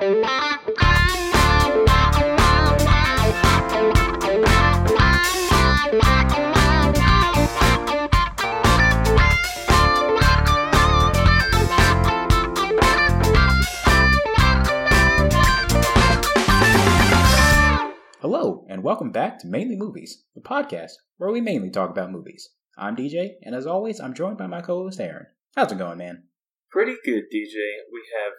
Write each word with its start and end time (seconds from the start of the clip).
Hello, 0.00 0.16
and 18.70 18.82
welcome 18.82 19.10
back 19.10 19.38
to 19.40 19.46
Mainly 19.46 19.76
Movies, 19.76 20.24
the 20.34 20.40
podcast 20.40 20.92
where 21.18 21.30
we 21.30 21.42
mainly 21.42 21.68
talk 21.68 21.90
about 21.90 22.10
movies. 22.10 22.48
I'm 22.78 22.96
DJ, 22.96 23.32
and 23.42 23.54
as 23.54 23.66
always, 23.66 24.00
I'm 24.00 24.14
joined 24.14 24.38
by 24.38 24.46
my 24.46 24.62
co 24.62 24.84
host 24.84 24.98
Aaron. 24.98 25.26
How's 25.54 25.72
it 25.72 25.76
going, 25.76 25.98
man? 25.98 26.22
Pretty 26.70 26.96
good, 27.04 27.24
DJ. 27.24 27.82
We 27.92 28.02
have 28.16 28.32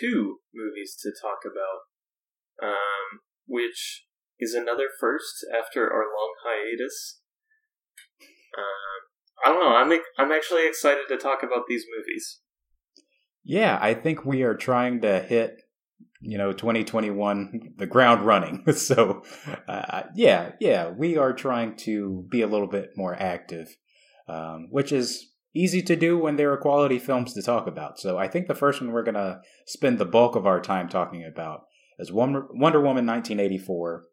two 0.00 0.38
movies 0.54 0.96
to 1.02 1.10
talk 1.10 1.38
about, 1.44 2.68
um, 2.68 3.20
which 3.46 4.06
is 4.38 4.54
another 4.54 4.88
first 5.00 5.44
after 5.56 5.84
our 5.84 6.04
long 6.04 6.34
hiatus. 6.44 7.20
Um, 8.56 9.44
I 9.44 9.48
don't 9.48 9.64
know. 9.64 9.76
I'm 9.76 10.00
I'm 10.18 10.32
actually 10.32 10.66
excited 10.66 11.04
to 11.08 11.16
talk 11.16 11.42
about 11.42 11.64
these 11.68 11.84
movies. 11.96 12.40
Yeah, 13.44 13.78
I 13.80 13.94
think 13.94 14.24
we 14.24 14.42
are 14.42 14.54
trying 14.54 15.00
to 15.02 15.20
hit 15.20 15.62
you 16.20 16.36
know 16.36 16.52
2021 16.52 17.74
the 17.76 17.86
ground 17.86 18.26
running 18.26 18.64
so 18.72 19.22
uh, 19.68 20.02
yeah 20.14 20.52
yeah 20.60 20.90
we 20.90 21.16
are 21.16 21.32
trying 21.32 21.76
to 21.76 22.26
be 22.28 22.42
a 22.42 22.46
little 22.46 22.66
bit 22.66 22.90
more 22.96 23.14
active 23.14 23.76
um, 24.28 24.66
which 24.70 24.92
is 24.92 25.30
easy 25.54 25.82
to 25.82 25.96
do 25.96 26.18
when 26.18 26.36
there 26.36 26.52
are 26.52 26.56
quality 26.56 26.98
films 26.98 27.32
to 27.34 27.42
talk 27.42 27.66
about 27.66 27.98
so 27.98 28.18
i 28.18 28.28
think 28.28 28.46
the 28.46 28.54
first 28.54 28.80
one 28.80 28.92
we're 28.92 29.02
going 29.02 29.14
to 29.14 29.40
spend 29.66 29.98
the 29.98 30.04
bulk 30.04 30.36
of 30.36 30.46
our 30.46 30.60
time 30.60 30.88
talking 30.88 31.24
about 31.24 31.62
is 31.98 32.12
wonder, 32.12 32.46
wonder 32.50 32.80
woman 32.80 33.06
1984 33.06 34.04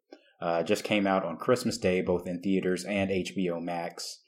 uh, 0.41 0.63
just 0.63 0.83
came 0.83 1.05
out 1.05 1.23
on 1.25 1.37
christmas 1.37 1.77
day 1.77 2.01
both 2.01 2.27
in 2.27 2.41
theaters 2.41 2.83
and 2.85 3.09
hbo 3.09 3.61
max 3.61 4.21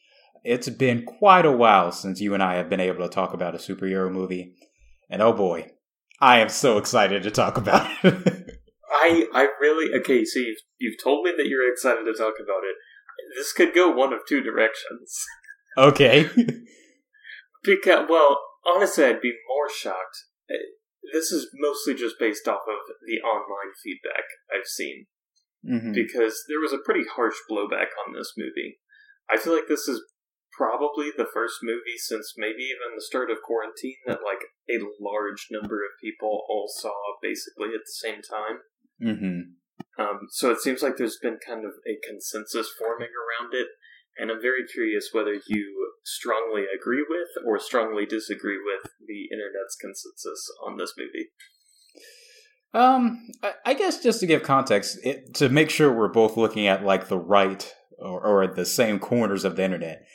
it's 0.43 0.69
been 0.69 1.03
quite 1.03 1.45
a 1.45 1.51
while 1.51 1.91
since 1.91 2.21
you 2.21 2.33
and 2.33 2.43
i 2.43 2.55
have 2.55 2.69
been 2.69 2.79
able 2.79 3.03
to 3.03 3.09
talk 3.09 3.33
about 3.33 3.55
a 3.55 3.57
superhero 3.57 4.11
movie 4.11 4.53
and 5.09 5.21
oh 5.21 5.33
boy 5.33 5.71
I 6.19 6.39
am 6.39 6.49
so 6.49 6.77
excited 6.77 7.23
to 7.23 7.31
talk 7.31 7.57
about 7.57 7.89
it. 8.03 8.59
I 8.91 9.27
I 9.33 9.47
really 9.59 9.93
okay. 9.99 10.25
So 10.25 10.39
you've 10.39 10.57
you've 10.79 11.01
told 11.03 11.25
me 11.25 11.33
that 11.37 11.47
you're 11.47 11.71
excited 11.71 12.05
to 12.05 12.13
talk 12.13 12.35
about 12.41 12.63
it. 12.63 12.75
This 13.35 13.53
could 13.53 13.73
go 13.73 13.91
one 13.91 14.13
of 14.13 14.19
two 14.27 14.41
directions. 14.41 15.23
Okay. 15.77 16.29
because 17.75 18.07
well, 18.09 18.39
honestly, 18.65 19.05
I'd 19.05 19.21
be 19.21 19.33
more 19.47 19.69
shocked. 19.69 20.17
Uh, 20.49 20.55
this 21.13 21.31
is 21.31 21.47
mostly 21.55 21.93
just 21.93 22.15
based 22.19 22.47
off 22.47 22.65
of 22.67 22.79
the 23.05 23.21
online 23.21 23.73
feedback 23.83 24.25
I've 24.51 24.67
seen, 24.67 25.05
mm-hmm. 25.63 25.91
because 25.93 26.43
there 26.49 26.59
was 26.59 26.73
a 26.73 26.83
pretty 26.83 27.05
harsh 27.07 27.37
blowback 27.49 27.93
on 28.07 28.13
this 28.13 28.33
movie. 28.37 28.79
I 29.29 29.37
feel 29.37 29.53
like 29.53 29.67
this 29.67 29.87
is 29.87 30.01
probably 30.57 31.11
the 31.15 31.27
first 31.31 31.59
movie 31.61 31.97
since 31.97 32.33
maybe 32.35 32.63
even 32.63 32.95
the 32.95 33.05
start 33.05 33.29
of 33.29 33.37
quarantine 33.45 34.01
that 34.07 34.25
like 34.25 34.41
a 34.69 34.81
large 34.99 35.47
number 35.51 35.85
of 35.85 36.01
people 36.01 36.43
all 36.49 36.65
saw 36.67 36.95
basically 37.21 37.69
at 37.75 37.85
the 37.85 38.01
same 38.01 38.21
time. 38.25 38.57
Mm-hmm. 38.97 40.01
Um, 40.01 40.19
so 40.29 40.51
it 40.51 40.59
seems 40.59 40.81
like 40.81 40.97
there's 40.97 41.19
been 41.21 41.37
kind 41.45 41.65
of 41.65 41.73
a 41.85 41.97
consensus 42.05 42.69
forming 42.77 43.13
around 43.13 43.53
it, 43.53 43.67
and 44.19 44.31
I'm 44.31 44.41
very 44.41 44.65
curious 44.65 45.09
whether 45.11 45.35
you 45.47 45.93
strongly 46.03 46.65
agree 46.73 47.05
with 47.07 47.45
or 47.45 47.59
strongly 47.59 48.05
disagree 48.05 48.57
with 48.57 48.91
the 49.05 49.27
internet's 49.31 49.75
consensus 49.79 50.49
on 50.65 50.77
this 50.77 50.93
movie. 50.97 51.29
Um, 52.73 53.29
I 53.65 53.73
guess 53.73 54.03
just 54.03 54.19
to 54.19 54.27
give 54.27 54.43
context, 54.43 54.99
it, 55.03 55.33
to 55.35 55.49
make 55.49 55.69
sure 55.69 55.91
we're 55.91 56.09
both 56.09 56.37
looking 56.37 56.67
at 56.67 56.83
like 56.83 57.07
the 57.07 57.17
right 57.17 57.73
or, 57.97 58.21
or 58.21 58.47
the 58.47 58.65
same 58.65 58.99
corners 58.99 59.43
of 59.43 59.55
the 59.55 59.63
internet 59.63 60.05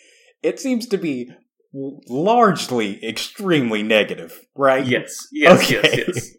it 0.42 0.60
seems 0.60 0.86
to 0.88 0.98
be 0.98 1.30
largely 1.72 3.02
extremely 3.04 3.82
negative, 3.82 4.40
right? 4.54 4.84
Yes, 4.84 5.28
yes, 5.32 5.62
okay. 5.62 5.80
yes, 5.82 6.08
yes. 6.14 6.30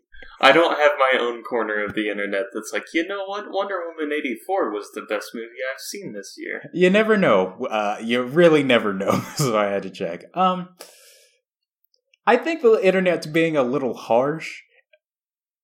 I 0.44 0.52
don't 0.52 0.78
have 0.78 0.92
my 0.98 1.20
own 1.20 1.44
corner 1.44 1.84
of 1.84 1.96
the 1.96 2.10
internet 2.10 2.46
that's 2.54 2.74
like, 2.74 2.86
you 2.94 3.08
know 3.08 3.26
what, 3.26 3.46
Wonder 3.50 3.78
Woman 3.88 4.14
84 4.18 4.72
was 4.72 4.92
the 4.94 5.02
best 5.02 5.32
movie 5.34 5.48
I've 5.72 5.80
seen 5.80 6.14
this 6.14 6.36
year. 6.38 6.70
You 6.74 6.90
never 6.90 7.18
know. 7.18 7.66
Uh, 7.70 7.98
you 8.02 8.24
really 8.24 8.64
never 8.64 8.94
know, 8.94 9.22
so 9.36 9.58
I 9.58 9.68
had 9.68 9.84
to 9.84 9.90
check. 9.90 10.26
Um, 10.36 10.70
I 12.26 12.38
think 12.38 12.62
the 12.62 12.80
internet's 12.86 13.28
being 13.28 13.58
a 13.58 13.64
little 13.64 13.94
harsh 13.94 14.62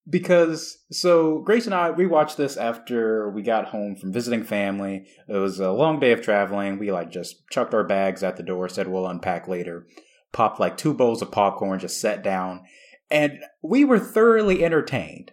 because 0.10 0.78
so 0.92 1.40
Grace 1.40 1.66
and 1.66 1.76
I 1.76 1.92
we 1.92 2.06
watched 2.06 2.38
this 2.38 2.58
after 2.58 3.30
we 3.30 3.42
got 3.42 3.68
home 3.68 3.96
from 3.96 4.12
visiting 4.12 4.44
family. 4.44 5.06
It 5.28 5.38
was 5.38 5.60
a 5.60 5.72
long 5.72 6.00
day 6.00 6.12
of 6.12 6.22
traveling. 6.22 6.80
We 6.80 6.92
like 6.92 7.12
just 7.12 7.48
chucked 7.50 7.74
our 7.74 7.84
bags 7.84 8.24
at 8.24 8.36
the 8.36 8.44
door, 8.44 8.68
said 8.70 8.88
we'll 8.88 9.08
unpack 9.08 9.48
later. 9.48 9.88
Popped 10.32 10.60
like 10.60 10.78
two 10.78 10.94
bowls 10.94 11.22
of 11.22 11.32
popcorn, 11.32 11.80
just 11.80 12.00
sat 12.00 12.24
down, 12.24 12.62
and 13.10 13.40
we 13.62 13.84
were 13.84 14.00
thoroughly 14.00 14.64
entertained. 14.64 15.32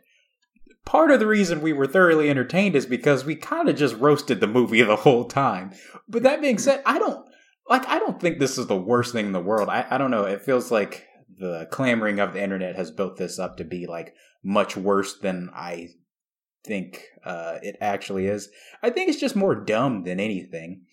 Part 0.85 1.11
of 1.11 1.19
the 1.19 1.27
reason 1.27 1.61
we 1.61 1.73
were 1.73 1.87
thoroughly 1.87 2.31
entertained 2.31 2.77
is 2.77 2.87
because 2.87 3.25
we 3.25 3.35
kind 3.35 3.69
of 3.69 3.77
just 3.77 3.97
roasted 3.97 4.41
the 4.41 4.47
movie 4.47 4.83
the 4.83 4.97
whole 4.97 5.25
time. 5.25 5.73
But 6.09 6.23
that 6.23 6.41
being 6.41 6.59
said, 6.59 6.83
I 6.87 6.99
don't 6.99 7.27
like 7.69 7.87
I 7.89 7.99
don't 7.99 8.21
think 8.21 8.39
this 8.39 8.59
is 8.59 8.67
the 8.67 8.77
worst 8.77 9.13
thing 9.13 9.27
in 9.27 9.33
the 9.33 9.41
world. 9.41 9.69
I, 9.69 9.87
I 9.91 9.99
don't 9.99 10.11
know. 10.11 10.25
It 10.25 10.43
feels 10.43 10.71
like 10.71 11.07
the 11.39 11.67
clamoring 11.71 12.21
of 12.21 12.33
the 12.33 12.43
internet 12.43 12.77
has 12.77 12.91
built 12.91 13.17
this 13.17 13.39
up 13.39 13.57
to 13.57 13.65
be 13.65 13.87
like 13.87 14.15
much 14.43 14.77
worse 14.77 15.19
than 15.19 15.51
I 15.55 15.89
think 16.65 17.05
uh, 17.25 17.59
it 17.63 17.77
actually 17.81 18.27
is. 18.27 18.49
I 18.83 18.91
think 18.91 19.09
it's 19.09 19.21
just 19.21 19.37
more 19.37 19.55
dumb 19.55 20.05
than 20.05 20.21
anything. 20.21 20.86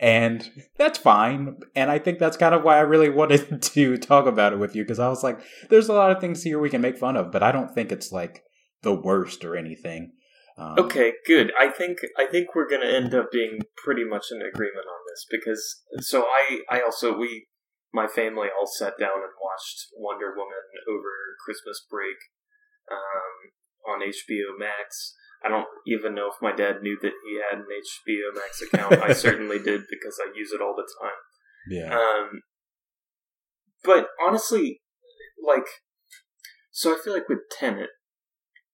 And 0.00 0.50
that's 0.78 0.98
fine. 0.98 1.58
And 1.76 1.90
I 1.90 1.98
think 1.98 2.18
that's 2.18 2.38
kind 2.38 2.54
of 2.54 2.64
why 2.64 2.78
I 2.78 2.80
really 2.80 3.10
wanted 3.10 3.62
to 3.74 3.98
talk 3.98 4.26
about 4.26 4.54
it 4.54 4.58
with 4.58 4.74
you 4.74 4.82
because 4.82 4.98
I 4.98 5.08
was 5.08 5.22
like, 5.22 5.40
there's 5.68 5.88
a 5.88 5.92
lot 5.92 6.10
of 6.10 6.20
things 6.20 6.42
here 6.42 6.58
we 6.58 6.70
can 6.70 6.80
make 6.80 6.96
fun 6.96 7.16
of, 7.16 7.30
but 7.30 7.42
I 7.42 7.52
don't 7.52 7.74
think 7.74 7.92
it's 7.92 8.10
like 8.10 8.42
the 8.82 8.94
worst 8.94 9.44
or 9.44 9.56
anything. 9.56 10.12
Um, 10.56 10.74
okay, 10.78 11.12
good. 11.26 11.52
I 11.58 11.68
think 11.68 11.98
I 12.18 12.26
think 12.26 12.54
we're 12.54 12.68
going 12.68 12.82
to 12.82 12.94
end 12.94 13.14
up 13.14 13.30
being 13.30 13.60
pretty 13.76 14.04
much 14.04 14.26
in 14.30 14.42
agreement 14.42 14.86
on 14.86 15.00
this 15.08 15.24
because 15.30 15.82
so 16.00 16.24
I 16.24 16.60
I 16.68 16.80
also 16.82 17.16
we 17.16 17.46
my 17.92 18.06
family 18.06 18.48
all 18.48 18.66
sat 18.66 18.94
down 18.98 19.24
and 19.24 19.32
watched 19.42 19.86
Wonder 19.96 20.34
Woman 20.36 20.64
over 20.88 21.36
Christmas 21.44 21.84
break 21.90 22.16
um, 22.90 23.52
on 23.88 24.00
HBO 24.00 24.58
Max. 24.58 25.14
I 25.44 25.48
don't 25.48 25.68
even 25.86 26.14
know 26.14 26.28
if 26.28 26.42
my 26.42 26.54
dad 26.54 26.82
knew 26.82 26.98
that 27.00 27.16
he 27.24 27.40
had 27.40 27.60
an 27.60 27.66
HBO 27.66 28.34
Max 28.34 28.60
account. 28.60 29.02
I 29.02 29.12
certainly 29.16 29.58
did 29.58 29.82
because 29.88 30.20
I 30.20 30.32
use 30.36 30.52
it 30.52 30.60
all 30.60 30.74
the 30.76 30.88
time. 31.00 31.20
Yeah. 31.68 31.96
Um, 31.96 32.42
but 33.84 34.08
honestly, 34.20 34.82
like, 35.40 35.66
so 36.70 36.92
I 36.92 36.98
feel 37.02 37.14
like 37.14 37.28
with 37.28 37.48
Tenet, 37.50 37.90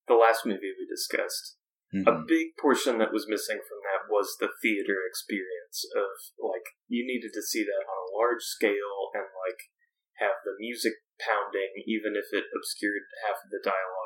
the 0.09 0.15
last 0.19 0.47
movie 0.47 0.75
we 0.75 0.87
discussed, 0.91 1.59
mm-hmm. 1.95 2.07
a 2.07 2.23
big 2.27 2.55
portion 2.59 2.99
that 2.99 3.15
was 3.15 3.31
missing 3.31 3.59
from 3.63 3.81
that 3.87 4.11
was 4.11 4.35
the 4.39 4.51
theater 4.63 5.03
experience 5.07 5.87
of 5.95 6.11
like 6.39 6.79
you 6.87 7.07
needed 7.07 7.35
to 7.35 7.43
see 7.43 7.63
that 7.63 7.87
on 7.87 7.99
a 8.07 8.15
large 8.15 8.43
scale 8.43 9.15
and 9.15 9.27
like 9.47 9.71
have 10.19 10.39
the 10.47 10.57
music 10.59 10.95
pounding, 11.19 11.83
even 11.87 12.15
if 12.15 12.31
it 12.33 12.47
obscured 12.55 13.07
half 13.27 13.43
of 13.43 13.51
the 13.51 13.63
dialogue. 13.63 14.06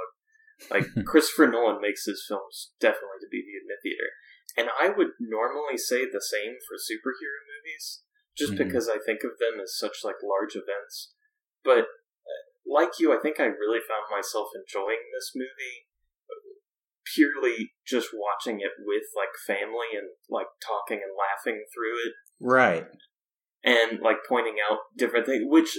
Like 0.68 0.84
Christopher 1.06 1.46
Nolan 1.46 1.80
makes 1.80 2.04
his 2.04 2.24
films 2.26 2.72
definitely 2.80 3.22
to 3.22 3.32
be 3.32 3.40
viewed 3.40 3.64
in 3.64 3.72
a 3.72 3.80
theater, 3.80 4.10
and 4.58 4.68
I 4.74 4.92
would 4.92 5.16
normally 5.20 5.78
say 5.78 6.04
the 6.04 6.20
same 6.20 6.60
for 6.68 6.76
superhero 6.76 7.40
movies, 7.48 8.02
just 8.36 8.52
mm-hmm. 8.52 8.66
because 8.66 8.88
I 8.88 8.98
think 8.98 9.24
of 9.24 9.40
them 9.40 9.62
as 9.62 9.78
such 9.78 10.04
like 10.04 10.20
large 10.20 10.56
events. 10.58 11.14
But 11.64 11.88
uh, 12.26 12.44
like 12.66 13.00
you, 13.00 13.14
I 13.14 13.20
think 13.22 13.40
I 13.40 13.48
really 13.48 13.80
found 13.80 14.10
myself 14.10 14.52
enjoying 14.56 15.08
this 15.14 15.32
movie 15.34 15.88
purely 17.14 17.72
just 17.86 18.08
watching 18.14 18.60
it 18.60 18.72
with 18.84 19.04
like 19.16 19.34
family 19.46 19.96
and 19.96 20.08
like 20.28 20.46
talking 20.64 21.00
and 21.02 21.12
laughing 21.16 21.64
through 21.74 21.96
it. 22.06 22.12
Right. 22.40 22.86
And 23.64 24.00
like 24.00 24.18
pointing 24.28 24.56
out 24.70 24.78
different 24.96 25.26
things, 25.26 25.44
which 25.46 25.76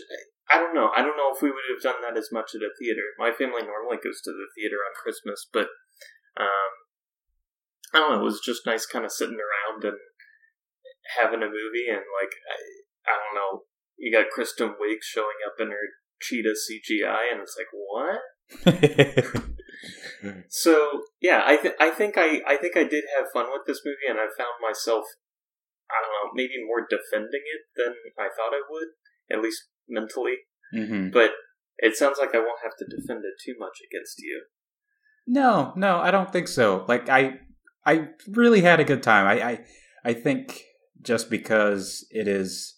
I 0.51 0.57
don't 0.59 0.75
know. 0.75 0.92
I 0.95 1.01
don't 1.01 1.15
know 1.15 1.31
if 1.33 1.42
we 1.42 1.50
would 1.50 1.69
have 1.71 1.81
done 1.81 2.01
that 2.03 2.18
as 2.18 2.30
much 2.31 2.51
at 2.56 2.62
a 2.62 2.75
theater. 2.77 3.15
My 3.18 3.31
family 3.31 3.63
normally 3.63 3.98
goes 4.03 4.19
to 4.21 4.31
the 4.31 4.51
theater 4.56 4.83
on 4.83 5.01
Christmas, 5.01 5.48
but 5.51 5.71
um, 6.36 6.71
I 7.94 8.00
don't 8.00 8.12
know. 8.12 8.21
It 8.21 8.24
was 8.24 8.42
just 8.44 8.65
nice, 8.65 8.86
kind 8.86 9.06
of 9.06 9.12
sitting 9.12 9.39
around 9.39 9.83
and 9.83 9.98
having 11.19 11.42
a 11.42 11.48
movie, 11.48 11.88
and 11.88 12.03
like 12.19 12.36
I, 12.51 12.59
I 13.07 13.15
don't 13.15 13.36
know. 13.36 13.63
You 13.98 14.12
got 14.12 14.31
Kristen 14.31 14.75
Wiig 14.75 15.00
showing 15.01 15.39
up 15.45 15.59
in 15.59 15.69
her 15.71 15.88
cheetah 16.21 16.56
CGI, 16.56 17.31
and 17.31 17.42
it's 17.42 17.56
like 17.56 17.71
what? 17.71 18.19
so 20.50 21.04
yeah, 21.21 21.44
I 21.45 21.57
th- 21.57 21.80
I 21.80 21.89
think 21.92 22.18
I 22.18 22.42
I 22.45 22.57
think 22.57 22.75
I 22.75 22.83
did 22.83 23.06
have 23.18 23.31
fun 23.33 23.47
with 23.51 23.63
this 23.65 23.81
movie, 23.86 24.09
and 24.09 24.19
I 24.19 24.27
found 24.38 24.59
myself 24.62 25.06
I 25.89 26.00
don't 26.00 26.12
know 26.12 26.31
maybe 26.33 26.63
more 26.63 26.88
defending 26.88 27.44
it 27.44 27.63
than 27.75 27.95
I 28.18 28.27
thought 28.31 28.56
I 28.56 28.63
would, 28.68 28.95
at 29.31 29.44
least 29.44 29.70
mentally. 29.91 30.35
Mm-hmm. 30.75 31.09
But 31.11 31.31
it 31.77 31.95
sounds 31.95 32.17
like 32.19 32.33
I 32.33 32.39
won't 32.39 32.61
have 32.63 32.77
to 32.77 32.85
defend 32.85 33.23
it 33.25 33.33
too 33.43 33.55
much 33.59 33.77
against 33.91 34.19
you. 34.19 34.43
No, 35.27 35.73
no, 35.75 35.97
I 35.97 36.11
don't 36.11 36.31
think 36.31 36.47
so. 36.47 36.85
Like 36.88 37.09
I, 37.09 37.39
I 37.85 38.09
really 38.27 38.61
had 38.61 38.79
a 38.79 38.83
good 38.83 39.03
time. 39.03 39.27
I, 39.27 39.43
I, 39.43 39.59
I 40.03 40.13
think 40.13 40.63
just 41.01 41.29
because 41.29 42.05
it 42.11 42.27
is 42.27 42.77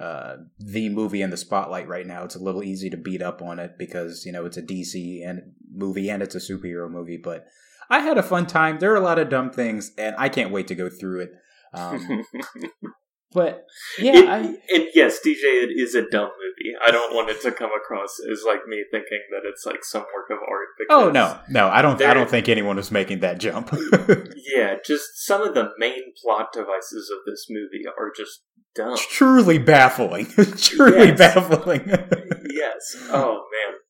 uh, 0.00 0.36
the 0.58 0.88
movie 0.88 1.22
in 1.22 1.30
the 1.30 1.36
spotlight 1.36 1.88
right 1.88 2.06
now, 2.06 2.24
it's 2.24 2.36
a 2.36 2.42
little 2.42 2.62
easy 2.62 2.90
to 2.90 2.96
beat 2.96 3.22
up 3.22 3.40
on 3.40 3.58
it 3.58 3.72
because 3.78 4.24
you 4.26 4.32
know 4.32 4.44
it's 4.44 4.56
a 4.56 4.62
DCEU 4.62 5.40
movie 5.74 6.10
and 6.10 6.22
it's 6.22 6.34
a 6.34 6.38
superhero 6.38 6.90
movie. 6.90 7.16
But 7.16 7.46
I 7.88 8.00
had 8.00 8.18
a 8.18 8.22
fun 8.22 8.46
time. 8.46 8.78
There 8.78 8.92
are 8.92 8.96
a 8.96 9.00
lot 9.00 9.18
of 9.18 9.28
dumb 9.28 9.50
things, 9.50 9.92
and 9.96 10.14
I 10.18 10.28
can't 10.28 10.52
wait 10.52 10.68
to 10.68 10.74
go 10.74 10.88
through 10.88 11.20
it. 11.20 11.32
Um, 11.72 12.24
but 13.36 13.66
yeah, 13.98 14.16
it, 14.16 14.28
I, 14.30 14.38
and 14.38 14.88
yes, 14.94 15.18
DJ, 15.18 15.44
it 15.44 15.78
is 15.78 15.94
a 15.94 16.08
dumb 16.08 16.30
movie. 16.30 16.74
I 16.82 16.90
don't 16.90 17.14
want 17.14 17.28
it 17.28 17.42
to 17.42 17.52
come 17.52 17.68
across 17.76 18.18
as 18.32 18.44
like 18.46 18.66
me 18.66 18.82
thinking 18.90 19.20
that 19.30 19.42
it's 19.44 19.66
like 19.66 19.84
some 19.84 20.06
work 20.14 20.30
of 20.30 20.38
art. 20.38 20.68
Oh 20.88 21.10
no, 21.10 21.38
no, 21.50 21.68
I 21.68 21.82
don't. 21.82 22.00
I 22.00 22.14
don't 22.14 22.30
think 22.30 22.48
anyone 22.48 22.78
is 22.78 22.90
making 22.90 23.20
that 23.20 23.38
jump. 23.38 23.76
yeah, 24.54 24.76
just 24.82 25.26
some 25.26 25.42
of 25.42 25.52
the 25.52 25.68
main 25.76 26.14
plot 26.22 26.54
devices 26.54 27.10
of 27.10 27.26
this 27.26 27.44
movie 27.50 27.84
are 27.86 28.10
just 28.16 28.40
dumb. 28.74 28.96
Truly 28.96 29.58
baffling. 29.58 30.24
Truly 30.56 31.08
yes. 31.08 31.18
baffling. 31.18 31.86
yes. 32.50 32.96
Oh 33.10 33.44
man. 33.52 33.80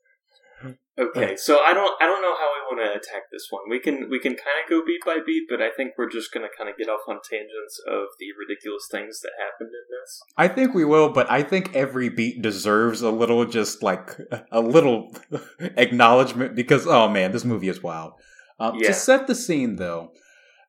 Okay, 0.99 1.37
so 1.37 1.61
I 1.61 1.75
don't 1.75 1.95
I 2.01 2.07
don't 2.07 2.23
know 2.23 2.35
how 2.35 2.51
we 2.55 2.77
want 2.77 2.81
to 2.81 2.99
attack 2.99 3.25
this 3.31 3.49
one. 3.51 3.63
We 3.69 3.79
can 3.79 4.09
we 4.09 4.19
can 4.19 4.33
kind 4.33 4.57
of 4.65 4.71
go 4.71 4.83
beat 4.85 5.05
by 5.05 5.19
beat, 5.25 5.45
but 5.49 5.61
I 5.61 5.71
think 5.71 5.93
we're 5.99 6.09
just 6.09 6.33
going 6.33 6.49
to 6.49 6.57
kind 6.57 6.71
of 6.71 6.79
get 6.79 6.89
off 6.89 7.03
on 7.07 7.17
tangents 7.23 7.79
of 7.87 8.09
the 8.19 8.29
ridiculous 8.39 8.89
things 8.91 9.21
that 9.21 9.33
happened 9.39 9.69
in 9.69 9.85
this. 9.91 10.23
I 10.39 10.49
think 10.49 10.75
we 10.75 10.87
will, 10.87 11.11
but 11.11 11.31
I 11.31 11.43
think 11.43 11.75
every 11.75 12.09
beat 12.09 12.41
deserves 12.41 13.03
a 13.03 13.11
little 13.11 13.45
just 13.45 13.83
like 13.83 14.17
a 14.51 14.61
little 14.61 15.15
acknowledgement 15.61 16.57
because 16.57 16.87
oh 16.87 17.09
man, 17.11 17.33
this 17.33 17.45
movie 17.45 17.69
is 17.69 17.83
wild. 17.83 18.13
Um, 18.59 18.77
yeah. 18.81 18.89
To 18.89 18.95
set 18.95 19.27
the 19.27 19.35
scene 19.35 19.77
though, 19.77 20.13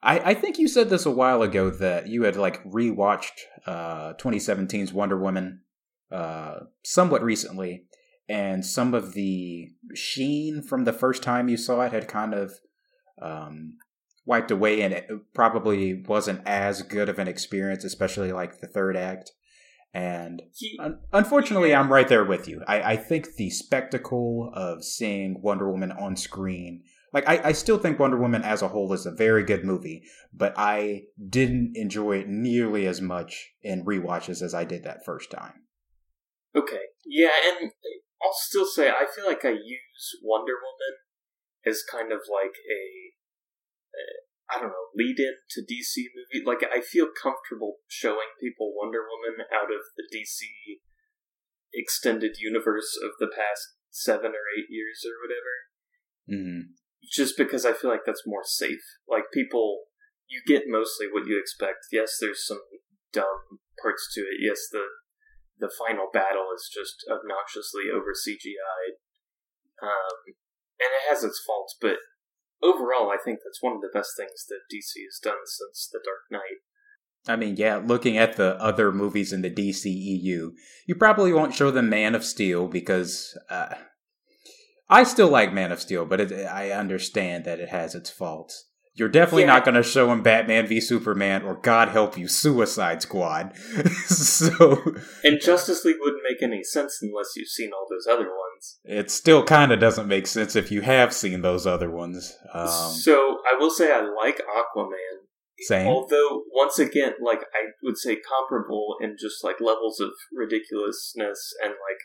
I, 0.03 0.31
I 0.31 0.33
think 0.33 0.59
you 0.59 0.68
said 0.68 0.89
this 0.89 1.06
a 1.06 1.12
while 1.12 1.41
ago 1.41 1.69
that 1.69 2.07
you 2.07 2.24
had 2.24 2.35
like 2.35 2.62
rewatched 2.65 3.39
uh, 3.65 4.13
2017's 4.15 4.91
Wonder 4.91 5.18
Woman 5.18 5.62
uh, 6.12 6.59
somewhat 6.83 7.24
recently 7.24 7.85
and 8.29 8.65
some 8.65 8.94
of 8.94 9.13
the 9.13 9.69
sheen 9.94 10.62
from 10.62 10.83
the 10.83 10.94
first 10.94 11.24
time 11.24 11.50
you 11.50 11.57
saw 11.57 11.81
it 11.81 11.94
had 11.94 12.07
kind 12.07 12.33
of 12.33 12.53
um, 13.21 13.77
wiped 14.25 14.51
away, 14.51 14.81
and 14.81 14.94
it 14.94 15.09
probably 15.33 16.03
wasn't 16.07 16.41
as 16.45 16.81
good 16.81 17.09
of 17.09 17.19
an 17.19 17.27
experience, 17.27 17.83
especially 17.83 18.31
like 18.31 18.59
the 18.59 18.68
third 18.68 18.97
act. 18.97 19.31
And 19.94 20.44
un- 20.79 21.00
unfortunately, 21.13 21.74
I'm 21.74 21.91
right 21.91 22.07
there 22.07 22.25
with 22.25 22.47
you. 22.47 22.62
I-, 22.68 22.94
I 22.94 22.95
think 22.97 23.35
the 23.35 23.50
spectacle 23.50 24.51
of 24.53 24.83
seeing 24.83 25.41
Wonder 25.41 25.71
Woman 25.71 25.91
on 25.94 26.18
screen, 26.18 26.83
like 27.13 27.27
I-, 27.27 27.41
I 27.45 27.51
still 27.53 27.77
think 27.79 27.97
Wonder 27.97 28.18
Woman 28.18 28.44
as 28.44 28.62
a 28.62 28.68
whole 28.68 28.91
is 28.94 29.06
a 29.06 29.12
very 29.12 29.44
good 29.44 29.63
movie, 29.63 30.03
but 30.33 30.53
I 30.57 31.03
didn't 31.29 31.71
enjoy 31.75 32.18
it 32.18 32.27
nearly 32.27 32.85
as 32.85 33.01
much 33.01 33.53
in 33.63 33.85
re-watches 33.85 34.41
as 34.41 34.53
I 34.53 34.65
did 34.65 34.83
that 34.83 35.06
first 35.06 35.31
time. 35.31 35.63
Okay, 36.56 36.81
yeah, 37.06 37.29
and 37.62 37.71
I'll 38.23 38.35
still 38.35 38.65
say 38.65 38.89
I 38.89 39.05
feel 39.05 39.25
like 39.25 39.45
I 39.45 39.53
use 39.53 40.05
Wonder 40.23 40.53
Woman 40.57 40.93
as 41.65 41.83
kind 41.83 42.11
of 42.11 42.21
like 42.31 42.55
a, 42.65 42.83
a 43.93 44.03
I 44.49 44.59
don't 44.59 44.71
know 44.71 44.89
lead 44.95 45.19
in 45.19 45.35
to 45.51 45.61
DC 45.61 46.07
movie. 46.15 46.45
Like 46.45 46.63
I 46.63 46.81
feel 46.81 47.07
comfortable 47.11 47.83
showing 47.87 48.31
people 48.39 48.73
Wonder 48.75 49.03
Woman 49.03 49.45
out 49.53 49.69
of 49.69 49.81
the 49.95 50.07
DC 50.07 50.47
extended 51.73 52.37
universe 52.39 52.97
of 53.03 53.11
the 53.19 53.27
past 53.27 53.75
seven 53.91 54.31
or 54.31 54.45
eight 54.57 54.69
years 54.69 55.03
or 55.05 55.15
whatever. 55.21 55.53
Mm-hmm. 56.29 56.61
Just 57.11 57.37
because 57.37 57.65
I 57.65 57.73
feel 57.73 57.89
like 57.89 58.05
that's 58.05 58.27
more 58.27 58.43
safe. 58.43 58.83
Like 59.07 59.31
people, 59.33 59.83
you 60.27 60.41
get 60.45 60.63
mostly 60.67 61.07
what 61.11 61.27
you 61.27 61.39
expect. 61.39 61.87
Yes, 61.91 62.17
there's 62.19 62.45
some 62.45 62.61
dumb 63.13 63.59
parts 63.81 64.11
to 64.15 64.21
it. 64.21 64.39
Yes, 64.39 64.59
the 64.71 64.83
the 65.59 65.71
final 65.71 66.07
battle 66.12 66.50
is 66.56 66.69
just 66.71 67.06
obnoxiously 67.09 67.89
over 67.94 68.13
CGI'd. 68.13 69.01
Um, 69.81 70.36
and 70.80 70.89
it 70.94 71.09
has 71.09 71.24
its 71.24 71.42
faults, 71.45 71.75
but 71.80 71.98
overall, 72.62 73.09
I 73.09 73.18
think 73.24 73.39
that's 73.44 73.62
one 73.62 73.74
of 73.74 73.81
the 73.81 73.94
best 73.94 74.12
things 74.18 74.45
that 74.50 74.69
DC 74.71 75.04
has 75.06 75.19
done 75.21 75.45
since 75.45 75.89
The 75.92 76.00
Dark 76.04 76.25
Knight. 76.31 76.62
I 77.27 77.36
mean, 77.36 77.56
yeah, 77.57 77.81
looking 77.83 78.18
at 78.18 78.38
the 78.38 78.56
other 78.62 78.92
movies 78.92 79.33
in 79.33 79.42
the 79.42 79.50
DCEU, 79.50 80.51
you 80.88 80.95
probably 80.98 81.33
won't 81.33 81.54
show 81.54 81.71
them 81.71 81.89
Man 81.89 82.15
of 82.15 82.24
Steel 82.24 82.68
because 82.68 83.38
uh, 83.50 83.75
I 84.89 85.03
still 85.03 85.30
like 85.30 85.53
Man 85.53 85.71
of 85.71 85.81
Steel, 85.81 86.06
but 86.06 86.21
it, 86.21 86.31
I 86.31 86.71
understand 86.71 87.45
that 87.45 87.60
it 87.60 87.69
has 87.69 87.95
its 87.95 88.10
faults. 88.10 88.66
You're 88.97 89.09
definitely 89.09 89.44
yeah. 89.44 89.53
not 89.53 89.63
going 89.63 89.75
to 89.75 89.83
show 89.83 90.11
him 90.11 90.23
Batman 90.23 90.65
v 90.65 90.81
Superman 90.81 91.44
or 91.44 91.53
God 91.53 91.89
help 91.89 92.17
you, 92.17 92.27
Suicide 92.27 93.03
Squad. 93.03 93.55
so 94.07 94.81
And 95.23 95.39
Justice 95.39 95.85
League 95.85 95.97
wouldn't 95.99 96.23
make 96.27 96.41
any 96.41 96.63
sense 96.63 96.97
unless 97.03 97.35
you've 97.35 97.47
seen 97.47 97.69
all 97.73 97.85
those 97.88 98.07
other 98.07 98.27
ones. 98.27 98.79
It 98.83 99.11
still 99.11 99.44
kind 99.44 99.71
of 99.71 99.79
doesn't 99.79 100.07
make 100.07 100.25
sense 100.25 100.55
if 100.55 100.71
you 100.71 100.81
have 100.81 101.13
seen 101.13 101.41
those 101.41 101.67
other 101.67 101.91
ones. 101.91 102.35
Um, 102.51 102.67
so 102.67 103.38
I 103.47 103.55
will 103.59 103.69
say 103.69 103.91
I 103.91 104.01
like 104.01 104.41
Aquaman. 104.41 105.27
Same. 105.59 105.88
Although 105.88 106.43
once 106.51 106.79
again, 106.79 107.13
like 107.23 107.41
I 107.53 107.69
would 107.83 107.97
say 107.97 108.17
comparable 108.17 108.95
in 109.00 109.15
just 109.19 109.43
like 109.43 109.61
levels 109.61 110.00
of 110.00 110.09
ridiculousness 110.35 111.53
and 111.63 111.71
like 111.71 112.00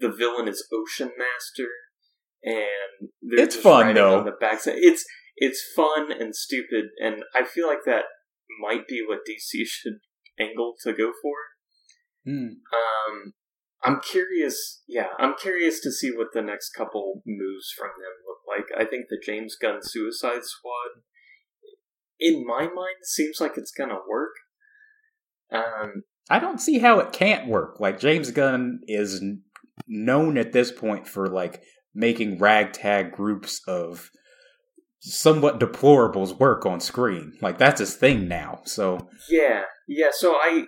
the 0.00 0.10
villain 0.10 0.48
is 0.48 0.66
Ocean 0.72 1.12
Master 1.16 1.68
and 2.44 3.10
it's 3.22 3.56
fun 3.56 3.94
though. 3.94 4.22
The 4.22 4.32
backside, 4.32 4.74
it's 4.76 5.04
it's 5.36 5.62
fun 5.74 6.12
and 6.12 6.34
stupid, 6.34 6.86
and 7.02 7.24
I 7.34 7.44
feel 7.44 7.66
like 7.66 7.84
that 7.86 8.04
might 8.60 8.86
be 8.86 9.04
what 9.06 9.20
DC 9.28 9.64
should 9.66 9.98
angle 10.38 10.74
to 10.82 10.92
go 10.92 11.12
for. 11.22 11.34
Mm. 12.26 12.56
Um, 12.72 13.34
I'm 13.82 14.00
curious. 14.00 14.82
Yeah, 14.88 15.08
I'm 15.18 15.34
curious 15.34 15.80
to 15.80 15.92
see 15.92 16.10
what 16.10 16.28
the 16.32 16.42
next 16.42 16.70
couple 16.70 17.22
moves 17.26 17.72
from 17.76 17.90
them 17.98 18.12
look 18.26 18.38
like. 18.48 18.80
I 18.80 18.88
think 18.88 19.06
the 19.08 19.20
James 19.24 19.56
Gunn 19.60 19.80
Suicide 19.82 20.44
Squad, 20.44 21.02
in 22.18 22.46
my 22.46 22.62
mind, 22.62 22.96
seems 23.02 23.40
like 23.40 23.56
it's 23.56 23.72
gonna 23.72 23.98
work. 24.08 24.32
Um, 25.52 26.04
I 26.30 26.38
don't 26.38 26.60
see 26.60 26.78
how 26.78 27.00
it 27.00 27.12
can't 27.12 27.48
work. 27.48 27.78
Like 27.80 28.00
James 28.00 28.30
Gunn 28.30 28.80
is 28.86 29.22
known 29.86 30.38
at 30.38 30.52
this 30.52 30.72
point 30.72 31.06
for 31.06 31.26
like 31.26 31.62
making 31.94 32.38
ragtag 32.38 33.12
groups 33.12 33.60
of 33.68 34.10
somewhat 35.04 35.60
deplorables 35.60 36.38
work 36.38 36.64
on 36.64 36.80
screen. 36.80 37.36
Like 37.42 37.58
that's 37.58 37.80
his 37.80 37.94
thing 37.94 38.26
now. 38.26 38.62
So 38.64 39.08
yeah, 39.28 39.62
yeah. 39.86 40.08
So 40.12 40.32
I, 40.32 40.64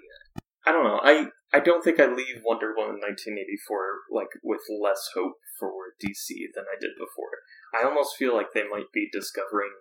I 0.67 0.73
don't 0.73 0.85
know. 0.85 1.01
I 1.03 1.29
I 1.55 1.61
don't 1.61 1.83
think 1.83 1.99
I 1.99 2.07
leave 2.07 2.45
Wonder 2.45 2.75
Woman 2.77 3.01
1984 3.01 4.13
like 4.13 4.29
with 4.45 4.61
less 4.69 5.09
hope 5.15 5.41
for 5.59 5.73
DC 6.05 6.53
than 6.55 6.65
I 6.69 6.77
did 6.79 6.93
before. 6.99 7.33
I 7.75 7.89
almost 7.89 8.17
feel 8.19 8.35
like 8.35 8.53
they 8.53 8.69
might 8.69 8.93
be 8.93 9.09
discovering 9.11 9.73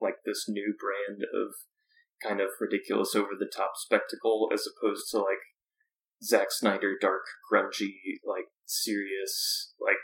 like 0.00 0.22
this 0.24 0.46
new 0.48 0.74
brand 0.78 1.22
of 1.34 1.54
kind 2.22 2.40
of 2.40 2.50
ridiculous 2.60 3.16
over 3.16 3.34
the 3.36 3.50
top 3.50 3.72
spectacle 3.74 4.48
as 4.54 4.64
opposed 4.64 5.10
to 5.10 5.18
like 5.18 5.42
Zack 6.22 6.48
Snyder 6.50 6.94
dark 7.00 7.22
grungy 7.50 8.22
like 8.24 8.46
serious 8.64 9.74
like 9.80 9.98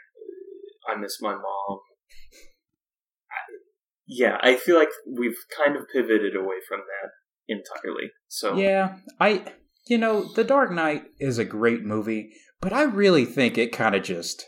I 0.89 0.99
miss 0.99 1.23
my 1.23 1.33
mom 1.33 1.79
yeah, 4.11 4.39
I 4.43 4.57
feel 4.57 4.77
like 4.77 4.89
we've 5.07 5.39
kind 5.57 5.77
of 5.77 5.89
pivoted 5.89 6.35
away 6.35 6.57
from 6.69 6.81
that 6.81 7.11
entirely. 7.49 8.11
So 8.27 8.57
yeah, 8.57 8.97
I 9.21 9.45
you 9.87 9.99
know 9.99 10.25
the 10.35 10.43
Dark 10.43 10.73
Knight 10.73 11.05
is 11.21 11.39
a 11.39 11.45
great 11.45 11.85
movie, 11.85 12.33
but 12.61 12.73
I 12.73 12.83
really 12.83 13.25
think 13.25 13.57
it 13.57 13.73
kind 13.73 13.95
of 13.95 14.03
just. 14.03 14.47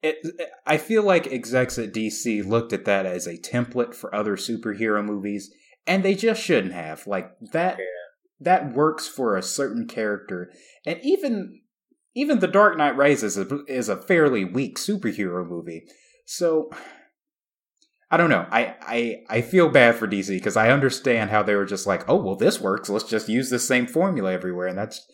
It, 0.00 0.18
I 0.66 0.76
feel 0.76 1.02
like 1.02 1.26
execs 1.26 1.78
at 1.78 1.92
DC 1.92 2.46
looked 2.46 2.72
at 2.72 2.84
that 2.84 3.06
as 3.06 3.26
a 3.26 3.38
template 3.38 3.94
for 3.94 4.14
other 4.14 4.36
superhero 4.36 5.04
movies, 5.04 5.50
and 5.86 6.02
they 6.04 6.14
just 6.14 6.42
shouldn't 6.42 6.74
have. 6.74 7.06
Like 7.06 7.30
that, 7.52 7.78
yeah. 7.78 7.84
that 8.40 8.74
works 8.74 9.08
for 9.08 9.36
a 9.36 9.42
certain 9.42 9.88
character, 9.88 10.52
and 10.86 11.00
even 11.02 11.62
even 12.14 12.38
The 12.38 12.46
Dark 12.46 12.78
Knight 12.78 12.96
Rises 12.96 13.36
is 13.36 13.50
a, 13.50 13.64
is 13.66 13.88
a 13.88 14.00
fairly 14.00 14.44
weak 14.44 14.78
superhero 14.78 15.44
movie. 15.44 15.84
So 16.26 16.70
I 18.14 18.16
don't 18.16 18.30
know. 18.30 18.46
I 18.48 18.76
I 18.80 19.24
I 19.28 19.40
feel 19.40 19.68
bad 19.68 19.96
for 19.96 20.06
DC 20.06 20.28
because 20.28 20.56
I 20.56 20.70
understand 20.70 21.30
how 21.30 21.42
they 21.42 21.56
were 21.56 21.64
just 21.64 21.84
like, 21.84 22.08
oh 22.08 22.14
well, 22.14 22.36
this 22.36 22.60
works. 22.60 22.88
Let's 22.88 23.08
just 23.08 23.28
use 23.28 23.50
the 23.50 23.58
same 23.58 23.88
formula 23.88 24.32
everywhere, 24.32 24.68
and 24.68 24.78
that's 24.78 25.04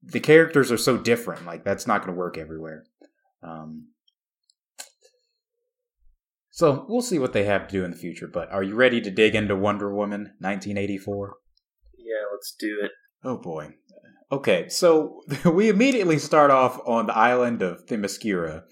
the 0.00 0.20
characters 0.20 0.70
are 0.70 0.76
so 0.76 0.96
different. 0.96 1.44
Like 1.44 1.64
that's 1.64 1.88
not 1.88 2.02
going 2.02 2.14
to 2.14 2.18
work 2.18 2.38
everywhere. 2.38 2.84
Um, 3.42 3.88
so 6.50 6.86
we'll 6.88 7.02
see 7.02 7.18
what 7.18 7.32
they 7.32 7.46
have 7.46 7.66
to 7.66 7.72
do 7.72 7.84
in 7.84 7.90
the 7.90 7.96
future. 7.96 8.28
But 8.32 8.48
are 8.52 8.62
you 8.62 8.76
ready 8.76 9.00
to 9.00 9.10
dig 9.10 9.34
into 9.34 9.56
Wonder 9.56 9.92
Woman 9.92 10.34
1984? 10.38 11.34
Yeah, 11.98 12.14
let's 12.32 12.54
do 12.56 12.78
it. 12.80 12.92
Oh 13.24 13.38
boy. 13.38 13.74
Okay, 14.30 14.68
so 14.68 15.22
we 15.44 15.68
immediately 15.68 16.20
start 16.20 16.52
off 16.52 16.78
on 16.86 17.06
the 17.06 17.16
island 17.16 17.60
of 17.60 17.86
Themyscira, 17.86 18.62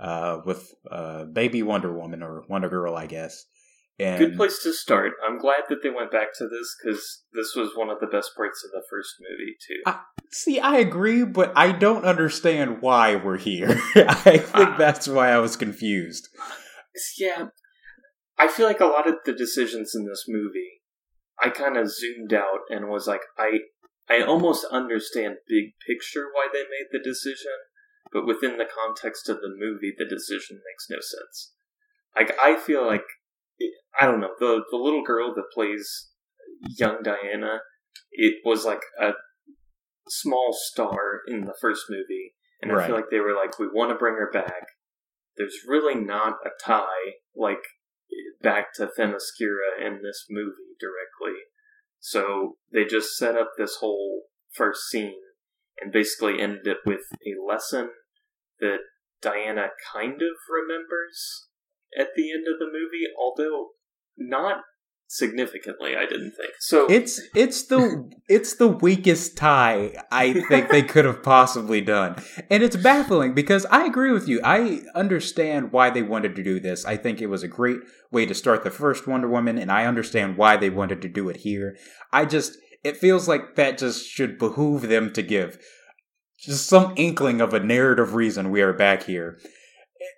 uh, 0.00 0.40
with 0.44 0.74
uh, 0.90 1.24
Baby 1.24 1.62
Wonder 1.62 1.92
Woman 1.92 2.22
or 2.22 2.44
Wonder 2.48 2.68
Girl, 2.68 2.96
I 2.96 3.06
guess. 3.06 3.44
And 3.98 4.18
Good 4.18 4.36
place 4.36 4.60
to 4.64 4.72
start. 4.72 5.12
I'm 5.24 5.38
glad 5.38 5.62
that 5.68 5.82
they 5.82 5.90
went 5.90 6.10
back 6.10 6.28
to 6.38 6.48
this 6.48 6.74
because 6.82 7.22
this 7.32 7.54
was 7.54 7.76
one 7.76 7.90
of 7.90 8.00
the 8.00 8.08
best 8.08 8.32
parts 8.36 8.64
of 8.64 8.72
the 8.72 8.82
first 8.90 9.14
movie 9.20 9.54
too. 9.64 9.82
I, 9.86 10.00
see, 10.32 10.58
I 10.58 10.78
agree, 10.78 11.24
but 11.24 11.52
I 11.54 11.70
don't 11.70 12.04
understand 12.04 12.82
why 12.82 13.14
we're 13.14 13.38
here. 13.38 13.80
I 13.94 14.38
think 14.38 14.50
uh, 14.52 14.76
that's 14.76 15.06
why 15.06 15.30
I 15.30 15.38
was 15.38 15.56
confused. 15.56 16.28
Yeah, 17.18 17.46
I 18.36 18.48
feel 18.48 18.66
like 18.66 18.80
a 18.80 18.86
lot 18.86 19.08
of 19.08 19.16
the 19.24 19.32
decisions 19.32 19.94
in 19.94 20.06
this 20.06 20.24
movie, 20.26 20.82
I 21.40 21.50
kind 21.50 21.76
of 21.76 21.90
zoomed 21.90 22.32
out 22.32 22.60
and 22.68 22.88
was 22.88 23.06
like, 23.06 23.22
I, 23.38 23.60
I 24.08 24.22
almost 24.22 24.66
understand 24.72 25.36
big 25.48 25.74
picture 25.86 26.26
why 26.32 26.48
they 26.52 26.62
made 26.62 26.88
the 26.90 26.98
decision, 26.98 27.52
but 28.14 28.26
within 28.26 28.56
the 28.56 28.64
context 28.64 29.28
of 29.28 29.38
the 29.38 29.52
movie, 29.58 29.92
the 29.98 30.08
decision 30.08 30.60
makes 30.64 30.86
no 30.88 30.98
sense. 31.00 31.52
Like 32.16 32.32
I 32.40 32.56
feel 32.56 32.86
like 32.86 33.02
I 34.00 34.06
don't 34.06 34.20
know 34.20 34.30
the 34.38 34.62
the 34.70 34.76
little 34.76 35.02
girl 35.02 35.34
that 35.34 35.52
plays 35.52 36.10
young 36.78 37.02
Diana. 37.02 37.58
It 38.12 38.36
was 38.44 38.64
like 38.64 38.82
a 39.00 39.10
small 40.08 40.54
star 40.56 41.20
in 41.26 41.44
the 41.44 41.54
first 41.60 41.86
movie, 41.90 42.34
and 42.62 42.72
right. 42.72 42.84
I 42.84 42.86
feel 42.86 42.96
like 42.96 43.10
they 43.10 43.18
were 43.18 43.34
like, 43.34 43.58
we 43.58 43.66
want 43.66 43.90
to 43.90 43.98
bring 43.98 44.14
her 44.14 44.30
back. 44.32 44.62
There's 45.36 45.58
really 45.66 45.96
not 45.96 46.34
a 46.46 46.50
tie 46.64 47.14
like 47.36 47.64
back 48.40 48.72
to 48.74 48.86
Themyscira 48.86 49.84
in 49.84 50.02
this 50.04 50.26
movie 50.30 50.76
directly, 50.78 51.40
so 51.98 52.58
they 52.72 52.84
just 52.84 53.16
set 53.16 53.36
up 53.36 53.50
this 53.58 53.78
whole 53.80 54.22
first 54.52 54.82
scene 54.88 55.18
and 55.80 55.92
basically 55.92 56.40
ended 56.40 56.68
it 56.68 56.76
with 56.86 57.00
a 57.26 57.44
lesson 57.44 57.90
that 58.60 58.78
Diana 59.20 59.68
kind 59.92 60.20
of 60.22 60.36
remembers 60.50 61.48
at 61.98 62.08
the 62.16 62.32
end 62.32 62.46
of 62.46 62.58
the 62.58 62.66
movie, 62.66 63.06
although 63.18 63.68
not 64.16 64.58
significantly 65.06 65.94
i 65.96 66.06
didn't 66.06 66.32
think. 66.32 66.52
So 66.58 66.86
it's 66.86 67.20
it's 67.34 67.66
the 67.66 68.10
it's 68.28 68.56
the 68.56 68.68
weakest 68.68 69.36
tie 69.36 69.92
i 70.10 70.32
think 70.32 70.70
they 70.70 70.82
could 70.82 71.04
have 71.04 71.22
possibly 71.22 71.80
done. 71.80 72.16
And 72.50 72.62
it's 72.62 72.76
baffling 72.76 73.34
because 73.34 73.66
i 73.66 73.84
agree 73.84 74.12
with 74.12 74.28
you. 74.28 74.40
I 74.42 74.80
understand 74.94 75.72
why 75.72 75.90
they 75.90 76.02
wanted 76.02 76.34
to 76.36 76.42
do 76.42 76.58
this. 76.58 76.84
I 76.84 76.96
think 76.96 77.20
it 77.20 77.26
was 77.26 77.42
a 77.42 77.48
great 77.48 77.80
way 78.10 78.26
to 78.26 78.34
start 78.34 78.64
the 78.64 78.70
first 78.70 79.06
wonder 79.06 79.28
woman 79.28 79.58
and 79.58 79.70
i 79.70 79.84
understand 79.84 80.36
why 80.36 80.56
they 80.56 80.70
wanted 80.70 81.02
to 81.02 81.08
do 81.08 81.28
it 81.28 81.38
here. 81.38 81.76
I 82.12 82.24
just 82.24 82.58
it 82.82 82.96
feels 82.96 83.28
like 83.28 83.56
that 83.56 83.78
just 83.78 84.06
should 84.08 84.38
behoove 84.38 84.88
them 84.88 85.12
to 85.12 85.22
give 85.22 85.58
just 86.38 86.66
some 86.66 86.92
inkling 86.96 87.40
of 87.40 87.54
a 87.54 87.60
narrative 87.60 88.14
reason 88.14 88.50
we 88.50 88.60
are 88.60 88.72
back 88.72 89.04
here 89.04 89.38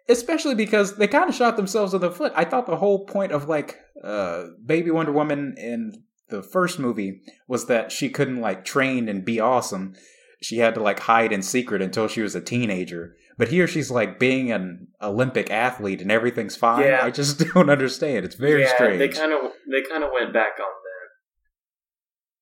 especially 0.08 0.54
because 0.54 0.96
they 0.96 1.08
kind 1.08 1.28
of 1.28 1.34
shot 1.34 1.56
themselves 1.56 1.94
in 1.94 2.00
the 2.00 2.10
foot. 2.10 2.32
I 2.34 2.44
thought 2.44 2.66
the 2.66 2.76
whole 2.76 3.04
point 3.04 3.32
of 3.32 3.48
like 3.48 3.78
uh, 4.02 4.44
Baby 4.64 4.90
Wonder 4.90 5.12
Woman 5.12 5.54
in 5.56 6.02
the 6.28 6.42
first 6.42 6.78
movie 6.78 7.20
was 7.48 7.66
that 7.66 7.92
she 7.92 8.08
couldn't 8.08 8.40
like 8.40 8.64
train 8.64 9.08
and 9.08 9.24
be 9.24 9.40
awesome. 9.40 9.94
She 10.42 10.58
had 10.58 10.74
to 10.74 10.82
like 10.82 11.00
hide 11.00 11.32
in 11.32 11.42
secret 11.42 11.82
until 11.82 12.08
she 12.08 12.22
was 12.22 12.34
a 12.34 12.40
teenager. 12.40 13.16
But 13.38 13.48
here 13.48 13.66
she's 13.66 13.90
like 13.90 14.18
being 14.18 14.50
an 14.50 14.88
Olympic 15.00 15.50
athlete 15.50 16.00
and 16.00 16.10
everything's 16.10 16.56
fine. 16.56 16.84
Yeah. 16.84 17.00
I 17.02 17.10
just 17.10 17.38
don't 17.54 17.70
understand. 17.70 18.24
It's 18.24 18.34
very 18.34 18.62
yeah, 18.62 18.74
strange. 18.74 18.98
They 18.98 19.08
kind 19.08 19.32
of 19.32 19.52
they 19.70 19.82
kind 19.88 20.04
of 20.04 20.10
went 20.12 20.32
back 20.32 20.58
on 20.58 20.66
that. 20.66 21.08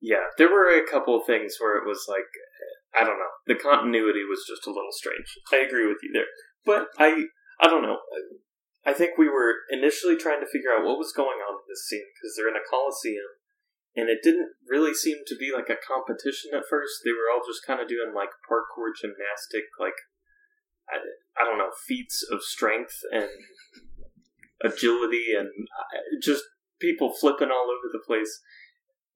Yeah, 0.01 0.25
there 0.39 0.51
were 0.51 0.69
a 0.69 0.87
couple 0.89 1.19
of 1.19 1.27
things 1.27 1.57
where 1.59 1.79
it 1.79 1.87
was 1.87 2.05
like 2.09 2.27
I 2.95 3.05
don't 3.05 3.19
know. 3.19 3.35
The 3.47 3.59
continuity 3.59 4.23
was 4.25 4.47
just 4.49 4.67
a 4.67 4.71
little 4.71 4.93
strange. 4.93 5.27
I 5.53 5.67
agree 5.67 5.87
with 5.87 5.99
you 6.03 6.11
there. 6.13 6.31
But 6.65 6.89
I 6.99 7.27
I 7.61 7.69
don't 7.69 7.83
know. 7.83 7.99
I 8.87 8.93
think 8.93 9.17
we 9.17 9.29
were 9.29 9.65
initially 9.71 10.17
trying 10.17 10.41
to 10.41 10.51
figure 10.51 10.71
out 10.71 10.85
what 10.85 10.99
was 10.99 11.13
going 11.13 11.41
on 11.41 11.57
in 11.57 11.67
this 11.69 11.89
scene 11.89 12.05
because 12.15 12.37
they're 12.37 12.53
in 12.53 12.61
a 12.61 12.69
coliseum, 12.69 13.41
and 13.97 14.09
it 14.11 14.21
didn't 14.23 14.53
really 14.69 14.93
seem 14.93 15.25
to 15.27 15.37
be 15.37 15.51
like 15.55 15.71
a 15.71 15.81
competition 15.81 16.53
at 16.53 16.69
first. 16.69 17.01
They 17.05 17.13
were 17.13 17.33
all 17.33 17.41
just 17.47 17.65
kind 17.67 17.81
of 17.81 17.89
doing 17.89 18.13
like 18.15 18.31
parkour 18.45 18.93
gymnastic, 18.93 19.65
like 19.81 19.97
I, 20.89 21.01
I 21.41 21.45
don't 21.45 21.59
know, 21.59 21.73
feats 21.89 22.23
of 22.31 22.43
strength 22.43 23.01
and 23.11 23.31
agility, 24.63 25.33
and 25.33 25.49
uh, 25.49 26.21
just 26.21 26.45
people 26.81 27.13
flipping 27.13 27.51
all 27.51 27.73
over 27.73 27.89
the 27.91 28.05
place. 28.05 28.41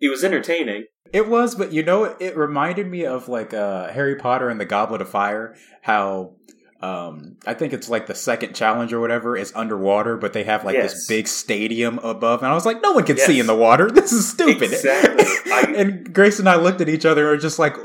It 0.01 0.09
was 0.09 0.25
entertaining. 0.25 0.87
It 1.13 1.29
was, 1.29 1.55
but 1.55 1.73
you 1.73 1.83
know, 1.83 2.05
it 2.05 2.37
reminded 2.37 2.87
me 2.87 3.05
of 3.05 3.29
like 3.29 3.55
uh, 3.55 3.89
Harry 3.89 4.17
Potter 4.17 4.49
and 4.49 4.61
the 4.61 4.67
Goblet 4.67 5.01
of 5.01 5.09
Fire. 5.09 5.57
How 5.83 6.35
um 6.81 7.37
i 7.45 7.55
think 7.55 7.73
it's 7.73 7.89
like 7.89 8.07
the 8.07 8.15
second 8.15 8.55
challenge 8.55 8.93
or 8.93 9.01
whatever 9.01 9.37
is 9.37 9.53
underwater 9.57 10.17
but 10.17 10.33
they 10.33 10.45
have 10.45 10.65
like 10.65 10.75
yes. 10.75 10.93
this 10.93 11.07
big 11.09 11.27
stadium 11.27 11.99
above 12.05 12.41
and 12.41 12.53
i 12.53 12.55
was 12.55 12.65
like 12.65 12.81
no 12.83 12.93
one 12.93 13.05
can 13.05 13.17
yes. 13.17 13.27
see 13.27 13.41
in 13.41 13.47
the 13.47 13.55
water 13.55 13.91
this 13.91 14.13
is 14.13 14.29
stupid 14.29 14.71
exactly. 14.73 15.25
I, 15.53 15.75
and 15.77 16.15
grace 16.15 16.39
and 16.39 16.49
i 16.49 16.55
looked 16.55 16.81
at 16.81 16.89
each 16.89 17.05
other 17.05 17.23
and 17.23 17.37
were 17.37 17.43
just 17.43 17.59
like 17.59 17.77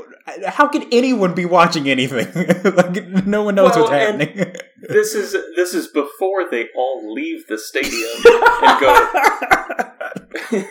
how 0.46 0.66
can 0.68 0.86
anyone 0.90 1.34
be 1.34 1.44
watching 1.44 1.88
anything 1.88 2.26
like 2.74 3.06
no 3.26 3.42
one 3.42 3.54
knows 3.54 3.70
well, 3.70 3.82
what's 3.82 3.92
happening 3.92 4.54
this 4.88 5.14
is 5.14 5.32
this 5.56 5.74
is 5.74 5.88
before 5.88 6.48
they 6.50 6.66
all 6.76 7.12
leave 7.12 7.46
the 7.48 7.58
stadium 7.58 8.10
and 8.62 8.80
go 8.80 10.66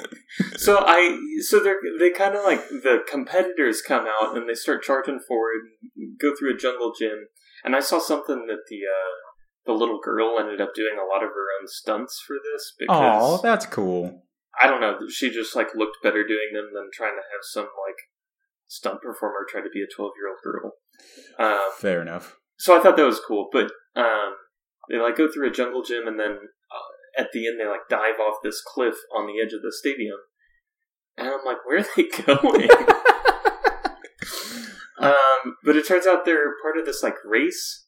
so 0.58 0.84
i 0.88 1.18
so 1.42 1.60
they're 1.60 1.80
they 2.00 2.10
kind 2.10 2.36
of 2.36 2.44
like 2.44 2.68
the 2.70 3.04
competitors 3.08 3.82
come 3.82 4.08
out 4.08 4.36
and 4.36 4.50
they 4.50 4.56
start 4.56 4.82
charging 4.82 5.20
forward 5.20 5.62
go 6.20 6.34
through 6.36 6.54
a 6.54 6.58
jungle 6.58 6.92
gym 6.98 7.28
and 7.64 7.76
I 7.76 7.80
saw 7.80 8.00
something 8.00 8.46
that 8.48 8.68
the 8.70 8.82
uh, 8.84 9.16
the 9.66 9.74
little 9.74 10.00
girl 10.04 10.38
ended 10.40 10.60
up 10.60 10.76
doing 10.76 10.98
a 11.00 11.08
lot 11.08 11.24
of 11.24 11.30
her 11.30 11.48
own 11.60 11.68
stunts 11.68 12.22
for 12.26 12.36
this. 12.36 12.74
Because, 12.78 13.22
oh, 13.24 13.40
that's 13.42 13.66
cool. 13.66 14.24
I 14.62 14.68
don't 14.68 14.82
know. 14.82 15.00
She 15.10 15.32
just 15.32 15.56
like 15.56 15.74
looked 15.76 16.04
better 16.04 16.28
doing 16.28 16.52
them 16.54 16.70
than 16.74 16.90
trying 16.94 17.16
to 17.16 17.24
have 17.32 17.42
some 17.42 17.64
like 17.64 17.98
stunt 18.74 19.02
performer 19.02 19.46
try 19.48 19.62
to 19.62 19.70
be 19.74 19.82
a 19.82 19.96
twelve 19.96 20.14
year 20.18 20.30
old 20.30 20.40
girl. 20.44 20.74
Um, 21.40 21.72
Fair 21.78 22.02
enough. 22.02 22.38
So 22.58 22.78
I 22.78 22.82
thought 22.82 22.98
that 22.98 23.06
was 23.06 23.20
cool, 23.20 23.50
but 23.52 23.72
um, 23.96 24.36
they 24.90 24.98
like 24.98 25.18
go 25.18 25.28
through 25.32 25.50
a 25.50 25.54
jungle 25.54 25.84
gym 25.84 26.08
and 26.08 26.20
then 26.20 26.32
uh, 26.32 27.22
at 27.22 27.30
the 27.34 27.48
end 27.48 27.60
they 27.60 27.68
like 27.68 27.88
dive 27.90 28.20
off 28.20 28.38
this 28.44 28.62
cliff 28.66 28.96
on 29.16 29.28
the 29.28 29.42
edge 29.42 29.54
of 29.54 29.62
the 29.62 29.72
stadium, 29.72 30.18
and 31.18 31.28
I'm 31.28 31.46
like, 31.46 31.58
where 31.66 31.80
are 31.80 31.86
they 31.96 32.04
going? 32.26 32.70
Um, 35.04 35.58
but 35.64 35.76
it 35.76 35.86
turns 35.86 36.08
out 36.08 36.24
they're 36.24 36.56
part 36.62 36.78
of 36.78 36.86
this 36.86 37.04
like 37.04 37.16
race. 37.26 37.86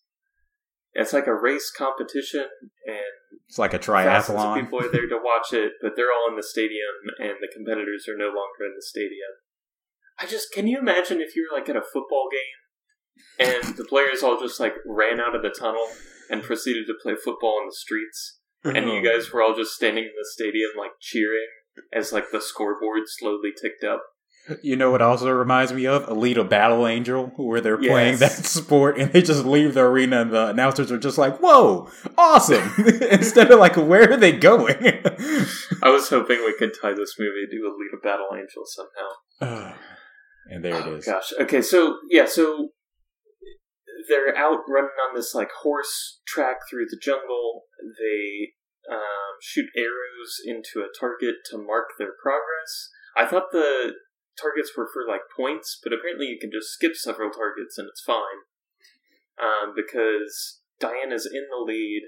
It's 0.93 1.13
like 1.13 1.27
a 1.27 1.35
race 1.35 1.71
competition, 1.75 2.47
and 2.87 3.15
it's 3.47 3.59
like 3.59 3.73
a 3.73 3.79
triathlon. 3.79 4.61
People 4.61 4.79
are 4.79 4.91
there 4.91 5.07
to 5.07 5.19
watch 5.21 5.51
it, 5.51 5.73
but 5.81 5.93
they're 5.95 6.11
all 6.11 6.29
in 6.29 6.35
the 6.35 6.43
stadium, 6.43 6.95
and 7.19 7.35
the 7.41 7.51
competitors 7.53 8.07
are 8.07 8.17
no 8.17 8.27
longer 8.27 8.63
in 8.63 8.73
the 8.75 8.81
stadium. 8.81 9.31
I 10.19 10.25
just 10.25 10.51
can 10.53 10.67
you 10.67 10.79
imagine 10.79 11.21
if 11.21 11.35
you 11.35 11.47
were 11.49 11.57
like 11.57 11.69
at 11.69 11.75
a 11.75 11.81
football 11.81 12.27
game, 12.31 13.47
and 13.47 13.75
the 13.75 13.85
players 13.85 14.23
all 14.23 14.39
just 14.39 14.59
like 14.59 14.73
ran 14.85 15.19
out 15.19 15.35
of 15.35 15.41
the 15.41 15.49
tunnel 15.49 15.87
and 16.29 16.41
proceeded 16.41 16.85
to 16.87 16.93
play 17.01 17.15
football 17.15 17.59
in 17.61 17.67
the 17.67 17.75
streets, 17.75 18.39
and 18.63 18.77
you 18.87 18.99
uh-huh. 18.99 19.17
guys 19.17 19.31
were 19.31 19.41
all 19.41 19.55
just 19.55 19.73
standing 19.73 20.05
in 20.05 20.13
the 20.17 20.27
stadium 20.31 20.71
like 20.77 20.91
cheering 21.01 21.47
as 21.93 22.13
like 22.13 22.31
the 22.31 22.41
scoreboard 22.41 23.03
slowly 23.07 23.51
ticked 23.61 23.83
up. 23.83 24.01
You 24.61 24.75
know 24.75 24.91
what 24.91 25.01
also 25.01 25.29
reminds 25.31 25.73
me 25.73 25.87
of? 25.87 26.05
Alita 26.05 26.47
Battle 26.47 26.85
Angel, 26.85 27.31
where 27.35 27.61
they're 27.61 27.81
yes. 27.81 27.91
playing 27.91 28.17
that 28.17 28.31
sport 28.45 28.99
and 28.99 29.11
they 29.11 29.23
just 29.23 29.43
leave 29.43 29.73
the 29.73 29.81
arena 29.81 30.21
and 30.21 30.31
the 30.31 30.49
announcers 30.49 30.91
are 30.91 30.99
just 30.99 31.17
like, 31.17 31.39
whoa, 31.39 31.89
awesome! 32.15 32.71
Instead 33.09 33.49
of 33.49 33.59
like, 33.59 33.75
where 33.75 34.13
are 34.13 34.17
they 34.17 34.33
going? 34.33 34.77
I 35.81 35.89
was 35.89 36.09
hoping 36.09 36.37
we 36.45 36.55
could 36.59 36.73
tie 36.79 36.93
this 36.93 37.15
movie 37.17 37.47
to 37.49 37.71
Alita 37.71 38.03
Battle 38.03 38.27
Angel 38.33 38.63
somehow. 38.65 39.73
and 40.49 40.63
there 40.63 40.75
it 40.75 40.85
oh, 40.85 40.95
is. 40.95 41.05
Gosh. 41.05 41.31
Okay, 41.39 41.61
so, 41.61 41.97
yeah, 42.09 42.25
so 42.25 42.69
they're 44.07 44.35
out 44.37 44.59
running 44.67 44.97
on 45.09 45.15
this 45.15 45.33
like 45.33 45.49
horse 45.61 46.21
track 46.27 46.57
through 46.69 46.85
the 46.89 46.99
jungle. 47.01 47.63
They 47.81 48.53
um, 48.91 49.37
shoot 49.41 49.65
arrows 49.75 50.37
into 50.45 50.85
a 50.85 50.93
target 50.99 51.35
to 51.51 51.57
mark 51.57 51.97
their 51.97 52.13
progress. 52.21 52.89
I 53.17 53.25
thought 53.25 53.51
the 53.51 53.93
targets 54.39 54.71
were 54.75 54.89
for 54.91 55.07
like 55.07 55.21
points, 55.35 55.79
but 55.81 55.93
apparently 55.93 56.27
you 56.27 56.37
can 56.39 56.51
just 56.51 56.71
skip 56.73 56.95
several 56.95 57.31
targets 57.31 57.77
and 57.77 57.87
it's 57.87 58.03
fine. 58.03 58.45
Um, 59.35 59.73
because 59.75 60.61
Diana's 60.79 61.25
in 61.25 61.47
the 61.51 61.63
lead, 61.63 62.03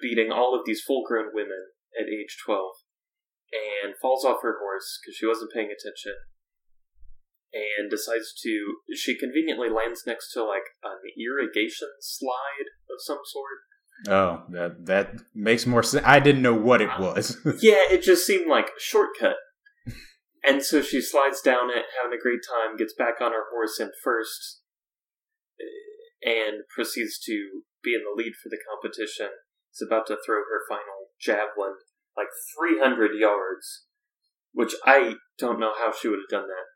beating 0.00 0.32
all 0.32 0.54
of 0.54 0.66
these 0.66 0.82
full 0.82 1.04
grown 1.06 1.32
women 1.32 1.72
at 1.98 2.08
age 2.08 2.36
12, 2.44 2.84
and 3.84 3.94
falls 4.00 4.24
off 4.24 4.42
her 4.42 4.58
horse 4.60 4.98
because 5.00 5.16
she 5.16 5.26
wasn't 5.26 5.52
paying 5.52 5.72
attention, 5.72 6.14
and 7.78 7.90
decides 7.90 8.34
to. 8.42 8.76
She 8.94 9.18
conveniently 9.18 9.68
lands 9.70 10.02
next 10.06 10.32
to 10.32 10.44
like 10.44 10.66
an 10.82 10.98
irrigation 11.18 11.88
slide 12.00 12.68
of 12.90 12.98
some 12.98 13.20
sort. 13.24 13.58
Oh, 14.08 14.42
that 14.50 14.86
that 14.86 15.14
makes 15.34 15.66
more 15.66 15.82
sense. 15.82 16.04
I 16.06 16.20
didn't 16.20 16.42
know 16.42 16.54
what 16.54 16.82
it 16.82 16.90
was. 16.98 17.38
yeah, 17.62 17.86
it 17.90 18.02
just 18.02 18.26
seemed 18.26 18.48
like 18.48 18.66
a 18.66 18.80
shortcut 18.80 19.36
and 20.44 20.62
so 20.62 20.82
she 20.82 21.00
slides 21.00 21.40
down 21.40 21.70
it, 21.70 21.86
having 22.00 22.16
a 22.16 22.22
great 22.22 22.40
time, 22.42 22.76
gets 22.76 22.94
back 22.94 23.20
on 23.20 23.32
her 23.32 23.46
horse 23.50 23.78
and 23.78 23.90
first, 24.02 24.60
eh, 25.60 26.30
and 26.30 26.62
proceeds 26.74 27.18
to 27.20 27.62
be 27.82 27.94
in 27.94 28.02
the 28.02 28.14
lead 28.16 28.32
for 28.42 28.48
the 28.48 28.58
competition, 28.68 29.28
is 29.72 29.86
about 29.86 30.06
to 30.06 30.18
throw 30.24 30.38
her 30.38 30.62
final 30.68 31.12
javelin 31.20 31.74
like 32.16 32.28
300 32.58 33.10
yards, 33.18 33.86
which 34.52 34.74
I 34.84 35.16
don't 35.38 35.58
know 35.58 35.72
how 35.76 35.92
she 35.92 36.08
would 36.08 36.20
have 36.20 36.40
done 36.40 36.48
that. 36.48 36.66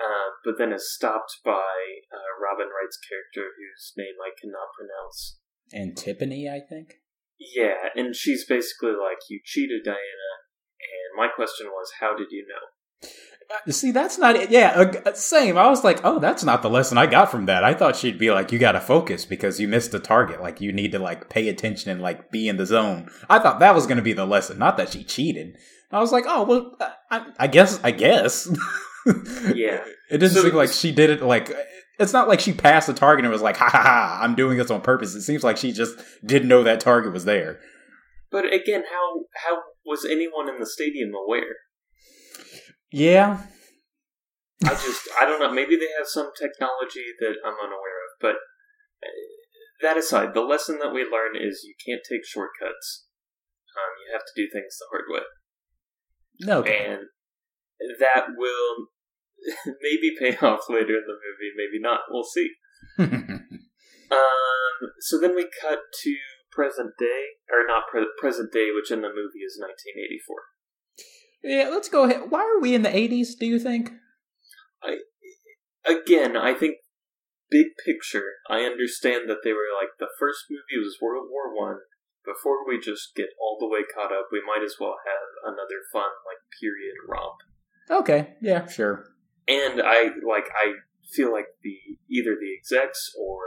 Uh, 0.00 0.32
but 0.44 0.56
then 0.56 0.72
is 0.72 0.92
stopped 0.92 1.38
by 1.44 1.76
uh, 2.08 2.30
Robin 2.40 2.72
Wright's 2.72 2.96
character, 2.96 3.52
whose 3.52 3.92
name 3.96 4.16
I 4.16 4.32
cannot 4.40 4.72
pronounce. 4.72 5.38
Antiphony, 5.72 6.48
I 6.48 6.60
think. 6.66 6.94
Yeah, 7.38 7.92
and 7.94 8.16
she's 8.16 8.44
basically 8.44 8.92
like, 8.92 9.18
"You 9.28 9.40
cheated, 9.44 9.84
Diana." 9.84 10.32
And 10.80 11.16
my 11.16 11.28
question 11.28 11.68
was, 11.68 11.92
"How 12.00 12.16
did 12.16 12.28
you 12.30 12.46
know?" 12.48 13.08
Uh, 13.50 13.72
see, 13.72 13.90
that's 13.90 14.16
not 14.16 14.36
it. 14.36 14.50
Yeah, 14.50 14.92
uh, 15.04 15.12
same. 15.14 15.58
I 15.58 15.68
was 15.68 15.82
like, 15.82 16.00
oh, 16.04 16.20
that's 16.20 16.44
not 16.44 16.62
the 16.62 16.70
lesson 16.70 16.98
I 16.98 17.06
got 17.06 17.30
from 17.30 17.46
that. 17.46 17.64
I 17.64 17.74
thought 17.74 17.96
she'd 17.96 18.18
be 18.18 18.30
like, 18.30 18.52
you 18.52 18.58
got 18.58 18.72
to 18.72 18.80
focus 18.80 19.24
because 19.24 19.58
you 19.58 19.66
missed 19.66 19.90
the 19.90 19.98
target. 19.98 20.40
Like, 20.40 20.60
you 20.60 20.72
need 20.72 20.92
to 20.92 21.00
like 21.00 21.28
pay 21.28 21.48
attention 21.48 21.90
and 21.90 22.00
like 22.00 22.30
be 22.30 22.48
in 22.48 22.58
the 22.58 22.66
zone. 22.66 23.10
I 23.28 23.40
thought 23.40 23.58
that 23.58 23.74
was 23.74 23.86
going 23.86 23.96
to 23.96 24.02
be 24.02 24.12
the 24.12 24.26
lesson, 24.26 24.58
not 24.58 24.76
that 24.76 24.92
she 24.92 25.02
cheated. 25.02 25.56
I 25.90 25.98
was 25.98 26.12
like, 26.12 26.24
oh, 26.28 26.44
well, 26.44 26.76
I, 27.10 27.26
I 27.40 27.46
guess, 27.48 27.80
I 27.82 27.90
guess. 27.90 28.48
yeah. 29.54 29.84
It 30.10 30.18
doesn't 30.18 30.42
so, 30.42 30.48
seem 30.48 30.56
like 30.56 30.72
she 30.72 30.90
did 30.90 31.10
it 31.10 31.22
like. 31.22 31.52
It's 32.00 32.12
not 32.12 32.26
like 32.26 32.40
she 32.40 32.52
passed 32.52 32.88
the 32.88 32.94
target 32.94 33.24
and 33.24 33.32
was 33.32 33.42
like, 33.42 33.56
ha 33.56 33.68
ha 33.68 33.82
ha, 33.82 34.18
I'm 34.22 34.34
doing 34.34 34.58
this 34.58 34.70
on 34.70 34.80
purpose. 34.80 35.14
It 35.14 35.22
seems 35.22 35.44
like 35.44 35.56
she 35.56 35.70
just 35.70 35.96
didn't 36.24 36.48
know 36.48 36.64
that 36.64 36.80
target 36.80 37.12
was 37.12 37.24
there. 37.26 37.60
But 38.32 38.46
again, 38.52 38.82
how 38.90 39.24
how 39.36 39.58
was 39.86 40.04
anyone 40.04 40.48
in 40.48 40.58
the 40.58 40.66
stadium 40.66 41.12
aware? 41.14 41.56
Yeah. 42.90 43.42
I 44.64 44.70
just, 44.70 45.08
I 45.20 45.24
don't 45.24 45.40
know. 45.40 45.52
Maybe 45.52 45.76
they 45.76 45.88
have 45.96 46.06
some 46.06 46.30
technology 46.38 47.06
that 47.20 47.36
I'm 47.44 47.54
unaware 47.54 48.00
of. 48.04 48.20
But 48.20 48.36
uh, 49.02 49.08
that 49.80 49.96
aside, 49.96 50.34
the 50.34 50.42
lesson 50.42 50.78
that 50.80 50.92
we 50.92 51.02
learn 51.02 51.36
is 51.36 51.64
you 51.64 51.74
can't 51.86 52.02
take 52.08 52.26
shortcuts. 52.26 53.06
Um, 53.76 53.92
you 54.04 54.12
have 54.12 54.22
to 54.22 54.32
do 54.36 54.48
things 54.52 54.76
the 54.78 54.86
hard 54.90 55.04
way. 55.08 55.26
No. 56.40 56.58
Okay. 56.58 56.84
And 56.84 57.06
that 57.98 58.26
will 58.36 58.86
maybe 59.82 60.14
pay 60.18 60.36
off 60.46 60.68
later 60.68 60.96
in 60.96 61.04
the 61.06 61.14
movie, 61.14 61.52
maybe 61.56 61.80
not. 61.80 62.00
We'll 62.10 62.24
see. 62.24 62.50
um, 62.98 63.40
so 65.00 65.20
then 65.20 65.34
we 65.34 65.48
cut 65.60 65.80
to 66.02 66.16
present 66.52 66.90
day, 66.98 67.24
or 67.50 67.66
not 67.66 67.84
pre- 67.90 68.06
present 68.18 68.52
day, 68.52 68.70
which 68.74 68.90
in 68.90 69.02
the 69.02 69.08
movie 69.08 69.44
is 69.46 69.58
1984. 69.60 70.36
Yeah, 71.42 71.68
let's 71.70 71.88
go 71.88 72.04
ahead. 72.04 72.30
Why 72.30 72.40
are 72.40 72.60
we 72.60 72.74
in 72.74 72.82
the 72.82 72.90
80s, 72.90 73.38
do 73.38 73.46
you 73.46 73.58
think? 73.58 73.92
I, 74.82 74.98
again, 75.86 76.36
I 76.36 76.52
think 76.52 76.76
big 77.50 77.74
picture, 77.84 78.38
I 78.48 78.62
understand 78.62 79.28
that 79.28 79.42
they 79.42 79.52
were 79.52 79.74
like 79.74 79.98
the 79.98 80.12
first 80.18 80.46
movie 80.48 80.78
was 80.78 80.98
World 81.00 81.28
War 81.30 81.54
One. 81.54 81.82
Before 82.24 82.68
we 82.68 82.78
just 82.78 83.16
get 83.16 83.32
all 83.40 83.56
the 83.58 83.66
way 83.66 83.80
caught 83.82 84.12
up, 84.12 84.28
we 84.30 84.44
might 84.44 84.62
as 84.62 84.76
well 84.78 84.96
have 85.08 85.54
another 85.54 85.80
fun 85.92 86.12
like 86.28 86.44
period 86.60 86.94
romp. 87.08 87.40
Okay, 87.88 88.34
yeah, 88.40 88.66
sure. 88.66 89.04
And 89.48 89.80
I 89.84 90.10
like 90.26 90.48
I 90.54 90.74
feel 91.12 91.32
like 91.32 91.46
the 91.62 91.76
either 92.08 92.36
the 92.40 92.54
execs 92.56 93.12
or 93.18 93.40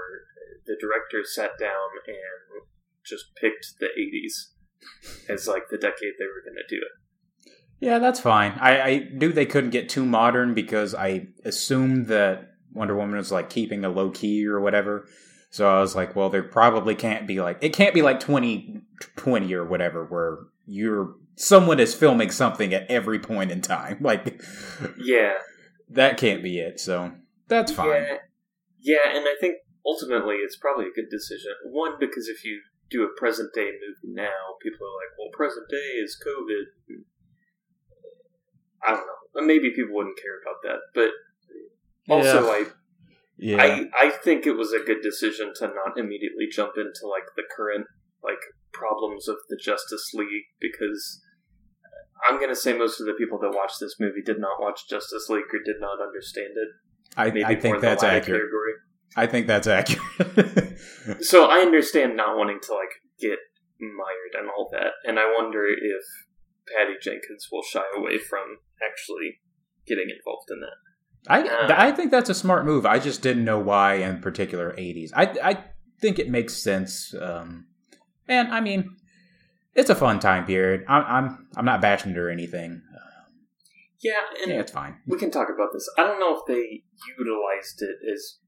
the 0.66 0.75
director 0.80 1.24
sat 1.24 1.58
down 1.60 1.90
and 2.08 2.63
just 3.06 3.36
picked 3.36 3.80
the 3.80 3.88
80s 3.88 5.30
as 5.30 5.48
like 5.48 5.63
the 5.70 5.78
decade 5.78 6.13
they 6.20 6.25
were 6.25 6.44
going 6.44 6.56
to 6.56 6.75
do 6.75 6.82
it. 6.82 7.54
Yeah, 7.80 8.00
that's 8.00 8.20
fine. 8.20 8.54
I, 8.62 8.82
I 8.82 9.10
knew 9.12 9.34
they 9.34 9.46
couldn't 9.46 9.72
get 9.72 9.90
too 9.90 10.06
modern 10.06 10.54
because 10.54 10.96
I 10.96 11.28
assumed 11.44 12.08
that 12.08 12.54
Wonder 12.72 12.96
Woman 12.96 13.18
was 13.18 13.32
like 13.32 13.50
keeping 13.50 13.84
a 13.84 13.90
low 13.90 14.10
key 14.10 14.46
or 14.48 14.62
whatever. 14.62 15.06
So 15.50 15.70
I 15.70 15.82
was 15.82 15.96
like, 15.96 16.16
well, 16.16 16.30
there 16.30 16.44
probably 16.44 16.96
can't 16.96 17.28
be 17.28 17.42
like 17.42 17.58
it 17.62 17.74
can't 17.74 17.94
be 17.94 18.02
like 18.02 18.20
2020 18.20 19.54
or 19.54 19.66
whatever 19.66 20.06
where 20.06 20.40
you're 20.66 21.16
someone 21.36 21.80
is 21.80 21.94
filming 21.94 22.32
something 22.32 22.74
at 22.74 22.90
every 22.90 23.20
point 23.20 23.52
in 23.52 23.62
time. 23.62 23.98
Like 24.02 24.41
Yeah. 24.98 25.34
That 25.89 26.17
can't 26.17 26.43
be 26.43 26.60
it. 26.60 26.80
So 26.80 27.12
that's 27.48 27.72
fine. 27.72 28.04
Yeah. 28.04 28.17
Yeah, 28.86 29.15
and 29.15 29.26
I 29.26 29.36
think 29.39 29.56
ultimately 29.86 30.36
it's 30.36 30.58
probably 30.58 30.86
a 30.86 30.96
good 30.96 31.10
decision. 31.10 31.52
One 31.65 31.93
because 32.00 32.28
if 32.28 32.43
you 32.43 32.62
do 32.89 33.04
a 33.04 33.19
present 33.19 33.54
day 33.54 33.72
movie 33.72 34.13
now, 34.13 34.58
people 34.62 34.86
are 34.86 34.98
like, 35.00 35.17
well, 35.17 35.30
present 35.32 35.69
day 35.69 36.00
is 36.04 36.17
COVID. 36.26 36.98
I 38.86 38.91
don't 38.91 39.08
know. 39.08 39.48
Maybe 39.48 39.72
people 39.74 39.96
wouldn't 39.96 40.19
care 40.22 40.39
about 40.41 40.62
that, 40.63 40.80
but 40.93 42.13
also 42.13 42.46
yeah. 42.46 42.52
I. 42.52 42.65
Yeah. 43.36 43.58
I, 43.58 44.08
I 44.08 44.10
think 44.12 44.46
it 44.46 44.56
was 44.56 44.74
a 44.74 44.80
good 44.80 45.02
decision 45.02 45.54
to 45.56 45.67
not 45.67 45.98
immediately 45.98 46.48
jump 46.52 46.74
into 46.78 47.08
like 47.10 47.26
the 47.36 47.43
current 47.56 47.88
like 48.24 48.39
problems 48.72 49.28
of 49.28 49.38
the 49.50 49.58
Justice 49.58 50.12
League 50.13 50.46
because 50.62 51.19
I'm 52.28 52.40
gonna 52.40 52.56
say 52.56 52.78
most 52.78 53.00
of 53.00 53.08
the 53.08 53.14
people 53.14 53.40
that 53.40 53.52
watched 53.54 53.80
this 53.80 53.96
movie 54.00 54.22
did 54.26 54.40
not 54.40 54.60
watch 54.60 54.88
Justice 54.90 55.28
League 55.30 55.46
or 55.54 55.60
did 55.64 55.80
not 55.80 56.02
understand 56.02 56.54
it. 56.56 56.70
I, 57.16 57.52
I 57.52 57.56
think 57.56 57.82
that's 57.82 58.04
accurate. 58.04 58.42
Category. 58.42 58.74
I 59.16 59.28
think 59.28 59.48
that's 59.48 59.68
accurate. 59.68 60.80
so 61.22 61.46
I 61.46 61.60
understand 61.60 62.18
not 62.18 62.38
wanting 62.38 62.60
to 62.64 62.74
like 62.74 62.90
get 63.20 63.38
mired 63.80 64.40
and 64.40 64.50
all 64.50 64.70
that, 64.72 64.94
and 65.06 65.20
I 65.20 65.34
wonder 65.38 65.66
if 65.66 66.04
Patty 66.76 66.96
Jenkins 67.02 67.48
will 67.52 67.64
shy 67.64 67.84
away 67.96 68.18
from 68.18 68.58
actually 68.84 69.40
getting 69.86 70.08
involved 70.10 70.50
in 70.50 70.62
that. 70.62 70.78
I 71.28 71.42
uh, 71.42 71.74
I 71.78 71.92
think 71.92 72.12
that's 72.12 72.30
a 72.30 72.36
smart 72.36 72.66
move. 72.66 72.86
I 72.86 73.00
just 73.00 73.22
didn't 73.22 73.46
know 73.46 73.60
why 73.60 73.96
in 73.96 74.20
particular 74.20 74.74
80s. 74.74 75.12
I 75.16 75.24
I 75.44 75.64
think 76.02 76.20
it 76.20 76.30
makes 76.30 76.62
sense. 76.62 77.14
Um, 77.20 77.68
and 78.28 78.50
I 78.54 78.60
mean, 78.60 78.96
it's 79.76 79.90
a 79.90 79.96
fun 79.96 80.20
time 80.20 80.46
period. 80.46 80.86
I'm 80.88 81.04
I'm 81.08 81.48
I'm 81.56 81.66
not 81.66 81.82
bashing 81.82 82.12
it 82.12 82.18
or 82.18 82.30
anything. 82.30 82.82
Yeah, 84.02 84.20
and 84.42 84.52
yeah, 84.52 84.60
it's 84.60 84.72
fine. 84.72 84.98
We 85.08 85.18
can 85.18 85.32
talk 85.32 85.48
about 85.54 85.70
this. 85.72 85.90
I 85.98 86.04
don't 86.04 86.20
know 86.20 86.36
if 86.36 86.42
they 86.46 86.84
utilized 87.18 87.82
it 87.82 87.96
as 88.12 88.40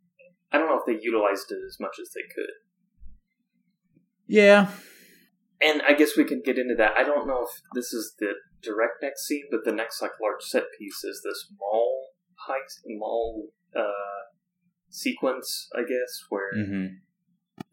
I 0.51 0.57
don't 0.57 0.67
know 0.67 0.77
if 0.77 0.85
they 0.85 1.01
utilized 1.01 1.51
it 1.51 1.59
as 1.65 1.77
much 1.79 1.97
as 2.01 2.09
they 2.13 2.21
could. 2.33 2.51
Yeah, 4.27 4.69
and 5.61 5.81
I 5.87 5.93
guess 5.93 6.17
we 6.17 6.25
can 6.25 6.41
get 6.43 6.57
into 6.57 6.75
that. 6.75 6.93
I 6.97 7.03
don't 7.03 7.27
know 7.27 7.43
if 7.43 7.61
this 7.73 7.93
is 7.93 8.15
the 8.19 8.33
direct 8.61 9.01
next 9.01 9.25
scene, 9.25 9.45
but 9.49 9.61
the 9.63 9.71
next 9.71 10.01
like 10.01 10.11
large 10.21 10.43
set 10.43 10.63
piece 10.77 11.03
is 11.03 11.21
this 11.23 11.51
mall 11.57 12.09
heist, 12.49 12.81
mall 12.85 13.47
uh, 13.75 14.25
sequence, 14.89 15.69
I 15.75 15.81
guess, 15.81 16.23
where 16.29 16.53
mm-hmm. 16.53 16.85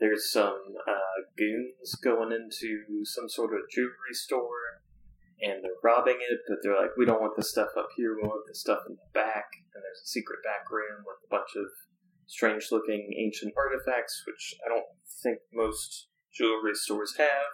There's 0.02 0.32
some 0.32 0.58
uh, 0.88 1.18
goons 1.38 1.94
going 2.02 2.32
into 2.32 3.04
some 3.04 3.28
sort 3.28 3.54
of 3.54 3.60
jewelry 3.70 4.12
store, 4.12 4.82
and 5.40 5.62
they're 5.62 5.78
robbing 5.84 6.18
it, 6.18 6.40
but 6.48 6.58
they're 6.62 6.76
like, 6.76 6.96
"We 6.98 7.06
don't 7.06 7.20
want 7.20 7.36
the 7.36 7.44
stuff 7.44 7.68
up 7.78 7.88
here. 7.96 8.16
We 8.16 8.26
want 8.26 8.42
the 8.48 8.54
stuff 8.54 8.80
in 8.88 8.96
the 8.96 9.10
back." 9.14 9.46
And 9.72 9.82
there's 9.82 10.02
a 10.02 10.08
secret 10.08 10.40
back 10.42 10.68
room 10.72 11.04
with 11.06 11.18
a 11.24 11.30
bunch 11.30 11.54
of 11.56 11.70
strange-looking 12.26 13.14
ancient 13.16 13.54
artifacts, 13.56 14.24
which 14.26 14.54
I 14.66 14.70
don't 14.70 14.86
think 15.22 15.38
most 15.54 16.08
jewelry 16.34 16.74
stores 16.74 17.14
have. 17.18 17.52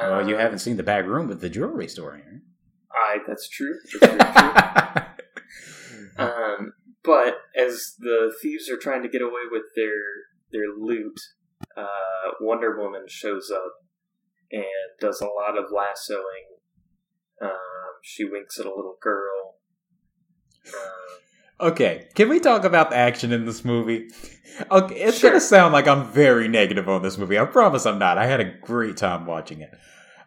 Um, 0.00 0.10
well, 0.10 0.28
you 0.28 0.36
haven't 0.36 0.58
seen 0.58 0.76
the 0.76 0.82
back 0.82 1.06
room 1.06 1.28
with 1.28 1.40
the 1.40 1.48
jewelry 1.48 1.86
store 1.86 2.16
here. 2.16 2.42
I 2.92 3.18
that's 3.28 3.48
true. 3.48 3.78
That's 4.00 4.40
true. 4.40 6.08
um, 6.18 6.72
but 7.04 7.38
as 7.56 7.94
the 8.00 8.34
thieves 8.42 8.68
are 8.68 8.76
trying 8.76 9.02
to 9.02 9.08
get 9.08 9.22
away 9.22 9.42
with 9.48 9.62
their 9.76 10.02
their 10.52 10.68
loot, 10.78 11.18
uh, 11.76 12.32
Wonder 12.40 12.78
Woman 12.78 13.04
shows 13.08 13.50
up 13.54 13.72
and 14.52 14.64
does 15.00 15.20
a 15.20 15.26
lot 15.26 15.58
of 15.58 15.70
lassoing. 15.74 16.46
Um, 17.42 17.50
she 18.02 18.24
winks 18.24 18.58
at 18.58 18.66
a 18.66 18.74
little 18.74 18.96
girl. 19.00 19.56
Um, 20.68 21.68
okay, 21.72 22.08
can 22.14 22.28
we 22.28 22.40
talk 22.40 22.64
about 22.64 22.90
the 22.90 22.96
action 22.96 23.32
in 23.32 23.44
this 23.46 23.64
movie? 23.64 24.08
Okay, 24.70 24.94
it's 24.94 25.18
sure. 25.18 25.30
gonna 25.30 25.40
sound 25.40 25.72
like 25.72 25.86
I'm 25.86 26.10
very 26.10 26.48
negative 26.48 26.88
on 26.88 27.02
this 27.02 27.18
movie. 27.18 27.38
I 27.38 27.44
promise 27.44 27.84
I'm 27.86 27.98
not. 27.98 28.18
I 28.18 28.26
had 28.26 28.40
a 28.40 28.52
great 28.60 28.96
time 28.96 29.26
watching 29.26 29.60
it. 29.60 29.70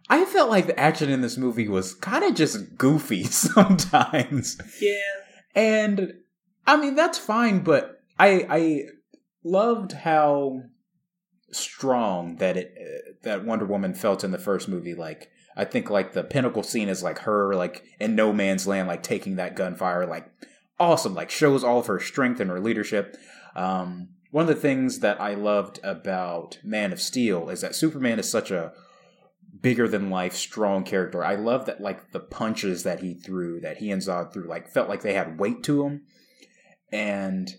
I 0.09 0.25
felt 0.25 0.49
like 0.49 0.67
the 0.67 0.79
action 0.79 1.09
in 1.09 1.21
this 1.21 1.37
movie 1.37 1.67
was 1.67 1.93
kind 1.93 2.23
of 2.23 2.35
just 2.35 2.77
goofy 2.77 3.23
sometimes. 3.25 4.57
Yeah. 4.81 4.93
And 5.55 6.13
I 6.67 6.77
mean 6.77 6.95
that's 6.95 7.17
fine, 7.17 7.59
but 7.59 8.01
I 8.17 8.45
I 8.49 8.81
loved 9.43 9.93
how 9.93 10.63
strong 11.51 12.35
that 12.37 12.57
it 12.57 12.73
uh, 12.79 13.11
that 13.23 13.45
Wonder 13.45 13.65
Woman 13.65 13.93
felt 13.93 14.23
in 14.23 14.31
the 14.31 14.37
first 14.37 14.67
movie 14.67 14.93
like 14.93 15.29
I 15.57 15.65
think 15.65 15.89
like 15.89 16.13
the 16.13 16.23
pinnacle 16.23 16.63
scene 16.63 16.89
is 16.89 17.01
like 17.01 17.19
her 17.19 17.55
like 17.55 17.83
in 17.99 18.15
no 18.15 18.31
man's 18.31 18.67
land 18.67 18.87
like 18.87 19.03
taking 19.03 19.37
that 19.37 19.55
gunfire 19.55 20.05
like 20.05 20.29
awesome 20.79 21.15
like 21.15 21.29
shows 21.29 21.63
all 21.63 21.79
of 21.79 21.87
her 21.87 21.99
strength 21.99 22.39
and 22.39 22.49
her 22.49 22.59
leadership. 22.59 23.17
Um 23.55 24.09
one 24.31 24.43
of 24.43 24.55
the 24.55 24.61
things 24.61 24.99
that 24.99 25.19
I 25.19 25.33
loved 25.33 25.79
about 25.83 26.59
Man 26.63 26.93
of 26.93 27.01
Steel 27.01 27.49
is 27.49 27.61
that 27.61 27.75
Superman 27.75 28.19
is 28.19 28.29
such 28.29 28.51
a 28.51 28.73
bigger 29.61 29.87
than 29.87 30.11
life, 30.11 30.35
strong 30.35 30.83
character. 30.83 31.23
I 31.23 31.35
love 31.35 31.65
that 31.65 31.81
like 31.81 32.11
the 32.11 32.19
punches 32.19 32.83
that 32.83 32.99
he 32.99 33.15
threw, 33.15 33.59
that 33.61 33.77
he 33.77 33.89
and 33.91 34.01
Zod 34.01 34.31
threw, 34.31 34.47
like 34.47 34.69
felt 34.69 34.87
like 34.87 35.01
they 35.01 35.13
had 35.13 35.39
weight 35.39 35.63
to 35.63 35.83
them. 35.83 36.03
And 36.91 37.49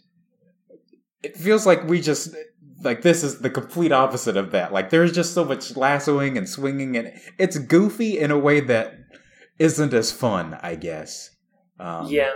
it 1.23 1.37
feels 1.37 1.67
like 1.67 1.87
we 1.87 2.01
just 2.01 2.35
like 2.83 3.03
this 3.03 3.23
is 3.23 3.41
the 3.41 3.51
complete 3.51 3.93
opposite 3.93 4.37
of 4.37 4.53
that. 4.53 4.73
Like 4.73 4.91
there's 4.91 5.13
just 5.13 5.35
so 5.35 5.45
much 5.45 5.77
lassoing 5.77 6.39
and 6.39 6.49
swinging, 6.49 6.97
and 6.97 7.13
it's 7.39 7.59
goofy 7.59 8.19
in 8.19 8.31
a 8.31 8.39
way 8.39 8.61
that 8.61 8.95
isn't 9.59 9.93
as 9.93 10.11
fun, 10.11 10.59
I 10.63 10.75
guess. 10.77 11.31
Um, 11.79 12.07
yeah, 12.07 12.33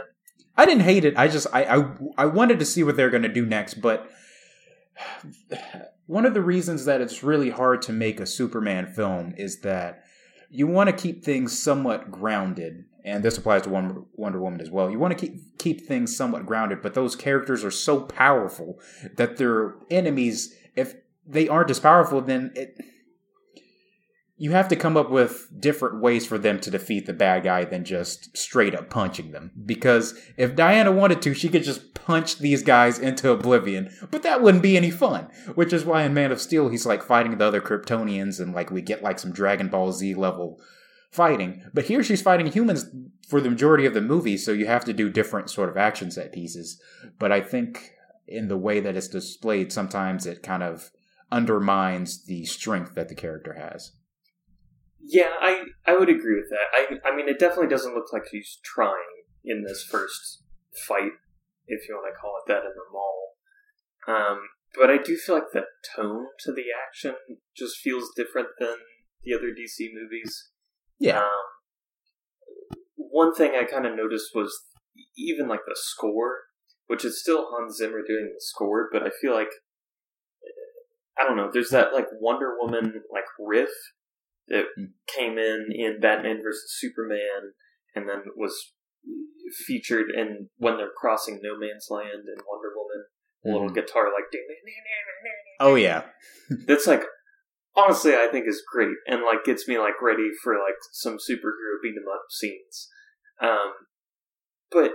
I 0.56 0.66
didn't 0.66 0.82
hate 0.82 1.04
it. 1.04 1.18
I 1.18 1.28
just 1.28 1.46
I 1.52 1.64
I, 1.64 1.90
I 2.18 2.26
wanted 2.26 2.58
to 2.58 2.64
see 2.64 2.82
what 2.82 2.96
they're 2.96 3.10
going 3.10 3.22
to 3.22 3.28
do 3.28 3.46
next, 3.46 3.74
but 3.74 4.10
one 6.06 6.26
of 6.26 6.34
the 6.34 6.42
reasons 6.42 6.84
that 6.84 7.00
it's 7.00 7.22
really 7.22 7.50
hard 7.50 7.82
to 7.82 7.92
make 7.92 8.20
a 8.20 8.26
Superman 8.26 8.86
film 8.86 9.34
is 9.36 9.60
that 9.60 10.04
you 10.50 10.66
want 10.66 10.88
to 10.88 10.96
keep 10.96 11.24
things 11.24 11.58
somewhat 11.58 12.10
grounded, 12.10 12.84
and 13.04 13.22
this 13.22 13.36
applies 13.36 13.62
to 13.62 13.68
Wonder 13.68 14.40
Woman 14.40 14.60
as 14.60 14.70
well. 14.70 14.90
You 14.90 14.98
want 14.98 15.16
to 15.16 15.26
keep 15.26 15.58
keep 15.58 15.86
things 15.86 16.16
somewhat 16.16 16.46
grounded, 16.46 16.80
but 16.82 16.94
those 16.94 17.14
characters 17.14 17.62
are 17.62 17.70
so 17.70 18.00
powerful 18.00 18.80
that 19.16 19.36
their 19.36 19.74
enemies, 19.90 20.54
if 20.74 20.94
they 21.26 21.48
aren't 21.48 21.70
as 21.70 21.80
powerful, 21.80 22.20
then 22.20 22.52
it 22.54 22.76
you 24.36 24.50
have 24.50 24.66
to 24.68 24.76
come 24.76 24.96
up 24.96 25.10
with 25.10 25.48
different 25.60 26.00
ways 26.00 26.26
for 26.26 26.38
them 26.38 26.58
to 26.58 26.70
defeat 26.70 27.06
the 27.06 27.12
bad 27.12 27.44
guy 27.44 27.64
than 27.64 27.84
just 27.84 28.36
straight 28.36 28.74
up 28.74 28.90
punching 28.90 29.30
them. 29.30 29.52
Because 29.64 30.18
if 30.36 30.56
Diana 30.56 30.90
wanted 30.90 31.22
to, 31.22 31.34
she 31.34 31.48
could 31.48 31.62
just 31.62 31.94
punch 31.94 32.38
these 32.38 32.64
guys 32.64 32.98
into 32.98 33.30
oblivion, 33.30 33.94
but 34.10 34.24
that 34.24 34.42
wouldn't 34.42 34.62
be 34.62 34.76
any 34.76 34.90
fun. 34.90 35.28
Which 35.54 35.72
is 35.72 35.84
why 35.84 36.02
in 36.02 36.14
Man 36.14 36.32
of 36.32 36.40
Steel, 36.40 36.68
he's 36.68 36.84
like 36.84 37.02
fighting 37.02 37.38
the 37.38 37.44
other 37.44 37.60
Kryptonians 37.60 38.40
and 38.40 38.52
like 38.54 38.72
we 38.72 38.82
get 38.82 39.04
like 39.04 39.20
some 39.20 39.30
Dragon 39.30 39.68
Ball 39.68 39.92
Z 39.92 40.14
level 40.14 40.60
fighting. 41.14 41.62
But 41.72 41.84
here 41.84 42.02
she's 42.02 42.22
fighting 42.22 42.46
humans 42.46 42.86
for 43.28 43.40
the 43.40 43.50
majority 43.50 43.86
of 43.86 43.94
the 43.94 44.00
movie, 44.00 44.36
so 44.36 44.52
you 44.52 44.66
have 44.66 44.84
to 44.86 44.92
do 44.92 45.08
different 45.08 45.48
sort 45.48 45.68
of 45.68 45.76
action 45.76 46.10
set 46.10 46.32
pieces. 46.32 46.80
But 47.18 47.30
I 47.30 47.40
think 47.40 47.92
in 48.26 48.48
the 48.48 48.56
way 48.56 48.80
that 48.80 48.96
it's 48.96 49.08
displayed, 49.08 49.72
sometimes 49.72 50.26
it 50.26 50.42
kind 50.42 50.62
of 50.62 50.90
undermines 51.30 52.24
the 52.24 52.44
strength 52.46 52.94
that 52.96 53.08
the 53.08 53.14
character 53.14 53.54
has. 53.54 53.92
Yeah, 55.00 55.30
I 55.40 55.64
I 55.86 55.96
would 55.96 56.08
agree 56.08 56.34
with 56.34 56.50
that. 56.50 56.66
I 56.72 57.08
I 57.08 57.16
mean, 57.16 57.28
it 57.28 57.38
definitely 57.38 57.68
doesn't 57.68 57.94
look 57.94 58.12
like 58.12 58.24
she's 58.30 58.58
trying 58.64 59.24
in 59.44 59.62
this 59.62 59.84
first 59.84 60.42
fight, 60.88 61.12
if 61.66 61.88
you 61.88 61.94
want 61.94 62.12
to 62.12 62.20
call 62.20 62.40
it 62.44 62.48
that, 62.48 62.64
in 62.64 62.72
the 62.74 62.92
mall. 62.92 63.36
Um, 64.08 64.40
but 64.76 64.90
I 64.90 64.96
do 64.96 65.16
feel 65.16 65.36
like 65.36 65.52
the 65.52 65.66
tone 65.94 66.26
to 66.40 66.52
the 66.52 66.64
action 66.86 67.14
just 67.56 67.76
feels 67.76 68.10
different 68.16 68.48
than 68.58 68.76
the 69.22 69.34
other 69.34 69.50
DC 69.50 69.88
movies. 69.92 70.50
Yeah. 70.98 71.18
Um, 71.18 72.78
one 72.96 73.34
thing 73.34 73.52
I 73.54 73.64
kind 73.64 73.86
of 73.86 73.96
noticed 73.96 74.30
was 74.34 74.56
even 75.16 75.48
like 75.48 75.60
the 75.66 75.76
score, 75.76 76.34
which 76.86 77.04
is 77.04 77.20
still 77.20 77.46
Hans 77.50 77.76
Zimmer 77.76 78.02
doing 78.06 78.30
the 78.32 78.40
score, 78.40 78.88
but 78.92 79.02
I 79.02 79.10
feel 79.20 79.34
like 79.34 79.50
I 81.18 81.24
don't 81.24 81.36
know. 81.36 81.50
There's 81.52 81.70
that 81.70 81.92
like 81.92 82.06
Wonder 82.20 82.54
Woman 82.58 82.92
like 83.12 83.24
riff 83.38 83.70
that 84.48 84.64
mm. 84.78 84.88
came 85.06 85.38
in 85.38 85.68
in 85.72 86.00
Batman 86.00 86.40
versus 86.42 86.74
Superman, 86.78 87.52
and 87.94 88.08
then 88.08 88.24
was 88.36 88.72
featured 89.66 90.06
in 90.10 90.48
when 90.56 90.76
they're 90.76 90.90
crossing 90.96 91.40
No 91.42 91.58
Man's 91.58 91.86
Land 91.90 92.26
and 92.26 92.40
Wonder 92.50 92.70
Woman. 92.74 93.04
A 93.46 93.48
little 93.48 93.70
mm. 93.70 93.74
guitar 93.74 94.06
like 94.06 94.24
oh 95.60 95.74
yeah, 95.74 96.04
that's 96.66 96.86
like 96.86 97.02
honestly 97.76 98.14
I 98.14 98.28
think 98.30 98.46
is 98.48 98.62
great 98.72 98.96
and 99.06 99.22
like 99.22 99.44
gets 99.44 99.66
me 99.68 99.78
like 99.78 100.00
ready 100.02 100.30
for 100.42 100.54
like 100.54 100.78
some 100.92 101.14
superhero 101.14 101.80
beat 101.82 101.94
'em 101.96 102.08
up 102.12 102.26
scenes. 102.30 102.88
Um, 103.40 103.72
but 104.70 104.92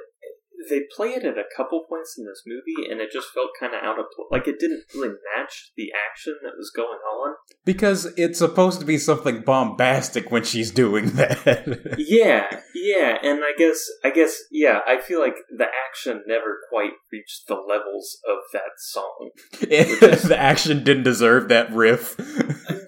they 0.67 0.81
play 0.95 1.09
it 1.09 1.23
at 1.23 1.37
a 1.37 1.43
couple 1.55 1.85
points 1.87 2.15
in 2.17 2.25
this 2.25 2.43
movie, 2.45 2.89
and 2.89 2.99
it 2.99 3.11
just 3.11 3.29
felt 3.33 3.51
kind 3.59 3.73
of 3.73 3.81
out 3.83 3.99
of 3.99 4.05
place. 4.15 4.27
Like 4.31 4.47
it 4.47 4.59
didn't 4.59 4.83
really 4.93 5.15
match 5.35 5.71
the 5.77 5.91
action 6.09 6.35
that 6.43 6.53
was 6.57 6.71
going 6.75 6.87
on. 6.87 7.35
Because 7.65 8.05
it's 8.17 8.39
supposed 8.39 8.79
to 8.79 8.85
be 8.85 8.97
something 8.97 9.41
bombastic 9.41 10.31
when 10.31 10.43
she's 10.43 10.71
doing 10.71 11.11
that. 11.15 11.95
yeah, 11.97 12.61
yeah, 12.75 13.17
and 13.23 13.43
I 13.43 13.53
guess, 13.57 13.85
I 14.03 14.09
guess, 14.09 14.37
yeah, 14.51 14.79
I 14.85 14.99
feel 14.99 15.19
like 15.19 15.35
the 15.55 15.67
action 15.87 16.23
never 16.27 16.57
quite 16.69 16.91
reached 17.11 17.47
the 17.47 17.55
levels 17.55 18.17
of 18.27 18.39
that 18.53 18.77
song. 18.77 19.29
Is, 19.61 20.23
the 20.23 20.37
action 20.37 20.83
didn't 20.83 21.03
deserve 21.03 21.47
that 21.49 21.71
riff. 21.71 22.17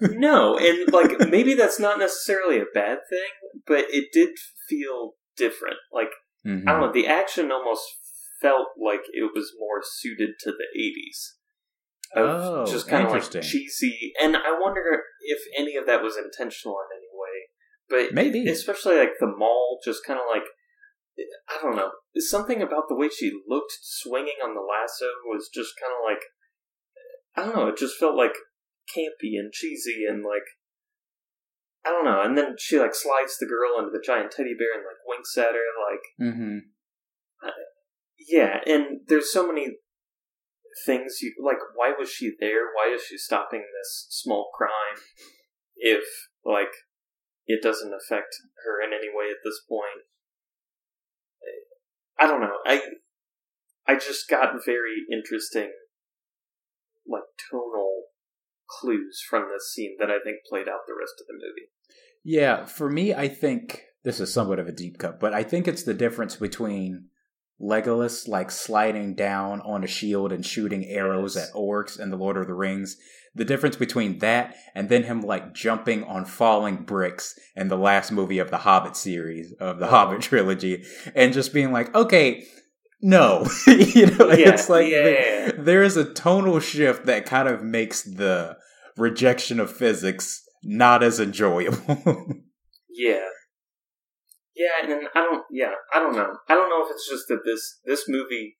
no, 0.02 0.58
and 0.58 0.92
like 0.92 1.30
maybe 1.30 1.54
that's 1.54 1.80
not 1.80 1.98
necessarily 1.98 2.58
a 2.58 2.64
bad 2.74 2.98
thing, 3.08 3.62
but 3.66 3.84
it 3.88 4.12
did 4.12 4.30
feel 4.68 5.12
different. 5.36 5.76
Like 5.92 6.10
Mm-hmm. 6.46 6.68
I 6.68 6.72
don't 6.72 6.80
know. 6.80 6.92
The 6.92 7.06
action 7.06 7.52
almost 7.52 7.82
felt 8.40 8.68
like 8.80 9.02
it 9.12 9.30
was 9.34 9.52
more 9.58 9.80
suited 9.82 10.30
to 10.40 10.52
the 10.52 10.66
'80s. 10.78 11.38
Of 12.14 12.28
oh, 12.28 12.66
just 12.70 12.88
kind 12.88 13.06
of 13.06 13.12
like 13.12 13.42
cheesy, 13.42 14.12
and 14.20 14.36
I 14.36 14.58
wonder 14.60 14.82
if 15.22 15.38
any 15.56 15.76
of 15.76 15.86
that 15.86 16.02
was 16.02 16.16
intentional 16.16 16.76
in 16.90 16.98
any 16.98 17.08
way. 17.12 17.48
But 17.88 18.14
maybe, 18.14 18.48
especially 18.50 18.96
like 18.96 19.12
the 19.18 19.26
mall, 19.26 19.78
just 19.84 20.04
kind 20.04 20.18
of 20.18 20.26
like 20.32 20.44
I 21.48 21.62
don't 21.62 21.76
know. 21.76 21.90
Something 22.16 22.62
about 22.62 22.88
the 22.88 22.96
way 22.96 23.08
she 23.08 23.32
looked 23.48 23.72
swinging 23.80 24.40
on 24.42 24.54
the 24.54 24.60
lasso 24.60 25.06
was 25.26 25.48
just 25.52 25.72
kind 25.80 25.92
of 25.92 26.00
like 26.04 26.22
I 27.36 27.44
don't 27.44 27.56
know. 27.56 27.72
It 27.72 27.78
just 27.78 27.98
felt 27.98 28.16
like 28.16 28.34
campy 28.94 29.38
and 29.38 29.52
cheesy 29.52 30.04
and 30.08 30.22
like 30.22 30.44
I 31.84 31.90
don't 31.90 32.04
know. 32.04 32.22
And 32.22 32.38
then 32.38 32.54
she 32.58 32.78
like 32.78 32.94
slides 32.94 33.38
the 33.38 33.46
girl 33.46 33.78
into 33.78 33.90
the 33.90 34.02
giant 34.04 34.30
teddy 34.30 34.54
bear 34.56 34.74
and 34.74 34.84
like 34.84 35.02
winks 35.06 35.36
at 35.36 35.54
her, 35.54 35.68
like. 35.90 36.32
Mm-hmm. 36.34 36.58
Uh, 37.44 37.50
yeah, 38.28 38.58
and 38.66 39.00
there's 39.08 39.32
so 39.32 39.46
many 39.46 39.78
things 40.86 41.18
you 41.20 41.34
like. 41.44 41.58
Why 41.74 41.92
was 41.98 42.08
she 42.10 42.32
there? 42.38 42.66
Why 42.74 42.92
is 42.94 43.02
she 43.02 43.18
stopping 43.18 43.60
this 43.60 44.06
small 44.10 44.50
crime? 44.54 45.02
If 45.76 46.04
like 46.44 46.72
it 47.46 47.62
doesn't 47.62 47.92
affect 47.92 48.34
her 48.64 48.80
in 48.80 48.92
any 48.92 49.08
way 49.08 49.30
at 49.30 49.42
this 49.44 49.60
point. 49.68 50.06
I 52.18 52.26
don't 52.26 52.40
know. 52.40 52.58
I 52.64 52.80
I 53.86 53.96
just 53.96 54.28
got 54.28 54.64
very 54.64 55.02
interesting, 55.12 55.72
like 57.06 57.24
tonal 57.50 58.04
clues 58.80 59.22
from 59.28 59.48
this 59.48 59.72
scene 59.72 59.96
that 59.98 60.10
I 60.10 60.18
think 60.24 60.38
played 60.48 60.68
out 60.68 60.86
the 60.86 60.94
rest 60.98 61.14
of 61.20 61.26
the 61.26 61.34
movie. 61.34 61.68
Yeah, 62.24 62.64
for 62.64 62.88
me, 62.88 63.14
I 63.14 63.28
think 63.28 63.82
this 64.04 64.20
is 64.20 64.32
somewhat 64.32 64.58
of 64.58 64.68
a 64.68 64.72
deep 64.72 64.98
cut, 64.98 65.20
but 65.20 65.34
I 65.34 65.42
think 65.42 65.66
it's 65.66 65.82
the 65.82 65.94
difference 65.94 66.36
between 66.36 67.08
Legolas 67.60 68.26
like 68.26 68.50
sliding 68.50 69.14
down 69.14 69.60
on 69.60 69.84
a 69.84 69.86
shield 69.86 70.32
and 70.32 70.44
shooting 70.44 70.84
arrows 70.86 71.36
yes. 71.36 71.48
at 71.48 71.54
orcs 71.54 71.98
in 71.98 72.10
the 72.10 72.16
Lord 72.16 72.36
of 72.36 72.46
the 72.46 72.54
Rings. 72.54 72.96
The 73.34 73.44
difference 73.44 73.76
between 73.76 74.18
that 74.18 74.56
and 74.74 74.88
then 74.88 75.04
him 75.04 75.22
like 75.22 75.54
jumping 75.54 76.04
on 76.04 76.24
falling 76.24 76.84
bricks 76.84 77.38
in 77.56 77.68
the 77.68 77.78
last 77.78 78.12
movie 78.12 78.38
of 78.38 78.50
the 78.50 78.58
Hobbit 78.58 78.96
series 78.96 79.52
of 79.52 79.78
the 79.78 79.86
Hobbit 79.86 80.20
trilogy, 80.22 80.84
and 81.14 81.32
just 81.32 81.54
being 81.54 81.72
like, 81.72 81.94
okay, 81.94 82.44
no, 83.02 83.46
you 83.66 84.06
know, 84.06 84.30
yeah, 84.30 84.50
it's 84.50 84.68
like 84.68 84.86
yeah. 84.86 85.02
there, 85.02 85.52
there 85.52 85.82
is 85.82 85.96
a 85.96 86.04
tonal 86.04 86.60
shift 86.60 87.06
that 87.06 87.26
kind 87.26 87.48
of 87.48 87.62
makes 87.62 88.02
the 88.02 88.56
rejection 88.96 89.58
of 89.58 89.74
physics 89.74 90.42
not 90.62 91.02
as 91.02 91.18
enjoyable. 91.18 91.96
yeah. 92.88 93.26
Yeah, 94.54 94.68
and 94.82 95.08
I 95.14 95.20
don't 95.20 95.44
yeah, 95.50 95.72
I 95.92 95.98
don't 95.98 96.14
know. 96.14 96.30
I 96.48 96.54
don't 96.54 96.68
know 96.68 96.84
if 96.84 96.90
it's 96.92 97.08
just 97.08 97.26
that 97.28 97.40
this 97.44 97.80
this 97.84 98.04
movie 98.06 98.58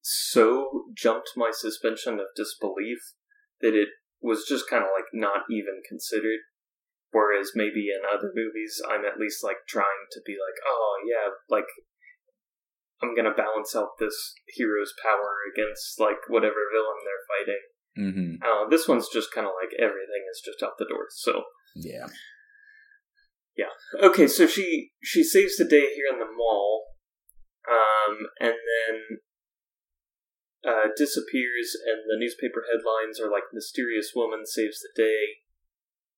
so 0.00 0.84
jumped 0.96 1.30
my 1.36 1.50
suspension 1.52 2.14
of 2.14 2.26
disbelief 2.34 2.98
that 3.60 3.74
it 3.74 3.88
was 4.22 4.46
just 4.48 4.70
kind 4.70 4.84
of 4.84 4.90
like 4.96 5.06
not 5.12 5.42
even 5.50 5.82
considered. 5.86 6.40
Whereas 7.10 7.50
maybe 7.56 7.88
in 7.90 8.06
other 8.06 8.30
movies, 8.34 8.80
I'm 8.88 9.04
at 9.04 9.18
least 9.18 9.42
like 9.42 9.66
trying 9.68 10.06
to 10.12 10.20
be 10.24 10.32
like, 10.32 10.56
oh 10.64 10.96
yeah, 11.04 11.30
like 11.50 11.66
I'm 13.02 13.16
gonna 13.16 13.34
balance 13.34 13.74
out 13.74 13.98
this 13.98 14.34
hero's 14.46 14.92
power 15.02 15.40
against 15.52 15.98
like 15.98 16.28
whatever 16.28 16.68
villain 16.72 17.00
they're 17.04 17.28
fighting. 17.32 17.64
Mm-hmm. 17.98 18.32
Uh, 18.44 18.68
this 18.68 18.86
one's 18.86 19.08
just 19.08 19.32
kind 19.32 19.46
of 19.46 19.52
like 19.60 19.72
everything 19.78 20.24
is 20.30 20.42
just 20.44 20.62
out 20.62 20.78
the 20.78 20.86
door. 20.86 21.06
So 21.10 21.44
yeah, 21.74 22.06
yeah. 23.56 23.72
Okay, 24.02 24.26
so 24.26 24.46
she 24.46 24.92
she 25.02 25.24
saves 25.24 25.56
the 25.56 25.64
day 25.64 25.94
here 25.94 26.12
in 26.12 26.18
the 26.18 26.30
mall, 26.30 26.84
um, 27.68 28.28
and 28.40 28.54
then 28.54 28.94
uh, 30.64 30.88
disappears, 30.96 31.72
and 31.86 32.04
the 32.04 32.20
newspaper 32.20 32.64
headlines 32.68 33.18
are 33.18 33.30
like 33.30 33.48
"Mysterious 33.52 34.12
woman 34.14 34.44
saves 34.44 34.80
the 34.80 34.92
day." 34.94 35.44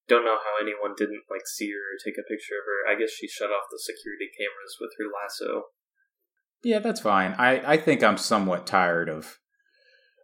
Don't 0.08 0.26
know 0.26 0.42
how 0.42 0.58
anyone 0.60 0.98
didn't 0.98 1.30
like 1.30 1.46
see 1.46 1.70
her 1.70 1.94
or 1.94 2.02
take 2.02 2.18
a 2.18 2.26
picture 2.26 2.58
of 2.58 2.66
her. 2.66 2.90
I 2.90 2.98
guess 2.98 3.14
she 3.14 3.30
shut 3.30 3.54
off 3.54 3.70
the 3.70 3.78
security 3.78 4.28
cameras 4.34 4.76
with 4.82 4.90
her 4.98 5.06
lasso. 5.06 5.70
Yeah, 6.64 6.78
that's 6.78 7.00
fine. 7.00 7.34
I 7.38 7.72
I 7.72 7.76
think 7.76 8.02
I'm 8.02 8.18
somewhat 8.18 8.66
tired 8.66 9.08
of 9.08 9.38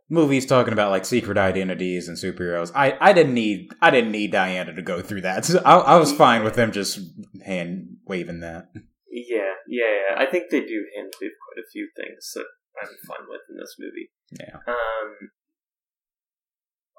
movies 0.09 0.47
talking 0.47 0.73
about 0.73 0.91
like 0.91 1.05
secret 1.05 1.37
identities 1.37 2.09
and 2.09 2.17
superheroes. 2.17 2.73
I, 2.75 2.97
I 3.01 3.13
didn't 3.13 3.35
need 3.35 3.73
I 3.83 3.91
didn't 3.91 4.13
need 4.13 4.33
Diana 4.33 4.75
to 4.75 4.83
go 4.83 5.03
through 5.03 5.23
that. 5.23 5.45
So 5.45 5.61
I, 5.65 5.77
I 5.77 5.97
was 5.97 6.13
fine 6.13 6.45
with 6.45 6.55
them 6.55 6.73
just 6.73 7.01
hand 7.45 7.97
waving 8.07 8.41
that. 8.41 8.71
Yeah, 9.11 9.55
yeah, 9.69 9.85
yeah. 10.11 10.23
I 10.23 10.27
think 10.27 10.51
they 10.51 10.61
do 10.61 10.87
hand 10.97 11.13
wave 11.21 11.33
quite 11.45 11.63
a 11.63 11.71
few 11.73 11.89
things 11.97 12.33
that 12.35 12.47
I'm 12.81 12.89
fine 13.07 13.27
with 13.29 13.43
in 13.51 13.57
this 13.57 13.77
movie. 13.79 14.11
Yeah. 14.39 14.57
Um. 14.67 15.31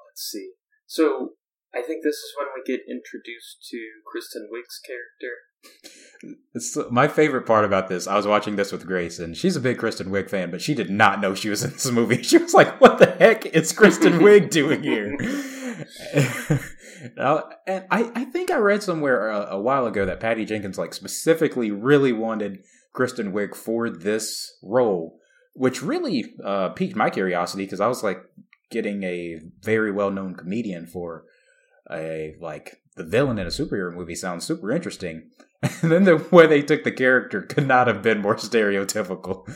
let's 0.08 0.22
see. 0.22 0.52
So 0.86 1.30
I 1.74 1.82
think 1.82 2.02
this 2.02 2.16
is 2.16 2.34
when 2.38 2.48
we 2.54 2.62
get 2.66 2.82
introduced 2.88 3.66
to 3.70 3.78
Kristen 4.06 4.48
Wiig's 4.50 4.80
character. 4.84 5.49
It's 6.54 6.76
my 6.90 7.08
favorite 7.08 7.46
part 7.46 7.64
about 7.64 7.88
this. 7.88 8.06
I 8.06 8.16
was 8.16 8.26
watching 8.26 8.56
this 8.56 8.72
with 8.72 8.86
Grace, 8.86 9.18
and 9.18 9.36
she's 9.36 9.56
a 9.56 9.60
big 9.60 9.78
Kristen 9.78 10.08
Wiig 10.08 10.28
fan, 10.28 10.50
but 10.50 10.60
she 10.60 10.74
did 10.74 10.90
not 10.90 11.20
know 11.20 11.34
she 11.34 11.48
was 11.48 11.62
in 11.62 11.70
this 11.70 11.90
movie. 11.90 12.22
She 12.22 12.38
was 12.38 12.52
like, 12.52 12.80
"What 12.80 12.98
the 12.98 13.06
heck 13.06 13.46
is 13.46 13.72
Kristen 13.72 14.12
Wiig 14.20 14.50
doing 14.50 14.82
here?" 14.82 15.16
and 17.66 17.84
I, 17.90 18.10
I 18.14 18.24
think 18.26 18.50
I 18.50 18.56
read 18.56 18.82
somewhere 18.82 19.30
a, 19.30 19.52
a, 19.52 19.60
while 19.60 19.86
ago 19.86 20.04
that 20.04 20.20
Patty 20.20 20.44
Jenkins 20.44 20.76
like 20.76 20.92
specifically 20.92 21.70
really 21.70 22.12
wanted 22.12 22.64
Kristen 22.92 23.32
Wiig 23.32 23.54
for 23.54 23.88
this 23.88 24.58
role, 24.62 25.18
which 25.54 25.82
really 25.82 26.34
uh, 26.44 26.70
piqued 26.70 26.96
my 26.96 27.08
curiosity 27.10 27.64
because 27.64 27.80
I 27.80 27.86
was 27.86 28.02
like 28.02 28.22
getting 28.70 29.02
a 29.02 29.40
very 29.62 29.90
well 29.90 30.10
known 30.10 30.34
comedian 30.34 30.86
for 30.86 31.24
a 31.90 32.34
like 32.40 32.79
the 32.96 33.04
villain 33.04 33.38
in 33.38 33.46
a 33.46 33.50
superhero 33.50 33.94
movie 33.94 34.14
sounds 34.14 34.44
super 34.44 34.70
interesting. 34.70 35.30
And 35.82 35.92
then 35.92 36.04
the 36.04 36.16
way 36.32 36.46
they 36.46 36.62
took 36.62 36.84
the 36.84 36.90
character 36.90 37.42
could 37.42 37.66
not 37.66 37.86
have 37.86 38.02
been 38.02 38.22
more 38.22 38.36
stereotypical. 38.36 39.46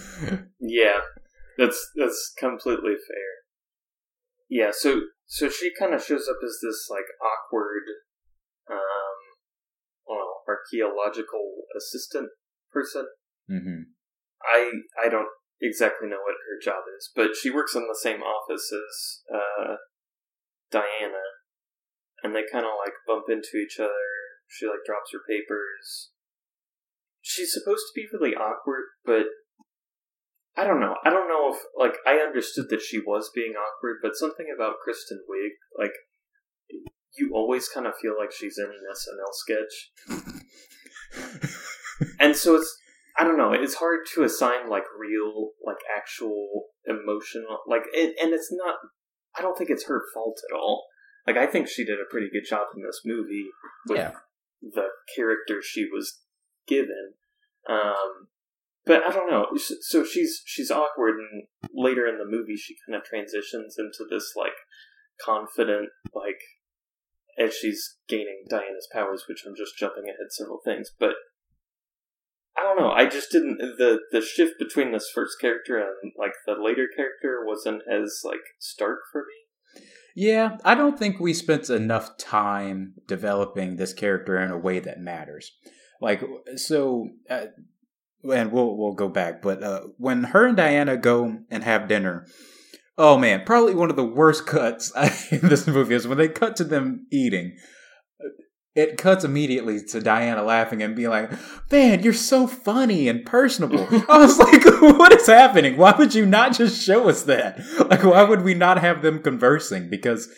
yeah, 0.60 1.00
that's 1.56 1.90
that's 1.96 2.30
completely 2.36 2.92
fair. 2.92 3.30
Yeah, 4.50 4.70
so 4.70 5.00
so 5.24 5.48
she 5.48 5.72
kind 5.78 5.94
of 5.94 6.04
shows 6.04 6.28
up 6.28 6.36
as 6.44 6.58
this 6.62 6.88
like 6.90 7.06
awkward, 7.22 7.84
um, 8.70 9.16
well, 10.06 10.42
archaeological 10.46 11.64
assistant 11.74 12.28
person. 12.70 13.06
Mm-hmm. 13.50 13.82
I 14.42 14.70
I 15.02 15.08
don't 15.08 15.28
exactly 15.60 16.08
know 16.08 16.20
what 16.22 16.36
her 16.48 16.60
job 16.62 16.84
is, 16.98 17.10
but 17.16 17.34
she 17.34 17.50
works 17.50 17.74
in 17.74 17.86
the 17.88 17.98
same 18.00 18.20
office 18.20 18.70
as 18.72 19.22
uh, 19.34 19.76
Diana, 20.70 21.24
and 22.24 22.34
they 22.34 22.42
kind 22.50 22.64
of 22.64 22.72
like 22.82 22.94
bump 23.06 23.26
into 23.28 23.60
each 23.62 23.78
other. 23.78 24.08
She 24.48 24.66
like 24.66 24.84
drops 24.87 25.12
her 25.12 25.20
papers. 25.28 26.10
She's 27.20 27.52
supposed 27.52 27.84
to 27.87 27.94
be 27.94 28.08
really 28.12 28.34
awkward, 28.34 28.84
but 29.04 29.26
I 30.56 30.64
don't 30.64 30.80
know. 30.80 30.96
I 31.04 31.10
don't 31.10 31.28
know 31.28 31.52
if 31.52 31.60
like 31.78 31.98
I 32.06 32.16
understood 32.16 32.66
that 32.70 32.80
she 32.80 32.98
was 32.98 33.30
being 33.34 33.52
awkward, 33.52 33.98
but 34.02 34.16
something 34.16 34.46
about 34.54 34.80
Kristen 34.82 35.20
Wiig, 35.30 35.50
like 35.78 35.92
you 37.18 37.32
always 37.34 37.68
kind 37.68 37.87
of 37.87 37.92
feel 38.00 38.14
like 38.18 38.32
she's 38.32 38.58
in 38.58 38.66
an 38.66 38.80
SNL 38.90 39.34
sketch. 39.34 39.90
and 42.20 42.34
so 42.34 42.56
it's 42.56 42.74
I 43.18 43.24
don't 43.24 43.38
know, 43.38 43.52
it's 43.52 43.74
hard 43.74 44.00
to 44.14 44.24
assign 44.24 44.70
like 44.70 44.84
real 44.98 45.50
like 45.64 45.76
actual 45.94 46.68
emotional 46.87 47.58
like 47.68 47.84
it, 47.92 48.16
and 48.22 48.32
it's 48.32 48.50
not 48.50 48.76
I 49.37 49.42
don't 49.42 49.58
think 49.58 49.70
it's 49.70 49.87
her 49.87 50.02
fault 50.14 50.40
at 50.50 50.56
all. 50.56 50.87
Like 51.26 51.37
I 51.37 51.46
think 51.46 51.68
she 51.68 51.84
did 51.84 52.00
a 52.00 52.10
pretty 52.10 52.28
good 52.30 52.48
job 52.48 52.68
in 52.76 52.82
this 52.82 53.00
movie 53.04 53.46
with 53.88 53.98
yeah. 53.98 54.12
the 54.62 54.88
character 55.16 55.60
she 55.62 55.87
was 55.90 56.20
given. 56.66 57.14
Um, 57.68 58.28
but 58.87 59.02
I 59.06 59.10
don't 59.10 59.30
know. 59.30 59.46
So 59.56 60.04
she's 60.04 60.42
she's 60.44 60.70
awkward, 60.70 61.16
and 61.18 61.44
later 61.72 62.06
in 62.06 62.18
the 62.18 62.26
movie, 62.26 62.56
she 62.56 62.76
kind 62.87 62.96
of 62.96 63.04
transitions 63.04 63.76
into 63.78 64.04
this 64.08 64.34
like 64.37 64.52
confident, 65.24 65.88
like 66.14 66.40
as 67.38 67.54
she's 67.54 67.96
gaining 68.08 68.44
Diana's 68.48 68.88
powers, 68.92 69.24
which 69.28 69.44
I'm 69.46 69.56
just 69.56 69.78
jumping 69.78 70.04
ahead 70.04 70.30
several 70.30 70.60
things, 70.64 70.90
but 70.98 71.14
I 72.56 72.62
don't 72.62 72.78
know. 72.78 72.90
I 72.90 73.06
just 73.06 73.32
didn't 73.32 73.58
the 73.58 74.00
the 74.12 74.20
shift 74.20 74.58
between 74.58 74.92
this 74.92 75.10
first 75.12 75.40
character 75.40 75.78
and 75.78 76.12
like 76.18 76.34
the 76.46 76.54
later 76.62 76.87
character 76.94 77.42
wasn't 77.44 77.82
as 77.90 78.20
like 78.24 78.44
stark 78.60 79.00
for 79.10 79.22
me. 79.22 79.43
Yeah, 80.14 80.59
I 80.64 80.74
don't 80.74 80.98
think 80.98 81.18
we 81.18 81.35
spent 81.35 81.68
enough 81.70 82.16
time 82.16 82.94
developing 83.07 83.77
this 83.77 83.92
character 83.92 84.38
in 84.38 84.50
a 84.50 84.59
way 84.59 84.79
that 84.79 85.00
matters. 85.00 85.53
Like, 86.00 86.22
so, 86.57 87.09
uh, 87.29 87.46
and 88.33 88.53
we'll 88.53 88.77
we'll 88.77 88.94
go 88.94 89.09
back, 89.09 89.42
but 89.42 89.62
uh, 89.62 89.81
when 89.98 90.24
her 90.24 90.46
and 90.46 90.57
Diana 90.57 90.96
go 90.96 91.38
and 91.50 91.64
have 91.64 91.88
dinner, 91.88 92.27
oh 92.96 93.18
man, 93.18 93.42
probably 93.44 93.74
one 93.74 93.90
of 93.90 93.96
the 93.96 94.05
worst 94.05 94.46
cuts 94.46 94.92
in 95.33 95.48
this 95.48 95.66
movie 95.66 95.94
is 95.94 96.07
when 96.07 96.18
they 96.18 96.29
cut 96.29 96.57
to 96.57 96.64
them 96.64 97.07
eating 97.11 97.57
it 98.74 98.98
cuts 98.98 99.24
immediately 99.24 99.80
to 99.80 100.00
Diana 100.00 100.42
laughing 100.42 100.82
and 100.82 100.96
being 100.96 101.10
like, 101.10 101.30
"Man, 101.70 102.02
you're 102.02 102.12
so 102.12 102.46
funny 102.46 103.08
and 103.08 103.24
personable." 103.24 103.87
I 104.08 104.18
was 104.18 104.38
like, 104.38 104.64
"What 104.80 105.12
is 105.12 105.26
happening? 105.26 105.76
Why 105.76 105.94
would 105.96 106.14
you 106.14 106.26
not 106.26 106.54
just 106.54 106.82
show 106.82 107.08
us 107.08 107.22
that? 107.24 107.60
Like, 107.88 108.02
why 108.02 108.22
would 108.22 108.42
we 108.42 108.54
not 108.54 108.78
have 108.78 109.02
them 109.02 109.22
conversing? 109.22 109.88
Because 109.88 110.28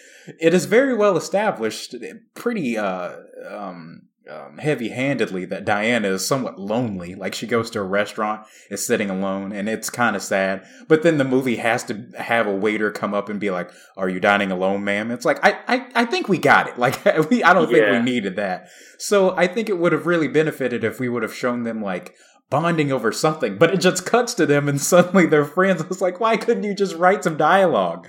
it 0.40 0.52
is 0.54 0.66
very 0.66 0.94
well 0.94 1.16
established, 1.16 1.94
pretty 2.34 2.76
uh, 2.76 3.16
um, 3.48 4.02
um, 4.30 4.58
heavy 4.58 4.88
handedly 4.88 5.44
that 5.46 5.64
Diana 5.64 6.08
is 6.08 6.26
somewhat 6.26 6.58
lonely. 6.58 7.14
Like 7.14 7.34
she 7.34 7.46
goes 7.46 7.70
to 7.70 7.80
a 7.80 7.84
restaurant, 7.84 8.46
is 8.70 8.86
sitting 8.86 9.10
alone, 9.10 9.52
and 9.52 9.68
it's 9.68 9.90
kind 9.90 10.16
of 10.16 10.22
sad. 10.22 10.64
But 10.88 11.02
then 11.02 11.18
the 11.18 11.24
movie 11.24 11.56
has 11.56 11.84
to 11.84 12.06
have 12.18 12.46
a 12.46 12.54
waiter 12.54 12.90
come 12.90 13.14
up 13.14 13.28
and 13.28 13.38
be 13.38 13.50
like, 13.50 13.70
"Are 13.96 14.08
you 14.08 14.20
dining 14.20 14.50
alone, 14.50 14.84
ma'am?" 14.84 15.10
It's 15.10 15.24
like 15.24 15.38
I 15.44 15.58
I, 15.68 15.86
I 15.94 16.04
think 16.04 16.28
we 16.28 16.38
got 16.38 16.68
it. 16.68 16.74
Like 16.86 17.04
we 17.30 17.42
I 17.42 17.52
don't 17.52 17.68
yeah. 17.70 17.90
think 17.90 18.04
we 18.06 18.12
needed 18.12 18.36
that. 18.36 18.68
So 18.98 19.36
I 19.36 19.48
think 19.48 19.68
it 19.68 19.78
would 19.78 19.92
have 19.92 20.06
really 20.06 20.28
benefited 20.28 20.84
if 20.84 21.00
we 21.00 21.08
would 21.08 21.24
have 21.24 21.34
shown 21.34 21.64
them 21.64 21.82
like 21.82 22.14
bonding 22.48 22.92
over 22.92 23.10
something, 23.10 23.58
but 23.58 23.74
it 23.74 23.78
just 23.80 24.06
cuts 24.06 24.34
to 24.34 24.46
them 24.46 24.68
and 24.68 24.80
suddenly 24.92 25.26
they're 25.26 25.44
friends. 25.44 25.82
It's 25.82 26.00
like, 26.00 26.20
why 26.20 26.36
couldn't 26.36 26.62
you 26.62 26.74
just 26.74 26.94
write 26.94 27.24
some 27.24 27.36
dialogue? 27.36 28.06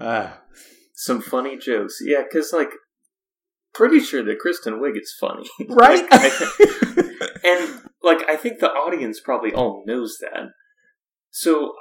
Uh, 0.00 0.30
some 0.94 1.20
funny 1.20 1.58
jokes. 1.58 1.98
Yeah, 2.02 2.22
because 2.22 2.52
like 2.52 2.70
pretty 3.74 4.00
sure 4.00 4.24
that 4.24 4.38
Kristen 4.38 4.74
Wiig 4.74 4.98
is 4.98 5.14
funny, 5.18 5.48
right? 5.68 6.10
like, 6.10 6.32
and 7.44 7.80
like 8.02 8.28
I 8.28 8.36
think 8.36 8.60
the 8.60 8.70
audience 8.70 9.20
probably 9.20 9.52
all 9.52 9.82
knows 9.86 10.16
that. 10.20 10.50
So 11.30 11.74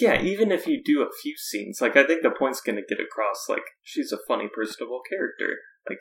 yeah, 0.00 0.20
even 0.20 0.52
if 0.52 0.66
you 0.66 0.82
do 0.82 1.02
a 1.02 1.10
few 1.22 1.34
scenes, 1.36 1.78
like 1.80 1.96
I 1.96 2.06
think 2.06 2.22
the 2.22 2.30
point's 2.30 2.60
going 2.60 2.76
to 2.76 2.94
get 2.94 3.04
across. 3.04 3.46
Like 3.48 3.64
she's 3.82 4.12
a 4.12 4.18
funny, 4.28 4.48
personable 4.54 5.00
character. 5.08 5.58
Like 5.88 5.98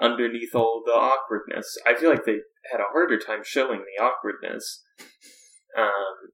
underneath 0.00 0.54
all 0.54 0.82
the 0.84 0.92
awkwardness, 0.92 1.76
I 1.86 1.94
feel 1.94 2.10
like 2.10 2.24
they 2.24 2.40
had 2.70 2.80
a 2.80 2.92
harder 2.92 3.18
time 3.18 3.40
showing 3.44 3.80
the 3.80 4.02
awkwardness. 4.02 4.84
Um, 5.78 6.32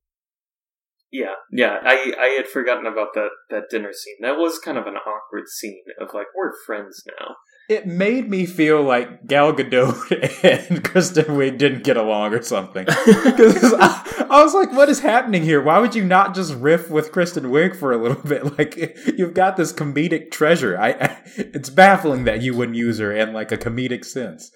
yeah, 1.10 1.34
yeah. 1.50 1.78
I 1.82 2.14
I 2.18 2.26
had 2.28 2.48
forgotten 2.48 2.86
about 2.86 3.08
that 3.14 3.30
that 3.50 3.64
dinner 3.70 3.92
scene. 3.92 4.16
That 4.22 4.38
was 4.38 4.58
kind 4.58 4.78
of 4.78 4.86
an 4.86 4.96
awkward 4.96 5.48
scene 5.48 5.84
of 6.00 6.14
like 6.14 6.28
we're 6.36 6.52
friends 6.66 7.02
now 7.18 7.36
it 7.68 7.86
made 7.86 8.28
me 8.28 8.44
feel 8.44 8.82
like 8.82 9.26
Gal 9.26 9.52
Gadot 9.52 10.10
and 10.70 10.84
Kristen 10.84 11.24
Wiig 11.26 11.58
didn't 11.58 11.84
get 11.84 11.96
along 11.96 12.34
or 12.34 12.42
something. 12.42 12.86
Because 13.32 13.74
I, 13.74 14.26
I, 14.30 14.42
was 14.42 14.54
like, 14.54 14.72
what 14.72 14.88
is 14.88 15.00
happening 15.00 15.42
here? 15.42 15.62
Why 15.62 15.78
would 15.78 15.94
you 15.94 16.04
not 16.04 16.34
just 16.34 16.54
riff 16.54 16.90
with 16.90 17.12
Kristen 17.12 17.44
Wiig 17.44 17.76
for 17.76 17.92
a 17.92 17.96
little 17.96 18.22
bit? 18.28 18.58
Like, 18.58 18.76
you've 19.16 19.34
got 19.34 19.56
this 19.56 19.72
comedic 19.72 20.30
treasure. 20.30 20.78
I, 20.78 20.90
I 20.90 21.18
it's 21.36 21.70
baffling 21.70 22.24
that 22.24 22.42
you 22.42 22.54
wouldn't 22.54 22.76
use 22.76 22.98
her 22.98 23.12
in 23.12 23.32
like 23.32 23.52
a 23.52 23.58
comedic 23.58 24.04
sense. 24.04 24.50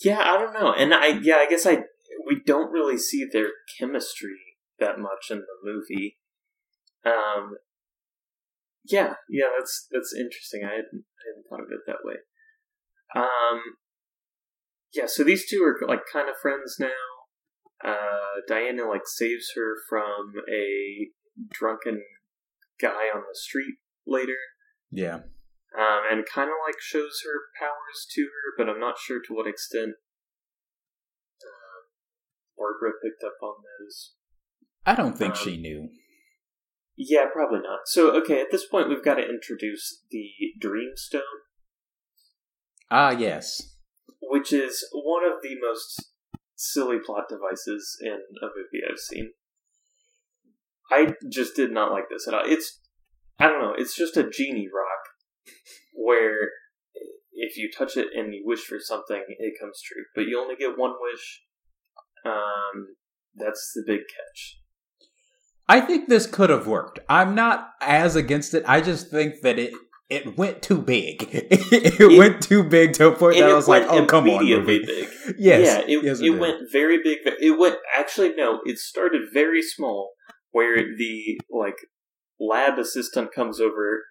Yeah, 0.00 0.20
I 0.20 0.38
don't 0.38 0.52
know, 0.52 0.72
and 0.72 0.94
I 0.94 1.06
yeah, 1.22 1.36
I 1.36 1.46
guess 1.48 1.66
I 1.66 1.84
we 2.26 2.40
don't 2.46 2.70
really 2.70 2.98
see 2.98 3.24
their 3.24 3.48
chemistry 3.78 4.38
that 4.78 4.98
much 4.98 5.30
in 5.30 5.38
the 5.38 5.44
movie. 5.64 6.18
Um, 7.04 7.56
yeah, 8.88 9.14
yeah, 9.28 9.48
that's 9.58 9.86
that's 9.90 10.14
interesting. 10.14 10.62
I 10.64 10.70
hadn't, 10.70 11.04
I 11.04 11.22
hadn't 11.28 11.46
thought 11.48 11.60
of 11.60 11.70
it 11.70 11.80
that 11.86 12.04
way. 12.04 12.16
Um, 13.14 13.60
yeah, 14.94 15.06
so 15.06 15.24
these 15.24 15.48
two 15.48 15.62
are 15.62 15.86
like 15.86 16.02
kind 16.12 16.28
of 16.28 16.36
friends 16.40 16.76
now. 16.78 16.88
Uh, 17.84 18.40
Diana 18.48 18.88
like 18.88 19.06
saves 19.06 19.52
her 19.54 19.76
from 19.88 20.32
a 20.50 21.08
drunken 21.50 22.02
guy 22.80 23.10
on 23.14 23.22
the 23.28 23.34
street 23.34 23.76
later. 24.06 24.36
Yeah. 24.90 25.20
Um, 25.76 26.02
and 26.10 26.24
kind 26.26 26.48
of 26.48 26.56
like 26.66 26.80
shows 26.80 27.20
her 27.24 27.40
powers 27.60 28.06
to 28.14 28.22
her, 28.22 28.54
but 28.56 28.68
I'm 28.68 28.80
not 28.80 28.98
sure 28.98 29.20
to 29.20 29.34
what 29.34 29.46
extent 29.46 29.92
uh, 31.42 31.80
Barbara 32.56 32.96
picked 33.04 33.22
up 33.22 33.36
on 33.42 33.62
those. 33.62 34.14
I 34.86 34.94
don't 34.94 35.16
think 35.16 35.34
um, 35.34 35.40
she 35.44 35.56
knew. 35.58 35.90
Yeah, 37.00 37.26
probably 37.32 37.60
not. 37.60 37.80
So, 37.86 38.10
okay, 38.16 38.40
at 38.40 38.48
this 38.50 38.66
point, 38.66 38.88
we've 38.88 39.04
got 39.04 39.14
to 39.14 39.22
introduce 39.22 40.02
the 40.10 40.30
Dreamstone. 40.60 41.20
Ah, 42.90 43.10
yes. 43.10 43.62
Which 44.20 44.52
is 44.52 44.84
one 44.92 45.24
of 45.24 45.40
the 45.40 45.56
most 45.62 46.10
silly 46.56 46.96
plot 46.98 47.28
devices 47.28 47.96
in 48.02 48.14
a 48.42 48.46
movie 48.46 48.84
I've 48.90 48.98
seen. 48.98 49.30
I 50.90 51.14
just 51.30 51.54
did 51.54 51.70
not 51.70 51.92
like 51.92 52.08
this 52.10 52.26
at 52.26 52.34
all. 52.34 52.42
It's, 52.44 52.80
I 53.38 53.46
don't 53.46 53.62
know, 53.62 53.74
it's 53.78 53.94
just 53.94 54.16
a 54.16 54.28
genie 54.28 54.66
rock 54.66 55.54
where 55.94 56.48
if 57.32 57.56
you 57.56 57.70
touch 57.70 57.96
it 57.96 58.08
and 58.12 58.34
you 58.34 58.42
wish 58.44 58.64
for 58.64 58.80
something, 58.80 59.22
it 59.28 59.54
comes 59.60 59.80
true. 59.80 60.02
But 60.16 60.22
you 60.22 60.40
only 60.40 60.56
get 60.56 60.76
one 60.76 60.94
wish. 61.00 61.42
Um, 62.26 62.96
that's 63.36 63.70
the 63.76 63.84
big 63.86 64.00
catch. 64.00 64.58
I 65.68 65.80
think 65.80 66.08
this 66.08 66.26
could 66.26 66.50
have 66.50 66.66
worked. 66.66 66.98
I'm 67.08 67.34
not 67.34 67.72
as 67.80 68.16
against 68.16 68.54
it. 68.54 68.64
I 68.66 68.80
just 68.80 69.10
think 69.10 69.42
that 69.42 69.58
it 69.58 69.74
it 70.08 70.38
went 70.38 70.62
too 70.62 70.80
big. 70.80 71.28
it, 71.32 72.00
it, 72.00 72.18
went 72.18 72.42
too 72.42 72.62
big 72.64 72.94
to 72.94 73.08
a 73.08 73.12
point 73.12 73.36
that 73.36 73.50
I 73.50 73.54
was 73.54 73.68
like, 73.68 73.84
"Oh, 73.84 74.06
come 74.06 74.28
on, 74.28 74.44
movie!" 74.44 74.84
Big. 74.84 75.08
Yes, 75.38 75.66
yeah, 75.66 75.96
it, 75.96 76.04
yes, 76.04 76.20
it, 76.20 76.26
it 76.26 76.38
went 76.38 76.62
very 76.72 76.98
big. 77.02 77.18
It 77.24 77.58
went 77.58 77.76
actually 77.94 78.32
no, 78.34 78.60
it 78.64 78.78
started 78.78 79.22
very 79.32 79.60
small, 79.60 80.12
where 80.52 80.76
the 80.76 81.38
like 81.50 81.76
lab 82.40 82.78
assistant 82.78 83.32
comes 83.34 83.60
over 83.60 84.04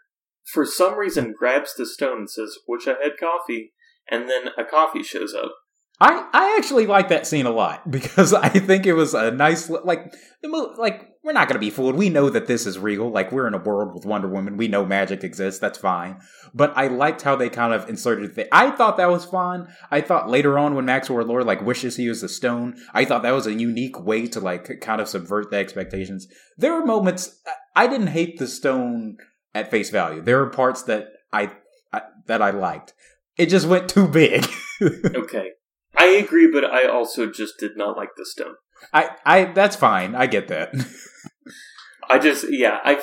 for 0.45 0.65
some 0.65 0.95
reason 0.95 1.33
grabs 1.37 1.73
the 1.75 1.87
stone 1.87 2.19
and 2.19 2.29
says, 2.29 2.59
"Wish 2.67 2.87
I 2.87 2.95
had 3.01 3.17
coffee," 3.19 3.73
and 4.11 4.29
then 4.29 4.49
a 4.57 4.63
coffee 4.63 5.01
shows 5.01 5.33
up. 5.33 5.53
I, 5.99 6.29
I 6.31 6.55
actually 6.59 6.85
like 6.85 7.09
that 7.09 7.25
scene 7.25 7.45
a 7.45 7.51
lot 7.51 7.89
because 7.91 8.33
I 8.33 8.49
think 8.49 8.85
it 8.85 8.93
was 8.93 9.13
a 9.13 9.31
nice 9.31 9.69
like 9.69 10.13
the 10.41 10.49
like 10.77 11.09
we're 11.23 11.33
not 11.33 11.49
going 11.49 11.55
to 11.55 11.59
be 11.59 11.69
fooled. 11.71 11.95
We 11.95 12.09
know 12.09 12.29
that 12.29 12.47
this 12.47 12.65
is 12.65 12.79
real. 12.79 13.09
Like 13.09 13.33
we're 13.33 13.47
in 13.47 13.53
a 13.53 13.57
world 13.57 13.93
with 13.93 14.05
Wonder 14.05 14.29
Woman. 14.29 14.55
We 14.55 14.69
know 14.69 14.85
magic 14.85 15.25
exists. 15.25 15.59
That's 15.59 15.77
fine. 15.77 16.21
But 16.53 16.71
I 16.77 16.87
liked 16.87 17.23
how 17.23 17.35
they 17.35 17.49
kind 17.49 17.73
of 17.73 17.89
inserted 17.89 18.37
it. 18.37 18.47
I 18.51 18.71
thought 18.71 18.95
that 18.95 19.09
was 19.09 19.25
fun. 19.25 19.67
I 19.91 19.99
thought 19.99 20.29
later 20.29 20.57
on 20.57 20.73
when 20.73 20.85
Maxwell 20.85 21.25
Lord 21.25 21.45
like 21.45 21.61
wishes 21.61 21.97
he 21.97 22.07
was 22.07 22.23
a 22.23 22.29
stone, 22.29 22.77
I 22.93 23.03
thought 23.03 23.23
that 23.23 23.31
was 23.31 23.45
a 23.45 23.53
unique 23.53 23.99
way 23.99 24.27
to 24.27 24.39
like 24.39 24.79
kind 24.79 25.01
of 25.01 25.09
subvert 25.09 25.51
the 25.51 25.57
expectations. 25.57 26.27
There 26.57 26.73
were 26.73 26.85
moments 26.85 27.41
I 27.75 27.87
didn't 27.87 28.07
hate 28.07 28.39
the 28.39 28.47
stone 28.47 29.17
at 29.53 29.69
face 29.69 29.89
value. 29.89 30.21
There 30.21 30.37
were 30.37 30.49
parts 30.49 30.83
that 30.83 31.09
I, 31.33 31.51
I 31.91 32.03
that 32.27 32.41
I 32.41 32.51
liked. 32.51 32.93
It 33.37 33.47
just 33.47 33.67
went 33.67 33.89
too 33.89 34.07
big. 34.07 34.47
okay. 34.81 35.51
I 35.97 36.07
agree, 36.07 36.49
but 36.51 36.65
I 36.65 36.87
also 36.87 37.31
just 37.31 37.57
did 37.59 37.71
not 37.75 37.97
like 37.97 38.09
the 38.15 38.25
stone. 38.25 38.55
I, 38.93 39.09
I, 39.25 39.45
that's 39.45 39.75
fine. 39.75 40.15
I 40.15 40.27
get 40.27 40.47
that. 40.49 40.73
I 42.09 42.19
just, 42.19 42.45
yeah, 42.49 42.79
I, 42.83 43.01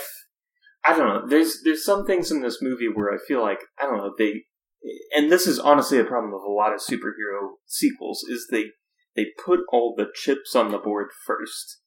I 0.86 0.96
don't 0.96 1.08
know. 1.08 1.28
There's, 1.28 1.60
there's 1.64 1.84
some 1.84 2.06
things 2.06 2.30
in 2.30 2.40
this 2.40 2.62
movie 2.62 2.88
where 2.92 3.12
I 3.12 3.18
feel 3.26 3.42
like 3.42 3.60
I 3.80 3.86
don't 3.86 3.98
know 3.98 4.12
they, 4.16 4.44
and 5.14 5.30
this 5.30 5.46
is 5.46 5.58
honestly 5.58 5.98
a 5.98 6.04
problem 6.04 6.32
of 6.34 6.42
a 6.42 6.52
lot 6.52 6.72
of 6.72 6.80
superhero 6.80 7.54
sequels 7.66 8.24
is 8.28 8.46
they, 8.50 8.66
they 9.16 9.26
put 9.44 9.60
all 9.72 9.94
the 9.96 10.06
chips 10.14 10.54
on 10.54 10.70
the 10.70 10.78
board 10.78 11.08
first, 11.26 11.80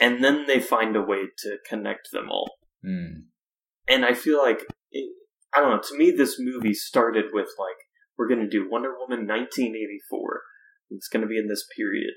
and 0.00 0.22
then 0.22 0.46
they 0.46 0.60
find 0.60 0.96
a 0.96 1.02
way 1.02 1.24
to 1.38 1.58
connect 1.68 2.08
them 2.12 2.28
all. 2.30 2.50
Mm. 2.84 3.24
And 3.88 4.04
I 4.04 4.14
feel 4.14 4.38
like 4.38 4.64
it, 4.90 5.10
I 5.54 5.60
don't 5.60 5.70
know. 5.70 5.82
To 5.82 5.98
me, 5.98 6.12
this 6.12 6.36
movie 6.38 6.74
started 6.74 7.26
with 7.32 7.48
like 7.58 7.76
we're 8.20 8.28
going 8.28 8.44
to 8.44 8.46
do 8.46 8.68
Wonder 8.68 8.90
Woman 8.90 9.26
1984. 9.26 10.42
It's 10.90 11.08
going 11.08 11.22
to 11.22 11.26
be 11.26 11.38
in 11.38 11.48
this 11.48 11.64
period. 11.74 12.12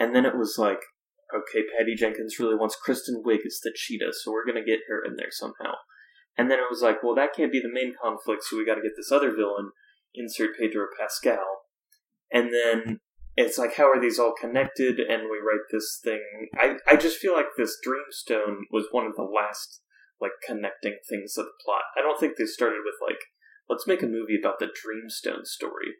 And 0.00 0.16
then 0.16 0.24
it 0.24 0.34
was 0.34 0.56
like, 0.56 0.80
okay, 1.28 1.60
Patty 1.76 1.94
Jenkins 1.94 2.38
really 2.40 2.54
wants 2.54 2.74
Kristen 2.74 3.22
Wiig 3.22 3.44
as 3.44 3.60
the 3.62 3.70
cheetah, 3.76 4.12
so 4.12 4.32
we're 4.32 4.46
going 4.46 4.56
to 4.56 4.64
get 4.64 4.88
her 4.88 5.04
in 5.04 5.16
there 5.16 5.30
somehow. 5.30 5.74
And 6.38 6.50
then 6.50 6.58
it 6.58 6.70
was 6.70 6.80
like, 6.80 7.02
well, 7.02 7.14
that 7.16 7.36
can't 7.36 7.52
be 7.52 7.60
the 7.60 7.72
main 7.72 7.92
conflict, 8.00 8.44
so 8.44 8.56
we 8.56 8.64
got 8.64 8.76
to 8.76 8.82
get 8.82 8.96
this 8.96 9.12
other 9.12 9.30
villain, 9.30 9.72
insert 10.14 10.56
Pedro 10.58 10.86
Pascal. 10.98 11.44
And 12.32 12.48
then 12.48 13.00
it's 13.36 13.58
like, 13.58 13.76
how 13.76 13.90
are 13.90 14.00
these 14.00 14.18
all 14.18 14.32
connected? 14.40 14.98
And 15.00 15.28
we 15.28 15.36
write 15.36 15.68
this 15.70 16.00
thing. 16.02 16.48
I, 16.56 16.76
I 16.88 16.96
just 16.96 17.18
feel 17.18 17.34
like 17.34 17.52
this 17.58 17.76
Dreamstone 17.86 18.64
was 18.72 18.86
one 18.90 19.04
of 19.04 19.16
the 19.16 19.22
last, 19.22 19.82
like, 20.18 20.32
connecting 20.46 20.96
things 21.06 21.36
of 21.36 21.44
the 21.44 21.60
plot. 21.62 21.84
I 21.98 22.00
don't 22.00 22.18
think 22.18 22.38
they 22.38 22.46
started 22.46 22.80
with, 22.84 22.96
like, 23.06 23.20
let's 23.68 23.86
make 23.86 24.02
a 24.02 24.06
movie 24.06 24.38
about 24.38 24.58
the 24.58 24.66
Dreamstone 24.66 25.44
story. 25.44 25.94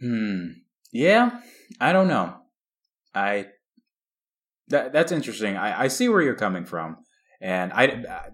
Hmm. 0.00 0.46
Yeah, 0.92 1.40
I 1.80 1.92
don't 1.92 2.08
know. 2.08 2.36
I 3.14 3.46
that 4.68 4.92
that's 4.92 5.12
interesting. 5.12 5.56
I, 5.56 5.82
I 5.82 5.88
see 5.88 6.08
where 6.08 6.22
you're 6.22 6.34
coming 6.34 6.64
from, 6.64 6.98
and 7.40 7.72
I, 7.72 7.84
I 7.84 8.28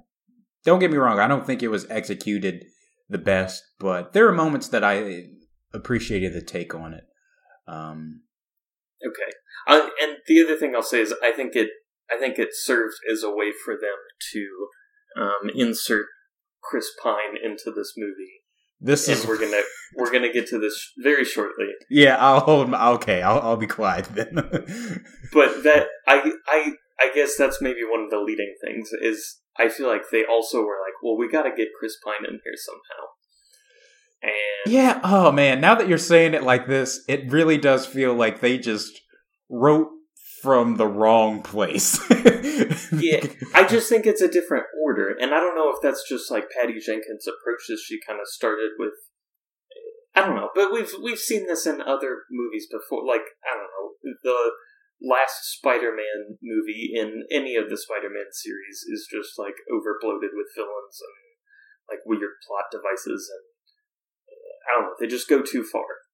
don't 0.64 0.78
get 0.78 0.90
me 0.90 0.96
wrong. 0.96 1.18
I 1.18 1.28
don't 1.28 1.46
think 1.46 1.62
it 1.62 1.68
was 1.68 1.86
executed 1.90 2.64
the 3.08 3.18
best, 3.18 3.62
but 3.78 4.12
there 4.12 4.28
are 4.28 4.32
moments 4.32 4.68
that 4.68 4.84
I 4.84 5.24
appreciated 5.72 6.32
the 6.32 6.42
take 6.42 6.74
on 6.74 6.94
it. 6.94 7.04
Um, 7.66 8.22
okay, 9.06 9.32
uh, 9.66 9.88
and 10.00 10.18
the 10.26 10.42
other 10.42 10.56
thing 10.56 10.74
I'll 10.74 10.82
say 10.82 11.00
is 11.00 11.14
I 11.22 11.32
think 11.32 11.56
it 11.56 11.70
I 12.10 12.18
think 12.18 12.38
it 12.38 12.50
served 12.52 12.94
as 13.10 13.22
a 13.22 13.30
way 13.30 13.52
for 13.64 13.74
them 13.74 13.96
to 14.32 14.68
um, 15.20 15.50
insert 15.54 16.06
Chris 16.62 16.90
Pine 17.02 17.36
into 17.42 17.70
this 17.74 17.94
movie. 17.96 18.42
This 18.80 19.08
and 19.08 19.18
is 19.18 19.26
we're 19.26 19.38
gonna 19.38 19.62
we're 19.96 20.12
gonna 20.12 20.32
get 20.32 20.46
to 20.48 20.58
this 20.58 20.92
very 20.98 21.24
shortly. 21.24 21.68
Yeah, 21.88 22.16
I'll 22.16 22.40
hold. 22.40 22.68
My, 22.68 22.88
okay, 22.90 23.22
I'll 23.22 23.40
I'll 23.40 23.56
be 23.56 23.66
quiet 23.66 24.04
then. 24.06 24.34
but 25.32 25.62
that 25.62 25.86
I 26.06 26.32
I 26.46 26.72
I 27.00 27.10
guess 27.14 27.36
that's 27.36 27.62
maybe 27.62 27.80
one 27.88 28.04
of 28.04 28.10
the 28.10 28.20
leading 28.20 28.54
things 28.62 28.90
is 29.00 29.38
I 29.58 29.68
feel 29.68 29.88
like 29.88 30.10
they 30.10 30.24
also 30.24 30.58
were 30.60 30.78
like, 30.84 31.02
well, 31.02 31.16
we 31.16 31.28
got 31.28 31.44
to 31.44 31.50
get 31.50 31.68
Chris 31.78 31.96
Pine 32.04 32.26
in 32.28 32.40
here 32.44 32.54
somehow. 32.56 33.06
And 34.22 34.72
yeah, 34.72 35.00
oh 35.04 35.32
man, 35.32 35.60
now 35.60 35.74
that 35.74 35.88
you're 35.88 35.98
saying 35.98 36.34
it 36.34 36.42
like 36.42 36.66
this, 36.66 37.02
it 37.08 37.30
really 37.30 37.58
does 37.58 37.86
feel 37.86 38.14
like 38.14 38.40
they 38.40 38.58
just 38.58 39.00
wrote 39.48 39.88
from 40.46 40.76
the 40.76 40.86
wrong 40.86 41.42
place. 41.42 41.98
yeah, 42.94 43.26
I 43.50 43.66
just 43.66 43.90
think 43.90 44.06
it's 44.06 44.22
a 44.22 44.30
different 44.30 44.62
order, 44.80 45.10
and 45.10 45.34
I 45.34 45.42
don't 45.42 45.58
know 45.58 45.74
if 45.74 45.82
that's 45.82 46.06
just 46.08 46.30
like 46.30 46.54
Patty 46.54 46.78
Jenkins' 46.78 47.26
approaches. 47.26 47.82
She 47.82 47.98
kind 48.06 48.22
of 48.22 48.30
started 48.30 48.78
with, 48.78 48.94
I 50.14 50.22
don't 50.22 50.36
know, 50.36 50.50
but 50.54 50.72
we've 50.72 50.94
we've 51.02 51.18
seen 51.18 51.48
this 51.48 51.66
in 51.66 51.82
other 51.82 52.30
movies 52.30 52.70
before. 52.70 53.02
Like 53.02 53.26
I 53.42 53.58
don't 53.58 53.74
know, 53.74 54.14
the 54.22 54.38
last 55.02 55.58
Spider-Man 55.58 56.38
movie 56.38 56.94
in 56.94 57.26
any 57.34 57.56
of 57.56 57.66
the 57.66 57.76
Spider-Man 57.76 58.30
series 58.30 58.86
is 58.86 59.10
just 59.10 59.34
like 59.42 59.58
overbloated 59.66 60.30
with 60.30 60.54
villains 60.54 61.02
and 61.02 61.16
like 61.90 62.06
weird 62.06 62.38
plot 62.46 62.70
devices, 62.70 63.26
and 63.34 63.50
I 64.62 64.78
don't 64.78 64.84
know, 64.90 64.94
they 65.00 65.10
just 65.10 65.28
go 65.28 65.42
too 65.42 65.64
far. 65.64 66.06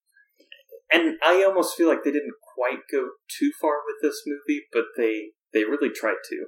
And 0.90 1.18
I 1.22 1.44
almost 1.44 1.76
feel 1.76 1.88
like 1.88 2.04
they 2.04 2.12
didn't 2.12 2.40
quite 2.54 2.80
go 2.90 3.10
too 3.38 3.52
far 3.60 3.76
with 3.86 3.96
this 4.02 4.22
movie, 4.26 4.62
but 4.72 4.84
they 4.96 5.30
they 5.52 5.64
really 5.64 5.90
tried 5.90 6.22
to. 6.30 6.46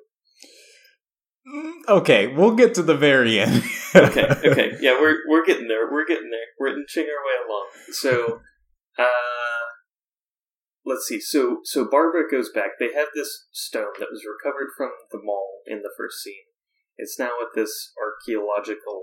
Mm, 1.47 1.73
okay, 1.88 2.29
we'll 2.29 2.55
get 2.57 2.75
to 2.75 2.83
the 2.83 2.97
very 2.97 3.38
end. 3.38 3.62
okay, 3.95 4.27
okay, 4.45 4.77
yeah, 4.81 4.99
we're 4.99 5.19
we're 5.29 5.45
getting 5.45 5.69
there. 5.69 5.90
We're 5.90 6.07
getting 6.07 6.31
there. 6.31 6.49
We're 6.59 6.79
inching 6.79 7.05
our 7.05 7.25
way 7.25 7.37
along. 7.47 7.67
So, 7.93 8.40
uh, 8.99 9.64
let's 10.87 11.07
see. 11.07 11.21
So, 11.21 11.61
so 11.64 11.87
Barbara 11.90 12.31
goes 12.31 12.51
back. 12.51 12.73
They 12.79 12.95
have 12.95 13.09
this 13.14 13.47
stone 13.53 13.93
that 13.99 14.09
was 14.11 14.25
recovered 14.25 14.71
from 14.77 14.90
the 15.11 15.21
mall 15.23 15.61
in 15.67 15.83
the 15.83 15.93
first 15.97 16.23
scene. 16.23 16.49
It's 16.97 17.19
now 17.19 17.33
at 17.43 17.55
this 17.55 17.93
archaeological 18.01 19.03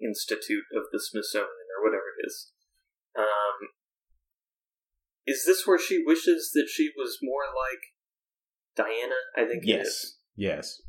institute 0.00 0.64
of 0.74 0.84
the 0.92 1.00
Smithsonian 1.00 1.68
or 1.76 1.84
whatever 1.84 2.14
it 2.16 2.26
is. 2.26 2.52
Um, 3.18 3.68
is 5.26 5.44
this 5.46 5.66
where 5.66 5.78
she 5.78 6.02
wishes 6.04 6.50
that 6.54 6.68
she 6.72 6.90
was 6.96 7.18
more 7.22 7.42
like 7.46 7.80
Diana? 8.76 9.14
I 9.36 9.46
think 9.46 9.62
yes, 9.64 10.16
yes. 10.36 10.80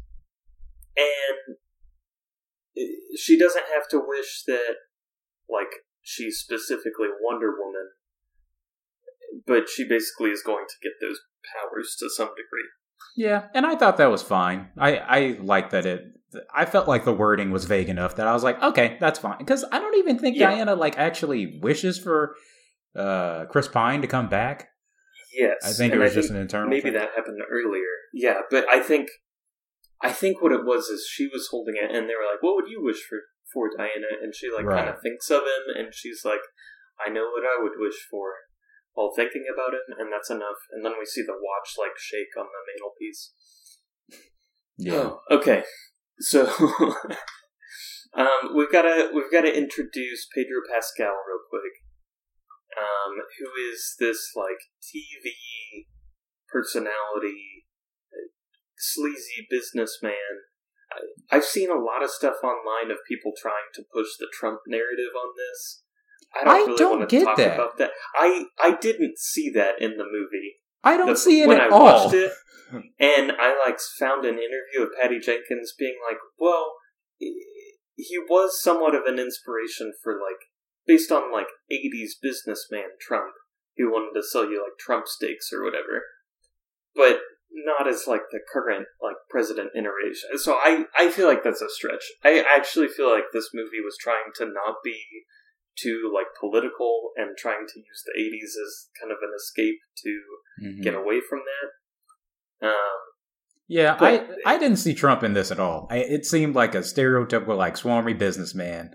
And 0.97 1.55
eh, 2.77 3.15
she 3.17 3.37
doesn't 3.37 3.65
have 3.73 3.87
to 3.89 4.01
wish 4.05 4.43
that, 4.47 4.75
like, 5.49 5.71
she's 6.01 6.37
specifically 6.37 7.07
Wonder 7.21 7.51
Woman, 7.57 7.89
but 9.45 9.69
she 9.69 9.87
basically 9.87 10.31
is 10.31 10.43
going 10.43 10.65
to 10.67 10.75
get 10.81 10.93
those 11.01 11.19
powers 11.53 11.95
to 11.99 12.09
some 12.09 12.29
degree. 12.29 12.69
Yeah, 13.15 13.47
and 13.53 13.65
I 13.65 13.75
thought 13.75 13.97
that 13.97 14.11
was 14.11 14.21
fine. 14.21 14.69
I 14.77 14.97
I 14.97 15.37
like 15.41 15.71
that 15.71 15.85
it. 15.85 16.01
I 16.53 16.65
felt 16.65 16.87
like 16.87 17.03
the 17.03 17.13
wording 17.13 17.51
was 17.51 17.65
vague 17.65 17.89
enough 17.89 18.15
that 18.15 18.27
I 18.27 18.33
was 18.33 18.43
like, 18.43 18.61
okay, 18.63 18.95
that's 19.01 19.19
fine. 19.19 19.37
Because 19.37 19.65
I 19.69 19.79
don't 19.79 19.97
even 19.97 20.17
think 20.17 20.37
yeah. 20.37 20.51
Diana 20.51 20.75
like 20.75 20.97
actually 20.97 21.59
wishes 21.61 21.99
for 21.99 22.35
uh, 22.95 23.45
Chris 23.45 23.67
Pine 23.67 24.01
to 24.01 24.07
come 24.07 24.27
back. 24.27 24.69
Yes, 25.33 25.57
I 25.63 25.71
think 25.71 25.93
and 25.93 26.01
it 26.01 26.03
was 26.03 26.13
just 26.13 26.29
an 26.29 26.35
internal. 26.35 26.69
Maybe 26.69 26.91
thing. 26.91 26.93
that 26.93 27.15
happened 27.15 27.39
earlier. 27.49 28.11
Yeah, 28.13 28.41
but 28.49 28.65
I 28.69 28.81
think, 28.81 29.07
I 30.01 30.11
think 30.11 30.41
what 30.41 30.51
it 30.51 30.65
was 30.65 30.87
is 30.87 31.07
she 31.09 31.27
was 31.27 31.47
holding 31.49 31.75
it, 31.75 31.89
and 31.95 32.09
they 32.09 32.15
were 32.15 32.27
like, 32.27 32.43
"What 32.43 32.55
would 32.55 32.69
you 32.69 32.83
wish 32.83 33.01
for 33.07 33.19
for 33.53 33.69
Diana?" 33.75 34.19
And 34.21 34.35
she 34.35 34.51
like 34.51 34.65
right. 34.65 34.83
kind 34.83 34.89
of 34.89 35.01
thinks 35.01 35.29
of 35.29 35.43
him, 35.43 35.75
and 35.77 35.93
she's 35.93 36.23
like, 36.25 36.41
"I 36.99 37.09
know 37.09 37.31
what 37.31 37.45
I 37.45 37.61
would 37.61 37.79
wish 37.79 38.07
for." 38.09 38.33
While 38.93 39.13
thinking 39.15 39.45
about 39.47 39.73
him, 39.73 39.95
and 39.97 40.11
that's 40.11 40.29
enough. 40.29 40.67
And 40.71 40.83
then 40.83 40.93
we 40.99 41.05
see 41.05 41.21
the 41.21 41.31
watch 41.31 41.75
like 41.79 41.97
shake 41.97 42.35
on 42.37 42.47
the 42.51 42.59
mantelpiece. 42.67 43.31
Yeah. 44.77 44.93
Oh, 44.93 45.21
okay. 45.31 45.63
So 46.19 46.45
um, 48.17 48.53
we've 48.53 48.71
got 48.71 48.81
to 48.81 49.11
we've 49.15 49.31
got 49.31 49.41
to 49.41 49.57
introduce 49.57 50.27
Pedro 50.35 50.59
Pascal 50.69 51.15
real 51.25 51.39
quick 51.49 51.71
um, 52.77 53.13
who 53.39 53.49
is 53.71 53.95
this 53.99 54.31
like 54.35 54.59
TV 54.81 55.87
personality, 56.49 57.65
sleazy 58.77 59.47
businessman. 59.49 60.45
I've 61.31 61.45
seen 61.45 61.69
a 61.71 61.79
lot 61.79 62.03
of 62.03 62.09
stuff 62.09 62.35
online 62.43 62.91
of 62.91 62.97
people 63.07 63.31
trying 63.41 63.71
to 63.75 63.83
push 63.93 64.07
the 64.19 64.27
Trump 64.33 64.59
narrative 64.67 65.15
on 65.15 65.31
this. 65.37 65.83
I 66.35 66.43
don't 66.43 66.53
I 66.53 66.57
really 66.59 66.77
don't 66.77 66.99
want 66.99 67.09
to 67.09 67.15
get 67.17 67.23
talk 67.25 67.37
that. 67.37 67.55
about 67.55 67.77
that. 67.77 67.91
I 68.15 68.45
I 68.59 68.75
didn't 68.75 69.17
see 69.17 69.49
that 69.51 69.81
in 69.81 69.91
the 69.97 70.03
movie. 70.03 70.59
I 70.83 70.97
don't 70.97 71.07
The- 71.07 71.15
see 71.15 71.41
it 71.41 71.47
when 71.47 71.59
at 71.61 71.71
I 71.71 71.75
all. 71.75 71.83
watched 72.05 72.13
it, 72.15 72.31
and 72.99 73.31
I 73.39 73.55
like 73.65 73.79
found 73.99 74.25
an 74.25 74.35
interview 74.35 74.81
of 74.83 74.89
Patty 74.99 75.19
Jenkins 75.19 75.73
being 75.77 75.95
like, 76.09 76.17
"Well, 76.37 76.73
he 77.19 78.17
was 78.29 78.61
somewhat 78.61 78.95
of 78.95 79.03
an 79.05 79.19
inspiration 79.19 79.93
for 80.03 80.13
like 80.15 80.39
based 80.87 81.11
on 81.11 81.31
like 81.31 81.47
80s 81.71 82.11
businessman 82.21 82.97
Trump 82.99 83.33
who 83.77 83.91
wanted 83.91 84.19
to 84.19 84.27
sell 84.27 84.49
you 84.49 84.61
like 84.61 84.77
Trump 84.79 85.07
steaks 85.07 85.51
or 85.53 85.63
whatever. 85.63 86.03
But 86.95 87.21
not 87.53 87.87
as 87.87 88.07
like 88.07 88.21
the 88.31 88.39
current 88.51 88.87
like 89.01 89.15
president 89.29 89.71
iteration. 89.75 90.37
So 90.37 90.55
I 90.55 90.85
I 90.97 91.09
feel 91.09 91.27
like 91.27 91.43
that's 91.43 91.61
a 91.61 91.69
stretch. 91.69 92.03
I 92.23 92.43
actually 92.55 92.87
feel 92.87 93.11
like 93.11 93.25
this 93.33 93.49
movie 93.53 93.81
was 93.83 93.97
trying 93.99 94.31
to 94.35 94.45
not 94.45 94.77
be 94.83 94.99
too 95.77 96.11
like 96.13 96.27
political 96.39 97.11
and 97.15 97.37
trying 97.37 97.65
to 97.67 97.79
use 97.79 98.03
the 98.05 98.21
80s 98.21 98.61
as 98.61 98.89
kind 98.99 99.11
of 99.11 99.17
an 99.21 99.31
escape 99.35 99.79
to 99.97 100.21
mm-hmm. 100.63 100.81
get 100.81 100.95
away 100.95 101.19
from 101.27 101.39
that. 101.39 102.67
Um, 102.67 102.99
yeah, 103.67 103.97
I 103.99 104.27
I 104.45 104.57
didn't 104.57 104.77
see 104.77 104.93
Trump 104.93 105.23
in 105.23 105.33
this 105.33 105.51
at 105.51 105.59
all. 105.59 105.87
I, 105.89 105.97
it 105.97 106.25
seemed 106.25 106.55
like 106.55 106.75
a 106.75 106.79
stereotypical 106.79 107.57
like 107.57 107.75
swarmy 107.75 108.17
businessman. 108.17 108.91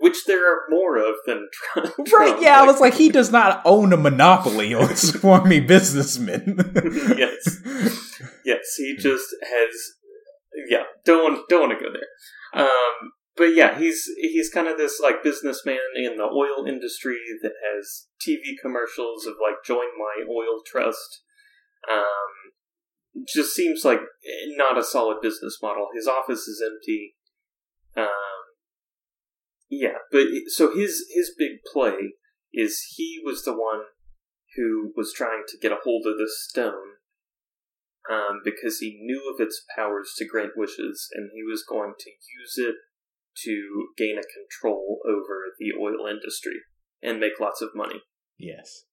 Which 0.00 0.24
there 0.26 0.52
are 0.52 0.62
more 0.70 0.96
of 0.96 1.14
than 1.26 1.48
Trump. 1.52 1.94
Right? 2.12 2.40
Yeah, 2.40 2.60
like, 2.60 2.62
I 2.62 2.66
was 2.66 2.80
like, 2.80 2.94
he 2.94 3.10
does 3.10 3.30
not 3.30 3.62
own 3.64 3.92
a 3.92 3.96
monopoly 3.96 4.74
on 4.74 4.88
swarmy 4.88 5.66
businessmen. 5.66 6.58
yes, 7.16 7.60
yes, 8.44 8.74
he 8.76 8.96
just 8.98 9.26
has. 9.42 9.70
Yeah, 10.68 10.84
don't 11.04 11.22
want 11.22 11.48
don't 11.48 11.68
want 11.68 11.78
to 11.78 11.84
go 11.84 11.92
there. 11.92 12.64
Um, 12.64 13.12
but 13.36 13.54
yeah, 13.54 13.78
he's 13.78 14.04
he's 14.20 14.50
kind 14.50 14.68
of 14.68 14.76
this 14.76 15.00
like 15.00 15.22
businessman 15.22 15.78
in 15.96 16.16
the 16.16 16.24
oil 16.24 16.66
industry 16.66 17.18
that 17.42 17.52
has 17.72 18.06
TV 18.20 18.60
commercials 18.60 19.26
of 19.26 19.34
like 19.40 19.64
join 19.64 19.86
my 19.96 20.24
oil 20.28 20.60
trust. 20.66 21.22
Um, 21.90 22.52
just 23.32 23.54
seems 23.54 23.84
like 23.84 24.00
not 24.56 24.78
a 24.78 24.84
solid 24.84 25.18
business 25.22 25.58
model. 25.62 25.88
His 25.94 26.06
office 26.06 26.48
is 26.48 26.62
empty. 26.64 27.14
Um, 27.96 28.41
yeah, 29.72 30.04
but 30.10 30.26
so 30.48 30.74
his 30.74 31.06
his 31.14 31.32
big 31.38 31.62
play 31.72 32.12
is 32.52 32.94
he 32.94 33.18
was 33.24 33.42
the 33.42 33.54
one 33.54 33.84
who 34.54 34.92
was 34.94 35.14
trying 35.16 35.44
to 35.48 35.56
get 35.56 35.72
a 35.72 35.78
hold 35.82 36.04
of 36.06 36.18
this 36.18 36.46
stone 36.46 36.98
um, 38.10 38.42
because 38.44 38.80
he 38.80 39.00
knew 39.00 39.32
of 39.32 39.40
its 39.40 39.64
powers 39.74 40.12
to 40.18 40.26
grant 40.26 40.50
wishes, 40.56 41.08
and 41.14 41.30
he 41.32 41.42
was 41.42 41.64
going 41.66 41.94
to 41.98 42.10
use 42.10 42.58
it 42.58 42.74
to 43.44 43.88
gain 43.96 44.18
a 44.18 44.22
control 44.22 44.98
over 45.08 45.40
the 45.58 45.72
oil 45.80 46.06
industry 46.06 46.60
and 47.02 47.18
make 47.18 47.40
lots 47.40 47.62
of 47.62 47.70
money. 47.74 48.02
Yes. 48.38 48.84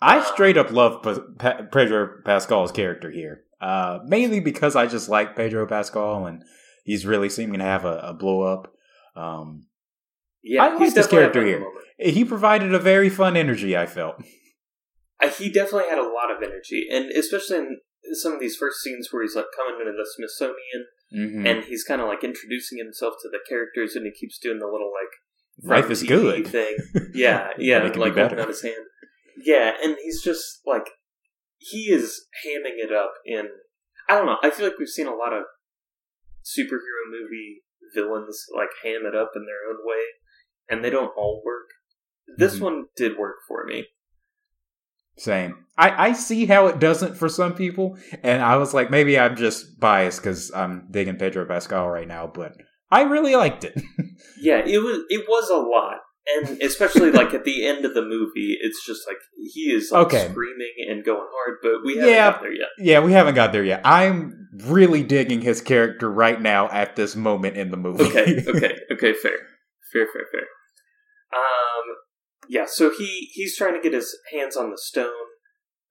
I 0.00 0.24
straight 0.24 0.56
up 0.56 0.72
love 0.72 1.06
Pedro 1.38 2.20
Pascal's 2.24 2.72
character 2.72 3.12
here, 3.12 3.44
uh, 3.60 4.00
mainly 4.04 4.40
because 4.40 4.74
I 4.74 4.88
just 4.88 5.08
like 5.08 5.36
Pedro 5.36 5.68
Pascal 5.68 6.26
and 6.26 6.42
he's 6.84 7.06
really 7.06 7.28
seeming 7.28 7.60
to 7.60 7.64
have 7.64 7.84
a, 7.84 7.98
a 7.98 8.14
blow 8.14 8.42
up. 8.42 8.72
Um, 9.14 9.67
yeah, 10.42 10.64
I 10.64 10.74
like 10.74 10.94
this 10.94 11.06
character 11.06 11.44
here. 11.44 11.64
He 11.98 12.24
provided 12.24 12.72
a 12.74 12.78
very 12.78 13.08
fun 13.08 13.36
energy. 13.36 13.76
I 13.76 13.86
felt. 13.86 14.16
Uh, 15.22 15.28
he 15.28 15.50
definitely 15.50 15.88
had 15.90 15.98
a 15.98 16.02
lot 16.08 16.30
of 16.30 16.42
energy, 16.42 16.86
and 16.90 17.10
especially 17.10 17.58
in 17.58 17.78
some 18.14 18.32
of 18.32 18.40
these 18.40 18.56
first 18.56 18.80
scenes 18.80 19.08
where 19.10 19.22
he's 19.22 19.34
like 19.34 19.46
coming 19.56 19.80
into 19.80 19.92
the 19.92 20.06
Smithsonian 20.16 20.86
Mm-hmm. 21.10 21.46
and 21.46 21.64
he's 21.64 21.84
kind 21.84 22.02
of 22.02 22.06
like 22.06 22.22
introducing 22.22 22.76
himself 22.76 23.14
to 23.22 23.30
the 23.30 23.38
characters, 23.48 23.96
and 23.96 24.04
he 24.04 24.12
keeps 24.12 24.38
doing 24.38 24.58
the 24.58 24.66
little 24.66 24.92
like 24.92 25.70
life 25.82 25.90
is 25.90 26.02
good 26.02 26.46
thing. 26.46 26.76
Yeah, 27.14 27.48
yeah, 27.58 27.78
like 27.78 27.96
holding 28.14 28.38
out 28.38 28.48
his 28.48 28.60
hand. 28.62 28.84
Yeah, 29.42 29.72
and 29.82 29.96
he's 30.04 30.22
just 30.22 30.60
like 30.66 30.86
he 31.56 31.90
is 31.90 32.26
hamming 32.44 32.76
it 32.76 32.92
up 32.92 33.14
in. 33.24 33.48
I 34.06 34.16
don't 34.16 34.26
know. 34.26 34.36
I 34.42 34.50
feel 34.50 34.66
like 34.66 34.78
we've 34.78 34.86
seen 34.88 35.06
a 35.06 35.14
lot 35.14 35.32
of 35.32 35.44
superhero 36.44 37.08
movie 37.10 37.62
villains 37.94 38.44
like 38.54 38.68
ham 38.84 39.02
it 39.06 39.16
up 39.16 39.32
in 39.34 39.46
their 39.46 39.64
own 39.70 39.78
way, 39.84 40.04
and 40.68 40.84
they 40.84 40.90
don't 40.90 41.12
all 41.16 41.42
work. 41.44 41.68
This 42.36 42.56
mm-hmm. 42.56 42.64
one 42.64 42.84
did 42.96 43.18
work 43.18 43.36
for 43.46 43.64
me. 43.64 43.86
Same. 45.16 45.64
I, 45.76 46.08
I 46.08 46.12
see 46.12 46.46
how 46.46 46.66
it 46.66 46.78
doesn't 46.78 47.16
for 47.16 47.28
some 47.28 47.54
people, 47.54 47.98
and 48.22 48.42
I 48.42 48.56
was 48.56 48.74
like, 48.74 48.90
maybe 48.90 49.18
I'm 49.18 49.36
just 49.36 49.78
biased 49.78 50.20
because 50.20 50.52
I'm 50.54 50.88
digging 50.90 51.16
Pedro 51.16 51.44
Pascal 51.44 51.88
right 51.88 52.06
now, 52.06 52.30
but 52.32 52.56
I 52.90 53.02
really 53.02 53.34
liked 53.36 53.64
it. 53.64 53.74
yeah, 54.40 54.58
it 54.64 54.78
was 54.78 55.00
it 55.08 55.24
was 55.28 55.50
a 55.50 55.56
lot, 55.56 55.98
and 56.26 56.62
especially 56.62 57.10
like 57.10 57.34
at 57.34 57.44
the 57.44 57.66
end 57.66 57.84
of 57.84 57.94
the 57.94 58.02
movie, 58.02 58.56
it's 58.60 58.84
just 58.86 59.06
like 59.06 59.18
he 59.52 59.72
is 59.72 59.90
like, 59.90 60.06
okay. 60.06 60.28
screaming 60.30 60.72
and 60.88 61.04
going 61.04 61.26
hard, 61.32 61.58
but 61.62 61.84
we 61.84 61.96
haven't 61.96 62.12
yeah, 62.12 62.30
got 62.30 62.40
there 62.42 62.52
yet. 62.52 62.68
Yeah, 62.78 63.00
we 63.00 63.12
haven't 63.12 63.34
got 63.34 63.52
there 63.52 63.64
yet. 63.64 63.80
I'm 63.84 64.48
really 64.66 65.02
digging 65.02 65.40
his 65.40 65.60
character 65.60 66.10
right 66.10 66.40
now 66.40 66.68
at 66.70 66.96
this 66.96 67.14
moment 67.14 67.56
in 67.56 67.70
the 67.70 67.76
movie. 67.76 68.04
okay, 68.04 68.44
okay, 68.48 68.78
okay, 68.92 69.12
fair, 69.14 69.38
fair, 69.92 70.06
fair, 70.12 70.26
fair. 70.32 70.46
Um, 71.34 71.84
yeah, 72.48 72.64
so 72.66 72.90
he 72.90 73.28
he's 73.32 73.56
trying 73.56 73.74
to 73.74 73.82
get 73.82 73.92
his 73.92 74.16
hands 74.32 74.56
on 74.56 74.70
the 74.70 74.78
stone. 74.78 75.36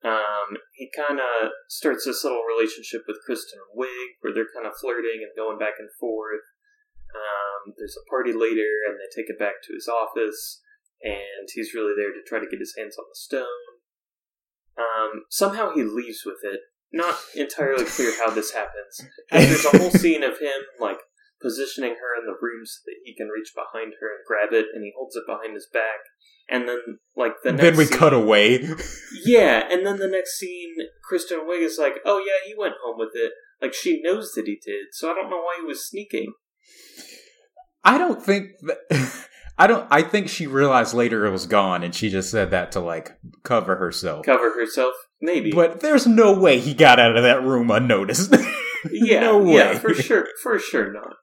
Um, 0.04 0.58
he 0.72 0.90
kind 0.94 1.18
of 1.18 1.50
starts 1.68 2.04
this 2.04 2.22
little 2.22 2.44
relationship 2.46 3.02
with 3.06 3.18
Kristen 3.26 3.58
Wiig, 3.76 4.18
where 4.20 4.32
they're 4.32 4.54
kind 4.54 4.66
of 4.66 4.78
flirting 4.80 5.26
and 5.26 5.34
going 5.36 5.58
back 5.58 5.74
and 5.78 5.90
forth. 5.98 6.46
Um, 7.14 7.74
there's 7.76 7.96
a 7.96 8.08
party 8.08 8.32
later, 8.32 8.86
and 8.86 8.98
they 8.98 9.10
take 9.10 9.28
it 9.28 9.38
back 9.38 9.62
to 9.64 9.74
his 9.74 9.88
office, 9.88 10.62
and 11.02 11.48
he's 11.52 11.74
really 11.74 11.94
there 11.96 12.12
to 12.12 12.22
try 12.26 12.38
to 12.38 12.50
get 12.50 12.60
his 12.60 12.74
hands 12.78 12.96
on 12.98 13.06
the 13.08 13.18
stone. 13.18 13.68
Um, 14.78 15.24
somehow 15.30 15.72
he 15.74 15.82
leaves 15.82 16.22
with 16.24 16.38
it. 16.44 16.60
Not 16.92 17.18
entirely 17.34 17.84
clear 17.84 18.12
how 18.18 18.30
this 18.30 18.52
happens. 18.52 19.02
There's 19.30 19.64
a 19.64 19.76
whole 19.76 19.90
scene 20.02 20.22
of 20.22 20.38
him 20.38 20.62
like 20.80 20.98
positioning 21.40 21.96
her 22.02 22.12
in 22.18 22.26
the 22.26 22.38
room 22.38 22.66
so 22.66 22.82
that 22.86 23.00
he 23.04 23.14
can 23.14 23.28
reach 23.28 23.54
behind 23.54 23.94
her 24.00 24.08
and 24.12 24.26
grab 24.26 24.52
it, 24.52 24.70
and 24.74 24.82
he 24.82 24.92
holds 24.96 25.16
it 25.16 25.26
behind 25.26 25.54
his 25.54 25.68
back 25.72 26.06
and 26.48 26.68
then 26.68 26.98
like 27.16 27.32
the 27.44 27.52
then 27.52 27.76
we 27.76 27.84
scene, 27.84 27.98
cut 27.98 28.14
away. 28.14 28.58
yeah, 29.24 29.68
and 29.70 29.86
then 29.86 29.98
the 29.98 30.08
next 30.08 30.38
scene, 30.38 30.74
Kristen 31.04 31.40
Wiig 31.40 31.62
is 31.62 31.78
like, 31.78 31.96
"Oh 32.04 32.18
yeah, 32.18 32.46
he 32.46 32.54
went 32.56 32.74
home 32.82 32.96
with 32.98 33.10
it." 33.14 33.32
Like 33.60 33.74
she 33.74 34.00
knows 34.02 34.32
that 34.32 34.46
he 34.46 34.58
did, 34.64 34.86
so 34.92 35.10
I 35.10 35.14
don't 35.14 35.30
know 35.30 35.38
why 35.38 35.58
he 35.60 35.66
was 35.66 35.86
sneaking. 35.86 36.32
I 37.84 37.98
don't 37.98 38.22
think 38.22 38.50
that. 38.62 39.24
I 39.60 39.66
don't. 39.66 39.86
I 39.90 40.02
think 40.02 40.28
she 40.28 40.46
realized 40.46 40.94
later 40.94 41.26
it 41.26 41.32
was 41.32 41.46
gone, 41.46 41.82
and 41.82 41.94
she 41.94 42.10
just 42.10 42.30
said 42.30 42.52
that 42.52 42.72
to 42.72 42.80
like 42.80 43.18
cover 43.42 43.76
herself. 43.76 44.24
Cover 44.24 44.52
herself, 44.54 44.94
maybe. 45.20 45.50
But 45.50 45.80
there's 45.80 46.06
no 46.06 46.38
way 46.38 46.60
he 46.60 46.74
got 46.74 47.00
out 47.00 47.16
of 47.16 47.24
that 47.24 47.42
room 47.42 47.70
unnoticed. 47.70 48.34
yeah, 48.90 49.20
no 49.20 49.44
yeah, 49.44 49.76
for 49.78 49.94
sure, 49.94 50.28
for 50.42 50.60
sure 50.60 50.92
not. 50.92 51.14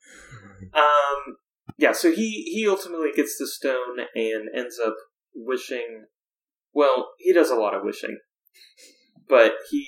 Um, 0.73 1.37
yeah. 1.77 1.91
So 1.91 2.11
he 2.11 2.43
he 2.53 2.67
ultimately 2.67 3.11
gets 3.15 3.37
the 3.37 3.47
stone 3.47 3.99
and 4.15 4.49
ends 4.55 4.79
up 4.83 4.95
wishing. 5.33 6.05
Well, 6.73 7.09
he 7.19 7.33
does 7.33 7.49
a 7.49 7.55
lot 7.55 7.73
of 7.73 7.83
wishing, 7.83 8.17
but 9.29 9.53
he 9.71 9.87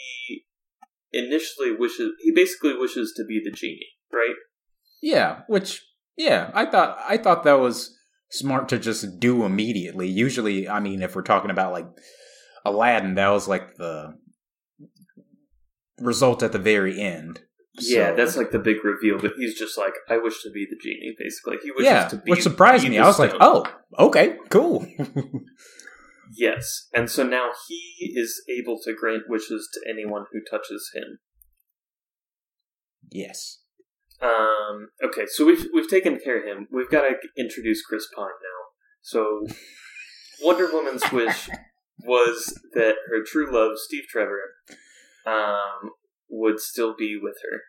initially 1.11 1.71
wishes. 1.71 2.11
He 2.19 2.31
basically 2.31 2.77
wishes 2.77 3.13
to 3.17 3.25
be 3.25 3.41
the 3.43 3.51
genie, 3.51 3.87
right? 4.11 4.35
Yeah, 5.01 5.41
which 5.47 5.83
yeah, 6.15 6.51
I 6.53 6.65
thought 6.65 6.97
I 7.07 7.17
thought 7.17 7.43
that 7.43 7.59
was 7.59 7.95
smart 8.29 8.69
to 8.69 8.79
just 8.79 9.19
do 9.19 9.45
immediately. 9.45 10.07
Usually, 10.07 10.67
I 10.67 10.79
mean, 10.79 11.01
if 11.01 11.15
we're 11.15 11.21
talking 11.21 11.51
about 11.51 11.73
like 11.73 11.87
Aladdin, 12.65 13.15
that 13.15 13.29
was 13.29 13.47
like 13.47 13.75
the 13.75 14.17
result 15.99 16.43
at 16.43 16.51
the 16.51 16.59
very 16.59 16.99
end. 16.99 17.41
Yeah, 17.79 18.09
so. 18.09 18.15
that's 18.15 18.37
like 18.37 18.51
the 18.51 18.59
big 18.59 18.83
reveal. 18.83 19.19
But 19.19 19.33
he's 19.37 19.57
just 19.57 19.77
like, 19.77 19.93
I 20.09 20.17
wish 20.17 20.41
to 20.43 20.51
be 20.51 20.65
the 20.69 20.77
genie. 20.81 21.15
Basically, 21.17 21.57
he 21.61 21.71
wishes 21.71 21.85
yeah, 21.85 22.07
to 22.07 22.15
be. 22.17 22.23
Yeah, 22.25 22.31
which 22.31 22.43
surprised 22.43 22.87
me. 22.87 22.97
I 22.97 23.05
was 23.05 23.15
stone. 23.15 23.29
like, 23.29 23.37
oh, 23.39 23.65
okay, 23.99 24.37
cool. 24.49 24.87
yes, 26.35 26.87
and 26.93 27.09
so 27.09 27.23
now 27.23 27.51
he 27.67 28.13
is 28.15 28.41
able 28.49 28.79
to 28.83 28.93
grant 28.93 29.23
wishes 29.29 29.69
to 29.73 29.89
anyone 29.89 30.25
who 30.31 30.39
touches 30.49 30.89
him. 30.93 31.19
Yes. 33.11 33.59
Um. 34.21 34.89
Okay, 35.03 35.25
so 35.27 35.45
we've 35.45 35.67
we've 35.73 35.89
taken 35.89 36.19
care 36.19 36.39
of 36.39 36.45
him. 36.45 36.67
We've 36.71 36.89
got 36.89 37.03
to 37.03 37.13
introduce 37.37 37.83
Chris 37.83 38.07
Pine 38.15 38.25
now. 38.25 38.67
So, 39.01 39.45
Wonder 40.41 40.67
Woman's 40.71 41.11
wish 41.11 41.49
was 42.03 42.59
that 42.73 42.95
her 43.09 43.23
true 43.23 43.53
love, 43.53 43.77
Steve 43.77 44.05
Trevor, 44.09 44.41
um, 45.27 45.91
would 46.29 46.59
still 46.59 46.95
be 46.95 47.19
with 47.21 47.37
her. 47.49 47.61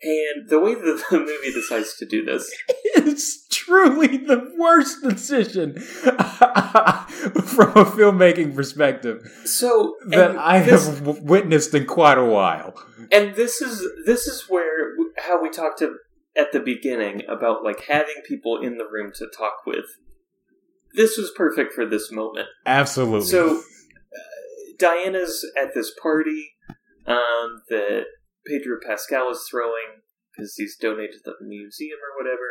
And 0.00 0.48
the 0.48 0.60
way 0.60 0.74
that 0.74 1.04
the 1.10 1.18
movie 1.18 1.52
decides 1.52 1.96
to 1.96 2.06
do 2.06 2.24
this 2.24 2.50
is 2.96 3.46
truly 3.50 4.18
the 4.18 4.54
worst 4.56 5.02
decision 5.02 5.74
from 5.80 7.70
a 7.70 7.84
filmmaking 7.84 8.54
perspective. 8.54 9.28
So 9.44 9.96
that 10.06 10.36
I 10.36 10.60
this, 10.60 10.86
have 10.86 11.00
witnessed 11.22 11.74
in 11.74 11.86
quite 11.86 12.18
a 12.18 12.24
while. 12.24 12.74
And 13.10 13.34
this 13.34 13.60
is 13.60 13.84
this 14.06 14.26
is 14.28 14.44
where 14.48 14.94
how 15.16 15.42
we 15.42 15.50
talked 15.50 15.80
to, 15.80 15.96
at 16.36 16.52
the 16.52 16.60
beginning 16.60 17.22
about 17.28 17.64
like 17.64 17.84
having 17.88 18.22
people 18.26 18.60
in 18.62 18.78
the 18.78 18.86
room 18.90 19.10
to 19.16 19.26
talk 19.36 19.66
with. 19.66 19.86
This 20.94 21.18
was 21.18 21.32
perfect 21.36 21.72
for 21.72 21.84
this 21.84 22.12
moment. 22.12 22.46
Absolutely. 22.64 23.26
So 23.26 23.58
uh, 23.58 23.60
Diana's 24.78 25.44
at 25.60 25.74
this 25.74 25.92
party 26.00 26.52
um, 27.08 27.62
that 27.68 28.04
Pedro 28.46 28.78
Pascal 28.84 29.30
is 29.30 29.44
throwing 29.50 30.04
because 30.30 30.54
he's 30.56 30.76
donated 30.76 31.24
to 31.24 31.32
the 31.38 31.46
museum 31.46 31.98
or 31.98 32.22
whatever. 32.22 32.46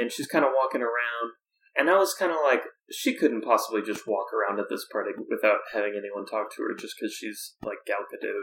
And 0.00 0.12
she's 0.12 0.26
kind 0.26 0.44
of 0.44 0.52
walking 0.54 0.82
around, 0.82 1.32
and 1.76 1.88
I 1.88 1.96
was 1.96 2.14
kind 2.14 2.30
of 2.30 2.38
like, 2.44 2.62
she 2.92 3.14
couldn't 3.14 3.42
possibly 3.42 3.80
just 3.82 4.06
walk 4.06 4.26
around 4.32 4.60
at 4.60 4.66
this 4.68 4.86
party 4.92 5.10
without 5.30 5.60
having 5.72 5.94
anyone 5.96 6.26
talk 6.26 6.54
to 6.54 6.62
her, 6.62 6.74
just 6.78 6.94
because 6.98 7.14
she's 7.14 7.54
like 7.64 7.78
Gal 7.86 8.04
Gadot. 8.12 8.42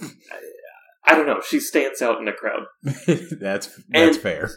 And 0.00 0.12
I, 0.30 1.12
I, 1.12 1.16
don't 1.16 1.26
know. 1.26 1.40
She 1.40 1.58
stands 1.60 2.02
out 2.02 2.20
in 2.20 2.28
a 2.28 2.32
crowd. 2.32 2.64
that's 2.82 3.38
that's 3.38 3.76
and 3.92 4.16
fair. 4.16 4.50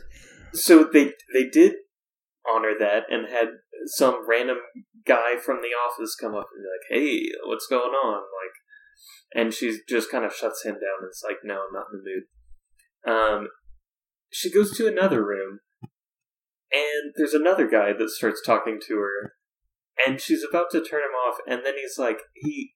So 0.54 0.84
they 0.84 1.14
they 1.34 1.50
did 1.50 1.76
honor 2.50 2.74
that 2.78 3.04
and 3.10 3.30
had 3.30 3.48
some 3.86 4.28
random 4.28 4.58
guy 5.08 5.38
from 5.38 5.62
the 5.62 5.70
office 5.70 6.16
come 6.20 6.36
up 6.36 6.48
and 6.54 6.64
be 6.64 6.68
like, 6.68 7.02
"Hey, 7.02 7.30
what's 7.46 7.68
going 7.68 7.94
on?" 7.94 8.18
Like, 8.18 8.56
and 9.34 9.54
she 9.54 9.80
just 9.88 10.12
kind 10.12 10.26
of 10.26 10.34
shuts 10.34 10.64
him 10.64 10.74
down 10.74 11.02
and 11.02 11.10
is 11.10 11.24
like, 11.28 11.38
"No, 11.44 11.66
I'm 11.68 11.74
not 11.74 11.88
in 11.92 12.00
the 12.00 12.10
mood." 12.10 12.24
Um, 13.16 13.48
she 14.32 14.52
goes 14.52 14.76
to 14.78 14.88
another 14.88 15.26
room, 15.26 15.60
and 16.72 17.14
there's 17.16 17.34
another 17.34 17.68
guy 17.68 17.94
that 17.94 18.10
starts 18.10 18.42
talking 18.42 18.80
to 18.88 18.96
her, 18.98 19.34
and 20.06 20.20
she's 20.20 20.44
about 20.44 20.72
to 20.72 20.84
turn 20.84 21.02
him 21.02 21.16
off, 21.28 21.38
and 21.48 21.66
then 21.66 21.76
he's 21.76 21.98
like, 21.98 22.20
he 22.34 22.74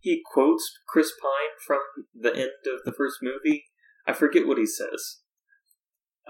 he 0.00 0.22
quotes 0.24 0.70
Chris 0.86 1.12
Pine 1.20 1.56
from 1.66 1.80
the 2.14 2.34
end 2.34 2.50
of 2.66 2.84
the 2.84 2.92
first 2.92 3.18
movie. 3.22 3.64
I 4.06 4.12
forget 4.12 4.46
what 4.46 4.58
he 4.58 4.66
says. 4.66 5.20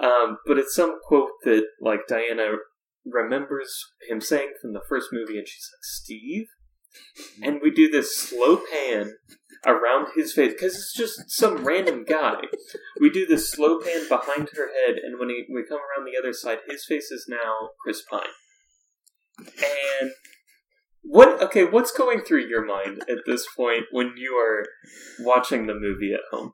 Um, 0.01 0.39
but 0.47 0.59
it's 0.59 0.75
some 0.75 1.01
quote 1.07 1.31
that 1.45 1.65
like 1.81 2.07
Diana 2.09 2.57
remembers 3.05 3.77
him 4.09 4.21
saying 4.21 4.55
from 4.63 4.73
the 4.73 4.83
first 4.89 5.09
movie, 5.13 5.39
and 5.39 5.47
she's 5.47 5.69
like, 5.73 5.83
"Steve," 5.83 6.47
and 7.43 7.61
we 7.63 7.71
do 7.71 7.89
this 7.89 8.17
slow 8.17 8.57
pan 8.57 9.15
around 9.67 10.09
his 10.15 10.33
face 10.33 10.53
because 10.53 10.75
it's 10.75 10.95
just 10.95 11.31
some 11.31 11.65
random 11.65 12.05
guy. 12.05 12.43
We 13.01 13.11
do 13.11 13.27
this 13.27 13.51
slow 13.51 13.81
pan 13.81 14.09
behind 14.09 14.51
her 14.55 14.69
head, 14.69 14.97
and 15.03 15.19
when 15.19 15.29
he, 15.31 15.45
we 15.53 15.65
come 15.65 15.79
around 15.79 16.07
the 16.07 16.19
other 16.19 16.33
side, 16.33 16.59
his 16.69 16.85
face 16.85 17.11
is 17.11 17.27
now 17.29 17.71
Chris 17.83 18.03
Pine. 18.03 18.23
And 19.39 20.13
what? 21.03 21.43
Okay, 21.43 21.65
what's 21.65 21.93
going 21.93 22.21
through 22.21 22.47
your 22.47 22.65
mind 22.65 23.03
at 23.09 23.19
this 23.27 23.47
point 23.57 23.85
when 23.91 24.15
you 24.17 24.35
are 24.37 24.65
watching 25.21 25.67
the 25.67 25.75
movie 25.75 26.13
at 26.15 26.21
home? 26.31 26.53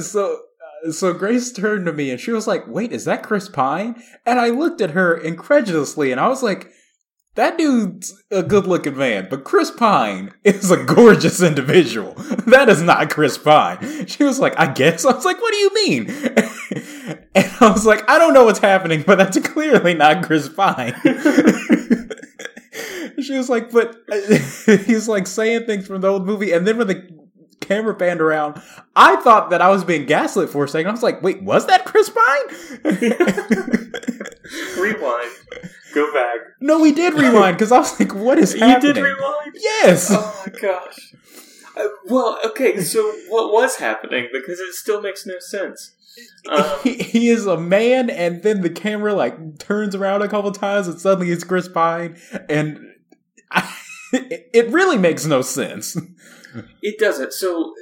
so 0.00 0.40
uh, 0.86 0.92
so 0.92 1.12
Grace 1.12 1.52
turned 1.52 1.86
to 1.86 1.92
me 1.92 2.10
and 2.10 2.20
she 2.20 2.32
was 2.32 2.46
like, 2.46 2.66
"Wait, 2.68 2.92
is 2.92 3.06
that 3.06 3.22
Chris 3.22 3.48
Pine?" 3.48 4.00
And 4.24 4.38
I 4.38 4.50
looked 4.50 4.80
at 4.80 4.90
her 4.90 5.16
incredulously 5.16 6.12
and 6.12 6.20
I 6.20 6.28
was 6.28 6.42
like, 6.42 6.70
"That 7.36 7.56
dude's 7.56 8.22
a 8.30 8.42
good-looking 8.42 8.96
man, 8.96 9.28
but 9.30 9.44
Chris 9.44 9.70
Pine 9.70 10.32
is 10.44 10.70
a 10.70 10.82
gorgeous 10.82 11.42
individual. 11.42 12.14
That 12.46 12.68
is 12.68 12.82
not 12.82 13.10
Chris 13.10 13.38
Pine." 13.38 14.06
She 14.06 14.24
was 14.24 14.38
like, 14.38 14.58
"I 14.58 14.72
guess." 14.72 15.04
I 15.06 15.12
was 15.14 15.24
like, 15.24 15.40
"What 15.40 15.52
do 15.52 15.58
you 15.58 15.74
mean?" 15.74 16.06
And 17.34 17.52
I 17.60 17.70
was 17.70 17.84
like, 17.84 18.08
"I 18.10 18.18
don't 18.18 18.34
know 18.34 18.44
what's 18.44 18.58
happening, 18.58 19.02
but 19.06 19.18
that's 19.18 19.38
clearly 19.40 19.94
not 19.94 20.24
Chris 20.24 20.48
Pine." 20.48 20.94
she 23.22 23.36
was 23.36 23.48
like, 23.48 23.70
"But 23.70 23.96
he's 24.66 25.06
like 25.08 25.26
saying 25.26 25.66
things 25.66 25.86
from 25.86 26.00
the 26.00 26.08
old 26.08 26.26
movie," 26.26 26.52
and 26.52 26.66
then 26.66 26.78
when 26.78 26.86
the 26.86 27.08
camera 27.60 27.94
panned 27.94 28.20
around. 28.20 28.60
I 28.94 29.16
thought 29.16 29.50
that 29.50 29.60
I 29.60 29.70
was 29.70 29.84
being 29.84 30.06
gaslit 30.06 30.48
for 30.50 30.64
a 30.64 30.68
second. 30.68 30.88
I 30.88 30.92
was 30.92 31.02
like, 31.02 31.22
wait, 31.22 31.42
was 31.42 31.66
that 31.66 31.84
Chris 31.84 32.08
Pine? 32.08 32.82
rewind. 34.78 35.30
Go 35.96 36.12
back. 36.12 36.40
No, 36.60 36.78
we 36.78 36.92
did 36.92 37.14
rewind 37.14 37.56
because 37.56 37.72
I 37.72 37.78
was 37.78 37.98
like, 37.98 38.14
what 38.14 38.38
is 38.38 38.52
happening? 38.52 38.74
You 38.82 38.92
did 38.92 39.00
rewind? 39.00 39.52
Yes. 39.54 40.10
Oh 40.10 40.44
my 40.46 40.52
gosh. 40.60 41.14
Uh, 41.74 41.88
well, 42.04 42.38
okay, 42.44 42.82
so 42.82 43.00
what 43.30 43.50
was 43.50 43.76
happening? 43.76 44.28
Because 44.30 44.60
it 44.60 44.74
still 44.74 45.00
makes 45.00 45.24
no 45.24 45.38
sense. 45.38 45.94
Um, 46.50 46.64
he, 46.82 46.96
he, 46.96 47.28
is 47.30 47.46
a 47.46 47.56
man, 47.56 48.10
and 48.10 48.42
then 48.42 48.60
the 48.60 48.68
camera 48.68 49.14
like 49.14 49.58
turns 49.58 49.94
around 49.94 50.20
a 50.20 50.28
couple 50.28 50.52
times, 50.52 50.86
and 50.86 51.00
suddenly 51.00 51.32
it's 51.32 51.44
Chris 51.44 51.66
Pine, 51.66 52.18
and 52.50 52.78
I, 53.50 53.74
it 54.12 54.70
really 54.70 54.98
makes 54.98 55.24
no 55.24 55.40
sense. 55.40 55.96
It 56.82 56.98
doesn't. 56.98 57.32
So 57.32 57.72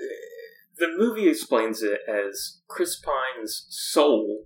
the 0.78 0.94
movie 0.96 1.28
explains 1.28 1.82
it 1.82 1.98
as 2.08 2.60
Chris 2.68 2.96
Pine's 3.00 3.66
soul 3.70 4.44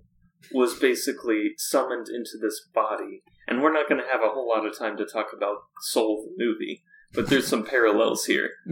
was 0.51 0.73
basically 0.79 1.51
summoned 1.57 2.07
into 2.09 2.31
this 2.41 2.61
body, 2.73 3.21
and 3.49 3.61
we're 3.63 3.73
not 3.73 3.89
going 3.89 3.99
to 3.99 4.07
have 4.07 4.21
a 4.21 4.31
whole 4.31 4.47
lot 4.47 4.65
of 4.65 4.77
time 4.77 4.95
to 4.97 5.05
talk 5.05 5.27
about 5.35 5.57
soul 5.81 6.23
the 6.23 6.45
movie, 6.45 6.83
but 7.13 7.27
there's 7.27 7.47
some 7.47 7.65
parallels 7.65 8.25
here. 8.25 8.51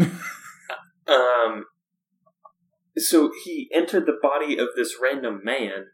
um, 1.08 1.66
so 2.96 3.32
he 3.44 3.70
entered 3.74 4.06
the 4.06 4.20
body 4.22 4.60
of 4.60 4.68
this 4.76 4.96
random 5.02 5.42
man, 5.44 5.88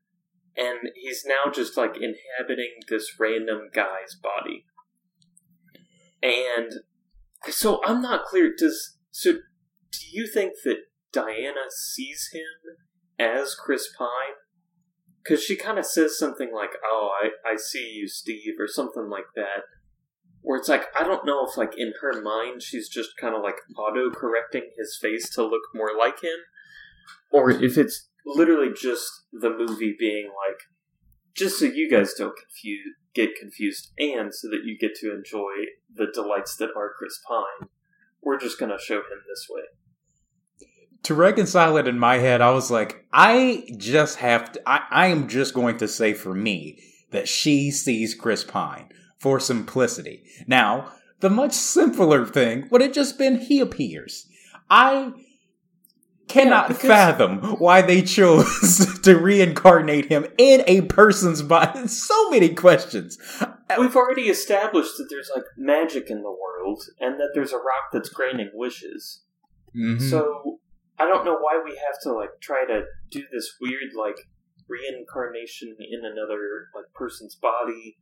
and 0.58 0.90
he's 0.96 1.24
now 1.26 1.50
just 1.50 1.78
like 1.78 1.96
inhabiting 1.96 2.74
this 2.90 3.08
random 3.18 3.70
guy's 3.74 4.16
body. 4.22 4.66
And 6.22 6.74
so 7.50 7.82
I'm 7.86 8.02
not 8.02 8.26
clear. 8.26 8.52
Does 8.58 8.98
so 9.12 9.32
do 9.32 10.00
you 10.12 10.28
think 10.28 10.54
that 10.66 10.78
Diana 11.14 11.70
sees 11.70 12.30
him 12.34 12.76
as 13.18 13.56
Chris 13.56 13.88
Pine? 13.98 14.36
Because 15.24 15.44
she 15.44 15.56
kind 15.56 15.80
of 15.80 15.86
says 15.86 16.18
something 16.18 16.52
like, 16.54 16.72
"Oh, 16.86 17.12
I, 17.22 17.52
I 17.52 17.56
see 17.56 17.94
you, 17.96 18.08
Steve," 18.08 18.56
or 18.60 18.68
something 18.68 19.10
like 19.10 19.28
that. 19.36 19.64
Where 20.42 20.60
it's 20.60 20.68
like 20.68 20.86
I 20.96 21.04
don't 21.04 21.26
know 21.26 21.46
if 21.48 21.58
like 21.58 21.78
in 21.78 21.94
her 22.02 22.22
mind 22.22 22.62
she's 22.62 22.90
just 22.90 23.12
kind 23.20 23.34
of 23.34 23.42
like 23.42 23.56
auto 23.78 24.12
correcting 24.12 24.72
his 24.78 24.98
face 25.02 25.30
to 25.36 25.44
look 25.44 25.62
more 25.74 25.92
like 25.98 26.22
him, 26.22 26.40
or 27.32 27.50
if 27.50 27.78
it's 27.78 28.10
literally 28.26 28.74
just 28.76 29.10
the 29.32 29.50
movie 29.50 29.96
being 29.98 30.26
like, 30.48 30.60
just 31.34 31.60
so 31.60 31.66
you 31.66 31.90
guys 31.90 32.14
don't 32.14 32.36
confuse 32.38 32.96
get 33.16 33.36
confused, 33.40 33.92
and 33.98 34.34
so 34.34 34.50
that 34.50 34.64
you 34.66 34.78
get 34.78 34.96
to 34.96 35.14
enjoy 35.14 35.68
the 35.94 36.08
delights 36.14 36.56
that 36.58 36.72
are 36.76 36.92
Chris 36.98 37.20
Pine. 37.26 37.70
We're 38.22 38.40
just 38.40 38.60
gonna 38.60 38.80
show 38.80 38.98
him 38.98 39.22
this 39.30 39.48
way 39.50 39.64
to 41.04 41.14
reconcile 41.14 41.78
it 41.78 41.88
in 41.88 42.00
my 42.00 42.18
head, 42.18 42.42
I 42.42 42.52
was 42.52 42.72
like, 42.72 43.06
I 43.12 43.66
just 43.78 44.18
have 44.18 44.54
to, 44.54 44.62
I, 44.66 44.82
I 44.90 45.08
am 45.08 45.28
just 45.28 45.54
going 45.54 45.78
to 45.78 45.88
say 45.88 46.14
for 46.14 46.34
me 46.34 46.80
that 47.12 47.28
she 47.28 47.72
sees 47.72 48.16
Chris 48.16 48.44
Pine 48.44 48.90
for 49.20 49.40
simplicity. 49.40 50.24
Now, 50.48 50.92
the 51.20 51.30
much 51.30 51.54
simpler 51.54 52.26
thing 52.26 52.68
would 52.72 52.82
have 52.82 52.94
just 52.94 53.18
been 53.18 53.40
he 53.40 53.60
appears. 53.60 54.28
I 54.70 55.14
cannot 56.28 56.70
yeah, 56.70 56.76
fathom 56.76 57.38
why 57.60 57.82
they 57.82 58.02
chose 58.02 59.00
to 59.04 59.18
reincarnate 59.18 60.06
him 60.06 60.26
in 60.38 60.64
a 60.68 60.82
person's 60.82 61.42
body. 61.42 61.88
So 61.88 62.30
many 62.30 62.50
questions. 62.54 63.18
We've 63.78 63.96
already 63.96 64.24
established 64.30 64.98
that 64.98 65.08
there's 65.10 65.30
like 65.36 65.46
magic 65.58 66.10
in 66.10 66.24
the 66.24 66.32
world 66.32 66.84
and 67.00 67.20
that 67.20 67.32
there's 67.34 67.54
a 67.54 67.58
rock 67.58 67.92
that's 67.92 68.10
granting 68.10 68.52
wishes. 68.54 69.22
Mm-hmm. 69.76 70.10
So 70.10 70.60
I 71.00 71.06
don't 71.06 71.26
know 71.26 71.38
why 71.38 71.62
we 71.64 71.72
have 71.72 72.00
to 72.04 72.14
like 72.14 72.30
try 72.42 72.66
to 72.66 72.84
do 73.12 73.24
this 73.32 73.56
weird 73.60 73.94
like 73.98 74.18
reincarnation 74.68 75.76
in 75.80 76.00
another 76.06 76.68
like 76.76 76.86
person's 76.94 77.36
body. 77.36 77.98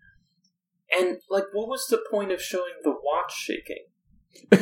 And 0.97 1.17
like 1.29 1.45
what 1.53 1.67
was 1.67 1.87
the 1.89 2.03
point 2.11 2.31
of 2.31 2.41
showing 2.41 2.73
the 2.83 2.91
watch 2.91 3.33
shaking? 3.33 3.85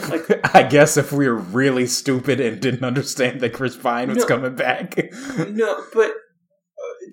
Like 0.09 0.55
I 0.55 0.63
guess 0.63 0.97
if 0.97 1.11
we 1.11 1.27
were 1.27 1.35
really 1.35 1.87
stupid 1.87 2.39
and 2.39 2.59
didn't 2.59 2.83
understand 2.83 3.41
that 3.41 3.53
Chris 3.53 3.75
Pine 3.75 4.09
was 4.09 4.19
no, 4.19 4.25
coming 4.25 4.55
back. 4.55 4.95
no, 5.49 5.83
but 5.93 6.11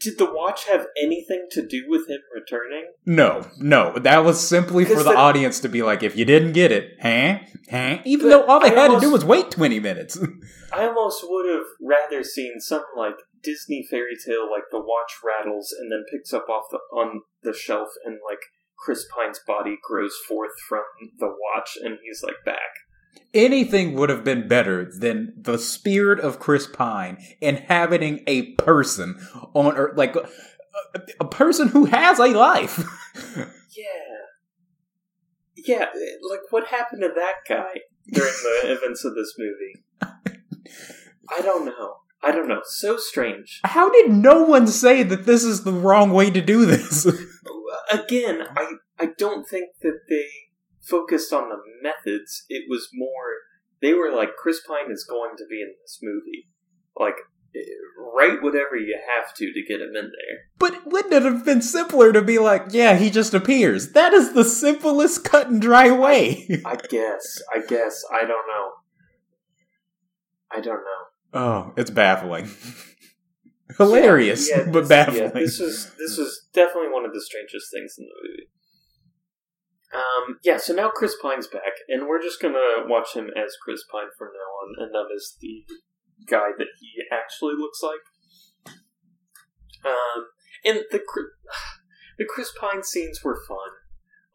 did 0.01 0.19
the 0.19 0.33
watch 0.33 0.67
have 0.67 0.87
anything 1.01 1.47
to 1.53 1.67
do 1.67 1.85
with 1.89 2.09
him 2.09 2.21
returning? 2.35 2.93
No, 3.05 3.47
no. 3.59 3.99
That 3.99 4.25
was 4.25 4.47
simply 4.47 4.85
for 4.85 5.03
the, 5.03 5.11
the, 5.11 5.17
audience 5.17 5.61
to 5.61 5.69
be 5.69 5.83
like, 5.83 6.03
if 6.03 6.17
you 6.17 6.25
didn't 6.25 6.53
get 6.53 6.73
it, 6.73 6.97
huh? 7.01 7.39
Huh? 7.71 7.99
Even 8.05 8.29
though 8.29 8.45
all 8.45 8.61
they 8.61 8.67
I 8.67 8.71
had 8.71 8.79
almost, 8.91 9.03
to 9.03 9.07
do 9.09 9.13
was 9.13 9.25
wait 9.25 9.51
20 9.51 9.81
minutes. 9.81 10.19
I 10.73 10.87
almost 10.87 11.25
would 11.29 11.49
have 11.49 11.67
rather 11.81 12.23
seen 12.23 12.61
some 12.61 12.85
like 12.97 13.17
Disney 13.43 13.87
fairy 13.89 14.17
tale 14.25 14.51
like 14.51 14.65
the 14.71 14.81
watch 14.81 15.13
rattles 15.25 15.75
and 15.79 15.91
then 15.91 16.05
picks 16.11 16.33
up 16.33 16.49
off 16.49 16.65
the 16.71 16.79
on 16.93 17.23
the 17.43 17.55
shelf 17.55 17.89
and 18.05 18.19
like 18.29 18.41
Chris 18.79 19.07
Pine's 19.15 19.41
body 19.47 19.79
grows 19.83 20.15
forth 20.29 20.53
from 20.69 20.83
the 21.19 21.29
watch 21.29 21.79
and 21.83 21.99
he's 22.03 22.23
like 22.23 22.45
back 22.45 22.86
anything 23.35 23.95
would 23.95 24.09
have 24.09 24.25
been 24.25 24.49
better 24.49 24.85
than 24.85 25.35
the 25.37 25.59
spirit 25.59 26.21
of 26.21 26.39
Chris 26.39 26.67
Pine 26.67 27.19
inhabiting 27.41 28.23
a 28.27 28.53
person 28.55 29.19
on 29.55 29.77
Earth, 29.77 29.97
like 29.97 30.17
a, 30.17 30.29
a 31.21 31.27
person 31.27 31.69
who 31.69 31.87
has 31.87 32.19
a 32.19 32.27
life. 32.29 32.83
yeah, 33.77 33.85
yeah. 35.57 35.87
Like 36.29 36.41
what 36.51 36.69
happened 36.69 37.03
to 37.03 37.11
that 37.15 37.35
guy 37.49 37.81
during 38.13 38.33
the 38.43 38.61
events 38.77 39.05
of 39.05 39.15
this 39.15 39.35
movie? 39.39 39.85
I 41.37 41.43
don't 41.43 41.65
know. 41.65 41.97
I 42.23 42.33
don't 42.33 42.49
know. 42.49 42.63
So 42.65 42.97
strange. 42.97 43.61
How 43.65 43.91
did 43.91 44.11
no 44.11 44.43
one 44.43 44.67
say 44.67 45.03
that 45.03 45.27
this 45.27 45.45
is 45.45 45.65
the 45.65 45.73
wrong 45.73 46.11
way 46.11 46.31
to 46.31 46.41
do 46.41 46.67
this? 46.67 47.07
Again, 47.93 48.43
I 48.57 48.73
I 48.99 49.09
don't 49.19 49.47
think 49.47 49.71
that 49.83 50.01
they 50.09 50.29
focused 50.89 51.33
on 51.33 51.49
the 51.49 51.59
methods. 51.83 52.45
It 52.49 52.65
was 52.69 52.89
more 52.95 53.35
they 53.81 53.95
were 53.95 54.15
like 54.15 54.37
Chris 54.37 54.61
Pine 54.67 54.91
is 54.91 55.05
going 55.05 55.37
to 55.37 55.45
be 55.49 55.61
in 55.61 55.73
this 55.83 55.99
movie, 56.03 56.49
Like, 56.99 57.17
eh, 57.55 57.61
write 58.17 58.43
whatever 58.43 58.77
you 58.77 58.99
have 59.09 59.35
to 59.35 59.53
to 59.53 59.63
get 59.63 59.81
him 59.81 59.95
in 59.95 60.11
there. 60.11 60.39
But 60.59 60.87
wouldn't 60.87 61.13
it 61.13 61.23
have 61.23 61.45
been 61.45 61.63
simpler 61.63 62.13
to 62.13 62.23
be 62.23 62.39
like, 62.39 62.67
yeah, 62.71 62.97
he 62.97 63.11
just 63.11 63.35
appears? 63.35 63.93
That 63.93 64.13
is 64.13 64.33
the 64.33 64.45
simplest 64.45 65.25
cut 65.25 65.49
and 65.49 65.61
dry 65.61 65.91
way. 65.91 66.49
I 66.65 66.77
guess. 66.77 67.43
I 67.55 67.61
guess. 67.67 68.03
I 68.11 68.21
don't 68.21 68.49
know. 68.49 68.71
I 70.51 70.61
don't 70.61 70.83
know. 70.85 71.03
Oh, 71.35 71.73
it's 71.77 71.91
baffling. 71.91 72.51
Hilarious, 73.77 74.49
yeah, 74.49 74.61
yeah, 74.61 74.71
but 74.71 74.89
baffling. 74.89 75.23
Yeah, 75.23 75.29
this 75.31 75.59
was 75.59 75.91
this 75.99 76.17
was 76.17 76.47
definitely 76.55 76.89
one 76.91 77.05
of 77.05 77.13
the 77.13 77.21
strangest 77.21 77.71
things 77.71 77.97
in 77.99 78.07
the 78.07 78.29
movie. 78.29 78.49
Um, 79.95 80.39
yeah, 80.43 80.57
so 80.57 80.75
now 80.75 80.91
Chris 80.91 81.15
Pine's 81.23 81.47
back, 81.47 81.73
and 81.89 82.09
we're 82.09 82.23
just 82.23 82.41
gonna 82.43 82.87
watch 82.87 83.15
him 83.15 83.31
as 83.37 83.57
Chris 83.63 83.85
Pine 83.91 84.11
from 84.19 84.29
now 84.29 84.51
on, 84.63 84.85
and 84.85 84.95
that 84.95 85.15
is 85.15 85.37
the 85.41 85.65
guy 86.27 86.51
that 86.59 86.69
he 86.81 87.03
actually 87.13 87.55
looks 87.57 87.81
like. 87.83 88.75
Um, 89.85 90.27
and 90.65 90.85
the 90.91 91.01
the 92.19 92.27
Chris 92.29 92.53
Pine 92.59 92.83
scenes 92.83 93.23
were 93.23 93.41
fun. 93.47 93.71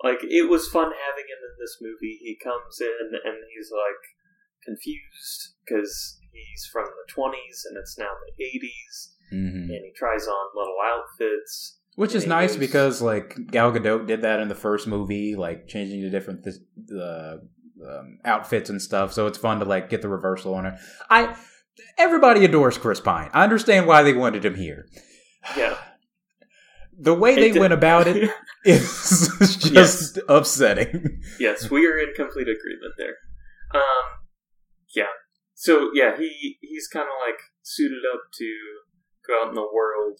Like 0.03 0.23
it 0.23 0.49
was 0.49 0.67
fun 0.67 0.91
having 0.91 1.27
him 1.29 1.41
in 1.43 1.55
this 1.59 1.77
movie. 1.81 2.17
He 2.21 2.39
comes 2.41 2.79
in 2.79 3.11
and 3.23 3.37
he's 3.53 3.71
like 3.71 4.01
confused 4.63 5.57
because 5.65 6.19
he's 6.31 6.65
from 6.71 6.85
the 6.85 7.11
twenties 7.11 7.65
and 7.67 7.77
it's 7.77 7.97
now 7.97 8.09
the 8.17 8.43
80s 8.43 9.13
mm-hmm. 9.33 9.69
and 9.69 9.85
he 9.85 9.91
tries 9.95 10.27
on 10.27 10.55
little 10.55 10.77
outfits. 10.83 11.80
Which 12.01 12.15
is 12.15 12.25
nice 12.25 12.53
goes, 12.53 12.59
because 12.59 13.01
like 13.03 13.37
Gal 13.51 13.71
Gadot 13.71 14.07
did 14.07 14.23
that 14.23 14.39
in 14.39 14.47
the 14.47 14.55
first 14.55 14.87
movie, 14.87 15.35
like 15.35 15.67
changing 15.67 16.01
to 16.01 16.09
different 16.09 16.43
th- 16.43 16.55
uh, 16.99 17.35
um, 17.87 18.17
outfits 18.25 18.71
and 18.71 18.81
stuff. 18.81 19.13
So 19.13 19.27
it's 19.27 19.37
fun 19.37 19.59
to 19.59 19.65
like 19.65 19.91
get 19.91 20.01
the 20.01 20.09
reversal 20.09 20.55
on 20.55 20.65
it. 20.65 20.73
I 21.11 21.37
everybody 21.99 22.43
adores 22.43 22.79
Chris 22.79 22.99
Pine. 22.99 23.29
I 23.33 23.43
understand 23.43 23.85
why 23.85 24.01
they 24.01 24.13
wanted 24.13 24.43
him 24.43 24.55
here. 24.55 24.87
Yeah. 25.55 25.77
The 26.99 27.13
way 27.15 27.33
they 27.35 27.57
went 27.57 27.73
about 27.73 28.07
it 28.07 28.29
is 28.65 29.57
just 29.57 29.71
yes. 29.71 30.19
upsetting. 30.27 31.21
Yes, 31.39 31.71
we 31.71 31.87
are 31.87 31.97
in 31.97 32.13
complete 32.15 32.47
agreement 32.47 32.93
there. 32.97 33.15
Um, 33.73 34.25
yeah. 34.95 35.13
So 35.53 35.89
yeah, 35.93 36.17
he 36.17 36.57
he's 36.61 36.87
kind 36.87 37.05
of 37.05 37.13
like 37.27 37.39
suited 37.61 38.01
up 38.11 38.21
to 38.37 38.55
go 39.27 39.43
out 39.43 39.49
in 39.49 39.55
the 39.55 39.61
world. 39.61 40.19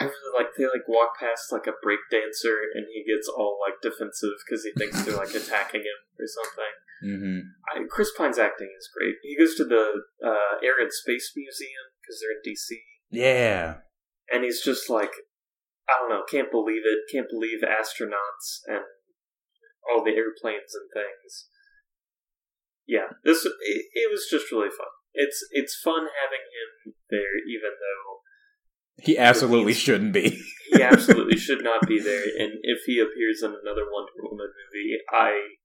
I 0.00 0.04
really 0.04 0.32
like 0.32 0.56
they 0.56 0.64
like 0.64 0.88
walk 0.88 1.20
past 1.20 1.52
like 1.52 1.68
a 1.68 1.76
break 1.82 2.00
dancer 2.10 2.56
and 2.72 2.88
he 2.88 3.04
gets 3.04 3.28
all 3.28 3.60
like 3.60 3.84
defensive 3.84 4.40
because 4.40 4.64
he 4.64 4.72
thinks 4.72 5.04
they're 5.04 5.16
like 5.16 5.36
attacking 5.36 5.84
him 5.84 6.00
or 6.16 6.24
something. 6.24 6.74
Mm-hmm. 7.04 7.40
I, 7.68 7.84
Chris 7.88 8.10
Pine's 8.16 8.38
acting 8.38 8.72
is 8.72 8.88
great. 8.96 9.16
He 9.22 9.36
goes 9.36 9.54
to 9.56 9.64
the 9.64 10.00
uh, 10.24 10.56
Air 10.64 10.80
and 10.80 10.92
Space 10.92 11.32
Museum 11.36 11.92
because 12.00 12.16
they're 12.20 12.32
in 12.32 12.44
DC. 12.44 12.80
Yeah, 13.12 13.84
and 14.32 14.44
he's 14.44 14.62
just 14.64 14.88
like, 14.88 15.12
I 15.88 16.00
don't 16.00 16.08
know, 16.08 16.24
can't 16.24 16.50
believe 16.50 16.82
it, 16.84 17.12
can't 17.12 17.28
believe 17.28 17.60
astronauts 17.60 18.64
and 18.66 18.84
all 19.84 20.04
the 20.04 20.16
airplanes 20.16 20.72
and 20.72 20.88
things. 20.94 21.48
Yeah, 22.86 23.20
this 23.24 23.44
it, 23.44 23.84
it 23.92 24.08
was 24.10 24.28
just 24.30 24.50
really 24.50 24.72
fun. 24.72 24.88
It's 25.12 25.44
it's 25.52 25.76
fun 25.76 26.08
having 26.08 26.46
him 26.48 26.94
there, 27.10 27.36
even 27.44 27.76
though 27.76 28.20
he 29.02 29.18
absolutely 29.18 29.74
shouldn't 29.74 30.12
be. 30.12 30.42
he 30.72 30.82
absolutely 30.82 31.38
should 31.38 31.62
not 31.62 31.86
be 31.86 32.00
there. 32.00 32.22
And 32.38 32.52
if 32.62 32.80
he 32.86 33.00
appears 33.00 33.42
in 33.42 33.50
another 33.50 33.82
Wonder 33.90 34.12
Woman 34.22 34.48
movie, 34.72 34.98
I 35.10 35.56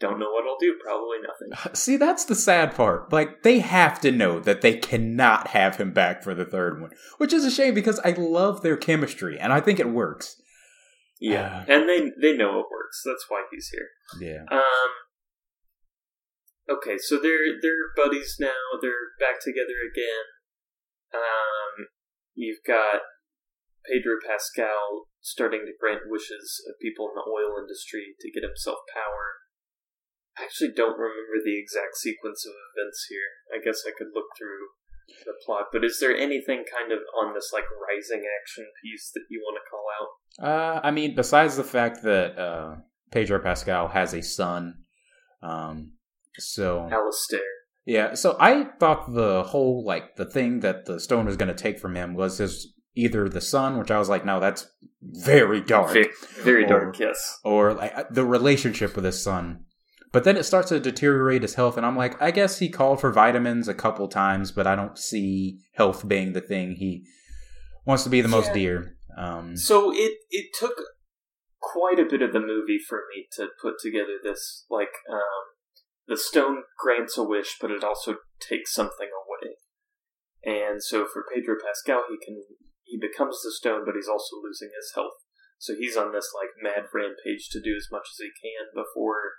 don't 0.00 0.18
know 0.18 0.30
what 0.30 0.46
I'll 0.46 0.58
do. 0.58 0.76
Probably 0.82 1.18
nothing. 1.20 1.74
See, 1.74 1.96
that's 1.96 2.24
the 2.24 2.34
sad 2.34 2.74
part. 2.74 3.12
Like, 3.12 3.42
they 3.42 3.58
have 3.60 4.00
to 4.02 4.12
know 4.12 4.40
that 4.40 4.60
they 4.60 4.74
cannot 4.74 5.48
have 5.48 5.76
him 5.76 5.92
back 5.92 6.22
for 6.22 6.34
the 6.34 6.44
third 6.44 6.80
one, 6.80 6.90
which 7.18 7.32
is 7.32 7.44
a 7.44 7.50
shame 7.50 7.74
because 7.74 8.00
I 8.00 8.10
love 8.12 8.62
their 8.62 8.76
chemistry 8.76 9.38
and 9.38 9.52
I 9.52 9.60
think 9.60 9.80
it 9.80 9.88
works. 9.88 10.40
Yeah, 11.20 11.64
uh, 11.68 11.72
and 11.72 11.88
they 11.88 12.12
they 12.20 12.36
know 12.36 12.60
it 12.60 12.66
works. 12.70 13.02
That's 13.04 13.26
why 13.28 13.44
he's 13.50 13.68
here. 13.68 13.88
Yeah. 14.20 14.44
Um. 14.56 14.90
Okay, 16.70 16.96
so 16.98 17.18
they're 17.18 17.58
they're 17.60 17.90
buddies 17.96 18.36
now. 18.38 18.78
They're 18.80 19.18
back 19.18 19.40
together 19.42 19.82
again. 19.82 20.26
Um. 21.12 21.86
You've 22.38 22.62
got 22.62 23.02
Pedro 23.82 24.22
Pascal 24.22 25.10
starting 25.18 25.66
to 25.66 25.74
grant 25.74 26.06
wishes 26.06 26.62
of 26.70 26.78
people 26.78 27.10
in 27.10 27.18
the 27.18 27.26
oil 27.26 27.58
industry 27.58 28.14
to 28.22 28.30
get 28.30 28.46
himself 28.46 28.78
power. 28.94 29.42
I 30.38 30.46
actually 30.46 30.70
don't 30.70 30.94
remember 30.94 31.42
the 31.42 31.58
exact 31.58 31.98
sequence 31.98 32.46
of 32.46 32.54
events 32.54 33.10
here. 33.10 33.42
I 33.50 33.58
guess 33.58 33.82
I 33.82 33.90
could 33.90 34.14
look 34.14 34.30
through 34.38 34.70
the 35.26 35.34
plot, 35.44 35.74
but 35.74 35.82
is 35.82 35.98
there 35.98 36.14
anything 36.14 36.62
kind 36.70 36.92
of 36.92 37.00
on 37.18 37.34
this 37.34 37.50
like 37.52 37.66
rising 37.66 38.22
action 38.22 38.66
piece 38.86 39.10
that 39.14 39.26
you 39.30 39.42
want 39.42 39.58
to 39.58 39.66
call 39.66 39.86
out? 39.98 40.10
Uh, 40.38 40.80
I 40.86 40.90
mean, 40.92 41.16
besides 41.16 41.56
the 41.56 41.64
fact 41.64 42.02
that 42.02 42.38
uh, 42.38 42.76
Pedro 43.10 43.40
Pascal 43.40 43.88
has 43.88 44.14
a 44.14 44.22
son, 44.22 44.84
um, 45.42 45.94
so 46.38 46.86
Alistair. 46.92 47.57
Yeah, 47.88 48.16
so 48.16 48.36
I 48.38 48.64
thought 48.78 49.14
the 49.14 49.44
whole 49.44 49.82
like 49.82 50.16
the 50.16 50.26
thing 50.26 50.60
that 50.60 50.84
the 50.84 51.00
stone 51.00 51.24
was 51.24 51.38
going 51.38 51.48
to 51.48 51.54
take 51.54 51.78
from 51.78 51.96
him 51.96 52.12
was 52.12 52.36
his 52.36 52.74
either 52.94 53.30
the 53.30 53.40
son, 53.40 53.78
which 53.78 53.90
I 53.90 53.98
was 53.98 54.10
like, 54.10 54.26
no, 54.26 54.40
that's 54.40 54.66
very 55.00 55.62
dark, 55.62 55.94
very, 55.94 56.10
very 56.42 56.64
or, 56.64 56.68
dark, 56.68 56.98
yes, 56.98 57.40
or 57.44 57.72
like 57.72 58.10
the 58.10 58.26
relationship 58.26 58.94
with 58.94 59.06
his 59.06 59.22
son. 59.22 59.64
But 60.12 60.24
then 60.24 60.36
it 60.36 60.42
starts 60.42 60.68
to 60.68 60.80
deteriorate 60.80 61.40
his 61.40 61.54
health, 61.54 61.78
and 61.78 61.86
I'm 61.86 61.96
like, 61.96 62.20
I 62.20 62.30
guess 62.30 62.58
he 62.58 62.68
called 62.68 63.00
for 63.00 63.10
vitamins 63.10 63.68
a 63.68 63.74
couple 63.74 64.06
times, 64.06 64.52
but 64.52 64.66
I 64.66 64.76
don't 64.76 64.98
see 64.98 65.60
health 65.72 66.06
being 66.06 66.34
the 66.34 66.42
thing 66.42 66.74
he 66.74 67.06
wants 67.86 68.04
to 68.04 68.10
be 68.10 68.20
the 68.20 68.28
most 68.28 68.52
dear. 68.52 68.98
Um, 69.16 69.56
so 69.56 69.94
it 69.94 70.18
it 70.30 70.48
took 70.60 70.74
quite 71.58 71.98
a 71.98 72.04
bit 72.04 72.20
of 72.20 72.34
the 72.34 72.40
movie 72.40 72.80
for 72.86 73.04
me 73.16 73.28
to 73.32 73.48
put 73.62 73.78
together 73.80 74.18
this 74.22 74.66
like 74.68 74.92
um, 75.10 75.48
the 76.08 76.16
stone 76.16 76.62
grants 76.78 77.18
a 77.18 77.22
wish, 77.22 77.56
but 77.60 77.70
it 77.70 77.84
also 77.84 78.16
takes 78.40 78.72
something 78.72 79.08
away. 79.12 79.54
And 80.42 80.82
so 80.82 81.06
for 81.06 81.24
Pedro 81.32 81.56
Pascal, 81.62 82.04
he 82.08 82.16
can 82.24 82.42
he 82.84 82.98
becomes 82.98 83.42
the 83.42 83.52
stone, 83.52 83.82
but 83.84 83.94
he's 83.94 84.08
also 84.08 84.36
losing 84.42 84.70
his 84.74 84.90
health. 84.94 85.20
So 85.58 85.74
he's 85.78 85.96
on 85.96 86.12
this 86.12 86.32
like 86.34 86.48
mad 86.62 86.88
rampage 86.94 87.50
to 87.50 87.60
do 87.60 87.76
as 87.76 87.88
much 87.92 88.08
as 88.10 88.18
he 88.18 88.30
can 88.40 88.72
before 88.74 89.36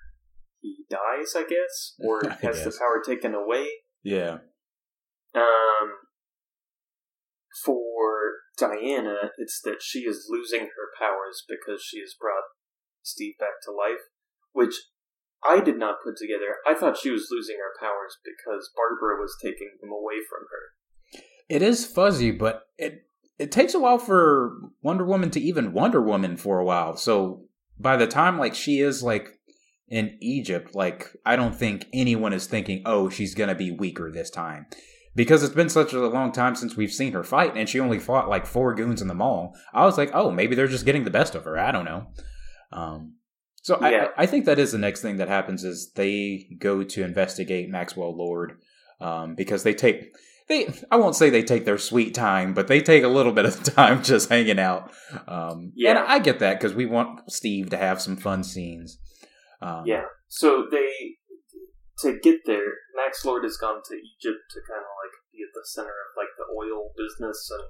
he 0.62 0.86
dies, 0.90 1.36
I 1.36 1.44
guess, 1.50 1.96
or 2.00 2.22
has 2.42 2.64
the 2.64 2.78
power 2.78 3.02
taken 3.04 3.34
away. 3.34 3.68
Yeah. 4.04 4.38
Um. 5.34 5.90
For 7.66 8.36
Diana, 8.58 9.32
it's 9.38 9.60
that 9.66 9.82
she 9.82 10.00
is 10.00 10.28
losing 10.30 10.62
her 10.62 10.88
powers 10.98 11.44
because 11.48 11.82
she 11.84 12.00
has 12.00 12.14
brought 12.20 12.44
Steve 13.02 13.34
back 13.38 13.60
to 13.64 13.72
life, 13.72 14.06
which 14.54 14.76
I 15.46 15.62
did 15.62 15.78
not 15.78 16.04
put 16.04 16.18
together. 16.18 16.58
I 16.68 16.74
thought 16.74 16.98
she 16.98 17.10
was 17.10 17.30
losing 17.32 17.58
her 17.58 17.80
powers 17.80 18.18
because 18.24 18.72
Barbara 18.76 19.20
was 19.20 19.36
taking 19.42 19.72
them 19.82 19.92
away 19.92 20.16
from 20.30 20.46
her. 20.52 21.24
It 21.48 21.62
is 21.62 21.86
fuzzy, 21.86 22.32
but 22.32 22.64
it 22.78 23.06
it 23.38 23.52
takes 23.52 23.74
a 23.74 23.80
while 23.80 23.98
for 23.98 24.58
Wonder 24.82 25.06
Woman 25.06 25.32
to 25.32 25.40
even 25.40 25.72
Wonder 25.74 26.02
Woman 26.02 26.36
for 26.36 26.60
a 26.60 26.66
while. 26.66 26.98
So 26.98 27.46
by 27.80 27.96
the 27.96 28.08
time 28.08 28.38
like 28.38 28.54
she 28.54 28.82
is 28.82 29.02
like 29.02 29.40
in 29.88 30.18
Egypt, 30.22 30.76
like 30.76 31.16
I 31.26 31.36
don't 31.36 31.56
think 31.56 31.88
anyone 31.94 32.34
is 32.34 32.46
thinking, 32.46 32.84
"Oh, 32.86 33.10
she's 33.10 33.34
going 33.34 33.50
to 33.50 33.56
be 33.56 33.72
weaker 33.72 34.12
this 34.12 34.30
time." 34.30 34.68
Because 35.16 35.42
it's 35.42 35.56
been 35.56 35.70
such 35.70 35.94
a 35.94 36.08
long 36.08 36.32
time 36.32 36.56
since 36.56 36.78
we've 36.78 36.92
seen 36.92 37.14
her 37.14 37.24
fight 37.24 37.58
and 37.58 37.68
she 37.68 37.80
only 37.80 37.98
fought 37.98 38.30
like 38.30 38.46
four 38.46 38.76
goons 38.76 39.02
in 39.02 39.08
the 39.08 39.16
mall. 39.16 39.56
I 39.74 39.86
was 39.86 39.98
like, 39.98 40.12
"Oh, 40.14 40.30
maybe 40.32 40.56
they're 40.56 40.68
just 40.68 40.86
getting 40.86 41.06
the 41.06 41.10
best 41.10 41.34
of 41.34 41.46
her." 41.46 41.58
I 41.58 41.72
don't 41.72 41.86
know. 41.86 42.08
Um 42.72 43.16
so 43.70 43.78
yeah. 43.88 44.08
I, 44.18 44.24
I 44.24 44.26
think 44.26 44.46
that 44.46 44.58
is 44.58 44.72
the 44.72 44.80
next 44.80 45.02
thing 45.02 45.18
that 45.18 45.28
happens 45.28 45.64
is 45.64 45.92
they 45.94 46.48
go 46.58 46.84
to 46.84 47.04
investigate 47.04 47.70
Maxwell 47.70 48.18
Lord 48.18 48.58
um, 49.00 49.36
because 49.36 49.62
they 49.62 49.76
take 49.76 50.12
they 50.48 50.74
I 50.90 50.96
won't 50.96 51.16
say 51.16 51.30
they 51.30 51.44
take 51.44 51.66
their 51.66 51.78
sweet 51.78 52.16
time, 52.16 52.56
but 52.56 52.68
they 52.68 52.82
take 52.82 53.04
a 53.04 53.08
little 53.08 53.32
bit 53.32 53.46
of 53.46 53.62
time 53.62 54.02
just 54.12 54.28
hanging 54.28 54.58
out. 54.58 54.92
Um, 55.28 55.72
yeah, 55.76 55.92
and 55.92 56.00
I 56.00 56.18
get 56.18 56.40
that 56.40 56.60
because 56.60 56.74
we 56.74 56.88
want 56.88 57.32
Steve 57.32 57.70
to 57.70 57.78
have 57.78 58.02
some 58.02 58.18
fun 58.18 58.44
scenes. 58.44 58.98
Um, 59.62 59.84
yeah, 59.86 60.06
so 60.28 60.66
they 60.72 60.90
to 62.00 62.18
get 62.18 62.40
there, 62.48 62.74
Max 62.96 63.24
Lord 63.24 63.44
has 63.44 63.58
gone 63.58 63.82
to 63.86 63.94
Egypt 63.94 64.42
to 64.50 64.60
kind 64.66 64.82
of 64.82 64.94
like 64.98 65.14
be 65.32 65.46
at 65.46 65.54
the 65.54 65.62
center 65.64 65.94
of 65.94 66.18
like 66.18 66.34
the 66.42 66.50
oil 66.58 66.90
business 66.98 67.48
and 67.54 67.70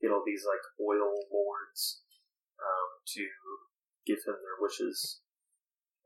get 0.00 0.14
all 0.14 0.22
these 0.24 0.46
like 0.46 0.62
oil 0.78 1.10
lords 1.26 2.04
um, 2.62 3.02
to 3.18 3.26
give 4.06 4.18
him 4.22 4.38
their 4.38 4.62
wishes. 4.62 5.23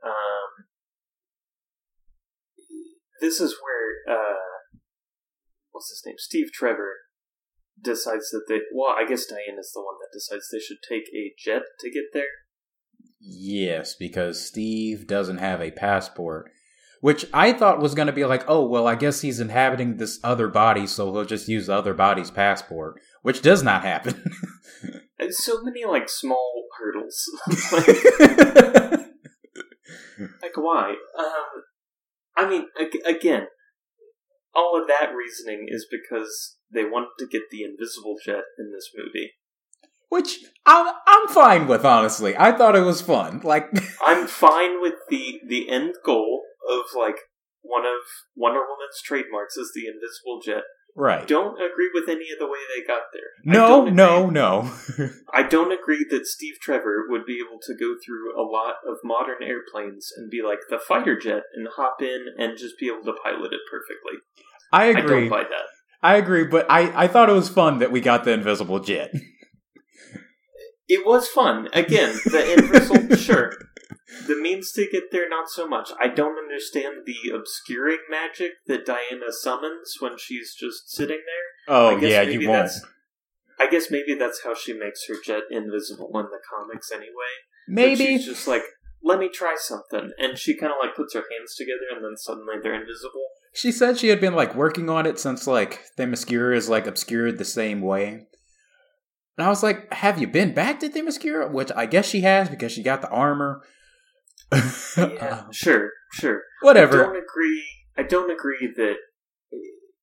Um, 0.05 0.67
this 3.21 3.41
is 3.41 3.57
where 3.63 4.17
uh, 4.17 4.79
what's 5.71 5.91
his 5.91 6.03
name? 6.07 6.17
Steve 6.19 6.53
Trevor 6.53 6.95
decides 7.81 8.31
that 8.31 8.45
they. 8.49 8.61
Well, 8.75 8.95
I 8.97 9.07
guess 9.09 9.27
Diane 9.27 9.59
is 9.59 9.73
the 9.75 9.81
one 9.81 9.97
that 10.01 10.13
decides 10.17 10.49
they 10.51 10.61
should 10.61 10.79
take 10.89 11.09
a 11.15 11.33
jet 11.39 11.63
to 11.81 11.91
get 11.91 12.05
there. 12.13 12.25
Yes, 13.21 13.95
because 13.99 14.45
Steve 14.45 15.07
doesn't 15.07 15.39
have 15.39 15.61
a 15.61 15.73
passport. 15.73 16.51
which 17.01 17.27
I 17.33 17.53
thought 17.53 17.81
was 17.81 17.95
going 17.95 18.07
to 18.07 18.13
be 18.13 18.25
like, 18.25 18.45
oh, 18.49 18.67
well, 18.67 18.87
I 18.89 18.95
guess 18.97 19.21
he's 19.21 19.41
inhabiting 19.41 19.97
this 19.97 20.19
other 20.25 20.49
body, 20.49 20.87
so 20.87 21.13
he'll 21.13 21.25
just 21.25 21.49
use 21.49 21.67
the 21.67 21.75
other 21.75 21.95
body's 21.95 22.31
passport, 22.31 23.01
which 23.23 23.43
does 23.43 23.63
not 23.63 23.83
happen. 23.83 24.33
So 25.31 25.61
many 25.63 25.85
like 25.85 26.09
small 26.09 26.69
hurdles. 26.79 27.29
like, 27.73 28.98
why? 30.59 30.95
Um, 31.19 31.63
I 32.37 32.49
mean, 32.49 32.67
again, 33.07 33.47
all 34.55 34.81
of 34.81 34.89
that 34.89 35.15
reasoning 35.15 35.67
is 35.69 35.87
because 35.91 36.57
they 36.73 36.85
wanted 36.85 37.11
to 37.19 37.27
get 37.27 37.43
the 37.51 37.63
invisible 37.63 38.17
jet 38.25 38.45
in 38.59 38.73
this 38.73 38.91
movie. 38.97 39.33
Which 40.09 40.39
I'm 40.65 40.95
I'm 41.07 41.29
fine 41.29 41.67
with, 41.67 41.85
honestly. 41.85 42.35
I 42.37 42.53
thought 42.53 42.77
it 42.77 42.83
was 42.83 43.03
fun. 43.03 43.41
Like 43.45 43.69
I'm 44.05 44.27
fine 44.27 44.81
with 44.81 44.95
the 45.11 45.41
the 45.47 45.69
end 45.69 45.95
goal 46.05 46.43
of 46.69 46.85
like 46.97 47.17
one 47.61 47.85
of 47.85 48.01
Wonder 48.35 48.61
Woman's 48.61 49.03
trademarks 49.05 49.57
is 49.57 49.73
the 49.75 49.87
invisible 49.87 50.41
jet. 50.43 50.65
Right. 50.97 51.29
Don't 51.29 51.55
agree 51.55 51.91
with 51.95 52.09
any 52.09 52.31
of 52.33 52.39
the 52.41 52.47
way 52.47 52.59
they 52.75 52.85
got 52.85 53.03
there. 53.13 53.31
No, 53.45 53.85
no, 53.85 54.29
no. 54.29 54.73
I 55.33 55.45
don't 55.45 55.71
agree 55.71 56.05
that 56.11 56.27
Steve 56.27 56.55
Trevor 56.61 57.05
would 57.09 57.25
be 57.25 57.41
able 57.45 57.61
to 57.63 57.75
go 57.75 57.95
through 58.05 58.35
a 58.37 58.43
lot 58.43 58.77
of 58.87 58.97
modern 59.05 59.43
airplanes 59.43 60.09
and 60.17 60.31
be 60.31 60.43
like 60.43 60.59
the 60.69 60.79
fighter 60.79 61.17
jet 61.17 61.43
and 61.55 61.69
hop 61.77 62.03
in 62.03 62.27
and 62.37 62.59
just 62.59 62.79
be 62.81 62.89
able 62.89 63.05
to 63.05 63.19
pilot 63.23 63.53
it 63.53 63.61
perfectly. 63.71 64.21
I 64.73 64.87
agree. 64.87 65.17
I 65.19 65.21
don't 65.21 65.29
buy 65.29 65.43
that. 65.45 65.67
I 66.03 66.17
agree, 66.17 66.45
but 66.45 66.67
I, 66.69 67.05
I 67.05 67.09
thought 67.09 67.29
it 67.29 67.33
was 67.33 67.49
fun 67.49 67.79
that 67.79 67.93
we 67.93 68.01
got 68.01 68.25
the 68.25 68.33
invisible 68.33 68.81
jet. 68.81 69.13
It 70.91 71.07
was 71.07 71.29
fun. 71.29 71.69
Again, 71.75 72.15
the 72.25 72.69
result, 72.73 73.19
sure. 73.19 73.53
The 74.27 74.37
means 74.37 74.73
to 74.73 74.89
get 74.91 75.13
there, 75.13 75.29
not 75.29 75.51
so 75.51 75.69
much. 75.69 75.91
I 76.01 76.09
don't 76.09 76.39
understand 76.39 77.05
the 77.05 77.37
obscuring 77.37 77.99
magic 78.11 78.53
that 78.67 78.87
Diana 78.87 79.31
summons 79.31 79.97
when 80.01 80.17
she's 80.17 80.55
just 80.55 80.91
sitting 80.91 81.21
there. 81.27 81.75
Oh, 81.75 81.97
yeah, 81.99 82.23
you 82.23 82.49
won't. 82.49 82.71
I 83.61 83.69
guess 83.69 83.91
maybe 83.91 84.15
that's 84.15 84.43
how 84.45 84.55
she 84.55 84.73
makes 84.73 85.07
her 85.09 85.17
jet 85.23 85.43
invisible 85.51 86.11
in 86.15 86.27
the 86.27 86.41
comics 86.49 86.91
anyway. 86.91 87.09
Maybe. 87.67 87.91
But 87.91 87.99
she's 87.99 88.25
just 88.25 88.49
like, 88.49 88.63
let 89.03 89.19
me 89.19 89.29
try 89.29 89.57
something. 89.59 90.13
And 90.19 90.39
she 90.39 90.57
kind 90.57 90.73
of 90.73 90.79
like 90.81 90.97
puts 90.97 91.15
her 91.15 91.25
hands 91.31 91.55
together 91.57 91.95
and 91.95 92.05
then 92.05 92.17
suddenly 92.17 92.55
they're 92.63 92.81
invisible. 92.81 93.25
She 93.53 93.73
said 93.73 93.99
she 93.99 94.09
had 94.09 94.21
been 94.21 94.35
like 94.35 94.55
working 94.55 94.89
on 94.89 95.07
it 95.07 95.19
since 95.19 95.47
like 95.47 95.81
Themyscira 95.99 96.57
is 96.57 96.69
like 96.69 96.87
obscured 96.87 97.39
the 97.39 97.45
same 97.45 97.81
way. 97.81 98.27
And 99.37 99.47
I 99.47 99.49
was 99.49 99.63
like, 99.63 99.93
have 99.93 100.21
you 100.21 100.27
been 100.27 100.55
back 100.55 100.81
to 100.81 100.89
Themyscira? 100.89 101.51
Which 101.51 101.71
I 101.77 101.87
guess 101.87 102.09
she 102.09 102.23
has 102.23 102.49
because 102.49 102.73
she 102.73 102.83
got 102.83 103.03
the 103.03 103.11
armor. 103.11 103.63
Yeah, 104.53 105.43
um, 105.47 105.53
sure, 105.53 105.91
sure. 106.13 106.43
Whatever. 106.63 107.01
I 107.01 107.07
don't 107.07 107.23
agree. 107.23 107.65
I 107.97 108.03
don't 108.03 108.31
agree 108.31 108.73
that 108.77 108.97
eh, 109.53 109.57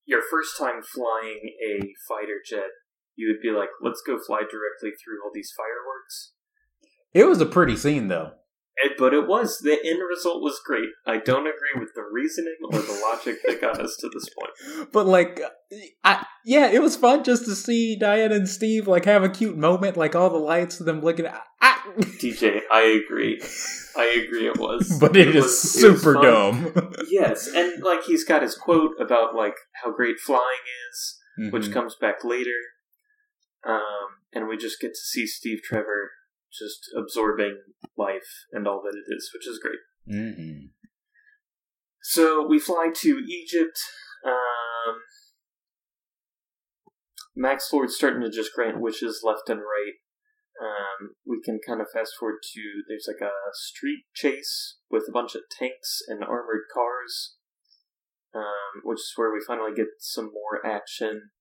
your 0.05 0.21
first 0.29 0.57
time 0.57 0.81
flying 0.83 1.55
a 1.65 1.93
fighter 2.07 2.41
jet, 2.45 2.69
you 3.15 3.27
would 3.27 3.41
be 3.41 3.57
like, 3.57 3.69
let's 3.81 4.01
go 4.05 4.17
fly 4.17 4.39
directly 4.39 4.91
through 4.91 5.23
all 5.23 5.31
these 5.33 5.51
fireworks. 5.55 6.33
It 7.13 7.25
was 7.25 7.41
a 7.41 7.45
pretty 7.45 7.77
scene, 7.77 8.07
though. 8.07 8.33
It, 8.83 8.93
but 8.97 9.13
it 9.13 9.25
was 9.25 9.59
the 9.59 9.77
end 9.85 10.01
result 10.07 10.41
was 10.41 10.59
great. 10.65 10.89
I 11.05 11.17
don't 11.17 11.47
agree 11.47 11.79
with 11.79 11.93
the 11.95 12.03
reasoning 12.11 12.57
or 12.61 12.79
the 12.79 13.01
logic 13.09 13.37
that 13.45 13.61
got 13.61 13.79
us 13.79 13.95
to 14.01 14.09
this 14.09 14.27
point. 14.29 14.89
But 14.91 15.07
like, 15.07 15.41
I 16.03 16.25
yeah, 16.43 16.67
it 16.67 16.81
was 16.81 16.95
fun 16.95 17.23
just 17.23 17.45
to 17.45 17.55
see 17.55 17.95
Diana 17.97 18.35
and 18.35 18.49
Steve 18.49 18.87
like 18.87 19.05
have 19.05 19.23
a 19.23 19.29
cute 19.29 19.57
moment, 19.57 19.95
like 19.95 20.15
all 20.15 20.29
the 20.29 20.37
lights 20.37 20.79
of 20.79 20.85
them 20.85 21.01
looking. 21.01 21.25
at... 21.25 21.41
I, 21.61 21.77
DJ, 21.99 22.61
I 22.69 23.01
agree. 23.03 23.41
I 23.95 24.23
agree. 24.25 24.47
It 24.47 24.59
was, 24.59 24.97
but 24.99 25.15
it, 25.15 25.29
it 25.29 25.35
is 25.35 25.43
was, 25.43 25.61
super 25.61 26.17
it 26.17 26.21
dumb. 26.21 26.93
yes, 27.09 27.47
and 27.47 27.81
like 27.81 28.03
he's 28.03 28.25
got 28.25 28.41
his 28.41 28.55
quote 28.55 28.91
about 28.99 29.35
like 29.35 29.55
how 29.83 29.91
great 29.91 30.19
flying 30.19 30.43
is, 30.91 31.17
mm-hmm. 31.39 31.51
which 31.51 31.71
comes 31.71 31.95
back 31.95 32.25
later. 32.25 32.59
Um, 33.65 34.19
and 34.33 34.47
we 34.47 34.57
just 34.57 34.79
get 34.79 34.89
to 34.89 34.99
see 34.99 35.25
Steve 35.25 35.61
Trevor 35.63 36.11
just 36.59 36.89
absorbing 36.97 37.57
life 37.97 38.45
and 38.51 38.67
all 38.67 38.81
that 38.83 38.97
it 38.97 39.13
is, 39.13 39.29
which 39.33 39.47
is 39.47 39.59
great. 39.59 39.79
Mm-hmm. 40.09 40.67
So 42.01 42.45
we 42.47 42.59
fly 42.59 42.89
to 42.93 43.19
Egypt. 43.27 43.79
Um, 44.25 45.01
Max 47.35 47.71
Lord's 47.73 47.95
starting 47.95 48.21
to 48.21 48.29
just 48.29 48.53
grant 48.53 48.79
wishes 48.79 49.21
left 49.23 49.49
and 49.49 49.59
right. 49.59 49.95
Um, 50.61 51.15
we 51.27 51.41
can 51.43 51.59
kind 51.65 51.81
of 51.81 51.87
fast 51.91 52.13
forward 52.17 52.39
to 52.53 52.61
there's 52.87 53.07
like 53.07 53.27
a 53.27 53.33
street 53.53 54.05
chase 54.13 54.77
with 54.89 55.03
a 55.09 55.11
bunch 55.11 55.35
of 55.35 55.41
tanks 55.51 55.99
and 56.07 56.23
armored 56.23 56.63
cars, 56.73 57.35
um, 58.33 58.81
which 58.83 58.99
is 58.99 59.13
where 59.15 59.33
we 59.33 59.43
finally 59.45 59.75
get 59.75 59.87
some 59.99 60.31
more 60.31 60.65
action. 60.65 61.31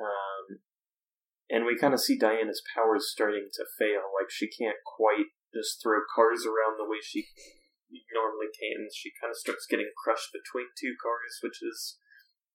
Um, 0.00 0.35
and 1.50 1.64
we 1.64 1.78
kind 1.78 1.94
of 1.94 2.00
see 2.00 2.18
Diana's 2.18 2.62
powers 2.74 3.10
starting 3.10 3.48
to 3.54 3.64
fail. 3.78 4.10
Like 4.14 4.30
she 4.30 4.48
can't 4.50 4.82
quite 4.84 5.30
just 5.54 5.82
throw 5.82 6.02
cars 6.14 6.44
around 6.44 6.76
the 6.76 6.88
way 6.88 6.98
she 7.02 7.28
normally 8.12 8.50
can. 8.50 8.88
She 8.92 9.12
kind 9.20 9.30
of 9.30 9.38
starts 9.38 9.66
getting 9.68 9.90
crushed 9.96 10.34
between 10.34 10.66
two 10.74 10.94
cars, 10.98 11.38
which 11.42 11.62
is 11.62 11.98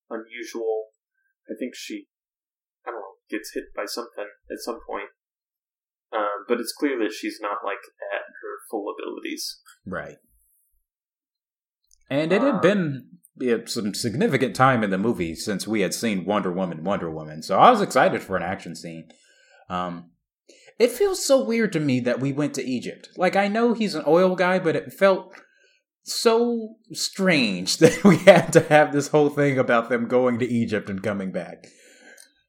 unusual. 0.09 0.91
I 1.49 1.55
think 1.57 1.73
she, 1.75 2.07
I 2.85 2.91
don't 2.91 2.99
know, 2.99 3.15
gets 3.29 3.53
hit 3.53 3.71
by 3.75 3.85
something 3.85 4.27
at 4.51 4.59
some 4.59 4.79
point. 4.85 5.09
Um, 6.11 6.43
but 6.47 6.59
it's 6.59 6.75
clear 6.75 6.99
that 6.99 7.13
she's 7.13 7.39
not 7.41 7.63
like 7.63 7.79
at 8.11 8.27
her 8.27 8.55
full 8.69 8.91
abilities. 8.91 9.59
Right. 9.85 10.17
And 12.09 12.33
it 12.33 12.41
had 12.41 12.55
uh, 12.55 12.59
been 12.59 13.07
some 13.65 13.93
significant 13.93 14.55
time 14.55 14.83
in 14.83 14.89
the 14.89 14.97
movie 14.97 15.35
since 15.35 15.67
we 15.67 15.81
had 15.81 15.93
seen 15.93 16.25
Wonder 16.25 16.51
Woman, 16.51 16.83
Wonder 16.83 17.09
Woman. 17.09 17.41
So 17.41 17.57
I 17.57 17.71
was 17.71 17.81
excited 17.81 18.21
for 18.21 18.35
an 18.35 18.43
action 18.43 18.75
scene. 18.75 19.09
Um, 19.69 20.11
it 20.77 20.91
feels 20.91 21.25
so 21.25 21.43
weird 21.43 21.71
to 21.73 21.79
me 21.79 21.99
that 22.01 22.19
we 22.19 22.33
went 22.33 22.53
to 22.55 22.63
Egypt. 22.63 23.09
Like 23.15 23.35
I 23.35 23.47
know 23.47 23.73
he's 23.73 23.95
an 23.95 24.03
oil 24.07 24.35
guy, 24.35 24.59
but 24.59 24.75
it 24.75 24.93
felt 24.93 25.33
so 26.03 26.75
strange 26.91 27.77
that 27.79 28.03
we 28.03 28.17
had 28.17 28.51
to 28.53 28.61
have 28.61 28.91
this 28.91 29.09
whole 29.09 29.29
thing 29.29 29.57
about 29.57 29.89
them 29.89 30.07
going 30.07 30.39
to 30.39 30.47
Egypt 30.47 30.89
and 30.89 31.03
coming 31.03 31.31
back. 31.31 31.67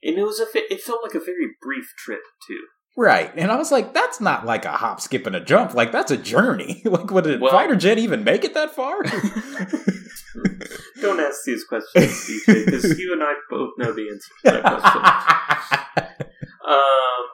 And 0.03 0.19
it 0.19 0.25
was 0.25 0.41
a 0.41 0.47
it 0.55 0.81
felt 0.81 1.03
like 1.03 1.15
a 1.15 1.25
very 1.25 1.49
brief 1.61 1.93
trip 1.97 2.23
too. 2.47 2.65
Right. 2.97 3.33
And 3.37 3.51
I 3.51 3.57
was 3.57 3.73
like, 3.73 3.95
that's 3.95 4.21
not 4.21 4.45
like 4.45 4.65
a 4.65 4.73
hop, 4.73 5.01
skip, 5.01 5.27
and 5.27 5.35
a 5.35 5.41
jump. 5.41 5.75
Like, 5.75 5.93
that's 5.93 6.11
a 6.11 6.17
journey. 6.17 6.83
like, 6.85 7.11
would 7.11 7.27
a 7.27 7.39
well, 7.39 7.51
fighter 7.51 7.77
jet 7.77 7.99
even 7.99 8.23
make 8.25 8.45
it 8.45 8.55
that 8.55 8.75
far? 8.75 9.03
Don't 11.01 11.21
ask 11.21 11.41
these 11.45 11.65
questions, 11.65 12.29
DJ, 12.47 12.65
because 12.65 12.99
you 12.99 13.13
and 13.13 13.23
I 13.23 13.35
both 13.51 13.71
know 13.79 13.93
the 13.93 14.09
answer 14.11 14.33
to 14.45 14.51
that 14.51 14.63
question. 15.97 16.27
um, 16.69 17.25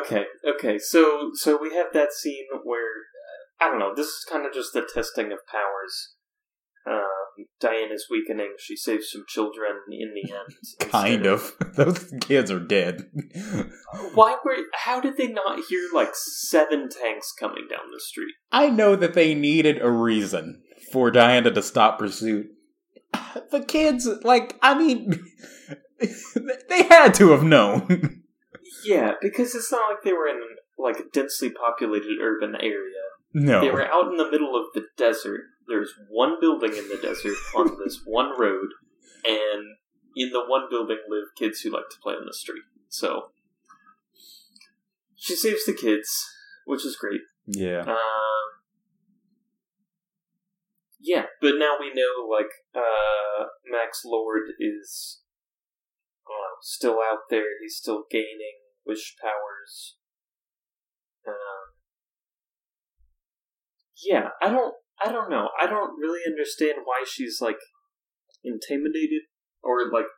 okay, 0.00 0.24
okay. 0.54 0.78
So, 0.78 1.30
so 1.34 1.58
we 1.60 1.74
have 1.74 1.88
that 1.92 2.12
scene 2.12 2.46
where, 2.64 3.04
I 3.60 3.68
don't 3.68 3.78
know, 3.78 3.94
this 3.94 4.06
is 4.06 4.26
kind 4.30 4.46
of 4.46 4.52
just 4.52 4.72
the 4.72 4.82
testing 4.82 5.32
of 5.32 5.38
powers. 5.50 6.15
Um, 6.88 7.46
Diana's 7.60 8.06
weakening. 8.10 8.54
She 8.58 8.76
saves 8.76 9.10
some 9.10 9.24
children 9.28 9.72
in 9.90 10.14
the 10.14 10.32
end. 10.32 10.90
kind 10.90 11.26
of. 11.26 11.52
of. 11.60 11.74
Those 11.76 12.14
kids 12.20 12.50
are 12.50 12.60
dead. 12.60 13.10
Why 14.14 14.36
were? 14.44 14.56
How 14.72 15.00
did 15.00 15.16
they 15.16 15.28
not 15.28 15.60
hear 15.68 15.80
like 15.94 16.14
seven 16.14 16.88
tanks 16.88 17.32
coming 17.38 17.66
down 17.68 17.90
the 17.92 18.00
street? 18.00 18.34
I 18.52 18.70
know 18.70 18.96
that 18.96 19.14
they 19.14 19.34
needed 19.34 19.80
a 19.82 19.90
reason 19.90 20.62
for 20.92 21.10
Diana 21.10 21.50
to 21.50 21.62
stop 21.62 21.98
pursuit. 21.98 22.46
The 23.50 23.60
kids, 23.60 24.08
like, 24.24 24.56
I 24.62 24.76
mean, 24.76 25.12
they 26.68 26.82
had 26.84 27.12
to 27.14 27.30
have 27.32 27.42
known. 27.42 28.22
yeah, 28.82 29.12
because 29.20 29.54
it's 29.54 29.70
not 29.70 29.90
like 29.90 30.02
they 30.04 30.14
were 30.14 30.26
in 30.26 30.40
like 30.78 30.98
a 30.98 31.08
densely 31.12 31.50
populated 31.50 32.18
urban 32.20 32.54
area. 32.56 33.02
No, 33.34 33.60
they 33.60 33.70
were 33.70 33.86
out 33.86 34.10
in 34.10 34.16
the 34.16 34.30
middle 34.30 34.56
of 34.56 34.72
the 34.74 34.86
desert 34.96 35.42
there's 35.68 35.92
one 36.08 36.40
building 36.40 36.70
in 36.70 36.88
the 36.88 36.98
desert 37.00 37.36
on 37.56 37.78
this 37.82 38.02
one 38.04 38.38
road, 38.38 38.68
and 39.24 39.76
in 40.16 40.30
the 40.30 40.44
one 40.46 40.66
building 40.70 40.98
live 41.08 41.34
kids 41.36 41.60
who 41.60 41.70
like 41.70 41.88
to 41.90 41.98
play 42.02 42.14
on 42.14 42.26
the 42.26 42.34
street. 42.34 42.62
So 42.88 43.30
she 45.14 45.36
saves 45.36 45.64
the 45.64 45.74
kids, 45.74 46.24
which 46.64 46.84
is 46.84 46.96
great. 46.96 47.20
Yeah. 47.46 47.80
Um, 47.80 47.96
yeah, 51.00 51.26
but 51.40 51.54
now 51.56 51.76
we 51.78 51.92
know 51.94 52.26
like 52.28 52.50
uh, 52.74 53.44
Max 53.70 54.02
Lord 54.04 54.42
is 54.58 55.20
uh, 56.26 56.56
still 56.62 56.98
out 57.10 57.28
there. 57.30 57.60
He's 57.62 57.76
still 57.76 58.04
gaining 58.10 58.58
wish 58.84 59.14
powers. 59.20 59.96
Um, 61.26 61.34
yeah, 64.04 64.28
I 64.42 64.50
don't. 64.50 64.74
I 65.02 65.12
don't 65.12 65.30
know. 65.30 65.48
I 65.60 65.66
don't 65.66 65.98
really 65.98 66.20
understand 66.26 66.84
why 66.84 67.04
she's 67.06 67.38
like 67.40 67.60
intimidated 68.44 69.28
or 69.62 69.90
like 69.92 70.08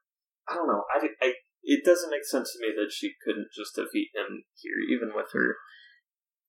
I 0.49 0.55
don't 0.55 0.68
know. 0.68 0.85
I, 0.95 1.09
I 1.20 1.33
it 1.62 1.85
doesn't 1.85 2.11
make 2.11 2.24
sense 2.24 2.53
to 2.53 2.61
me 2.62 2.72
that 2.76 2.93
she 2.93 3.14
couldn't 3.24 3.49
just 3.55 3.74
defeat 3.74 4.11
him 4.14 4.45
here, 4.55 4.79
even 4.89 5.12
with 5.14 5.33
her 5.33 5.57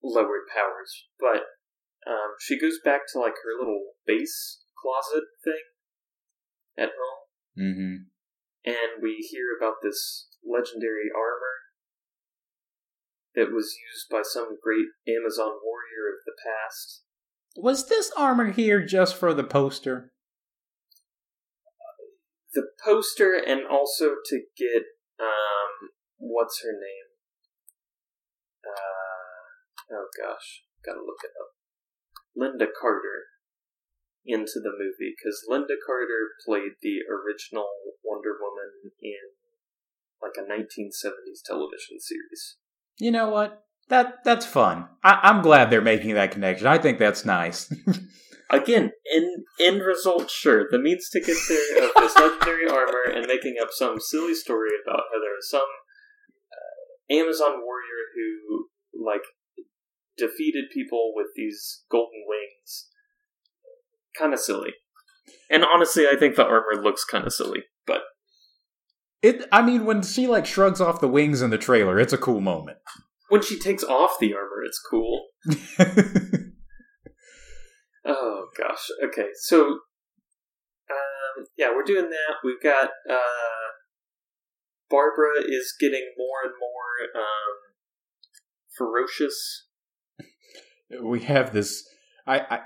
lowered 0.03 0.47
powers. 0.53 1.07
But 1.19 1.43
um, 2.07 2.37
she 2.39 2.59
goes 2.59 2.79
back 2.83 3.01
to 3.11 3.19
like 3.19 3.35
her 3.43 3.57
little 3.59 3.99
base 4.05 4.63
closet 4.77 5.25
thing 5.43 5.65
at 6.77 6.95
home, 6.95 7.19
Mm-hmm. 7.59 8.07
and 8.63 9.03
we 9.03 9.27
hear 9.29 9.51
about 9.59 9.83
this 9.83 10.29
legendary 10.39 11.11
armor 11.11 11.59
that 13.35 13.51
was 13.51 13.75
used 13.75 14.07
by 14.09 14.21
some 14.23 14.55
great 14.63 14.87
Amazon 15.03 15.59
warrior 15.59 16.07
of 16.15 16.23
the 16.25 16.37
past. 16.39 17.03
Was 17.55 17.87
this 17.87 18.11
armor 18.15 18.51
here 18.51 18.85
just 18.85 19.15
for 19.15 19.33
the 19.33 19.43
poster? 19.43 20.11
The 22.53 22.67
poster, 22.83 23.35
and 23.35 23.61
also 23.69 24.15
to 24.25 24.41
get 24.57 24.83
um, 25.19 25.89
what's 26.17 26.61
her 26.63 26.71
name? 26.71 27.09
Uh, 28.65 29.95
oh 29.95 30.07
gosh, 30.17 30.63
gotta 30.85 30.99
look 30.99 31.19
it 31.23 31.31
up. 31.39 31.53
Lynda 32.37 32.67
Carter 32.79 33.25
into 34.25 34.59
the 34.61 34.71
movie 34.71 35.15
because 35.17 35.43
Lynda 35.49 35.75
Carter 35.85 36.37
played 36.45 36.77
the 36.81 36.99
original 37.09 37.69
Wonder 38.03 38.37
Woman 38.39 38.93
in 39.01 39.35
like 40.21 40.37
a 40.37 40.47
1970s 40.47 41.41
television 41.45 41.99
series. 41.99 42.57
You 42.99 43.11
know 43.11 43.29
what? 43.29 43.63
That 43.89 44.23
that's 44.23 44.45
fun. 44.45 44.87
I, 45.03 45.19
I'm 45.23 45.41
glad 45.41 45.69
they're 45.69 45.81
making 45.81 46.13
that 46.13 46.31
connection. 46.31 46.67
I 46.67 46.77
think 46.77 46.99
that's 46.99 47.25
nice. 47.25 47.73
Again, 48.51 48.91
in 49.13 49.45
end 49.59 49.81
result, 49.81 50.31
sure, 50.31 50.67
the 50.71 50.79
means 50.79 51.09
to 51.09 51.19
get 51.19 51.37
there 51.47 51.85
of 51.85 51.91
this 51.95 52.15
legendary 52.15 52.67
armor 52.67 53.03
and 53.13 53.27
making 53.27 53.57
up 53.61 53.69
some 53.71 53.99
silly 53.99 54.33
story 54.33 54.69
about 54.83 55.03
how 55.11 55.19
there 55.19 55.35
was 55.35 55.49
some 55.49 55.61
uh, 55.61 57.13
Amazon 57.13 57.61
warrior 57.61 58.09
who 58.15 58.69
like 59.05 59.21
defeated 60.17 60.65
people 60.73 61.11
with 61.15 61.27
these 61.35 61.83
golden 61.91 62.25
wings. 62.27 62.89
Kind 64.17 64.33
of 64.33 64.39
silly. 64.39 64.73
And 65.49 65.63
honestly, 65.63 66.05
I 66.07 66.15
think 66.15 66.35
the 66.35 66.45
armor 66.45 66.81
looks 66.81 67.03
kind 67.03 67.25
of 67.25 67.33
silly, 67.33 67.63
but 67.87 68.01
it. 69.21 69.47
I 69.51 69.61
mean, 69.63 69.85
when 69.85 70.01
she 70.03 70.27
like 70.27 70.45
shrugs 70.45 70.81
off 70.81 71.01
the 71.01 71.07
wings 71.07 71.41
in 71.41 71.49
the 71.49 71.57
trailer, 71.57 71.99
it's 71.99 72.13
a 72.13 72.17
cool 72.17 72.41
moment. 72.41 72.77
When 73.29 73.41
she 73.41 73.59
takes 73.59 73.83
off 73.83 74.17
the 74.19 74.33
armor, 74.33 74.63
it's 74.65 74.81
cool. 74.89 75.27
Oh 78.05 78.47
gosh. 78.57 78.87
Okay, 79.05 79.27
so 79.35 79.65
um, 80.89 81.45
yeah, 81.57 81.69
we're 81.75 81.83
doing 81.83 82.09
that. 82.09 82.35
We've 82.43 82.61
got 82.61 82.89
uh, 83.09 83.69
Barbara 84.89 85.43
is 85.47 85.73
getting 85.79 86.13
more 86.17 86.43
and 86.43 86.53
more 86.59 87.21
um, 87.21 87.57
ferocious. 88.75 89.67
we 91.03 91.21
have 91.21 91.53
this. 91.53 91.87
I. 92.25 92.39
I 92.39 92.59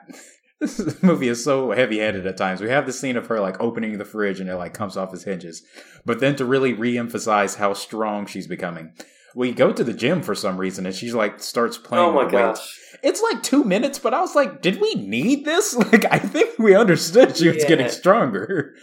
this 0.63 1.03
movie 1.03 1.27
is 1.27 1.43
so 1.43 1.71
heavy-handed 1.71 2.25
at 2.25 2.37
times. 2.37 2.61
We 2.61 2.69
have 2.69 2.85
the 2.85 2.93
scene 2.93 3.17
of 3.17 3.27
her 3.27 3.41
like 3.41 3.59
opening 3.59 3.97
the 3.97 4.05
fridge 4.05 4.39
and 4.39 4.49
it 4.49 4.55
like 4.55 4.73
comes 4.73 4.95
off 4.95 5.13
its 5.13 5.25
hinges, 5.25 5.61
but 6.05 6.21
then 6.21 6.37
to 6.37 6.45
really 6.45 6.71
re-emphasize 6.71 7.55
how 7.55 7.73
strong 7.73 8.25
she's 8.27 8.47
becoming, 8.47 8.93
we 9.35 9.51
go 9.51 9.71
to 9.73 9.83
the 9.83 9.93
gym 9.93 10.21
for 10.21 10.35
some 10.35 10.57
reason 10.57 10.85
and 10.85 10.95
she's 10.95 11.13
like 11.13 11.39
starts 11.41 11.77
playing. 11.77 12.05
Oh 12.05 12.13
my 12.13 12.29
gosh! 12.29 12.79
It's 13.01 13.21
like 13.21 13.43
two 13.43 13.63
minutes, 13.63 13.99
but 13.99 14.13
I 14.13 14.21
was 14.21 14.35
like, 14.35 14.61
did 14.61 14.79
we 14.79 14.95
need 14.95 15.45
this? 15.45 15.75
Like, 15.93 16.05
I 16.11 16.19
think 16.19 16.57
we 16.57 16.75
understood 16.75 17.35
she 17.35 17.49
was 17.49 17.65
getting 17.65 17.89
stronger. 17.89 18.73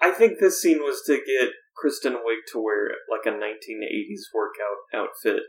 I 0.00 0.10
think 0.10 0.38
this 0.38 0.60
scene 0.60 0.78
was 0.78 1.02
to 1.06 1.14
get 1.14 1.50
Kristen 1.76 2.14
Wiig 2.14 2.40
to 2.52 2.62
wear 2.62 2.90
like 3.10 3.26
a 3.26 3.36
1980s 3.36 4.34
workout 4.34 5.06
outfit, 5.08 5.42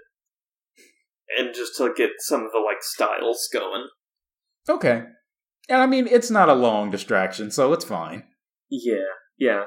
and 1.38 1.54
just 1.54 1.76
to 1.78 1.94
get 1.96 2.12
some 2.20 2.46
of 2.46 2.52
the 2.52 2.60
like 2.60 2.82
styles 2.82 3.50
going. 3.52 3.88
Okay. 4.70 5.04
And 5.70 5.82
I 5.82 5.86
mean, 5.86 6.08
it's 6.08 6.32
not 6.32 6.50
a 6.50 6.54
long 6.54 6.92
distraction, 6.92 7.52
so 7.52 7.74
it's 7.74 7.86
fine. 7.86 8.24
Yeah, 8.70 9.16
yeah, 9.38 9.66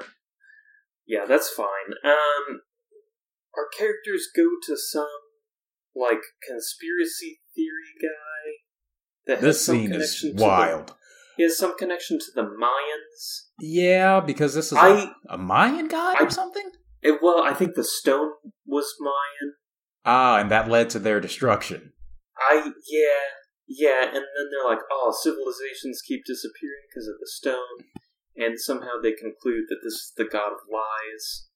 yeah. 1.05 1.25
That's 1.27 1.49
fine. 1.49 1.93
Um, 2.03 2.61
our 3.57 3.67
characters 3.77 4.27
go 4.35 4.45
to 4.67 4.77
some 4.77 5.07
like 5.95 6.21
conspiracy 6.47 7.41
theory 7.55 7.93
guy 8.01 8.51
that 9.27 9.41
This 9.41 9.57
has 9.57 9.65
some 9.65 9.75
scene 9.75 9.93
is 9.93 10.19
to 10.21 10.33
wild. 10.35 10.87
The, 10.89 10.93
he 11.37 11.43
has 11.43 11.57
some 11.57 11.77
connection 11.77 12.19
to 12.19 12.25
the 12.35 12.43
Mayans. 12.43 13.47
Yeah, 13.59 14.19
because 14.19 14.53
this 14.53 14.67
is 14.67 14.77
a- 14.77 14.81
I- 14.81 15.11
a, 15.29 15.37
Mayan 15.37 15.87
god 15.87 16.17
I- 16.19 16.25
or 16.25 16.29
something? 16.29 16.69
It, 17.01 17.19
well, 17.21 17.41
I 17.41 17.53
think 17.53 17.75
the 17.75 17.83
stone 17.83 18.31
was 18.65 18.93
Mayan. 18.99 19.55
Ah, 20.05 20.37
and 20.39 20.51
that 20.51 20.69
led 20.69 20.89
to 20.91 20.99
their 20.99 21.19
destruction. 21.19 21.93
I 22.37 22.71
yeah 22.89 23.41
yeah, 23.67 24.03
and 24.05 24.13
then 24.15 24.49
they're 24.51 24.69
like, 24.69 24.83
oh, 24.91 25.15
civilizations 25.23 26.01
keep 26.05 26.25
disappearing 26.25 26.83
because 26.89 27.07
of 27.07 27.15
the 27.19 27.27
stone, 27.27 27.87
and 28.35 28.59
somehow 28.59 28.99
they 29.01 29.13
conclude 29.13 29.65
that 29.69 29.79
this 29.83 29.93
is 29.93 30.13
the 30.17 30.25
god 30.25 30.51
of 30.51 30.59
lies, 30.71 31.47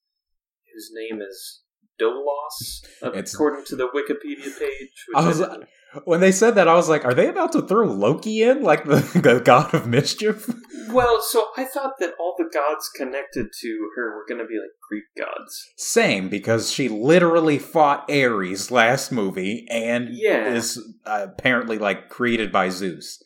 whose 0.74 0.92
name 0.94 1.22
is 1.22 1.64
Dolos, 2.02 2.84
according 3.02 3.66
to 3.66 3.76
the 3.76 3.88
Wikipedia 3.88 4.58
page. 4.60 4.92
Which 5.08 5.16
I 5.16 5.28
was 5.28 5.40
didn't- 5.40 5.66
when 6.04 6.20
they 6.20 6.34
said 6.34 6.56
that, 6.56 6.68
I 6.68 6.74
was 6.74 6.90
like, 6.90 7.06
are 7.06 7.14
they 7.14 7.30
about 7.30 7.54
to 7.54 7.62
throw 7.62 7.86
Loki 7.88 8.42
in 8.44 8.64
like 8.64 8.84
the, 8.84 8.96
the 9.24 9.40
god 9.40 9.74
of 9.74 9.88
mischief? 9.88 10.46
well, 10.90 11.22
so 11.22 11.46
I 11.56 11.64
thought 11.64 11.94
that 12.00 12.16
all 12.20 12.36
the 12.38 12.50
gods 12.54 12.90
connected 12.94 13.48
to 13.62 13.90
her 13.96 14.14
were 14.14 14.26
going 14.28 14.42
to 14.42 14.46
be 14.48 14.56
like 14.56 14.72
Greek 14.90 15.06
gods. 15.18 15.58
Same, 15.78 16.28
because 16.28 16.70
she 16.70 16.90
literally 16.90 17.58
fought 17.60 18.10
Ares 18.12 18.72
last 18.72 19.12
movie 19.14 19.66
and 19.70 20.10
Yeah. 20.12 20.54
is 20.54 20.78
uh, 21.06 21.28
apparently 21.30 21.78
like 21.78 22.10
created 22.10 22.52
by 22.52 22.68
Zeus. 22.70 23.24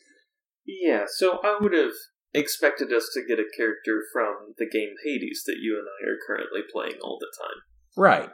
Yeah, 0.64 1.06
so 1.16 1.40
I 1.42 1.58
would 1.60 1.72
have 1.72 1.90
expected 2.32 2.92
us 2.92 3.10
to 3.14 3.22
get 3.26 3.40
a 3.40 3.50
character 3.56 4.04
from 4.12 4.54
the 4.58 4.66
game 4.70 4.94
Hades 5.04 5.42
that 5.46 5.56
you 5.60 5.76
and 5.76 5.88
I 5.88 6.08
are 6.08 6.18
currently 6.24 6.60
playing 6.72 7.00
all 7.02 7.18
the 7.18 7.32
time. 7.42 7.62
Right. 7.96 8.30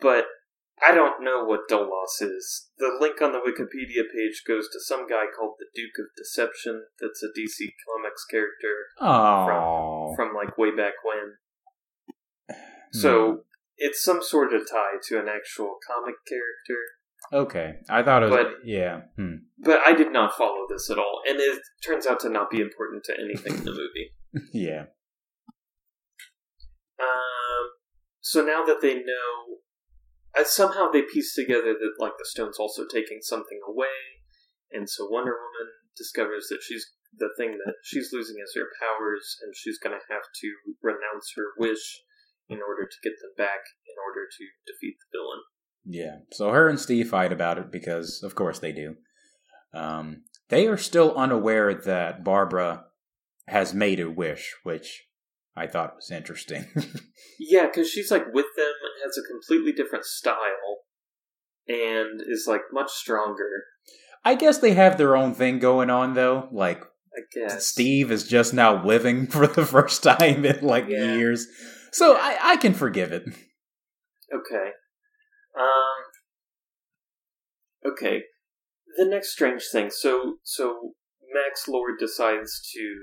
But 0.00 0.26
I 0.86 0.94
don't 0.94 1.24
know 1.24 1.44
what 1.44 1.68
Dolos 1.70 2.20
is. 2.22 2.68
The 2.78 2.96
link 3.00 3.20
on 3.20 3.32
the 3.32 3.38
Wikipedia 3.38 4.02
page 4.14 4.42
goes 4.46 4.68
to 4.72 4.80
some 4.80 5.08
guy 5.08 5.24
called 5.36 5.54
the 5.58 5.66
Duke 5.74 5.98
of 5.98 6.06
Deception. 6.16 6.84
That's 7.00 7.22
a 7.22 7.28
DC 7.38 7.72
Comics 7.86 8.24
character 8.30 8.86
Oh. 9.00 10.12
from 10.16 10.34
like 10.34 10.56
way 10.56 10.70
back 10.70 10.94
when. 11.04 12.56
Hmm. 12.92 12.98
So 12.98 13.44
it's 13.76 14.02
some 14.02 14.22
sort 14.22 14.52
of 14.54 14.62
tie 14.70 14.98
to 15.08 15.18
an 15.18 15.26
actual 15.28 15.76
comic 15.86 16.14
character. 16.26 16.80
Okay. 17.32 17.74
I 17.90 18.02
thought 18.04 18.22
it 18.22 18.30
was. 18.30 18.36
But- 18.36 18.64
yeah. 18.64 19.00
Hmm. 19.16 19.34
But 19.58 19.80
I 19.84 19.92
did 19.94 20.12
not 20.12 20.36
follow 20.36 20.66
this 20.68 20.88
at 20.90 20.98
all, 20.98 21.20
and 21.28 21.40
it 21.40 21.60
turns 21.84 22.06
out 22.06 22.20
to 22.20 22.28
not 22.28 22.50
be 22.50 22.60
important 22.60 23.02
to 23.04 23.14
anything 23.20 23.54
in 23.58 23.64
the 23.64 23.72
movie. 23.72 24.14
Yeah. 24.52 24.84
Um, 27.00 27.70
so 28.20 28.44
now 28.44 28.62
that 28.64 28.80
they 28.82 28.94
know, 28.94 29.58
somehow 30.42 30.90
they 30.90 31.02
piece 31.02 31.34
together 31.34 31.74
that 31.74 31.94
like 31.98 32.12
the 32.18 32.28
stone's 32.28 32.58
also 32.58 32.84
taking 32.86 33.18
something 33.22 33.60
away, 33.66 34.22
and 34.70 34.88
so 34.88 35.08
Wonder 35.08 35.32
Woman 35.32 35.72
discovers 35.96 36.46
that 36.48 36.60
she's 36.62 36.86
the 37.16 37.30
thing 37.36 37.58
that 37.64 37.74
she's 37.82 38.10
losing 38.12 38.36
is 38.42 38.52
her 38.54 38.68
powers, 38.80 39.36
and 39.42 39.54
she's 39.56 39.78
going 39.78 39.98
to 39.98 40.12
have 40.12 40.22
to 40.22 40.48
renounce 40.82 41.32
her 41.36 41.44
wish 41.58 42.02
in 42.48 42.58
order 42.58 42.84
to 42.86 42.96
get 43.02 43.14
them 43.20 43.32
back, 43.36 43.60
in 43.86 43.96
order 44.06 44.26
to 44.26 44.44
defeat 44.66 44.96
the 44.98 45.18
villain. 45.18 45.40
Yeah. 45.84 46.18
So 46.32 46.50
her 46.50 46.68
and 46.68 46.78
Steve 46.78 47.08
fight 47.08 47.32
about 47.32 47.58
it 47.58 47.70
because, 47.70 48.22
of 48.22 48.34
course, 48.34 48.58
they 48.58 48.72
do. 48.72 48.96
Um, 49.72 50.24
they 50.48 50.66
are 50.66 50.76
still 50.76 51.14
unaware 51.16 51.74
that 51.74 52.24
Barbara 52.24 52.84
has 53.48 53.74
made 53.74 54.00
a 54.00 54.10
wish, 54.10 54.54
which 54.62 55.04
I 55.58 55.66
thought 55.66 55.96
was 55.96 56.10
interesting. 56.10 56.66
Yeah, 57.40 57.66
because 57.66 57.88
she's 57.88 58.10
like 58.10 58.24
with 58.32 58.46
them, 58.56 58.72
has 59.04 59.16
a 59.16 59.22
completely 59.32 59.70
different 59.72 60.04
style, 60.04 60.78
and 61.68 62.20
is 62.20 62.46
like 62.48 62.62
much 62.72 62.90
stronger. 62.90 63.64
I 64.24 64.34
guess 64.34 64.58
they 64.58 64.74
have 64.74 64.98
their 64.98 65.16
own 65.16 65.34
thing 65.34 65.60
going 65.60 65.88
on, 65.88 66.14
though. 66.14 66.48
Like, 66.50 66.80
I 66.82 67.20
guess 67.32 67.64
Steve 67.66 68.10
is 68.10 68.26
just 68.26 68.52
now 68.54 68.84
living 68.84 69.26
for 69.30 69.46
the 69.46 69.64
first 69.64 70.02
time 70.02 70.44
in 70.44 70.64
like 70.66 70.86
Yeah. 70.88 71.14
years. 71.14 71.46
So 71.92 72.16
I, 72.16 72.38
I 72.42 72.56
can 72.56 72.74
forgive 72.74 73.12
it. 73.12 73.22
Okay. 73.22 74.70
Um. 75.56 76.04
Okay. 77.92 78.22
The 78.96 79.04
next 79.04 79.30
strange 79.30 79.62
thing. 79.70 79.90
So, 79.90 80.38
so 80.42 80.92
Max 81.32 81.68
Lord 81.68 81.98
decides 82.00 82.60
to. 82.74 82.96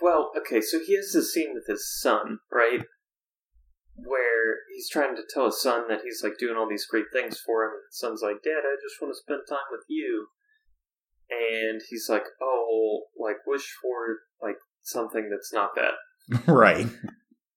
Well, 0.00 0.30
okay. 0.36 0.60
So 0.60 0.78
he 0.84 0.96
has 0.96 1.12
this 1.12 1.32
scene 1.32 1.54
with 1.54 1.66
his 1.66 1.90
son, 2.00 2.38
right? 2.52 2.82
Where 3.94 4.56
he's 4.74 4.90
trying 4.90 5.16
to 5.16 5.22
tell 5.32 5.46
his 5.46 5.60
son 5.60 5.88
that 5.88 6.02
he's 6.04 6.22
like 6.22 6.38
doing 6.38 6.56
all 6.56 6.68
these 6.68 6.86
great 6.86 7.06
things 7.12 7.40
for 7.44 7.64
him, 7.64 7.70
and 7.70 7.82
his 7.90 7.98
son's 7.98 8.22
like, 8.22 8.42
"Dad, 8.42 8.64
I 8.64 8.76
just 8.82 9.00
want 9.00 9.14
to 9.14 9.20
spend 9.20 9.42
time 9.48 9.68
with 9.70 9.84
you." 9.88 10.28
And 11.30 11.80
he's 11.88 12.08
like, 12.08 12.24
"Oh, 12.40 13.04
like 13.18 13.46
wish 13.46 13.72
for 13.82 14.18
like 14.40 14.58
something 14.82 15.30
that's 15.30 15.52
not 15.52 15.70
that." 15.76 15.94
right. 16.46 16.86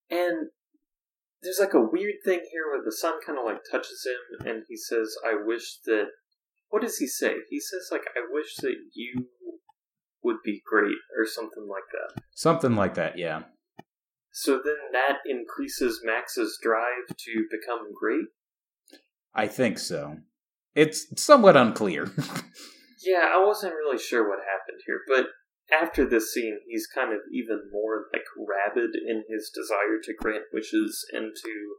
And 0.10 0.50
there's 1.42 1.60
like 1.60 1.74
a 1.74 1.82
weird 1.82 2.16
thing 2.26 2.42
here 2.52 2.68
where 2.72 2.84
the 2.84 2.92
son 2.92 3.20
kind 3.26 3.38
of 3.38 3.46
like 3.46 3.62
touches 3.70 4.06
him 4.06 4.48
and 4.48 4.64
he 4.68 4.76
says, 4.76 5.16
I 5.26 5.36
wish 5.42 5.80
that 5.86 6.08
what 6.70 6.82
does 6.82 6.98
he 6.98 7.08
say? 7.08 7.36
He 7.50 7.60
says 7.60 7.90
like, 7.92 8.04
"I 8.16 8.22
wish 8.32 8.56
that 8.58 8.76
you 8.94 9.28
would 10.24 10.38
be 10.44 10.62
great" 10.66 10.98
or 11.18 11.26
something 11.26 11.68
like 11.68 11.84
that. 11.92 12.24
Something 12.36 12.76
like 12.76 12.96
that, 12.96 13.18
yeah. 13.18 13.44
So 14.32 14.62
then 14.64 14.78
that 14.94 15.18
increases 15.26 16.02
Max's 16.04 16.58
drive 16.62 17.08
to 17.08 17.46
become 17.50 17.92
great. 18.00 18.26
I 19.34 19.48
think 19.48 19.80
so. 19.80 20.18
It's 20.76 21.08
somewhat 21.22 21.58
unclear. 21.58 22.06
yeah, 23.06 23.30
I 23.34 23.44
wasn't 23.44 23.74
really 23.74 23.98
sure 23.98 24.28
what 24.28 24.40
happened 24.40 24.82
here, 24.86 25.02
but 25.08 25.28
after 25.72 26.08
this 26.08 26.34
scene, 26.34 26.60
he's 26.68 26.88
kind 26.88 27.14
of 27.14 27.20
even 27.34 27.62
more 27.72 28.06
like 28.14 28.24
rabid 28.38 28.92
in 28.96 29.24
his 29.30 29.52
desire 29.54 30.00
to 30.04 30.14
grant 30.14 30.46
wishes 30.54 31.06
and 31.12 31.32
to 31.36 31.76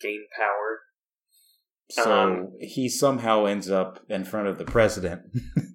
gain 0.00 0.24
power. 0.36 0.80
So 1.90 2.12
um, 2.12 2.52
he 2.60 2.88
somehow 2.88 3.44
ends 3.44 3.70
up 3.70 4.00
in 4.08 4.24
front 4.24 4.48
of 4.48 4.58
the 4.58 4.64
president. 4.64 5.22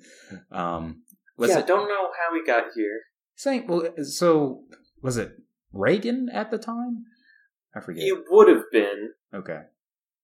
um, 0.52 1.04
yeah, 1.50 1.60
it, 1.60 1.68
don't 1.68 1.88
know 1.88 2.10
how 2.18 2.34
he 2.36 2.46
got 2.46 2.66
here. 2.76 3.02
Same. 3.36 3.68
Well, 3.68 3.88
uh, 3.98 4.04
so 4.04 4.64
was 5.02 5.18
it 5.18 5.34
Reagan 5.72 6.30
at 6.32 6.52
the 6.52 6.58
time? 6.58 7.06
I 7.76 7.80
forget. 7.80 8.04
It 8.04 8.24
would 8.30 8.48
have 8.48 8.66
been. 8.72 9.12
Okay. 9.34 9.62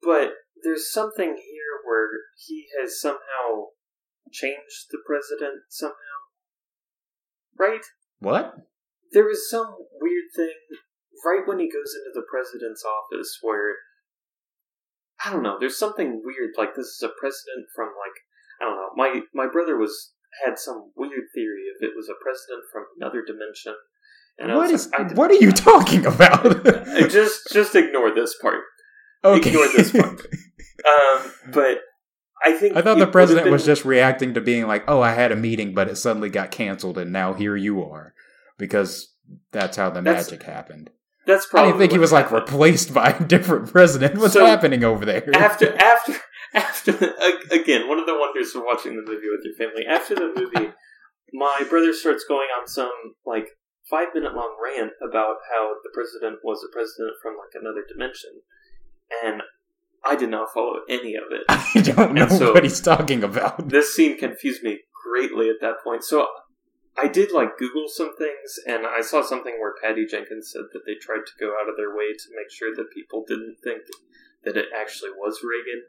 But 0.02 0.34
there's 0.64 0.92
something 0.92 1.36
here 1.36 1.82
where 1.86 2.10
he 2.46 2.66
has 2.80 3.00
somehow 3.00 3.68
changed 4.32 4.88
the 4.92 5.00
president 5.06 5.64
somehow. 5.70 5.96
Right? 7.58 7.86
What? 8.20 8.56
There 9.12 9.26
was 9.26 9.50
some 9.50 9.76
weird 10.00 10.26
thing 10.36 10.54
right 11.26 11.48
when 11.48 11.60
he 11.60 11.70
goes 11.70 11.96
into 11.96 12.12
the 12.14 12.26
president's 12.30 12.84
office 12.84 13.40
where 13.42 13.76
I 15.24 15.32
don't 15.32 15.44
know, 15.44 15.58
there's 15.60 15.80
something 15.80 16.22
weird 16.24 16.52
like 16.58 16.76
this 16.76 16.88
is 16.88 17.04
a 17.04 17.20
president 17.20 17.68
from 17.76 17.88
like 17.88 18.18
I 18.62 18.66
don't 18.66 18.76
know. 18.76 18.90
My 18.96 19.22
my 19.34 19.52
brother 19.52 19.78
was 19.78 20.14
had 20.46 20.58
some 20.58 20.92
weird 20.96 21.26
theory 21.34 21.64
if 21.76 21.82
it 21.82 21.94
was 21.96 22.10
a 22.10 22.22
president 22.22 22.64
from 22.72 22.86
another 22.98 23.24
dimension. 23.26 23.76
And 24.40 24.54
what 24.56 24.70
is 24.70 24.90
like, 24.92 25.18
what 25.18 25.32
are 25.32 25.36
you 25.36 25.52
talking 25.52 26.06
about? 26.06 26.64
just 27.10 27.52
just 27.52 27.76
ignore 27.76 28.14
this 28.14 28.36
part. 28.40 28.62
Okay. 29.24 29.50
Ignore 29.50 29.68
this 29.76 29.92
part. 29.92 30.22
um, 30.86 31.32
but 31.52 31.80
I 32.44 32.54
think 32.54 32.76
I 32.78 32.82
thought 32.82 33.00
the 33.00 33.08
president 33.08 33.46
been... 33.46 33.54
was 33.54 33.66
just 33.66 33.84
reacting 33.84 34.36
to 34.36 34.42
being 34.42 34.68
like, 34.68 34.84
"Oh, 34.88 35.02
I 35.02 35.14
had 35.14 35.32
a 35.32 35.36
meeting, 35.36 35.74
but 35.74 35.90
it 35.90 35.96
suddenly 35.96 36.30
got 36.30 36.52
canceled, 36.52 36.98
and 37.00 37.12
now 37.12 37.34
here 37.34 37.56
you 37.56 37.84
are," 37.84 38.14
because 38.60 39.12
that's 39.52 39.76
how 39.78 39.90
the 39.90 40.02
that's, 40.02 40.32
magic 40.32 40.46
happened. 40.46 40.92
That's 41.26 41.48
probably. 41.48 41.70
I 41.70 41.72
didn't 41.72 41.80
think 41.80 41.92
he 41.94 41.98
was 41.98 42.12
happened. 42.12 42.34
like 42.34 42.44
replaced 42.44 42.94
by 42.94 43.10
a 43.10 43.24
different 43.24 43.72
president. 43.72 44.20
What's 44.20 44.34
so, 44.34 44.46
happening 44.46 44.84
over 44.84 45.04
there? 45.04 45.36
After 45.36 45.76
after 45.82 46.14
after 46.54 46.92
again, 47.52 47.88
one 47.88 48.00
of 48.00 48.06
the 48.06 48.18
wonders 48.18 48.56
of 48.56 48.64
watching 48.66 48.96
the 48.96 49.02
movie 49.02 49.30
with 49.30 49.46
your 49.46 49.56
family. 49.56 49.86
After 49.86 50.16
the 50.16 50.34
movie, 50.36 50.72
my 51.34 51.66
brother 51.70 51.94
starts 51.94 52.26
going 52.28 52.48
on 52.60 52.68
some 52.68 52.92
like 53.26 53.48
five 53.90 54.10
minute 54.14 54.34
long 54.34 54.56
rant 54.62 54.92
about 55.02 55.38
how 55.52 55.74
the 55.84 55.90
president 55.94 56.40
was 56.44 56.64
a 56.64 56.74
president 56.74 57.14
from 57.22 57.34
like 57.34 57.60
another 57.60 57.84
dimension, 57.88 58.42
and 59.24 59.42
I 60.06 60.16
did 60.16 60.30
not 60.30 60.54
follow 60.54 60.80
any 60.90 61.16
of 61.16 61.32
it. 61.32 61.44
I 61.50 61.82
don't 61.82 62.14
know 62.14 62.28
so 62.28 62.54
what 62.54 62.64
he's 62.64 62.82
talking 62.82 63.24
about. 63.24 63.70
This 63.70 63.94
scene 63.96 64.18
confused 64.18 64.64
me 64.64 64.80
greatly 65.04 65.50
at 65.50 65.62
that 65.62 65.84
point. 65.84 66.04
So 66.04 66.28
I 66.98 67.08
did 67.08 67.32
like 67.32 67.58
Google 67.58 67.88
some 67.88 68.16
things, 68.18 68.60
and 68.66 68.86
I 68.88 69.02
saw 69.02 69.22
something 69.22 69.54
where 69.60 69.76
Patty 69.82 70.06
Jenkins 70.06 70.52
said 70.52 70.64
that 70.74 70.82
they 70.86 70.96
tried 70.96 71.26
to 71.28 71.40
go 71.40 71.54
out 71.62 71.70
of 71.70 71.78
their 71.78 71.96
way 71.96 72.14
to 72.14 72.36
make 72.36 72.52
sure 72.52 72.74
that 72.76 72.94
people 72.94 73.24
didn't 73.28 73.58
think 73.64 73.84
that 74.44 74.58
it 74.58 74.70
actually 74.76 75.12
was 75.12 75.44
Reagan, 75.44 75.84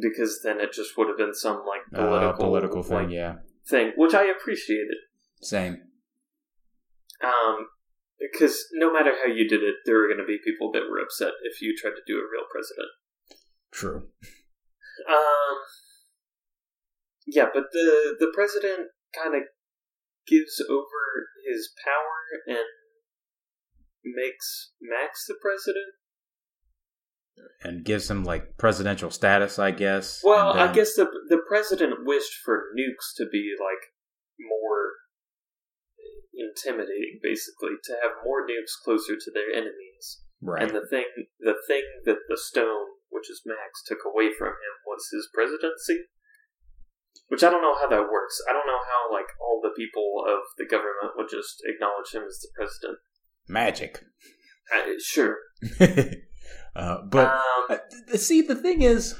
because 0.00 0.40
then 0.42 0.60
it 0.60 0.72
just 0.72 0.96
would 0.96 1.08
have 1.08 1.18
been 1.18 1.34
some 1.34 1.64
like 1.66 1.80
political 1.92 2.28
uh, 2.28 2.32
political 2.32 2.82
thing, 2.82 2.96
like, 2.96 3.10
yeah, 3.10 3.36
thing, 3.68 3.92
which 3.96 4.14
I 4.14 4.26
appreciated. 4.26 4.96
Same. 5.42 5.82
Um, 7.22 7.68
because 8.18 8.66
no 8.74 8.92
matter 8.92 9.12
how 9.22 9.30
you 9.30 9.48
did 9.48 9.62
it, 9.62 9.76
there 9.84 9.96
were 9.96 10.08
going 10.08 10.18
to 10.18 10.26
be 10.26 10.38
people 10.44 10.70
that 10.72 10.88
were 10.90 11.00
upset 11.00 11.32
if 11.42 11.62
you 11.62 11.74
tried 11.76 11.96
to 11.96 12.06
do 12.06 12.18
a 12.18 12.28
real 12.30 12.46
president. 12.50 12.88
True. 13.70 14.08
Um. 15.08 15.58
Yeah, 17.26 17.46
but 17.52 17.64
the 17.72 18.16
the 18.18 18.30
president 18.34 18.88
kind 19.14 19.34
of 19.34 19.42
gives 20.26 20.60
over 20.68 21.30
his 21.46 21.70
power 21.82 22.42
and 22.46 22.66
makes 24.04 24.72
Max 24.80 25.26
the 25.26 25.34
president, 25.40 25.94
and 27.62 27.84
gives 27.84 28.10
him 28.10 28.24
like 28.24 28.56
presidential 28.58 29.10
status, 29.10 29.58
I 29.58 29.70
guess. 29.70 30.20
Well, 30.22 30.54
then... 30.54 30.68
I 30.68 30.72
guess 30.72 30.94
the 30.94 31.06
the 31.28 31.40
president 31.48 32.04
wished 32.04 32.34
for 32.44 32.64
nukes 32.78 33.14
to 33.16 33.26
be 33.30 33.54
like 33.58 33.92
more 34.40 34.92
intimidating, 36.36 37.20
basically, 37.22 37.76
to 37.84 37.92
have 38.02 38.24
more 38.24 38.46
nukes 38.46 38.76
closer 38.84 39.16
to 39.16 39.30
their 39.32 39.50
enemies. 39.52 40.22
Right. 40.42 40.62
And 40.62 40.70
the 40.70 40.86
thing, 40.86 41.04
the 41.40 41.56
thing 41.66 41.82
that 42.04 42.18
the 42.28 42.36
stone, 42.36 42.86
which 43.08 43.30
is 43.30 43.42
Max, 43.46 43.82
took 43.86 44.04
away 44.04 44.30
from 44.36 44.48
him 44.48 44.74
was 44.86 45.08
his 45.12 45.28
presidency. 45.32 46.06
Which 47.28 47.42
I 47.42 47.50
don't 47.50 47.62
know 47.62 47.74
how 47.74 47.88
that 47.88 48.12
works. 48.12 48.40
I 48.48 48.52
don't 48.52 48.66
know 48.66 48.84
how 48.86 49.12
like 49.12 49.26
all 49.40 49.60
the 49.62 49.74
people 49.74 50.22
of 50.28 50.40
the 50.58 50.66
government 50.66 51.16
would 51.16 51.28
just 51.28 51.62
acknowledge 51.64 52.12
him 52.12 52.22
as 52.22 52.38
the 52.38 52.48
president. 52.54 52.98
Magic. 53.48 54.04
Uh, 54.72 54.92
sure. 55.00 55.38
uh, 56.76 57.02
but 57.02 57.32
um, 57.32 57.78
uh, 58.12 58.16
see, 58.16 58.42
the 58.42 58.54
thing 58.54 58.82
is, 58.82 59.14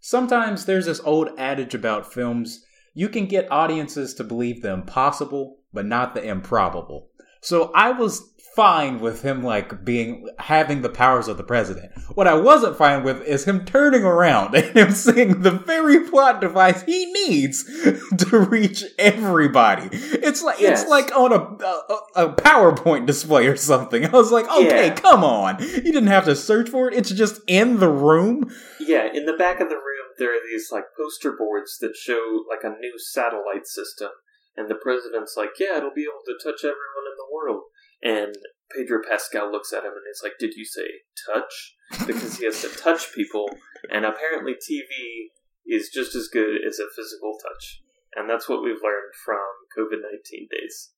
sometimes 0.00 0.64
there's 0.64 0.86
this 0.86 1.00
old 1.04 1.30
adage 1.38 1.74
about 1.74 2.12
films: 2.12 2.64
you 2.94 3.08
can 3.08 3.26
get 3.26 3.50
audiences 3.52 4.14
to 4.14 4.24
believe 4.24 4.62
the 4.62 4.72
impossible 4.72 5.58
but 5.72 5.86
not 5.86 6.14
the 6.14 6.22
improbable. 6.22 7.08
So 7.40 7.70
I 7.74 7.90
was 7.90 8.32
fine 8.58 8.98
with 8.98 9.22
him 9.22 9.40
like 9.40 9.84
being 9.84 10.28
having 10.40 10.82
the 10.82 10.88
powers 10.88 11.28
of 11.28 11.36
the 11.36 11.44
president. 11.44 11.92
What 12.16 12.26
I 12.26 12.34
wasn't 12.34 12.76
fine 12.76 13.04
with 13.04 13.22
is 13.22 13.44
him 13.44 13.64
turning 13.64 14.02
around 14.02 14.52
and 14.56 14.76
him 14.76 14.90
seeing 14.90 15.42
the 15.42 15.52
very 15.52 16.10
plot 16.10 16.40
device 16.40 16.82
he 16.82 17.06
needs 17.12 17.62
to 18.18 18.38
reach 18.50 18.82
everybody. 18.98 19.88
It's 19.92 20.42
like 20.42 20.58
yes. 20.58 20.80
it's 20.80 20.90
like 20.90 21.14
on 21.16 21.32
a, 21.32 21.36
a, 21.36 22.26
a 22.26 22.34
PowerPoint 22.34 23.06
display 23.06 23.46
or 23.46 23.54
something. 23.56 24.04
I 24.04 24.10
was 24.10 24.32
like, 24.32 24.50
okay, 24.50 24.88
yeah. 24.88 24.94
come 24.96 25.22
on. 25.22 25.60
You 25.60 25.92
didn't 25.92 26.08
have 26.08 26.24
to 26.24 26.34
search 26.34 26.68
for 26.68 26.90
it. 26.90 26.94
It's 26.94 27.12
just 27.12 27.40
in 27.46 27.78
the 27.78 27.88
room. 27.88 28.52
Yeah, 28.80 29.06
in 29.14 29.24
the 29.24 29.36
back 29.36 29.60
of 29.60 29.68
the 29.68 29.76
room 29.76 29.84
there 30.18 30.34
are 30.34 30.40
these 30.50 30.72
like 30.72 30.86
poster 30.96 31.30
boards 31.30 31.78
that 31.80 31.94
show 31.94 32.42
like 32.50 32.64
a 32.64 32.76
new 32.76 32.98
satellite 32.98 33.68
system 33.68 34.10
and 34.58 34.68
the 34.68 34.74
president's 34.74 35.36
like, 35.36 35.50
yeah, 35.60 35.78
it'll 35.78 35.94
be 35.94 36.02
able 36.02 36.26
to 36.26 36.34
touch 36.34 36.64
everyone 36.64 37.06
in 37.06 37.14
the 37.16 37.30
world. 37.32 37.62
And 38.02 38.34
Pedro 38.74 39.00
Pascal 39.08 39.50
looks 39.50 39.72
at 39.72 39.84
him 39.84 39.92
and 39.92 40.04
is 40.10 40.20
like, 40.22 40.38
did 40.38 40.54
you 40.54 40.64
say 40.64 40.86
touch? 41.32 41.74
Because 42.06 42.38
he 42.38 42.44
has 42.44 42.60
to 42.62 42.68
touch 42.68 43.12
people. 43.14 43.48
And 43.90 44.04
apparently, 44.04 44.52
TV 44.52 45.30
is 45.66 45.90
just 45.92 46.14
as 46.14 46.28
good 46.28 46.58
as 46.66 46.78
a 46.78 46.92
physical 46.94 47.36
touch. 47.42 47.82
And 48.14 48.28
that's 48.28 48.48
what 48.48 48.62
we've 48.62 48.82
learned 48.82 49.14
from 49.24 49.38
COVID 49.76 50.02
19 50.02 50.48
days. 50.50 50.90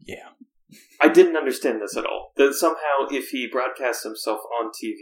Yeah. 0.00 0.30
I 1.00 1.08
didn't 1.08 1.36
understand 1.36 1.80
this 1.80 1.96
at 1.96 2.06
all. 2.06 2.32
That 2.36 2.54
somehow, 2.54 3.06
if 3.10 3.28
he 3.28 3.48
broadcasts 3.50 4.02
himself 4.02 4.40
on 4.60 4.70
TV 4.70 4.96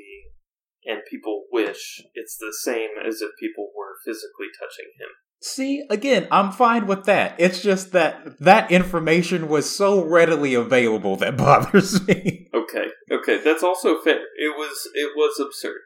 and 0.84 1.00
people 1.08 1.44
wish, 1.52 2.02
it's 2.14 2.36
the 2.36 2.52
same 2.52 2.90
as 3.06 3.20
if 3.20 3.30
people 3.38 3.70
were 3.76 3.96
physically 4.04 4.48
touching 4.58 4.90
him. 4.98 5.08
See, 5.42 5.84
again, 5.90 6.28
I'm 6.30 6.52
fine 6.52 6.86
with 6.86 7.04
that. 7.04 7.34
It's 7.38 7.62
just 7.62 7.92
that 7.92 8.38
that 8.40 8.70
information 8.70 9.48
was 9.48 9.68
so 9.68 10.04
readily 10.04 10.54
available 10.54 11.16
that 11.16 11.36
bothers 11.36 12.06
me. 12.06 12.48
Okay, 12.54 12.86
okay, 13.10 13.42
that's 13.42 13.62
also 13.62 14.00
fair. 14.00 14.20
It 14.36 14.56
was 14.56 14.88
it 14.94 15.10
was 15.16 15.40
absurd. 15.40 15.80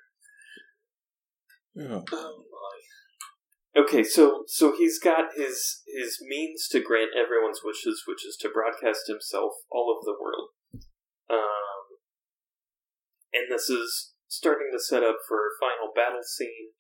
Oh. 1.78 2.04
oh 2.12 2.44
my. 2.52 3.82
Okay, 3.82 4.04
so 4.04 4.44
so 4.46 4.74
he's 4.76 4.98
got 4.98 5.34
his 5.36 5.82
his 5.86 6.18
means 6.26 6.68
to 6.68 6.80
grant 6.80 7.10
everyone's 7.16 7.60
wishes, 7.64 8.02
which 8.06 8.26
is 8.26 8.36
to 8.40 8.50
broadcast 8.50 9.06
himself 9.08 9.52
all 9.70 9.90
over 9.90 10.04
the 10.04 10.22
world. 10.22 10.50
Um, 11.30 11.96
and 13.32 13.50
this 13.50 13.70
is 13.70 14.12
starting 14.28 14.68
to 14.72 14.80
set 14.80 15.02
up 15.02 15.18
for 15.28 15.38
a 15.38 15.56
final 15.60 15.92
battle 15.94 16.22
scene 16.22 16.74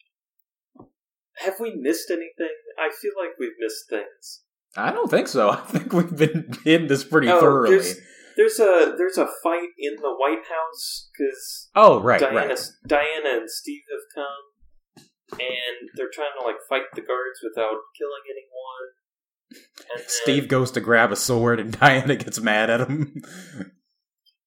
have 1.38 1.60
we 1.60 1.74
missed 1.74 2.10
anything? 2.10 2.54
I 2.78 2.90
feel 2.90 3.12
like 3.18 3.38
we've 3.38 3.50
missed 3.58 3.88
things. 3.88 4.42
I 4.76 4.92
don't 4.92 5.10
think 5.10 5.28
so. 5.28 5.50
I 5.50 5.56
think 5.56 5.92
we've 5.92 6.16
been 6.16 6.50
in 6.64 6.86
this 6.86 7.04
pretty 7.04 7.28
oh, 7.28 7.40
thoroughly. 7.40 7.76
There's, 7.76 7.98
there's, 8.36 8.60
a 8.60 8.94
there's 8.96 9.18
a 9.18 9.28
fight 9.42 9.70
in 9.78 9.96
the 9.96 10.14
White 10.14 10.44
House 10.48 11.08
because 11.12 11.70
oh 11.74 12.00
right 12.00 12.20
Diana 12.20 12.48
right. 12.48 12.60
Diana 12.86 13.40
and 13.40 13.50
Steve 13.50 13.82
have 13.90 14.00
come 14.14 15.38
and 15.40 15.88
they're 15.94 16.10
trying 16.12 16.32
to 16.38 16.44
like 16.44 16.56
fight 16.68 16.84
the 16.94 17.00
guards 17.00 17.40
without 17.42 17.78
killing 17.96 18.22
anyone. 18.30 19.64
And 19.94 20.04
Steve 20.06 20.42
then, 20.44 20.48
goes 20.48 20.70
to 20.72 20.80
grab 20.80 21.12
a 21.12 21.16
sword 21.16 21.60
and 21.60 21.72
Diana 21.80 22.16
gets 22.16 22.40
mad 22.40 22.68
at 22.68 22.80
him. 22.80 23.22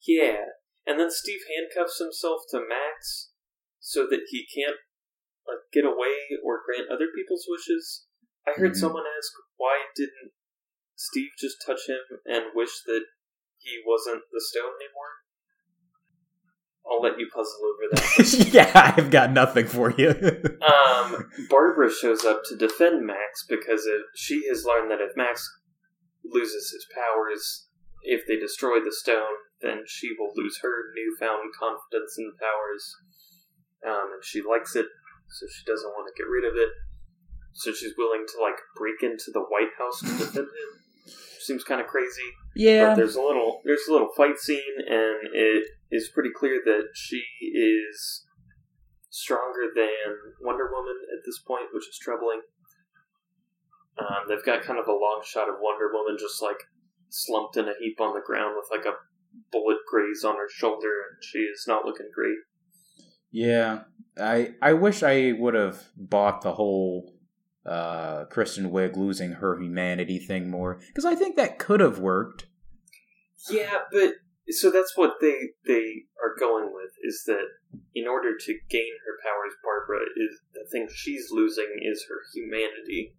yeah, 0.07 0.37
and 0.89 0.99
then 0.99 1.11
Steve 1.13 1.45
handcuffs 1.45 2.01
himself 2.01 2.41
to 2.49 2.57
Max 2.57 3.29
so 3.79 4.09
that 4.09 4.25
he 4.33 4.49
can't 4.49 4.81
like 5.45 5.69
get 5.71 5.85
away 5.85 6.41
or 6.43 6.65
grant 6.65 6.89
other 6.89 7.13
people's 7.13 7.45
wishes. 7.47 8.09
I 8.47 8.57
heard 8.57 8.73
mm-hmm. 8.73 8.81
someone 8.81 9.05
ask 9.05 9.29
why 9.57 9.85
didn't 9.95 10.33
Steve 10.95 11.29
just 11.37 11.61
touch 11.63 11.85
him 11.87 12.01
and 12.25 12.55
wish 12.55 12.81
that 12.87 13.05
he 13.59 13.77
wasn't 13.85 14.23
the 14.33 14.41
stone 14.41 14.73
anymore. 14.81 15.13
I'll 16.89 17.01
let 17.01 17.19
you 17.19 17.29
puzzle 17.29 17.59
over 17.69 17.85
that. 17.93 18.49
yeah, 18.53 18.93
I've 18.97 19.11
got 19.11 19.31
nothing 19.31 19.67
for 19.67 19.91
you. 19.91 20.09
um, 20.65 21.29
Barbara 21.49 21.91
shows 21.91 22.25
up 22.25 22.41
to 22.49 22.55
defend 22.55 23.05
Max 23.05 23.45
because 23.47 23.85
if, 23.85 24.01
she 24.15 24.47
has 24.47 24.65
learned 24.65 24.89
that 24.89 25.01
if 25.01 25.15
Max 25.15 25.47
loses 26.25 26.71
his 26.71 26.87
powers, 26.95 27.67
if 28.01 28.25
they 28.27 28.37
destroy 28.37 28.79
the 28.79 28.91
stone, 28.91 29.37
then 29.61 29.83
she 29.87 30.09
will 30.17 30.31
lose 30.35 30.59
her 30.61 30.91
newfound 30.95 31.51
confidence 31.57 32.15
in 32.17 32.31
powers. 32.39 32.95
Um, 33.85 34.13
and 34.15 34.23
she 34.23 34.41
likes 34.41 34.75
it, 34.75 34.87
so 35.29 35.45
she 35.47 35.63
doesn't 35.65 35.91
want 35.91 36.07
to 36.07 36.21
get 36.21 36.29
rid 36.29 36.45
of 36.45 36.55
it. 36.55 36.69
So 37.53 37.73
she's 37.73 37.93
willing 37.97 38.25
to 38.27 38.41
like 38.41 38.59
break 38.75 39.03
into 39.03 39.31
the 39.33 39.41
White 39.41 39.73
House 39.77 39.99
to 40.01 40.17
defend 40.17 40.47
him. 40.47 40.71
Seems 41.39 41.63
kind 41.63 41.81
of 41.81 41.87
crazy. 41.87 42.27
Yeah. 42.55 42.89
But 42.89 42.95
there's 42.95 43.15
a 43.15 43.21
little 43.21 43.61
there's 43.65 43.87
a 43.87 43.91
little 43.91 44.09
fight 44.15 44.37
scene, 44.37 44.77
and 44.87 45.33
it 45.33 45.65
is 45.91 46.11
pretty 46.13 46.29
clear 46.35 46.61
that 46.65 46.89
she 46.93 47.23
is 47.41 48.25
stronger 49.09 49.71
than 49.75 50.35
Wonder 50.41 50.69
Woman 50.71 50.95
at 51.11 51.25
this 51.25 51.39
point, 51.39 51.73
which 51.73 51.87
is 51.87 51.99
troubling. 52.01 52.41
Um, 53.97 54.27
they've 54.27 54.45
got 54.45 54.63
kind 54.63 54.79
of 54.79 54.87
a 54.87 54.93
long 54.93 55.21
shot 55.25 55.49
of 55.49 55.55
Wonder 55.59 55.91
Woman 55.91 56.15
just 56.19 56.41
like 56.41 56.59
slumped 57.09 57.57
in 57.57 57.67
a 57.67 57.73
heap 57.79 57.99
on 57.99 58.13
the 58.13 58.23
ground 58.25 58.55
with 58.55 58.69
like 58.71 58.85
a 58.85 58.95
bullet 59.51 59.77
graze 59.89 60.23
on 60.23 60.35
her 60.35 60.49
shoulder, 60.49 60.91
and 61.09 61.23
she 61.23 61.39
is 61.39 61.65
not 61.67 61.85
looking 61.85 62.09
great. 62.13 62.37
Yeah, 63.31 63.83
I 64.19 64.53
I 64.61 64.73
wish 64.73 65.03
I 65.03 65.33
would 65.33 65.53
have 65.53 65.89
bought 65.95 66.41
the 66.41 66.53
whole 66.53 67.13
uh, 67.65 68.25
Kristen 68.25 68.71
Wiig 68.71 68.95
losing 68.95 69.33
her 69.33 69.59
humanity 69.59 70.19
thing 70.19 70.49
more 70.49 70.79
because 70.87 71.05
I 71.05 71.15
think 71.15 71.35
that 71.35 71.59
could 71.59 71.79
have 71.79 71.99
worked. 71.99 72.47
Yeah, 73.49 73.79
but 73.91 74.13
so 74.49 74.71
that's 74.71 74.93
what 74.95 75.15
they 75.21 75.49
they 75.65 76.03
are 76.21 76.35
going 76.39 76.71
with 76.73 76.91
is 77.03 77.23
that 77.27 77.45
in 77.93 78.07
order 78.07 78.35
to 78.35 78.53
gain 78.69 78.91
her 79.05 79.17
powers, 79.23 79.53
Barbara 79.63 80.05
is 80.17 80.39
the 80.53 80.67
thing 80.71 80.87
she's 80.91 81.27
losing 81.31 81.67
is 81.81 82.05
her 82.09 82.21
humanity. 82.33 83.15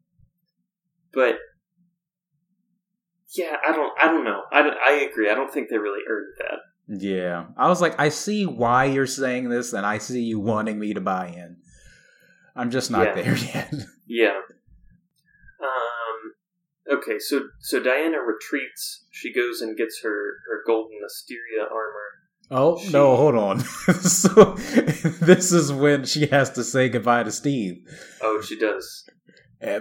But 1.13 1.39
yeah, 3.37 3.57
I 3.67 3.73
don't 3.73 3.93
I 4.01 4.07
don't 4.07 4.25
know. 4.25 4.43
I 4.51 4.61
I 4.61 5.09
agree. 5.11 5.31
I 5.31 5.35
don't 5.35 5.53
think 5.53 5.69
they 5.69 5.79
really 5.79 6.03
earned 6.09 6.35
that. 6.39 6.59
Yeah, 6.89 7.47
I 7.57 7.69
was 7.69 7.81
like, 7.81 7.99
I 8.01 8.09
see 8.09 8.47
why 8.47 8.87
you're 8.87 9.07
saying 9.07 9.49
this, 9.49 9.73
and 9.73 9.87
I 9.87 9.99
see 9.99 10.23
you 10.23 10.41
wanting 10.41 10.79
me 10.79 10.95
to 10.95 11.01
buy 11.01 11.29
in. 11.29 11.59
I'm 12.57 12.71
just 12.71 12.91
not 12.91 13.05
yeah. 13.05 13.23
there 13.23 13.37
yet. 13.55 13.75
yeah. 14.07 14.41
Um. 15.63 16.99
Okay, 16.99 17.21
so 17.21 17.43
so 17.61 17.81
Diana 17.81 18.19
retreats. 18.21 19.05
She 19.13 19.33
goes 19.33 19.61
and 19.61 19.77
gets 19.77 20.03
her 20.03 20.35
her 20.49 20.63
golden 20.67 20.99
Asteria 21.07 21.63
armor. 21.63 22.11
Oh 22.51 22.81
she... 22.81 22.91
no! 22.91 23.15
Hold 23.15 23.37
on. 23.37 23.61
so 24.01 24.55
this 25.21 25.53
is 25.53 25.73
when 25.73 26.05
she 26.05 26.27
has 26.27 26.51
to 26.51 26.65
say 26.65 26.89
goodbye 26.89 27.23
to 27.23 27.31
Steve. 27.31 27.77
Oh, 28.21 28.41
she 28.41 28.59
does. 28.59 29.09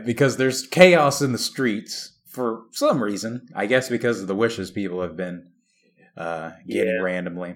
because 0.05 0.37
there's 0.37 0.67
chaos 0.67 1.23
in 1.23 1.31
the 1.31 1.39
streets 1.39 2.18
for 2.29 2.63
some 2.71 3.03
reason. 3.03 3.47
I 3.55 3.65
guess 3.65 3.89
because 3.89 4.21
of 4.21 4.27
the 4.27 4.35
wishes 4.35 4.71
people 4.71 5.01
have 5.01 5.17
been 5.17 5.49
uh, 6.15 6.51
getting 6.67 6.95
yeah. 6.95 7.01
randomly. 7.01 7.55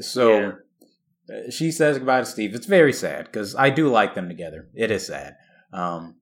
So. 0.00 0.38
Yeah 0.38 0.52
she 1.50 1.70
says 1.70 1.98
goodbye 1.98 2.20
to 2.20 2.26
Steve. 2.26 2.54
It's 2.54 2.66
very 2.66 2.92
sad 2.92 3.26
because 3.26 3.54
I 3.54 3.70
do 3.70 3.88
like 3.88 4.14
them 4.14 4.28
together. 4.28 4.68
It 4.74 4.90
is 4.90 5.06
sad. 5.06 5.36
Um, 5.72 6.16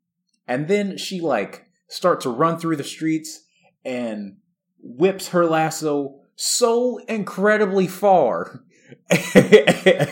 and 0.47 0.68
then 0.68 0.99
she 0.99 1.20
like 1.20 1.66
starts 1.88 2.24
to 2.24 2.30
run 2.30 2.59
through 2.59 2.76
the 2.76 2.84
streets 2.84 3.41
and 3.84 4.36
whips 4.78 5.28
her 5.28 5.47
lasso 5.47 6.20
so 6.36 6.99
incredibly 7.09 7.86
far 7.86 8.62
into 9.34 10.11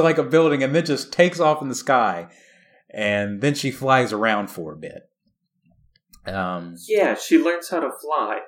like 0.00 0.18
a 0.18 0.22
building 0.22 0.62
and 0.62 0.74
then 0.74 0.84
just 0.84 1.12
takes 1.12 1.40
off 1.40 1.62
in 1.62 1.68
the 1.68 1.74
sky 1.74 2.28
and 2.90 3.40
then 3.40 3.54
she 3.54 3.70
flies 3.70 4.12
around 4.12 4.48
for 4.48 4.72
a 4.72 4.76
bit 4.76 5.05
um, 6.28 6.76
yeah 6.88 7.14
she 7.14 7.38
learns 7.38 7.68
how 7.68 7.80
to 7.80 7.90
fly 8.00 8.40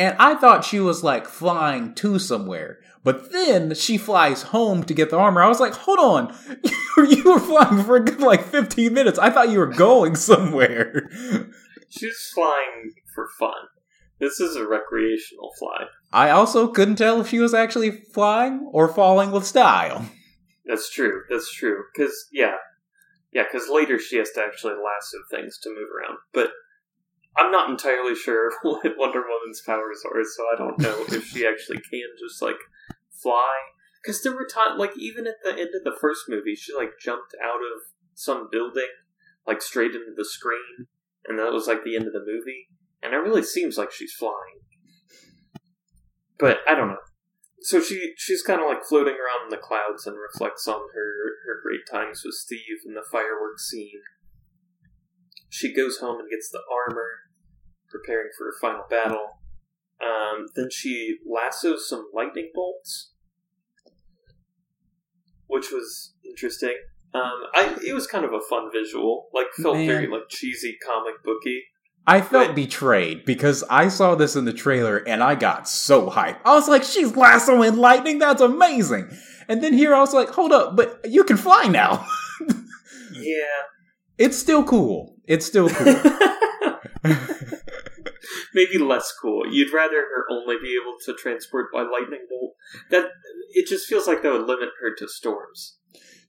and 0.00 0.16
I 0.18 0.34
thought 0.34 0.64
she 0.64 0.80
was 0.80 1.04
like 1.04 1.26
flying 1.26 1.94
to 1.96 2.18
somewhere. 2.18 2.78
But 3.04 3.32
then 3.32 3.74
she 3.74 3.98
flies 3.98 4.44
home 4.44 4.82
to 4.84 4.94
get 4.94 5.10
the 5.10 5.18
armor. 5.18 5.42
I 5.42 5.48
was 5.48 5.60
like, 5.60 5.74
hold 5.74 5.98
on. 5.98 6.34
you 6.96 7.22
were 7.24 7.38
flying 7.38 7.84
for 7.84 7.96
a 7.96 8.04
good 8.04 8.20
like 8.20 8.44
15 8.44 8.94
minutes. 8.94 9.18
I 9.18 9.28
thought 9.28 9.50
you 9.50 9.58
were 9.58 9.66
going 9.66 10.16
somewhere. 10.16 11.10
She's 11.90 12.30
flying 12.34 12.94
for 13.14 13.28
fun. 13.38 13.68
This 14.18 14.40
is 14.40 14.56
a 14.56 14.66
recreational 14.66 15.52
fly. 15.58 15.84
I 16.12 16.30
also 16.30 16.68
couldn't 16.68 16.96
tell 16.96 17.20
if 17.20 17.28
she 17.28 17.38
was 17.38 17.52
actually 17.52 17.90
flying 17.90 18.70
or 18.72 18.88
falling 18.88 19.32
with 19.32 19.46
style. 19.46 20.06
That's 20.64 20.90
true. 20.90 21.24
That's 21.28 21.52
true. 21.52 21.84
Because, 21.92 22.26
yeah. 22.32 22.56
Yeah, 23.32 23.44
because 23.50 23.68
later 23.68 23.98
she 23.98 24.16
has 24.16 24.30
to 24.32 24.42
actually 24.42 24.74
lasso 24.74 25.18
things 25.30 25.58
to 25.62 25.68
move 25.68 25.88
around. 25.94 26.18
But 26.32 26.52
I'm 27.36 27.52
not 27.52 27.70
entirely 27.70 28.14
sure 28.14 28.52
what 28.62 28.98
Wonder 28.98 29.22
Woman's 29.26 29.62
powers 29.64 30.02
are, 30.04 30.24
so 30.24 30.44
I 30.52 30.58
don't 30.58 30.78
know 30.78 31.04
if 31.08 31.26
she 31.26 31.46
actually 31.46 31.78
can 31.78 32.08
just 32.18 32.42
like 32.42 32.58
fly. 33.10 33.52
Because 34.02 34.22
there 34.22 34.32
were 34.32 34.46
times, 34.46 34.78
like 34.78 34.96
even 34.98 35.26
at 35.26 35.42
the 35.44 35.50
end 35.50 35.70
of 35.74 35.84
the 35.84 35.96
first 36.00 36.22
movie, 36.28 36.54
she 36.54 36.74
like 36.74 36.98
jumped 37.00 37.34
out 37.42 37.60
of 37.60 37.82
some 38.14 38.48
building, 38.50 38.88
like 39.46 39.62
straight 39.62 39.92
into 39.92 40.12
the 40.16 40.24
screen, 40.24 40.86
and 41.26 41.38
that 41.38 41.52
was 41.52 41.66
like 41.66 41.84
the 41.84 41.96
end 41.96 42.06
of 42.06 42.12
the 42.12 42.24
movie. 42.24 42.68
And 43.02 43.14
it 43.14 43.18
really 43.18 43.42
seems 43.42 43.78
like 43.78 43.92
she's 43.92 44.12
flying, 44.12 44.60
but 46.38 46.58
I 46.68 46.74
don't 46.74 46.88
know. 46.88 47.04
So 47.62 47.80
she 47.80 48.14
she's 48.16 48.42
kind 48.42 48.60
of 48.60 48.68
like 48.68 48.84
floating 48.84 49.14
around 49.14 49.44
in 49.44 49.50
the 49.50 49.56
clouds 49.56 50.06
and 50.06 50.16
reflects 50.16 50.66
on 50.66 50.80
her 50.94 51.14
her 51.46 51.60
great 51.62 51.86
times 51.90 52.22
with 52.24 52.34
Steve 52.34 52.80
and 52.86 52.96
the 52.96 53.04
fireworks 53.10 53.68
scene. 53.68 54.00
She 55.50 55.74
goes 55.74 55.98
home 55.98 56.20
and 56.20 56.30
gets 56.30 56.48
the 56.48 56.62
armor, 56.72 57.10
preparing 57.90 58.30
for 58.38 58.44
her 58.44 58.54
final 58.60 58.84
battle. 58.88 59.40
Um, 60.00 60.46
then 60.54 60.68
she 60.70 61.18
lassos 61.28 61.88
some 61.88 62.08
lightning 62.14 62.50
bolts, 62.54 63.12
which 65.46 65.70
was 65.70 66.14
interesting. 66.24 66.76
Um, 67.12 67.42
I 67.52 67.76
it 67.84 67.92
was 67.92 68.06
kind 68.06 68.24
of 68.24 68.32
a 68.32 68.40
fun 68.48 68.70
visual, 68.72 69.28
like 69.34 69.48
felt 69.60 69.76
Man. 69.76 69.86
very 69.86 70.06
like 70.06 70.28
cheesy 70.30 70.78
comic 70.84 71.22
booky. 71.24 71.64
I 72.06 72.20
felt 72.22 72.48
but, 72.48 72.56
betrayed 72.56 73.24
because 73.24 73.62
I 73.68 73.88
saw 73.88 74.14
this 74.14 74.36
in 74.36 74.44
the 74.44 74.52
trailer 74.52 74.98
and 74.98 75.22
I 75.22 75.34
got 75.34 75.68
so 75.68 76.08
hyped. 76.08 76.38
I 76.44 76.54
was 76.54 76.68
like, 76.68 76.84
"She's 76.84 77.14
lassoing 77.16 77.76
lightning! 77.76 78.20
That's 78.20 78.40
amazing!" 78.40 79.10
And 79.48 79.62
then 79.62 79.74
here 79.74 79.92
I 79.92 80.00
was 80.00 80.14
like, 80.14 80.30
"Hold 80.30 80.52
up, 80.52 80.76
but 80.76 81.00
you 81.04 81.24
can 81.24 81.36
fly 81.36 81.64
now." 81.64 82.06
yeah, 83.12 83.64
it's 84.16 84.38
still 84.38 84.64
cool. 84.64 85.16
It's 85.30 85.46
still 85.46 85.68
cool. 85.68 85.94
maybe 88.54 88.78
less 88.78 89.12
cool. 89.20 89.42
You'd 89.50 89.72
rather 89.72 89.96
her 89.96 90.26
only 90.30 90.56
be 90.60 90.78
able 90.80 90.96
to 91.04 91.14
transport 91.14 91.72
by 91.72 91.82
lightning 91.82 92.26
bolt. 92.28 92.54
That 92.90 93.10
it 93.52 93.68
just 93.68 93.86
feels 93.86 94.06
like 94.06 94.22
that 94.22 94.32
would 94.32 94.46
limit 94.46 94.70
her 94.80 94.94
to 94.96 95.08
storms. 95.08 95.76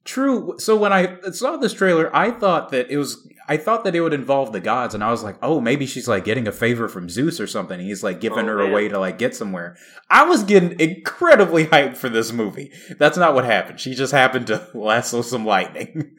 True. 0.03 0.55
So 0.57 0.75
when 0.75 0.93
I 0.93 1.19
saw 1.31 1.57
this 1.57 1.73
trailer, 1.73 2.15
I 2.15 2.31
thought 2.31 2.69
that 2.69 2.89
it 2.89 2.97
was 2.97 3.27
I 3.47 3.57
thought 3.57 3.83
that 3.83 3.95
it 3.95 4.01
would 4.01 4.13
involve 4.13 4.51
the 4.51 4.59
gods, 4.59 4.95
and 4.95 5.03
I 5.03 5.11
was 5.11 5.23
like, 5.23 5.37
oh, 5.41 5.59
maybe 5.59 5.85
she's 5.85 6.07
like 6.07 6.23
getting 6.23 6.47
a 6.47 6.51
favor 6.51 6.87
from 6.87 7.09
Zeus 7.09 7.39
or 7.39 7.47
something. 7.47 7.79
He's 7.79 8.03
like 8.03 8.19
giving 8.19 8.45
oh, 8.45 8.47
her 8.47 8.57
man. 8.57 8.71
a 8.71 8.73
way 8.73 8.87
to 8.87 8.99
like 8.99 9.17
get 9.17 9.35
somewhere. 9.35 9.77
I 10.09 10.25
was 10.25 10.43
getting 10.43 10.79
incredibly 10.79 11.65
hyped 11.67 11.97
for 11.97 12.09
this 12.09 12.31
movie. 12.31 12.71
That's 12.97 13.17
not 13.17 13.35
what 13.35 13.45
happened. 13.45 13.79
She 13.79 13.93
just 13.93 14.11
happened 14.11 14.47
to 14.47 14.67
lasso 14.73 15.21
some 15.21 15.45
lightning. 15.45 16.15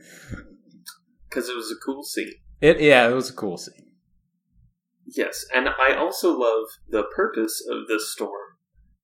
Because 1.29 1.49
it 1.49 1.57
was 1.57 1.73
a 1.73 1.85
cool 1.85 2.03
scene. 2.03 2.35
It 2.63 2.81
yeah, 2.81 3.09
it 3.09 3.13
was 3.13 3.29
a 3.29 3.35
cool 3.35 3.59
scene. 3.59 3.91
Yes, 5.05 5.45
and 5.53 5.69
I 5.69 5.95
also 5.95 6.39
love 6.39 6.69
the 6.89 7.03
purpose 7.15 7.63
of 7.69 7.89
this 7.89 8.13
storm, 8.13 8.57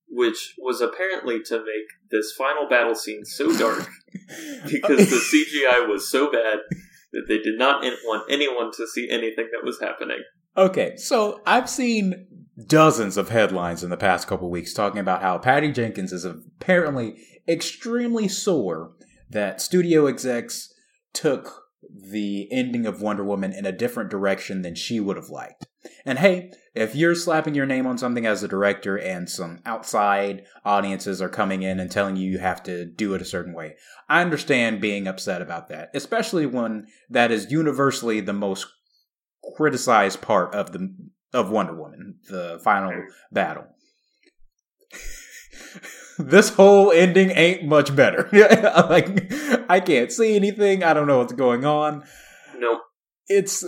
which 0.09 0.55
was 0.59 0.81
apparently 0.81 1.43
to 1.47 1.59
make 1.59 1.89
this 2.11 2.33
final 2.33 2.69
battle 2.69 2.95
scene 2.95 3.25
so 3.25 3.55
dark 3.59 3.91
because 4.65 5.11
the 5.11 5.17
CGI 5.17 5.89
was 5.89 6.09
so 6.09 6.31
bad 6.31 6.59
that 7.13 7.25
they 7.27 7.39
did 7.39 7.59
not 7.59 7.83
want 8.05 8.31
anyone 8.31 8.71
to 8.77 8.87
see 8.87 9.11
anything 9.11 9.49
that 9.53 9.65
was 9.65 9.81
happening. 9.81 10.23
Okay, 10.57 10.97
so 10.97 11.41
I've 11.45 11.69
seen 11.69 12.27
dozens 12.67 13.17
of 13.17 13.29
headlines 13.29 13.83
in 13.83 13.91
the 13.91 13.97
past 13.97 14.29
couple 14.29 14.51
weeks 14.51 14.73
talking 14.73 15.01
about 15.01 15.23
how 15.23 15.37
Patty 15.39 15.73
Jenkins 15.73 16.13
is 16.13 16.25
apparently 16.25 17.17
extremely 17.49 18.29
sore 18.29 18.93
that 19.31 19.61
studio 19.61 20.07
execs 20.07 20.73
took 21.13 21.68
the 21.83 22.49
ending 22.51 22.87
of 22.87 23.01
Wonder 23.01 23.25
Woman 23.25 23.53
in 23.53 23.67
a 23.67 23.73
different 23.73 24.11
direction 24.11 24.63
than 24.63 24.75
she 24.75 25.01
would 25.01 25.17
have 25.17 25.31
liked. 25.31 25.67
And 26.05 26.19
hey, 26.19 26.53
if 26.75 26.95
you're 26.95 27.15
slapping 27.15 27.55
your 27.55 27.67
name 27.67 27.87
on 27.87 27.99
something 27.99 28.27
as 28.27 28.43
a 28.43 28.49
director 28.49 28.99
and 28.99 29.29
some 29.29 29.61
outside 29.65 30.45
audiences 30.65 31.23
are 31.23 31.29
coming 31.29 31.63
in 31.63 31.81
and 31.81 31.91
telling 31.91 32.17
you 32.17 32.31
you 32.31 32.39
have 32.39 32.63
to 32.65 32.85
do 32.85 33.15
it 33.15 33.23
a 33.23 33.27
certain 33.27 33.55
way, 33.55 33.77
I 34.09 34.21
understand 34.21 34.81
being 34.81 35.07
upset 35.07 35.41
about 35.41 35.69
that, 35.69 35.91
especially 35.95 36.47
when 36.47 36.87
that 37.11 37.31
is 37.31 37.51
universally 37.51 38.21
the 38.21 38.33
most 38.33 38.67
criticized 39.57 40.21
part 40.21 40.55
of 40.55 40.73
the 40.73 40.95
of 41.33 41.51
Wonder 41.51 41.75
Woman, 41.75 42.17
the 42.29 42.59
final 42.65 43.05
battle. 43.31 43.67
this 46.19 46.51
whole 46.51 46.93
ending 46.93 47.31
ain't 47.31 47.65
much 47.65 47.95
better. 47.95 48.29
like 48.89 49.33
I 49.71 49.81
can't 49.81 50.13
see 50.13 50.37
anything. 50.37 50.83
I 50.83 50.95
don't 50.95 51.07
know 51.07 51.19
what's 51.19 51.33
going 51.33 51.65
on. 51.65 52.05
Nope. 52.59 52.81
It's 53.29 53.65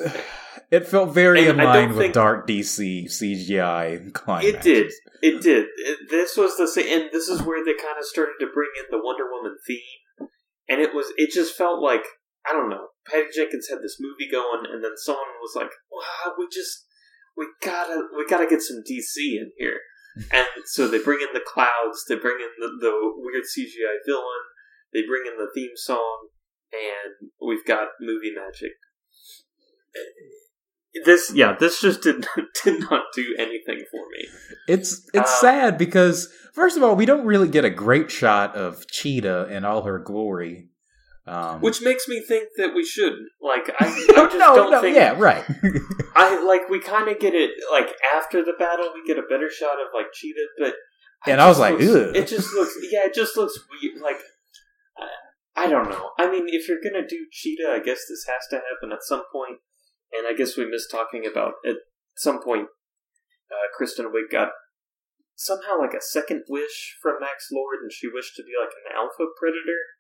it 0.71 0.87
felt 0.87 1.13
very 1.13 1.49
and 1.49 1.61
in 1.61 1.65
line 1.65 1.97
with 1.97 2.13
dark 2.13 2.47
DC 2.47 3.07
CGI 3.07 4.13
climax. 4.13 4.47
It 4.47 4.63
did. 4.63 4.93
It 5.23 5.43
did. 5.43 5.67
It, 5.77 5.99
this 6.11 6.37
was 6.37 6.57
the 6.57 6.69
same, 6.69 6.87
and 6.87 7.11
this 7.13 7.29
is 7.29 7.43
where 7.43 7.65
they 7.65 7.75
kind 7.75 7.99
of 7.99 8.05
started 8.05 8.35
to 8.41 8.47
bring 8.55 8.71
in 8.79 8.87
the 8.91 9.03
Wonder 9.03 9.25
Woman 9.31 9.57
theme, 9.67 10.29
and 10.69 10.81
it 10.81 10.95
was. 10.95 11.13
It 11.17 11.31
just 11.33 11.57
felt 11.57 11.83
like 11.83 12.05
I 12.49 12.53
don't 12.53 12.71
know. 12.71 12.89
Patty 13.07 13.29
Jenkins 13.35 13.69
had 13.69 13.81
this 13.83 13.99
movie 14.01 14.31
going, 14.31 14.65
and 14.71 14.83
then 14.83 14.93
someone 14.97 15.27
was 15.41 15.55
like, 15.57 15.71
"Wow, 15.91 16.35
we 16.39 16.47
just 16.53 16.87
we 17.37 17.47
gotta 17.63 18.03
we 18.17 18.25
gotta 18.27 18.47
get 18.47 18.63
some 18.63 18.83
DC 18.89 19.17
in 19.17 19.51
here." 19.59 19.81
And 20.33 20.47
so 20.67 20.89
they 20.89 21.03
bring 21.03 21.21
in 21.21 21.33
the 21.33 21.45
clouds, 21.47 22.05
they 22.09 22.17
bring 22.17 22.39
in 22.41 22.51
the, 22.59 22.79
the 22.81 23.13
weird 23.17 23.45
CGI 23.45 23.99
villain, 24.07 24.45
they 24.93 25.03
bring 25.07 25.23
in 25.27 25.37
the 25.39 25.51
theme 25.55 25.77
song, 25.77 26.29
and 26.73 27.31
we've 27.41 27.65
got 27.65 27.89
movie 28.01 28.33
magic. 28.35 28.73
This 31.05 31.33
yeah 31.33 31.57
this 31.59 31.81
just 31.81 32.03
did 32.03 32.27
did 32.65 32.81
not 32.81 33.05
do 33.15 33.35
anything 33.39 33.85
for 33.91 34.03
me. 34.11 34.27
It's 34.67 35.09
it's 35.15 35.31
uh, 35.31 35.41
sad 35.41 35.79
because 35.79 36.33
first 36.53 36.77
of 36.77 36.83
all 36.83 36.97
we 36.97 37.07
don't 37.07 37.27
really 37.27 37.49
get 37.49 37.65
a 37.65 37.71
great 37.71 38.11
shot 38.11 38.57
of 38.57 38.89
cheetah 38.89 39.49
in 39.51 39.65
all 39.65 39.83
her 39.83 40.01
glory 40.01 40.70
um, 41.31 41.61
which 41.61 41.81
makes 41.81 42.09
me 42.09 42.21
think 42.21 42.49
that 42.57 42.75
we 42.75 42.85
should 42.85 43.15
like 43.41 43.71
i, 43.79 43.87
I 43.87 44.25
just 44.25 44.39
no, 44.39 44.55
don't 44.55 44.71
no, 44.71 44.81
think 44.81 44.97
yeah 44.97 45.15
right 45.19 45.45
i 46.17 46.43
like 46.45 46.69
we 46.69 46.81
kind 46.81 47.09
of 47.09 47.19
get 47.19 47.35
it 47.35 47.53
like 47.71 47.89
after 48.15 48.45
the 48.45 48.55
battle 48.59 48.91
we 48.95 49.07
get 49.07 49.19
a 49.19 49.27
better 49.29 49.51
shot 49.51 49.75
of 49.75 49.89
like 49.95 50.07
cheetah 50.13 50.47
but 50.59 50.75
and 51.27 51.39
I 51.39 51.49
was 51.49 51.59
like, 51.59 51.79
looks, 51.79 52.17
it 52.17 52.29
just 52.29 52.55
looks, 52.55 52.75
yeah, 52.91 53.05
it 53.05 53.13
just 53.13 53.37
looks 53.37 53.59
weird. 53.69 54.01
Like, 54.01 54.17
I 55.57 55.69
don't 55.69 55.91
know. 55.91 56.11
I 56.19 56.31
mean, 56.31 56.47
if 56.49 56.69
you're 56.69 56.81
gonna 56.83 57.07
do 57.07 57.27
Cheetah, 57.31 57.69
I 57.69 57.85
guess 57.85 58.09
this 58.09 58.25
has 58.25 58.49
to 58.49 58.57
happen 58.57 58.93
at 58.93 59.03
some 59.03 59.25
point. 59.31 59.61
And 60.11 60.27
I 60.27 60.33
guess 60.33 60.57
we 60.57 60.65
missed 60.65 60.91
talking 60.91 61.29
about 61.31 61.55
at 61.69 61.77
some 62.17 62.43
point. 62.43 62.69
Uh, 63.51 63.69
Kristen 63.77 64.07
Wiig 64.07 64.33
got 64.33 64.51
somehow 65.37 65.79
like 65.79 65.93
a 65.93 66.01
second 66.01 66.45
wish 66.49 66.97
from 67.03 67.21
Max 67.21 67.49
Lord, 67.53 67.83
and 67.83 67.93
she 67.93 68.09
wished 68.09 68.37
to 68.37 68.43
be 68.43 68.57
like 68.59 68.73
an 68.73 68.97
alpha 68.97 69.29
predator, 69.39 70.00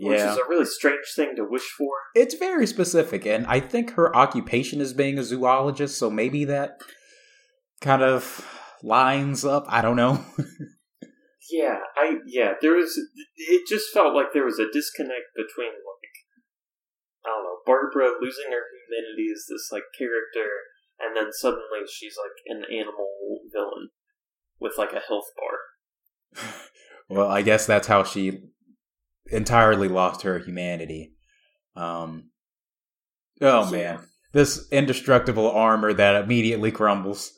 which 0.00 0.18
yeah. 0.18 0.32
is 0.32 0.38
a 0.38 0.48
really 0.48 0.64
strange 0.64 1.06
thing 1.14 1.34
to 1.36 1.44
wish 1.44 1.68
for. 1.76 1.90
It's 2.14 2.34
very 2.34 2.66
specific, 2.66 3.26
and 3.26 3.46
I 3.46 3.60
think 3.60 3.92
her 3.92 4.14
occupation 4.14 4.80
is 4.80 4.92
being 4.92 5.18
a 5.18 5.24
zoologist, 5.24 5.98
so 5.98 6.10
maybe 6.10 6.44
that 6.46 6.80
kind 7.80 8.02
of 8.02 8.46
lines 8.82 9.44
up. 9.44 9.64
I 9.68 9.82
don't 9.82 9.96
know. 9.96 10.24
yeah, 11.50 11.78
I 11.96 12.16
yeah, 12.26 12.54
there 12.60 12.74
was. 12.74 12.98
It 13.36 13.68
just 13.68 13.92
felt 13.92 14.14
like 14.14 14.32
there 14.32 14.44
was 14.44 14.58
a 14.58 14.70
disconnect 14.72 15.34
between 15.36 15.68
like 15.68 16.12
I 17.24 17.28
don't 17.28 17.44
know, 17.44 17.58
Barbara 17.66 18.14
losing 18.20 18.50
her 18.50 18.64
humanity 18.72 19.30
as 19.32 19.46
this 19.48 19.70
like 19.70 19.84
character, 19.96 20.48
and 20.98 21.16
then 21.16 21.32
suddenly 21.32 21.86
she's 21.88 22.16
like 22.16 22.38
an 22.46 22.64
animal 22.70 23.40
villain 23.52 23.90
with 24.58 24.74
like 24.78 24.92
a 24.92 25.06
health 25.06 25.30
bar. 25.36 26.52
well, 27.08 27.28
I 27.28 27.42
guess 27.42 27.66
that's 27.66 27.86
how 27.86 28.04
she 28.04 28.42
entirely 29.26 29.88
lost 29.88 30.22
her 30.22 30.38
humanity. 30.38 31.14
Um, 31.76 32.30
oh 33.40 33.70
man, 33.70 34.00
this 34.32 34.68
indestructible 34.70 35.50
armor 35.50 35.92
that 35.92 36.24
immediately 36.24 36.70
crumbles. 36.70 37.32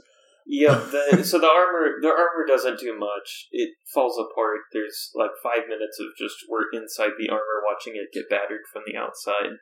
Yeah, 0.47 0.74
the, 1.12 1.24
so 1.24 1.39
the 1.39 1.48
armor 1.48 2.01
the 2.02 2.09
armor 2.09 2.47
doesn't 2.47 2.81
do 2.81 2.98
much. 2.98 3.48
It 3.51 3.70
falls 3.93 4.19
apart. 4.19 4.61
There's 4.73 5.11
like 5.15 5.31
five 5.43 5.69
minutes 5.69 5.98
of 6.01 6.09
just 6.19 6.36
we're 6.48 6.70
inside 6.73 7.12
the 7.19 7.31
armor 7.31 7.62
watching 7.69 7.94
it 7.97 8.12
get 8.12 8.28
battered 8.28 8.62
from 8.73 8.82
the 8.86 8.97
outside. 8.97 9.59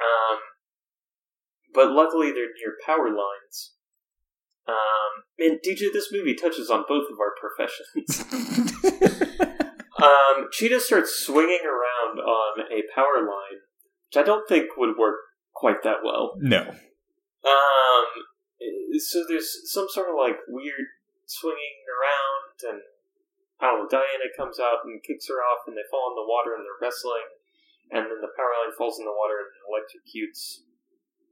Um, 0.00 0.38
but 1.74 1.90
luckily 1.90 2.32
they're 2.32 2.54
near 2.58 2.76
power 2.84 3.08
lines. 3.08 3.74
Um, 4.68 5.24
and 5.38 5.58
DJ, 5.66 5.92
this 5.92 6.12
movie 6.12 6.34
touches 6.34 6.70
on 6.70 6.84
both 6.86 7.06
of 7.10 7.18
our 7.18 7.34
professions. 7.40 8.24
um, 10.02 10.48
Cheetah 10.52 10.80
starts 10.80 11.24
swinging 11.24 11.62
around 11.64 12.18
on 12.20 12.60
a 12.70 12.82
power 12.94 13.20
line, 13.20 13.60
which 14.08 14.16
I 14.16 14.22
don't 14.22 14.48
think 14.48 14.76
would 14.76 14.96
work 14.98 15.16
quite 15.54 15.82
that 15.82 15.98
well. 16.04 16.34
No. 16.38 16.60
Um, 16.60 18.06
so 18.98 19.24
there's 19.28 19.50
some 19.72 19.86
sort 19.88 20.08
of 20.08 20.14
like 20.18 20.36
weird 20.48 20.86
swinging 21.26 21.78
around, 21.86 22.74
and 22.74 22.82
I 23.60 23.70
don't 23.70 23.82
know. 23.82 23.88
Diana 23.90 24.30
comes 24.36 24.58
out 24.58 24.84
and 24.84 25.02
kicks 25.02 25.26
her 25.28 25.42
off, 25.42 25.66
and 25.66 25.76
they 25.76 25.86
fall 25.90 26.10
in 26.10 26.16
the 26.16 26.28
water 26.28 26.54
and 26.54 26.64
they're 26.64 26.82
wrestling, 26.82 27.26
and 27.90 28.06
then 28.06 28.20
the 28.20 28.34
power 28.36 28.54
line 28.64 28.74
falls 28.76 28.98
in 28.98 29.04
the 29.04 29.14
water 29.14 29.38
and 29.42 29.50
electrocutes 29.66 30.62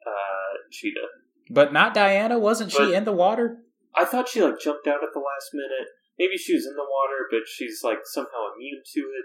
uh, 0.06 0.70
Cheetah. 0.70 1.08
But 1.50 1.72
not 1.72 1.94
Diana. 1.94 2.38
Wasn't 2.38 2.72
but 2.72 2.88
she 2.88 2.94
in 2.94 3.04
the 3.04 3.12
water? 3.12 3.58
I 3.94 4.04
thought 4.04 4.28
she 4.28 4.42
like 4.42 4.60
jumped 4.60 4.86
out 4.86 5.02
at 5.02 5.12
the 5.14 5.20
last 5.20 5.50
minute. 5.54 5.88
Maybe 6.18 6.36
she 6.36 6.54
was 6.54 6.66
in 6.66 6.74
the 6.74 6.82
water, 6.82 7.26
but 7.30 7.46
she's 7.46 7.80
like 7.82 7.98
somehow 8.04 8.54
immune 8.54 8.82
to 8.94 9.00
it. 9.00 9.24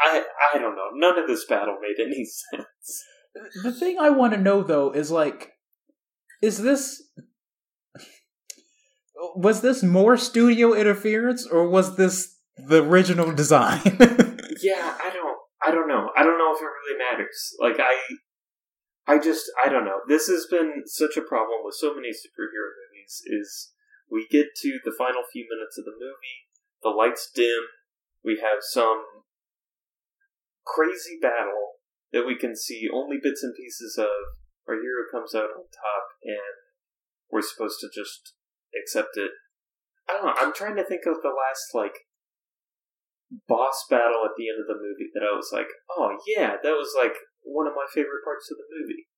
I 0.00 0.24
I 0.54 0.58
don't 0.58 0.76
know. 0.76 0.90
None 0.94 1.18
of 1.18 1.26
this 1.26 1.44
battle 1.44 1.76
made 1.80 2.04
any 2.04 2.24
sense. 2.54 3.04
The 3.62 3.72
thing 3.72 3.98
I 3.98 4.10
want 4.10 4.32
to 4.34 4.40
know 4.40 4.62
though 4.62 4.92
is 4.92 5.10
like, 5.10 5.52
is 6.42 6.62
this 6.62 7.02
was 9.34 9.60
this 9.60 9.82
more 9.82 10.16
studio 10.16 10.74
interference 10.74 11.46
or 11.46 11.68
was 11.68 11.96
this 11.96 12.36
the 12.56 12.82
original 12.82 13.32
design? 13.32 13.82
yeah, 14.62 14.96
I 15.02 15.10
don't 15.12 15.38
I 15.62 15.70
don't 15.70 15.88
know. 15.88 16.10
I 16.16 16.22
don't 16.22 16.38
know 16.38 16.54
if 16.54 16.60
it 16.60 16.64
really 16.64 16.98
matters. 16.98 17.56
Like 17.60 17.78
I 17.80 17.96
I 19.06 19.18
just 19.18 19.50
I 19.64 19.68
don't 19.68 19.84
know. 19.84 20.00
This 20.08 20.28
has 20.28 20.46
been 20.50 20.82
such 20.86 21.16
a 21.16 21.22
problem 21.22 21.60
with 21.64 21.74
so 21.74 21.94
many 21.94 22.10
superhero 22.10 22.70
movies 22.78 23.22
is 23.26 23.72
we 24.10 24.26
get 24.30 24.56
to 24.62 24.78
the 24.84 24.94
final 24.96 25.22
few 25.30 25.46
minutes 25.48 25.78
of 25.78 25.84
the 25.84 25.96
movie, 25.96 26.48
the 26.82 26.90
lights 26.90 27.30
dim, 27.34 27.68
we 28.24 28.40
have 28.42 28.60
some 28.60 29.04
crazy 30.64 31.18
battle 31.20 31.80
that 32.12 32.26
we 32.26 32.36
can 32.36 32.56
see 32.56 32.88
only 32.92 33.16
bits 33.22 33.42
and 33.42 33.54
pieces 33.54 33.96
of. 33.98 34.36
Our 34.68 34.76
hero 34.76 35.08
comes 35.10 35.34
out 35.34 35.48
on 35.56 35.64
top 35.72 36.04
and 36.24 36.56
we're 37.32 37.40
supposed 37.40 37.80
to 37.80 37.88
just 37.88 38.36
accept 38.76 39.16
it. 39.16 39.32
I 40.08 40.12
don't 40.12 40.26
know. 40.26 40.36
I'm 40.36 40.52
trying 40.52 40.76
to 40.76 40.84
think 40.84 41.08
of 41.08 41.20
the 41.22 41.32
last 41.32 41.72
like 41.72 42.08
boss 43.48 43.84
battle 43.88 44.24
at 44.24 44.36
the 44.36 44.48
end 44.48 44.60
of 44.60 44.68
the 44.68 44.80
movie 44.80 45.08
that 45.12 45.24
I 45.24 45.36
was 45.36 45.48
like, 45.52 45.68
oh 45.96 46.16
yeah, 46.28 46.56
that 46.60 46.76
was 46.76 46.92
like 46.96 47.16
one 47.44 47.66
of 47.66 47.76
my 47.76 47.88
favorite 47.92 48.24
parts 48.24 48.50
of 48.50 48.56
the 48.56 48.68
movie. 48.76 49.08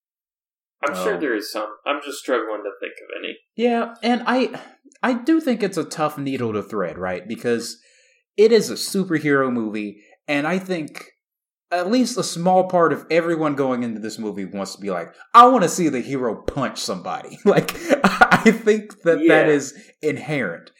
I'm 0.86 0.94
sure 0.94 1.14
um, 1.14 1.20
there 1.20 1.34
is 1.34 1.52
some. 1.52 1.68
I'm 1.86 2.00
just 2.04 2.18
struggling 2.18 2.62
to 2.62 2.70
think 2.80 2.94
of 3.02 3.22
any. 3.22 3.36
Yeah, 3.56 3.94
and 4.02 4.22
I 4.26 4.60
I 5.02 5.14
do 5.14 5.40
think 5.40 5.62
it's 5.62 5.76
a 5.76 5.84
tough 5.84 6.18
needle 6.18 6.52
to 6.52 6.62
thread, 6.62 6.98
right? 6.98 7.26
Because 7.26 7.78
it 8.36 8.52
is 8.52 8.70
a 8.70 8.74
superhero 8.74 9.52
movie, 9.52 10.02
and 10.26 10.46
I 10.46 10.58
think 10.58 11.10
at 11.70 11.90
least 11.90 12.18
a 12.18 12.24
small 12.24 12.68
part 12.68 12.92
of 12.92 13.06
everyone 13.10 13.54
going 13.54 13.82
into 13.82 14.00
this 14.00 14.18
movie 14.18 14.44
wants 14.44 14.74
to 14.74 14.80
be 14.80 14.90
like, 14.90 15.14
I 15.34 15.46
want 15.46 15.62
to 15.62 15.68
see 15.68 15.88
the 15.88 16.00
hero 16.00 16.42
punch 16.42 16.78
somebody. 16.78 17.38
like, 17.44 17.76
I 18.04 18.50
think 18.50 19.02
that 19.02 19.20
yeah. 19.20 19.28
that 19.28 19.48
is 19.48 19.78
inherent. 20.02 20.70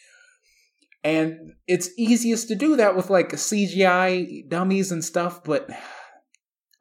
And 1.02 1.52
it's 1.66 1.90
easiest 1.96 2.48
to 2.48 2.54
do 2.54 2.76
that 2.76 2.96
with 2.96 3.08
like 3.08 3.30
CGI 3.30 4.48
dummies 4.48 4.92
and 4.92 5.04
stuff, 5.04 5.42
but 5.44 5.70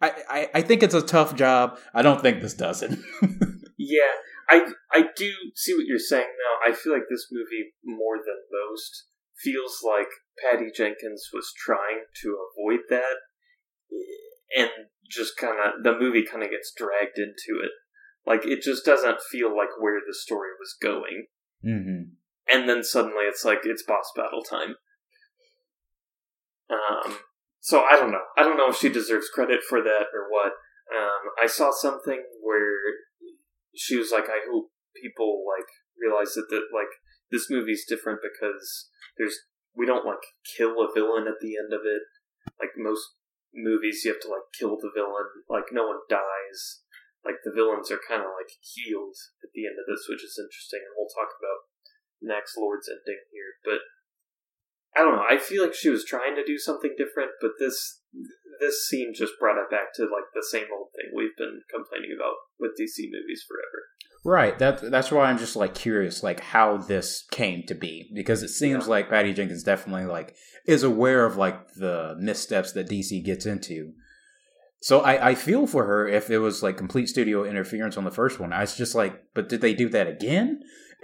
I, 0.02 0.12
I, 0.30 0.50
I 0.56 0.62
think 0.62 0.84
it's 0.84 0.94
a 0.94 1.02
tough 1.02 1.36
job. 1.36 1.78
I 1.94 2.02
don't 2.02 2.22
think 2.22 2.42
this 2.42 2.54
does 2.54 2.82
it. 2.82 2.98
yeah, 3.78 4.14
I 4.50 4.72
I 4.92 5.06
do 5.16 5.32
see 5.56 5.74
what 5.74 5.86
you're 5.86 6.00
saying 6.00 6.28
now. 6.28 6.72
I 6.72 6.76
feel 6.76 6.94
like 6.94 7.10
this 7.10 7.28
movie, 7.32 7.74
more 7.84 8.18
than 8.18 8.38
most, 8.52 9.06
feels 9.38 9.82
like 9.86 10.08
Patty 10.42 10.72
Jenkins 10.76 11.30
was 11.34 11.52
trying 11.58 12.04
to 12.22 12.38
avoid 12.52 12.82
that 12.90 13.18
and 14.56 14.70
just 15.10 15.38
kind 15.38 15.58
of 15.60 15.84
the 15.84 15.98
movie 15.98 16.24
kind 16.24 16.44
of 16.44 16.52
gets 16.52 16.72
dragged 16.76 17.18
into 17.18 17.62
it. 17.62 17.72
Like 18.26 18.46
it 18.46 18.62
just 18.62 18.86
doesn't 18.86 19.22
feel 19.22 19.56
like 19.56 19.70
where 19.80 20.00
the 20.06 20.14
story 20.14 20.50
was 20.60 20.76
going. 20.82 21.26
Mm-hmm. 21.66 22.14
And 22.52 22.70
then 22.70 22.84
suddenly 22.84 23.24
it's 23.24 23.46
like 23.46 23.60
it's 23.64 23.84
boss 23.84 24.12
battle 24.16 24.44
time. 24.44 24.76
Um, 26.70 27.18
so 27.70 27.86
I 27.86 28.02
don't 28.02 28.10
know. 28.10 28.26
I 28.34 28.42
don't 28.42 28.58
know 28.58 28.74
if 28.74 28.82
she 28.82 28.90
deserves 28.90 29.30
credit 29.30 29.62
for 29.62 29.78
that 29.86 30.10
or 30.10 30.26
what. 30.26 30.58
Um, 30.90 31.30
I 31.38 31.46
saw 31.46 31.70
something 31.70 32.18
where 32.42 32.82
she 33.78 33.94
was 33.96 34.10
like, 34.10 34.26
"I 34.26 34.42
hope 34.50 34.74
people 34.98 35.46
like 35.46 35.70
realize 35.94 36.34
that 36.34 36.50
that 36.50 36.74
like 36.74 36.90
this 37.30 37.46
movie's 37.46 37.86
different 37.86 38.26
because 38.26 38.90
there's 39.22 39.38
we 39.78 39.86
don't 39.86 40.02
like 40.02 40.34
kill 40.58 40.82
a 40.82 40.90
villain 40.90 41.30
at 41.30 41.38
the 41.46 41.54
end 41.62 41.70
of 41.70 41.86
it. 41.86 42.02
Like 42.58 42.74
most 42.74 43.22
movies, 43.54 44.02
you 44.02 44.18
have 44.18 44.24
to 44.26 44.34
like 44.34 44.50
kill 44.58 44.74
the 44.82 44.90
villain. 44.90 45.46
Like 45.46 45.70
no 45.70 45.94
one 45.94 46.02
dies. 46.10 46.82
Like 47.22 47.46
the 47.46 47.54
villains 47.54 47.94
are 47.94 48.02
kind 48.02 48.26
of 48.26 48.34
like 48.34 48.50
healed 48.66 49.14
at 49.46 49.54
the 49.54 49.70
end 49.70 49.78
of 49.78 49.86
this, 49.86 50.10
which 50.10 50.26
is 50.26 50.42
interesting, 50.42 50.82
and 50.82 50.98
we'll 50.98 51.14
talk 51.14 51.38
about 51.38 51.70
Max 52.18 52.58
Lord's 52.58 52.90
ending 52.90 53.30
here. 53.30 53.62
But 53.62 53.86
I 55.00 55.04
don't 55.04 55.16
know. 55.16 55.24
I 55.30 55.38
feel 55.38 55.64
like 55.64 55.74
she 55.74 55.90
was 55.90 56.04
trying 56.04 56.36
to 56.36 56.44
do 56.44 56.58
something 56.58 56.94
different, 56.98 57.32
but 57.40 57.52
this 57.58 58.02
this 58.60 58.86
scene 58.88 59.14
just 59.16 59.40
brought 59.40 59.58
it 59.58 59.72
back 59.72 59.94
to 59.96 60.04
like 60.04 60.26
the 60.34 60.46
same 60.52 60.66
old 60.76 60.88
thing 60.94 61.12
we've 61.16 61.38
been 61.38 61.62
complaining 61.74 62.12
about 62.14 62.34
with 62.60 62.72
DC 62.72 63.06
movies 63.10 63.46
forever. 63.48 63.86
Right. 64.26 64.60
That 64.60 64.92
that's 64.92 65.12
why 65.12 65.26
I'm 65.26 65.38
just 65.38 65.56
like 65.56 65.74
curious, 65.74 66.22
like 66.22 66.42
how 66.42 66.78
this 66.78 67.26
came 67.32 67.64
to 67.68 67.76
be, 67.76 68.12
because 68.14 68.44
it 68.44 68.50
seems 68.50 68.86
yeah. 68.86 68.90
like 68.90 69.10
Patty 69.10 69.34
Jenkins 69.34 69.64
definitely 69.64 70.06
like 70.06 70.36
is 70.68 70.84
aware 70.84 71.26
of 71.26 71.38
like 71.38 71.74
the 71.76 72.18
missteps 72.20 72.74
that 72.74 72.90
DC 72.90 73.24
gets 73.24 73.46
into. 73.46 73.94
So 74.82 75.00
I, 75.02 75.30
I 75.30 75.36
feel 75.36 75.68
for 75.68 75.86
her 75.86 76.08
if 76.08 76.30
it 76.30 76.40
was 76.40 76.62
like 76.62 76.78
complete 76.78 77.08
studio 77.08 77.46
interference 77.46 77.96
on 77.96 78.04
the 78.04 78.12
first 78.12 78.40
one. 78.40 78.52
I 78.52 78.62
was 78.62 78.76
just 78.76 78.96
like, 78.96 79.24
but 79.34 79.48
did 79.48 79.62
they 79.62 79.74
do 79.74 79.88
that 79.90 80.08
again? 80.08 80.62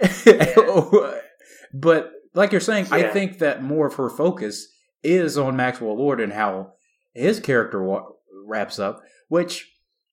but 1.72 2.12
like 2.36 2.52
you're 2.52 2.60
saying, 2.60 2.86
yeah. 2.86 2.96
I 2.96 3.08
think 3.08 3.38
that 3.38 3.64
more 3.64 3.86
of 3.86 3.94
her 3.94 4.10
focus 4.10 4.68
is 5.02 5.38
on 5.38 5.56
Maxwell 5.56 5.96
Lord 5.96 6.20
and 6.20 6.32
how 6.32 6.74
his 7.14 7.40
character 7.40 7.82
wa- 7.82 8.06
wraps 8.46 8.78
up, 8.78 9.02
which 9.28 9.66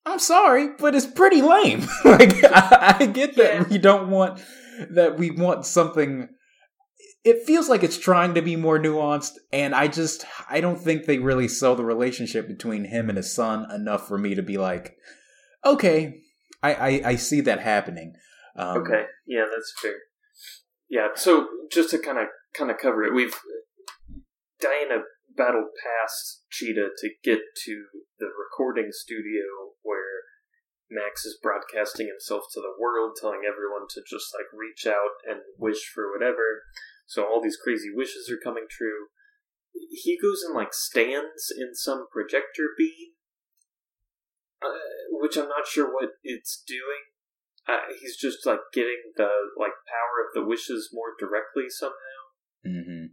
I'm 0.05 0.19
sorry, 0.19 0.69
but 0.79 0.95
it's 0.95 1.05
pretty 1.05 1.41
lame. 1.41 1.81
like 2.05 2.43
I, 2.45 2.97
I, 2.99 3.05
get 3.07 3.35
that 3.35 3.53
yeah. 3.53 3.63
we 3.69 3.77
don't 3.77 4.09
want 4.09 4.41
that 4.91 5.17
we 5.17 5.31
want 5.31 5.65
something. 5.65 6.29
It 7.25 7.43
feels 7.43 7.69
like 7.69 7.83
it's 7.83 7.97
trying 7.97 8.33
to 8.35 8.41
be 8.41 8.55
more 8.55 8.79
nuanced, 8.79 9.33
and 9.51 9.75
I 9.75 9.87
just 9.87 10.25
I 10.49 10.61
don't 10.61 10.79
think 10.79 11.05
they 11.05 11.19
really 11.19 11.49
sell 11.49 11.75
the 11.75 11.85
relationship 11.85 12.47
between 12.47 12.85
him 12.85 13.09
and 13.09 13.17
his 13.17 13.33
son 13.33 13.69
enough 13.71 14.07
for 14.07 14.17
me 14.17 14.35
to 14.35 14.41
be 14.41 14.57
like, 14.57 14.95
okay, 15.65 16.21
I 16.61 16.73
I, 16.73 17.01
I 17.05 17.15
see 17.15 17.41
that 17.41 17.59
happening. 17.59 18.13
Um, 18.57 18.77
okay, 18.79 19.05
yeah, 19.27 19.45
that's 19.53 19.73
fair. 19.81 19.95
Yeah, 20.93 21.07
so 21.15 21.47
just 21.71 21.89
to 21.89 21.97
kind 21.97 22.19
of 22.19 22.29
kind 22.53 22.69
of 22.69 22.77
cover 22.77 23.03
it, 23.03 23.15
we've 23.15 23.33
Diana 24.61 25.01
battled 25.35 25.73
past 25.81 26.45
Cheetah 26.51 26.89
to 27.01 27.09
get 27.23 27.39
to 27.65 27.85
the 28.19 28.27
recording 28.27 28.89
studio 28.91 29.73
where 29.81 30.29
Max 30.91 31.25
is 31.25 31.39
broadcasting 31.41 32.05
himself 32.05 32.43
to 32.53 32.61
the 32.61 32.77
world, 32.79 33.17
telling 33.19 33.41
everyone 33.41 33.89
to 33.89 34.03
just 34.07 34.29
like 34.37 34.45
reach 34.53 34.85
out 34.85 35.17
and 35.27 35.41
wish 35.57 35.81
for 35.81 36.13
whatever. 36.13 36.61
So 37.07 37.25
all 37.25 37.41
these 37.41 37.57
crazy 37.57 37.89
wishes 37.91 38.29
are 38.29 38.37
coming 38.37 38.69
true. 38.69 39.09
He 39.73 40.15
goes 40.21 40.43
and 40.45 40.53
like 40.53 40.75
stands 40.75 41.49
in 41.57 41.73
some 41.73 42.05
projector 42.13 42.69
beam, 42.77 43.17
uh, 44.61 44.77
which 45.09 45.37
I'm 45.37 45.49
not 45.49 45.65
sure 45.65 45.91
what 45.91 46.21
it's 46.21 46.61
doing. 46.67 47.12
Uh, 47.67 47.93
he's 47.99 48.17
just 48.17 48.45
like 48.45 48.59
getting 48.73 49.13
the 49.15 49.29
like 49.57 49.73
power 49.87 50.19
of 50.25 50.33
the 50.33 50.45
wishes 50.47 50.89
more 50.93 51.15
directly 51.19 51.69
somehow. 51.69 51.95
Mm-hmm 52.65 53.05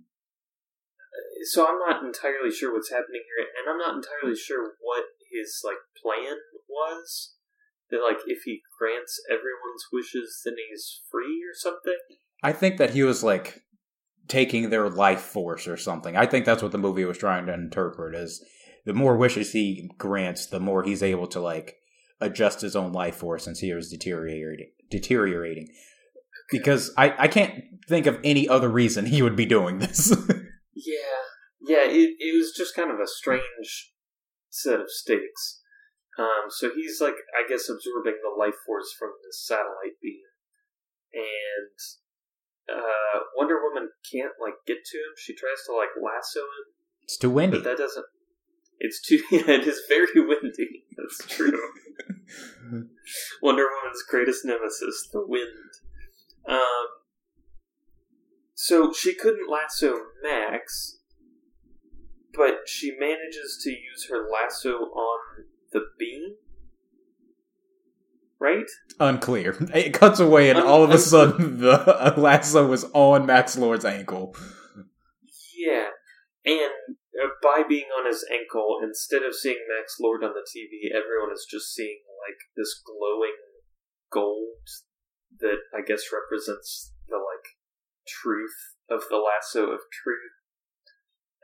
so 1.42 1.66
I'm 1.66 1.78
not 1.78 2.04
entirely 2.04 2.50
sure 2.50 2.72
what's 2.72 2.90
happening 2.90 3.22
here, 3.24 3.46
and 3.58 3.70
I'm 3.70 3.78
not 3.78 3.96
entirely 3.96 4.36
sure 4.36 4.72
what 4.80 5.04
his 5.30 5.60
like 5.64 5.78
plan 6.00 6.36
was. 6.68 7.34
That 7.90 8.02
like 8.02 8.18
if 8.26 8.42
he 8.44 8.62
grants 8.78 9.20
everyone's 9.28 9.86
wishes, 9.92 10.42
then 10.44 10.54
he's 10.68 11.02
free 11.10 11.42
or 11.42 11.54
something. 11.54 11.98
I 12.42 12.52
think 12.52 12.78
that 12.78 12.90
he 12.90 13.02
was 13.02 13.24
like 13.24 13.62
taking 14.28 14.70
their 14.70 14.88
life 14.88 15.22
force 15.22 15.66
or 15.66 15.76
something. 15.76 16.16
I 16.16 16.26
think 16.26 16.44
that's 16.44 16.62
what 16.62 16.72
the 16.72 16.78
movie 16.78 17.04
was 17.04 17.18
trying 17.18 17.46
to 17.46 17.54
interpret 17.54 18.14
is 18.14 18.44
the 18.86 18.94
more 18.94 19.16
wishes 19.16 19.52
he 19.52 19.90
grants, 19.98 20.46
the 20.46 20.60
more 20.60 20.84
he's 20.84 21.02
able 21.02 21.26
to 21.28 21.40
like 21.40 21.79
adjust 22.20 22.60
his 22.60 22.76
own 22.76 22.92
life 22.92 23.16
force 23.16 23.44
since 23.44 23.60
he 23.60 23.72
was 23.72 23.90
deteriorating 23.90 24.70
deteriorating. 24.90 25.68
Because 26.50 26.92
I, 26.96 27.14
I 27.16 27.28
can't 27.28 27.62
think 27.88 28.06
of 28.06 28.18
any 28.24 28.48
other 28.48 28.68
reason 28.68 29.06
he 29.06 29.22
would 29.22 29.36
be 29.36 29.46
doing 29.46 29.78
this. 29.78 30.14
yeah 30.74 31.20
yeah, 31.60 31.86
it, 31.86 32.16
it 32.18 32.34
was 32.36 32.52
just 32.56 32.74
kind 32.74 32.90
of 32.90 32.98
a 32.98 33.06
strange 33.06 33.92
set 34.50 34.80
of 34.80 34.90
stakes. 34.90 35.62
Um, 36.18 36.50
so 36.50 36.70
he's 36.74 37.00
like, 37.00 37.14
I 37.36 37.48
guess, 37.48 37.68
absorbing 37.68 38.18
the 38.20 38.34
life 38.36 38.58
force 38.66 38.92
from 38.98 39.10
the 39.22 39.32
satellite 39.32 40.00
beam, 40.02 40.26
and 41.14 41.78
uh, 42.76 43.20
Wonder 43.36 43.62
Woman 43.62 43.90
can't 44.10 44.34
like 44.40 44.54
get 44.66 44.82
to 44.84 44.98
him. 44.98 45.14
She 45.16 45.34
tries 45.34 45.62
to 45.66 45.72
like 45.72 45.94
lasso 45.96 46.40
him. 46.40 46.66
It's 47.04 47.16
too 47.16 47.30
windy. 47.30 47.58
But 47.58 47.64
that 47.64 47.78
doesn't. 47.78 48.06
It's 48.80 49.00
too. 49.00 49.22
Yeah, 49.30 49.42
it 49.46 49.66
is 49.66 49.82
very 49.88 50.06
windy. 50.16 50.84
That's 50.96 51.26
true. 51.26 51.60
Wonder 53.42 53.66
Woman's 53.82 54.02
greatest 54.08 54.44
nemesis, 54.44 55.08
the 55.12 55.24
wind. 55.26 55.48
Um, 56.48 56.86
so 58.54 58.92
she 58.92 59.14
couldn't 59.14 59.50
lasso 59.50 59.94
Max, 60.22 60.98
but 62.34 62.60
she 62.66 62.92
manages 62.98 63.60
to 63.64 63.70
use 63.70 64.08
her 64.10 64.26
lasso 64.30 64.70
on 64.70 65.18
the 65.72 65.82
beam. 65.98 66.36
Right? 68.40 68.66
Unclear. 68.98 69.54
It 69.74 69.92
cuts 69.92 70.18
away, 70.18 70.48
and 70.48 70.58
Un- 70.58 70.66
all 70.66 70.82
of 70.82 70.90
a 70.90 70.98
sudden, 70.98 71.58
the 71.58 72.14
lasso 72.16 72.66
was 72.66 72.84
on 72.94 73.26
Max 73.26 73.58
Lord's 73.58 73.84
ankle. 73.84 74.34
Yeah, 75.54 75.88
and 76.46 76.60
uh, 76.62 76.94
by 77.42 77.62
being 77.68 77.90
on 77.90 78.06
his 78.06 78.24
ankle, 78.30 78.78
instead 78.82 79.22
of 79.22 79.34
seeing 79.34 79.66
Max 79.66 79.96
Lord 80.00 80.22
on 80.22 80.32
the 80.32 80.46
TV, 80.46 80.94
everyone 80.94 81.32
is 81.32 81.46
just 81.50 81.74
seeing 81.74 82.00
like 82.22 82.38
this 82.56 82.80
glowing 82.84 83.38
gold 84.12 84.66
that 85.38 85.66
I 85.74 85.80
guess 85.86 86.12
represents 86.12 86.92
the 87.08 87.16
like 87.16 87.58
truth 88.06 88.76
of 88.88 89.04
the 89.10 89.18
lasso 89.18 89.70
of 89.70 89.80
truth 89.90 90.40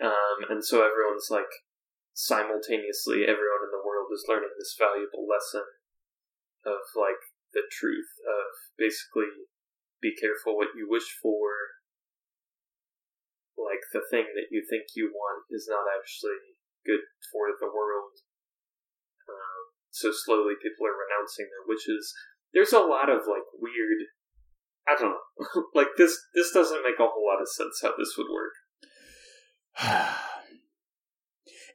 um, 0.01 0.44
and 0.51 0.64
so 0.64 0.84
everyone's 0.84 1.30
like 1.30 1.64
simultaneously, 2.12 3.24
everyone 3.24 3.64
in 3.64 3.72
the 3.72 3.84
world 3.84 4.12
is 4.12 4.28
learning 4.28 4.52
this 4.59 4.76
valuable 4.76 5.24
lesson 5.24 5.64
of 6.64 6.84
like 6.97 7.20
the 7.52 7.64
truth 7.72 8.20
of 8.28 8.52
basically 8.76 9.48
be 10.02 10.12
careful 10.12 10.56
what 10.56 10.76
you 10.76 10.86
wish 10.88 11.09
for. 11.22 11.85
Like 13.56 13.82
the 13.92 14.04
thing 14.12 14.28
that 14.36 14.52
you 14.52 14.62
think 14.68 14.92
you 14.94 15.10
want 15.12 15.48
is 15.50 15.66
not 15.68 15.88
actually 15.88 16.60
good 16.84 17.02
for 17.32 17.52
the 17.56 17.72
world. 17.72 18.20
Um, 19.26 19.62
so 19.90 20.12
slowly 20.12 20.54
people 20.60 20.86
are 20.86 20.96
renouncing 20.96 21.48
them. 21.48 21.64
Which 21.66 21.88
is, 21.88 22.12
There's 22.52 22.76
a 22.76 22.84
lot 22.84 23.08
of 23.08 23.26
like 23.26 23.48
weird 23.58 24.12
I 24.88 24.94
don't 24.94 25.10
know. 25.10 25.64
like 25.74 25.88
this 25.96 26.16
this 26.34 26.52
doesn't 26.52 26.82
make 26.82 26.98
a 26.98 27.08
whole 27.08 27.26
lot 27.26 27.40
of 27.42 27.48
sense 27.48 27.80
how 27.82 27.92
this 27.98 28.16
would 28.16 28.28
work. 28.32 28.52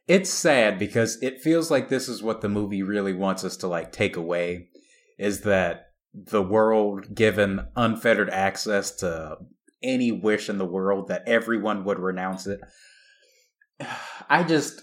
it's 0.08 0.30
sad 0.30 0.78
because 0.78 1.22
it 1.22 1.40
feels 1.40 1.70
like 1.70 1.88
this 1.88 2.08
is 2.08 2.22
what 2.22 2.40
the 2.40 2.48
movie 2.48 2.82
really 2.82 3.12
wants 3.12 3.44
us 3.44 3.56
to 3.58 3.68
like 3.68 3.92
take 3.92 4.16
away 4.16 4.68
is 5.18 5.42
that 5.42 5.88
the 6.14 6.42
world 6.42 7.14
given 7.14 7.66
unfettered 7.76 8.30
access 8.30 8.90
to 8.90 9.36
any 9.82 10.12
wish 10.12 10.48
in 10.48 10.58
the 10.58 10.64
world 10.64 11.08
that 11.08 11.22
everyone 11.26 11.84
would 11.84 11.98
renounce 11.98 12.46
it 12.46 12.60
i 14.28 14.42
just 14.42 14.82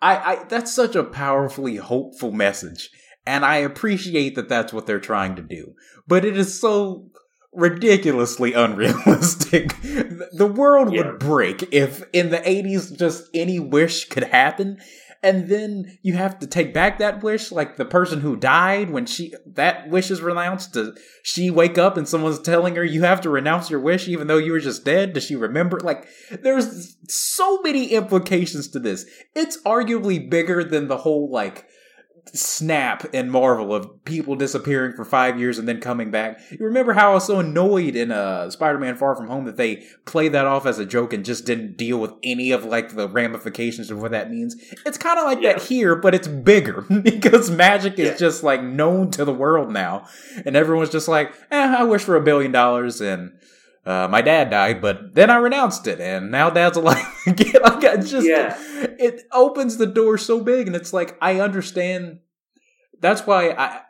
i 0.00 0.16
i 0.16 0.44
that's 0.44 0.72
such 0.72 0.94
a 0.94 1.04
powerfully 1.04 1.76
hopeful 1.76 2.32
message 2.32 2.90
and 3.26 3.44
i 3.44 3.56
appreciate 3.56 4.34
that 4.34 4.48
that's 4.48 4.72
what 4.72 4.86
they're 4.86 5.00
trying 5.00 5.36
to 5.36 5.42
do 5.42 5.74
but 6.06 6.24
it 6.24 6.36
is 6.36 6.60
so 6.60 7.10
ridiculously 7.52 8.52
unrealistic. 8.52 9.74
the 10.32 10.52
world 10.54 10.92
yeah. 10.92 11.06
would 11.06 11.18
break 11.18 11.72
if 11.72 12.04
in 12.12 12.30
the 12.30 12.38
80s 12.38 12.96
just 12.96 13.28
any 13.34 13.58
wish 13.58 14.08
could 14.08 14.24
happen. 14.24 14.78
And 15.22 15.48
then 15.48 15.98
you 16.02 16.14
have 16.14 16.38
to 16.38 16.46
take 16.46 16.72
back 16.72 16.98
that 16.98 17.22
wish, 17.24 17.50
like 17.50 17.76
the 17.76 17.84
person 17.84 18.20
who 18.20 18.36
died 18.36 18.90
when 18.90 19.04
she 19.06 19.34
that 19.46 19.88
wish 19.88 20.10
is 20.10 20.20
renounced. 20.20 20.74
Does 20.74 20.98
she 21.24 21.50
wake 21.50 21.76
up 21.76 21.96
and 21.96 22.08
someone's 22.08 22.40
telling 22.40 22.76
her 22.76 22.84
you 22.84 23.02
have 23.02 23.20
to 23.22 23.30
renounce 23.30 23.68
your 23.68 23.80
wish 23.80 24.06
even 24.06 24.28
though 24.28 24.38
you 24.38 24.52
were 24.52 24.60
just 24.60 24.84
dead? 24.84 25.14
Does 25.14 25.24
she 25.24 25.34
remember? 25.34 25.80
Like, 25.80 26.06
there's 26.42 26.96
so 27.08 27.60
many 27.62 27.88
implications 27.88 28.68
to 28.68 28.78
this. 28.78 29.06
It's 29.34 29.60
arguably 29.62 30.30
bigger 30.30 30.62
than 30.62 30.86
the 30.86 30.98
whole 30.98 31.30
like 31.30 31.66
snap 32.34 33.04
in 33.14 33.30
Marvel 33.30 33.74
of 33.74 34.04
people 34.04 34.34
disappearing 34.34 34.94
for 34.94 35.04
five 35.04 35.38
years 35.38 35.58
and 35.58 35.68
then 35.68 35.80
coming 35.80 36.10
back. 36.10 36.40
You 36.50 36.64
remember 36.66 36.92
how 36.92 37.10
I 37.10 37.14
was 37.14 37.26
so 37.26 37.40
annoyed 37.40 37.96
in 37.96 38.10
uh, 38.10 38.50
Spider-Man: 38.50 38.96
Far 38.96 39.14
From 39.16 39.28
Home 39.28 39.44
that 39.44 39.56
they 39.56 39.84
played 40.04 40.32
that 40.32 40.46
off 40.46 40.66
as 40.66 40.78
a 40.78 40.86
joke 40.86 41.12
and 41.12 41.24
just 41.24 41.44
didn't 41.44 41.76
deal 41.76 41.98
with 41.98 42.12
any 42.22 42.50
of 42.50 42.64
like 42.64 42.94
the 42.94 43.08
ramifications 43.08 43.90
of 43.90 44.00
what 44.00 44.10
that 44.12 44.30
means. 44.30 44.56
It's 44.86 44.98
kind 44.98 45.18
of 45.18 45.24
like 45.24 45.40
yeah. 45.40 45.54
that 45.54 45.62
here, 45.62 45.96
but 45.96 46.14
it's 46.14 46.28
bigger 46.28 46.82
because 47.02 47.50
magic 47.50 47.98
is 47.98 48.10
yeah. 48.10 48.16
just 48.16 48.42
like 48.42 48.62
known 48.62 49.10
to 49.12 49.24
the 49.24 49.34
world 49.34 49.70
now, 49.70 50.06
and 50.44 50.56
everyone's 50.56 50.90
just 50.90 51.08
like, 51.08 51.32
eh, 51.50 51.76
I 51.78 51.84
wish 51.84 52.02
for 52.02 52.16
a 52.16 52.22
billion 52.22 52.52
dollars 52.52 53.00
and. 53.00 53.32
Uh, 53.88 54.06
my 54.06 54.20
dad 54.20 54.50
died, 54.50 54.82
but 54.82 55.14
then 55.14 55.30
I 55.30 55.36
renounced 55.36 55.86
it, 55.86 55.98
and 55.98 56.30
now 56.30 56.50
dad's 56.50 56.76
alive 56.82 57.06
again. 57.26 57.62
I 57.64 57.96
just, 57.96 58.28
yeah. 58.28 58.54
it 58.98 59.22
opens 59.32 59.78
the 59.78 59.86
door 59.86 60.18
so 60.18 60.44
big, 60.44 60.66
and 60.66 60.76
it's 60.76 60.92
like 60.92 61.16
I 61.22 61.40
understand 61.40 62.18
that's 63.00 63.26
why 63.26 63.52
I, 63.52 63.80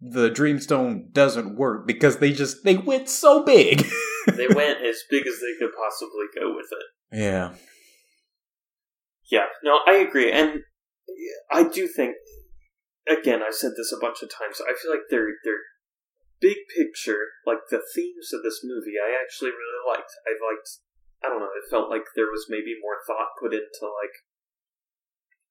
the 0.00 0.30
Dreamstone 0.30 1.12
doesn't 1.12 1.56
work 1.56 1.86
because 1.86 2.18
they 2.18 2.32
just 2.32 2.64
they 2.64 2.76
went 2.76 3.08
so 3.08 3.44
big. 3.44 3.86
they 4.26 4.48
went 4.48 4.84
as 4.84 5.04
big 5.08 5.28
as 5.28 5.34
they 5.34 5.54
could 5.60 5.70
possibly 5.76 6.26
go 6.34 6.52
with 6.56 6.66
it. 6.72 7.20
Yeah. 7.22 7.54
Yeah. 9.30 9.46
No, 9.62 9.78
I 9.86 9.92
agree, 9.98 10.32
and 10.32 10.62
I 11.52 11.68
do 11.68 11.86
think. 11.86 12.16
Again, 13.08 13.38
I've 13.46 13.54
said 13.54 13.70
this 13.76 13.94
a 13.96 14.00
bunch 14.04 14.24
of 14.24 14.28
times. 14.28 14.60
I 14.60 14.74
feel 14.74 14.90
like 14.90 15.02
they're 15.08 15.28
they're 15.44 15.62
big 16.40 16.68
picture, 16.76 17.40
like 17.46 17.66
the 17.70 17.82
themes 17.94 18.32
of 18.32 18.42
this 18.42 18.60
movie. 18.64 19.00
I 19.00 19.16
actually 19.16 19.50
really 19.50 19.82
liked. 19.86 20.12
I 20.26 20.36
liked. 20.36 20.82
I 21.24 21.28
don't 21.28 21.40
know. 21.40 21.54
It 21.56 21.70
felt 21.70 21.90
like 21.90 22.04
there 22.14 22.30
was 22.30 22.46
maybe 22.48 22.76
more 22.80 23.00
thought 23.06 23.38
put 23.40 23.54
into 23.54 23.84
like. 23.84 24.24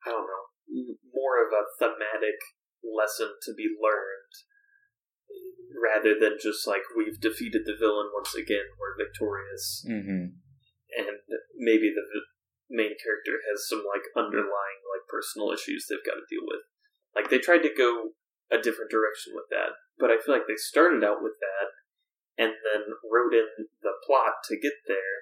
I 0.06 0.14
don't 0.14 0.30
know, 0.30 0.46
more 1.10 1.42
of 1.42 1.50
a 1.50 1.66
thematic 1.82 2.38
lesson 2.86 3.34
to 3.42 3.54
be 3.58 3.66
learned 3.66 4.34
rather 5.74 6.14
than 6.14 6.38
just 6.40 6.68
like 6.68 6.86
we've 6.96 7.20
defeated 7.20 7.64
the 7.66 7.76
villain 7.76 8.08
once 8.14 8.34
again 8.36 8.70
we're 8.80 8.96
victorious 8.96 9.84
mm-hmm. 9.90 10.32
and 10.96 11.18
maybe 11.58 11.92
the 11.92 12.06
main 12.70 12.96
character 13.02 13.42
has 13.50 13.68
some 13.68 13.84
like 13.84 14.06
underlying 14.16 14.82
like 14.94 15.04
personal 15.10 15.52
issues 15.52 15.86
they've 15.90 16.06
got 16.06 16.16
to 16.16 16.30
deal 16.30 16.46
with 16.46 16.64
like 17.16 17.30
they 17.30 17.40
tried 17.40 17.66
to 17.66 17.74
go 17.76 18.16
a 18.52 18.62
different 18.62 18.92
direction 18.92 19.34
with 19.34 19.50
that 19.50 19.78
but 19.98 20.10
i 20.10 20.18
feel 20.22 20.36
like 20.36 20.48
they 20.48 20.60
started 20.60 21.04
out 21.04 21.22
with 21.24 21.38
that 21.42 21.70
and 22.38 22.52
then 22.52 22.84
wrote 23.08 23.34
in 23.34 23.48
the 23.82 23.96
plot 24.06 24.44
to 24.44 24.60
get 24.60 24.76
there 24.88 25.20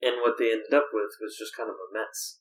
and 0.00 0.22
what 0.22 0.38
they 0.38 0.50
ended 0.50 0.72
up 0.72 0.90
with 0.94 1.12
was 1.20 1.36
just 1.38 1.54
kind 1.54 1.68
of 1.68 1.76
a 1.76 1.92
mess 1.92 2.40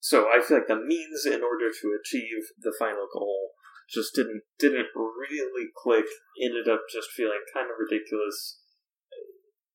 so 0.00 0.30
I 0.30 0.40
feel 0.40 0.58
like 0.58 0.68
the 0.68 0.78
means 0.78 1.26
in 1.26 1.42
order 1.42 1.68
to 1.68 1.98
achieve 1.98 2.54
the 2.58 2.74
final 2.78 3.06
goal 3.12 3.50
just 3.90 4.14
didn't 4.14 4.42
didn't 4.58 4.88
really 4.94 5.68
click. 5.76 6.06
Ended 6.40 6.68
up 6.68 6.82
just 6.92 7.10
feeling 7.10 7.42
kind 7.52 7.66
of 7.66 7.76
ridiculous, 7.78 8.60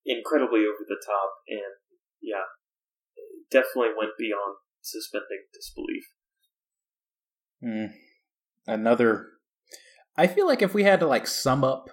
incredibly 0.06 0.62
over 0.62 0.86
the 0.88 1.02
top, 1.06 1.44
and 1.48 1.76
yeah, 2.22 2.48
definitely 3.52 3.94
went 3.98 4.18
beyond 4.18 4.58
suspending 4.82 5.46
disbelief. 5.52 6.06
Hmm. 7.62 7.94
Another. 8.66 9.28
I 10.18 10.28
feel 10.28 10.48
like 10.48 10.62
if 10.62 10.74
we 10.74 10.84
had 10.84 11.00
to 11.00 11.08
like 11.08 11.28
sum 11.28 11.64
up, 11.64 11.90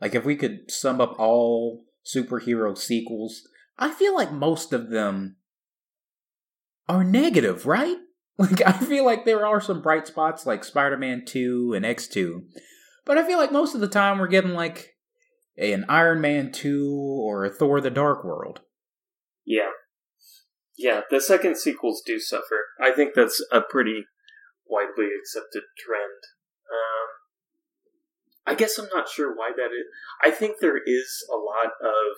like 0.00 0.14
if 0.14 0.24
we 0.24 0.36
could 0.36 0.70
sum 0.70 1.00
up 1.00 1.18
all 1.18 1.84
superhero 2.04 2.76
sequels, 2.76 3.42
I 3.78 3.92
feel 3.92 4.14
like 4.14 4.32
most 4.32 4.72
of 4.72 4.90
them 4.90 5.36
are 6.88 7.04
negative, 7.04 7.66
right? 7.66 7.96
Like 8.38 8.62
I 8.66 8.72
feel 8.72 9.04
like 9.04 9.24
there 9.24 9.46
are 9.46 9.60
some 9.60 9.82
bright 9.82 10.06
spots 10.06 10.46
like 10.46 10.64
Spider-Man 10.64 11.24
2 11.26 11.74
and 11.74 11.84
X2. 11.84 12.42
But 13.04 13.18
I 13.18 13.26
feel 13.26 13.36
like 13.36 13.52
most 13.52 13.74
of 13.74 13.82
the 13.82 13.88
time 13.88 14.18
we're 14.18 14.26
getting 14.26 14.54
like 14.54 14.96
an 15.58 15.84
Iron 15.88 16.22
Man 16.22 16.50
2 16.50 16.90
or 16.90 17.44
a 17.44 17.50
Thor 17.50 17.80
the 17.80 17.90
Dark 17.90 18.24
World. 18.24 18.60
Yeah. 19.44 19.68
Yeah, 20.78 21.02
the 21.10 21.20
second 21.20 21.58
sequels 21.58 22.02
do 22.04 22.18
suffer. 22.18 22.68
I 22.80 22.90
think 22.92 23.14
that's 23.14 23.44
a 23.52 23.60
pretty 23.60 24.06
widely 24.72 25.12
accepted 25.12 25.68
trend. 25.76 26.24
Um, 26.72 27.08
I 28.46 28.54
guess 28.56 28.78
I'm 28.78 28.88
not 28.94 29.08
sure 29.08 29.36
why 29.36 29.52
that 29.54 29.70
is. 29.70 29.86
I 30.24 30.30
think 30.30 30.56
there 30.58 30.80
is 30.80 31.24
a 31.30 31.36
lot 31.36 31.76
of 31.84 32.16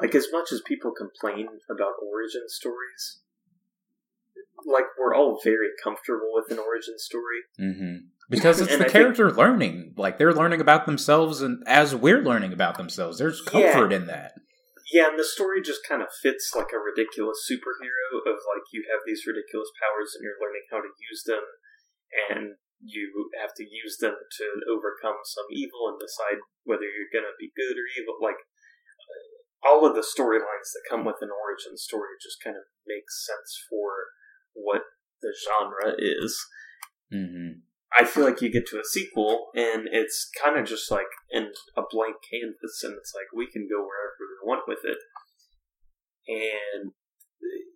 like 0.00 0.14
as 0.14 0.28
much 0.30 0.52
as 0.52 0.60
people 0.60 0.92
complain 0.92 1.48
about 1.70 1.94
origin 2.04 2.44
stories, 2.48 3.20
like 4.66 4.84
we're 4.98 5.14
all 5.14 5.40
very 5.42 5.68
comfortable 5.82 6.30
with 6.34 6.50
an 6.50 6.58
origin 6.58 6.98
story 6.98 7.40
mm-hmm. 7.58 8.06
because 8.28 8.60
it's 8.60 8.76
the 8.76 8.86
I 8.86 8.88
character 8.88 9.28
think, 9.28 9.38
learning. 9.38 9.94
Like 9.96 10.18
they're 10.18 10.34
learning 10.34 10.60
about 10.60 10.86
themselves, 10.86 11.40
and 11.40 11.62
as 11.66 11.94
we're 11.94 12.22
learning 12.22 12.52
about 12.52 12.76
themselves, 12.76 13.18
there's 13.18 13.40
comfort 13.40 13.90
yeah, 13.90 13.96
in 13.96 14.06
that. 14.06 14.32
Yeah, 14.92 15.08
and 15.08 15.18
the 15.18 15.24
story 15.24 15.62
just 15.62 15.80
kind 15.88 16.02
of 16.02 16.08
fits 16.22 16.52
like 16.54 16.70
a 16.70 16.78
ridiculous 16.78 17.42
superhero 17.50 18.22
of 18.22 18.36
like 18.36 18.68
you 18.72 18.84
have 18.92 19.00
these 19.06 19.26
ridiculous 19.26 19.70
powers 19.80 20.14
and 20.14 20.22
you're 20.22 20.38
learning 20.38 20.62
how 20.70 20.78
to 20.78 20.92
use 21.10 21.24
them, 21.24 21.42
and 22.30 22.56
you 22.80 23.30
have 23.40 23.54
to 23.56 23.64
use 23.64 23.96
them 23.98 24.14
to 24.14 24.46
overcome 24.68 25.24
some 25.24 25.48
evil 25.50 25.88
and 25.88 25.98
decide 25.98 26.44
whether 26.64 26.84
you're 26.84 27.12
going 27.12 27.26
to 27.26 27.40
be 27.40 27.56
good 27.56 27.74
or 27.74 27.88
evil. 27.96 28.20
Like 28.20 28.38
all 29.64 29.88
of 29.88 29.96
the 29.96 30.04
storylines 30.04 30.70
that 30.76 30.88
come 30.88 31.04
with 31.04 31.18
an 31.20 31.32
origin 31.32 31.76
story 31.76 32.14
just 32.20 32.42
kind 32.42 32.56
of 32.56 32.68
makes 32.86 33.24
sense 33.24 33.56
for 33.68 34.12
what 34.52 34.82
the 35.22 35.32
genre 35.32 35.96
is. 35.98 36.36
Mm-hmm. 37.12 37.64
I 37.96 38.04
feel 38.04 38.24
like 38.24 38.42
you 38.42 38.52
get 38.52 38.66
to 38.68 38.80
a 38.80 38.84
sequel 38.84 39.48
and 39.54 39.88
it's 39.90 40.28
kind 40.42 40.58
of 40.58 40.66
just 40.66 40.90
like 40.90 41.08
in 41.30 41.50
a 41.76 41.82
blank 41.88 42.16
canvas, 42.28 42.82
and 42.84 42.94
it's 42.98 43.14
like 43.14 43.32
we 43.34 43.50
can 43.50 43.66
go 43.70 43.80
wherever 43.80 44.20
we 44.20 44.44
want 44.44 44.68
with 44.68 44.84
it. 44.84 44.98
And 46.28 46.92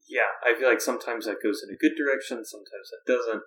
yeah, 0.09 0.35
I 0.45 0.59
feel 0.59 0.69
like 0.69 0.83
sometimes 0.83 1.25
that 1.25 1.43
goes 1.43 1.63
in 1.63 1.73
a 1.73 1.79
good 1.79 1.97
direction, 1.97 2.45
sometimes 2.45 2.91
that 2.91 3.07
doesn't. 3.07 3.43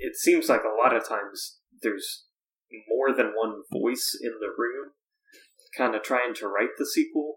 It 0.00 0.16
seems 0.16 0.48
like 0.48 0.62
a 0.64 0.82
lot 0.82 0.96
of 0.96 1.06
times 1.06 1.58
there's 1.82 2.24
more 2.88 3.14
than 3.14 3.32
one 3.36 3.62
voice 3.70 4.16
in 4.20 4.32
the 4.40 4.52
room 4.56 4.92
kind 5.76 5.94
of 5.94 6.02
trying 6.02 6.34
to 6.34 6.48
write 6.48 6.74
the 6.78 6.86
sequel, 6.86 7.36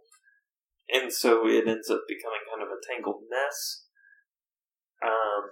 and 0.89 1.11
so 1.13 1.47
it 1.47 1.67
ends 1.67 1.89
up 1.89 2.01
becoming 2.07 2.41
kind 2.49 2.63
of 2.63 2.69
a 2.69 2.81
tangled 2.81 3.21
mess. 3.29 3.85
Um, 5.03 5.51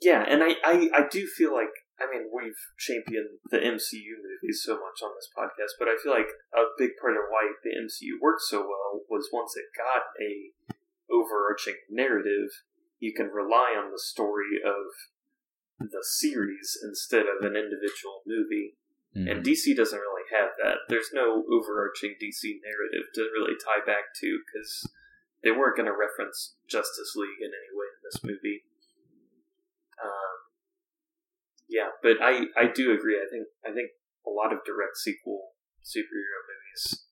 yeah, 0.00 0.24
and 0.28 0.44
I, 0.44 0.54
I, 0.62 0.90
I 0.94 1.02
do 1.10 1.26
feel 1.26 1.52
like 1.52 1.74
I 1.98 2.06
mean 2.06 2.30
we've 2.30 2.60
championed 2.78 3.42
the 3.50 3.58
MCU 3.58 4.14
movies 4.22 4.62
so 4.62 4.74
much 4.74 5.02
on 5.02 5.10
this 5.16 5.30
podcast, 5.34 5.74
but 5.78 5.88
I 5.88 5.96
feel 6.02 6.12
like 6.12 6.30
a 6.54 6.70
big 6.78 6.90
part 7.00 7.14
of 7.14 7.26
why 7.30 7.50
the 7.64 7.74
MCU 7.74 8.20
worked 8.20 8.42
so 8.42 8.60
well 8.60 9.02
was 9.10 9.30
once 9.32 9.56
it 9.56 9.66
got 9.74 10.04
a 10.20 10.54
overarching 11.10 11.80
narrative, 11.90 12.50
you 13.00 13.12
can 13.16 13.26
rely 13.26 13.74
on 13.76 13.90
the 13.90 13.98
story 13.98 14.60
of 14.64 14.92
the 15.78 16.02
series 16.02 16.76
instead 16.82 17.26
of 17.26 17.42
an 17.46 17.54
individual 17.54 18.26
movie. 18.26 18.74
Mm. 19.16 19.30
And 19.30 19.46
DC 19.46 19.74
doesn't 19.76 19.98
really 19.98 20.26
have 20.34 20.50
that. 20.62 20.84
There's 20.88 21.14
no 21.14 21.44
overarching 21.50 22.18
DC 22.20 22.60
narrative 22.60 23.08
to 23.14 23.22
really 23.32 23.54
tie 23.56 23.84
back 23.86 24.12
to 24.20 24.40
because 24.44 24.90
they 25.42 25.50
weren't 25.50 25.76
going 25.76 25.88
to 25.88 25.96
reference 25.96 26.56
Justice 26.68 27.14
League 27.16 27.40
in 27.40 27.50
any 27.54 27.72
way 27.72 27.88
in 27.88 28.00
this 28.04 28.20
movie. 28.22 28.66
Um, 30.02 30.36
yeah, 31.68 31.94
but 32.02 32.20
I 32.20 32.50
I 32.58 32.66
do 32.68 32.92
agree. 32.92 33.16
I 33.16 33.26
think 33.30 33.46
I 33.64 33.72
think 33.72 33.90
a 34.26 34.30
lot 34.30 34.52
of 34.52 34.66
direct 34.66 34.98
sequel 34.98 35.54
superhero 35.82 36.42
movies 36.44 37.06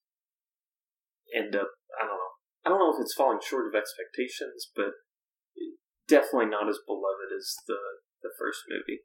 end 1.34 1.56
up. 1.56 1.70
I 1.96 2.04
don't 2.04 2.18
know. 2.18 2.34
I 2.64 2.68
don't 2.68 2.78
know 2.78 2.92
if 2.92 3.00
it's 3.00 3.14
falling 3.14 3.38
short 3.40 3.66
of 3.66 3.74
expectations, 3.74 4.70
but 4.74 4.92
definitely 6.08 6.50
not 6.50 6.68
as 6.68 6.78
beloved 6.86 7.30
as 7.34 7.54
the 7.66 7.78
the 8.22 8.30
first 8.38 8.60
movie. 8.68 9.00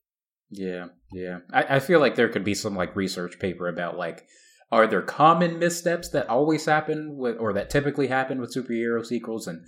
Yeah, 0.49 0.87
yeah. 1.11 1.39
I, 1.51 1.77
I 1.77 1.79
feel 1.79 1.99
like 1.99 2.15
there 2.15 2.29
could 2.29 2.43
be 2.43 2.55
some 2.55 2.75
like 2.75 2.95
research 2.95 3.39
paper 3.39 3.67
about 3.67 3.97
like 3.97 4.25
are 4.71 4.87
there 4.87 5.01
common 5.01 5.59
missteps 5.59 6.09
that 6.09 6.29
always 6.29 6.65
happen 6.65 7.17
with 7.17 7.37
or 7.39 7.53
that 7.53 7.69
typically 7.69 8.07
happen 8.07 8.39
with 8.39 8.55
superhero 8.55 9.05
sequels 9.05 9.47
and 9.47 9.65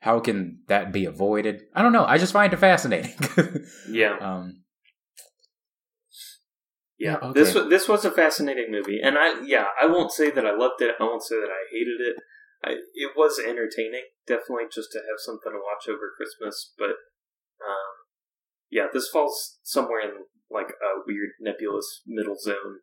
how 0.00 0.18
can 0.18 0.58
that 0.66 0.92
be 0.92 1.04
avoided 1.04 1.62
i 1.74 1.82
don't 1.82 1.92
know 1.92 2.04
i 2.06 2.18
just 2.18 2.32
find 2.32 2.52
it 2.52 2.56
fascinating 2.56 3.14
yeah 3.88 4.16
um 4.20 4.60
yeah, 7.00 7.16
okay. 7.16 7.32
this 7.32 7.54
was 7.54 7.70
this 7.70 7.88
was 7.88 8.04
a 8.04 8.10
fascinating 8.12 8.68
movie, 8.68 9.00
and 9.02 9.16
I 9.16 9.40
yeah 9.40 9.72
I 9.80 9.86
won't 9.86 10.12
say 10.12 10.30
that 10.30 10.44
I 10.44 10.54
loved 10.54 10.82
it. 10.84 10.94
I 11.00 11.04
won't 11.04 11.22
say 11.22 11.40
that 11.40 11.48
I 11.48 11.64
hated 11.72 11.96
it. 11.98 12.16
I, 12.62 12.70
it 12.92 13.16
was 13.16 13.40
entertaining, 13.40 14.04
definitely, 14.26 14.68
just 14.70 14.92
to 14.92 14.98
have 14.98 15.16
something 15.16 15.50
to 15.50 15.64
watch 15.64 15.88
over 15.88 16.12
Christmas. 16.14 16.74
But 16.76 17.00
um, 17.64 17.99
yeah, 18.70 18.86
this 18.92 19.08
falls 19.08 19.58
somewhere 19.62 20.00
in 20.00 20.10
like 20.50 20.68
a 20.68 21.02
weird 21.06 21.30
nebulous 21.40 22.02
middle 22.06 22.36
zone 22.38 22.80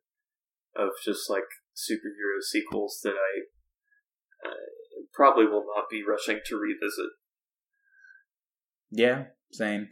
of 0.76 0.89
just 1.03 1.30
like 1.30 1.43
superhero 1.76 2.41
sequels 2.41 2.99
that 3.03 3.14
I 3.14 4.47
uh, 4.47 5.03
probably 5.14 5.45
will 5.45 5.65
not 5.76 5.85
be 5.89 6.03
rushing 6.07 6.39
to 6.45 6.57
revisit. 6.57 7.11
Yeah, 8.91 9.26
same. 9.51 9.88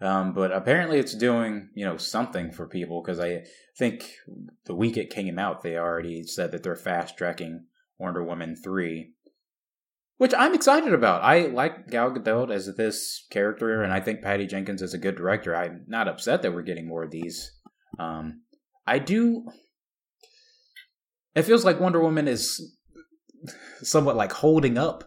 Um, 0.00 0.32
but 0.32 0.50
apparently, 0.50 0.98
it's 0.98 1.14
doing 1.14 1.68
you 1.74 1.84
know 1.84 1.96
something 1.96 2.50
for 2.50 2.66
people 2.66 3.02
because 3.02 3.20
I 3.20 3.44
think 3.78 4.10
the 4.66 4.74
week 4.74 4.96
it 4.96 5.10
came 5.10 5.38
out, 5.38 5.62
they 5.62 5.76
already 5.76 6.24
said 6.24 6.50
that 6.52 6.62
they're 6.62 6.74
fast 6.74 7.16
tracking 7.16 7.66
Wonder 7.98 8.24
Woman 8.24 8.56
three, 8.56 9.12
which 10.18 10.34
I'm 10.36 10.54
excited 10.54 10.92
about. 10.92 11.22
I 11.22 11.46
like 11.46 11.88
Gal 11.88 12.10
Gadot 12.10 12.50
as 12.50 12.74
this 12.76 13.26
character, 13.30 13.82
and 13.82 13.92
I 13.92 14.00
think 14.00 14.22
Patty 14.22 14.46
Jenkins 14.46 14.82
is 14.82 14.94
a 14.94 14.98
good 14.98 15.16
director. 15.16 15.54
I'm 15.54 15.84
not 15.86 16.08
upset 16.08 16.42
that 16.42 16.52
we're 16.52 16.62
getting 16.62 16.86
more 16.86 17.04
of 17.04 17.10
these. 17.10 17.52
Um, 17.98 18.42
I 18.86 18.98
do. 18.98 19.46
It 21.34 21.42
feels 21.42 21.64
like 21.64 21.80
Wonder 21.80 22.00
Woman 22.00 22.28
is 22.28 22.76
somewhat 23.82 24.16
like 24.16 24.32
holding 24.32 24.78
up 24.78 25.04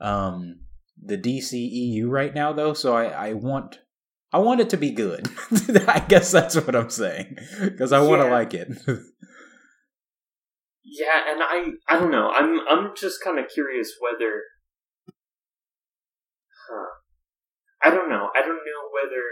um, 0.00 0.60
the 1.02 1.18
DCEU 1.18 2.08
right 2.08 2.34
now, 2.34 2.52
though. 2.52 2.72
So 2.72 2.96
I, 2.96 3.28
I 3.28 3.32
want 3.34 3.80
I 4.32 4.38
want 4.38 4.60
it 4.60 4.70
to 4.70 4.76
be 4.76 4.90
good. 4.90 5.28
I 5.88 6.00
guess 6.00 6.30
that's 6.30 6.56
what 6.56 6.76
I'm 6.76 6.90
saying 6.90 7.38
because 7.60 7.92
I 7.92 8.00
want 8.00 8.22
to 8.22 8.28
like 8.28 8.54
it. 8.54 8.68
yeah, 10.86 11.26
and 11.26 11.42
I 11.42 11.74
I 11.90 11.98
don't 11.98 12.14
know. 12.14 12.30
I'm 12.30 12.62
I'm 12.70 12.94
just 12.94 13.22
kind 13.22 13.38
of 13.38 13.50
curious 13.50 13.98
whether. 13.98 14.46
Huh. 16.70 16.94
I 17.82 17.90
don't 17.90 18.08
know. 18.08 18.30
I 18.34 18.40
don't 18.40 18.62
know 18.62 18.82
whether 18.94 19.22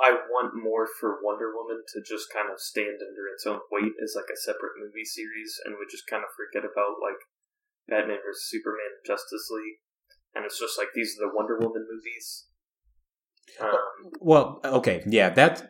I 0.00 0.16
want 0.32 0.56
more 0.56 0.88
for 0.88 1.20
Wonder 1.22 1.52
Woman 1.52 1.84
to 1.92 2.00
just 2.00 2.32
kind 2.32 2.48
of 2.48 2.60
stand 2.60 3.04
under 3.04 3.28
its 3.32 3.44
own 3.44 3.60
weight 3.70 3.92
as 4.02 4.16
like 4.16 4.32
a 4.32 4.36
separate 4.36 4.80
movie 4.80 5.04
series, 5.04 5.60
and 5.64 5.76
we 5.76 5.84
just 5.90 6.08
kind 6.08 6.24
of 6.24 6.32
forget 6.32 6.64
about 6.64 7.00
like 7.04 7.20
Batman 7.88 8.24
vs 8.24 8.48
Superman 8.48 8.96
and 8.96 9.06
Justice 9.06 9.48
League, 9.52 9.84
and 10.34 10.48
it's 10.48 10.58
just 10.58 10.80
like 10.80 10.96
these 10.96 11.16
are 11.20 11.28
the 11.28 11.36
Wonder 11.36 11.60
Woman 11.60 11.84
movies, 11.84 12.50
um, 13.60 13.70
well, 14.20 14.60
okay, 14.64 15.02
yeah, 15.06 15.30
that's. 15.30 15.62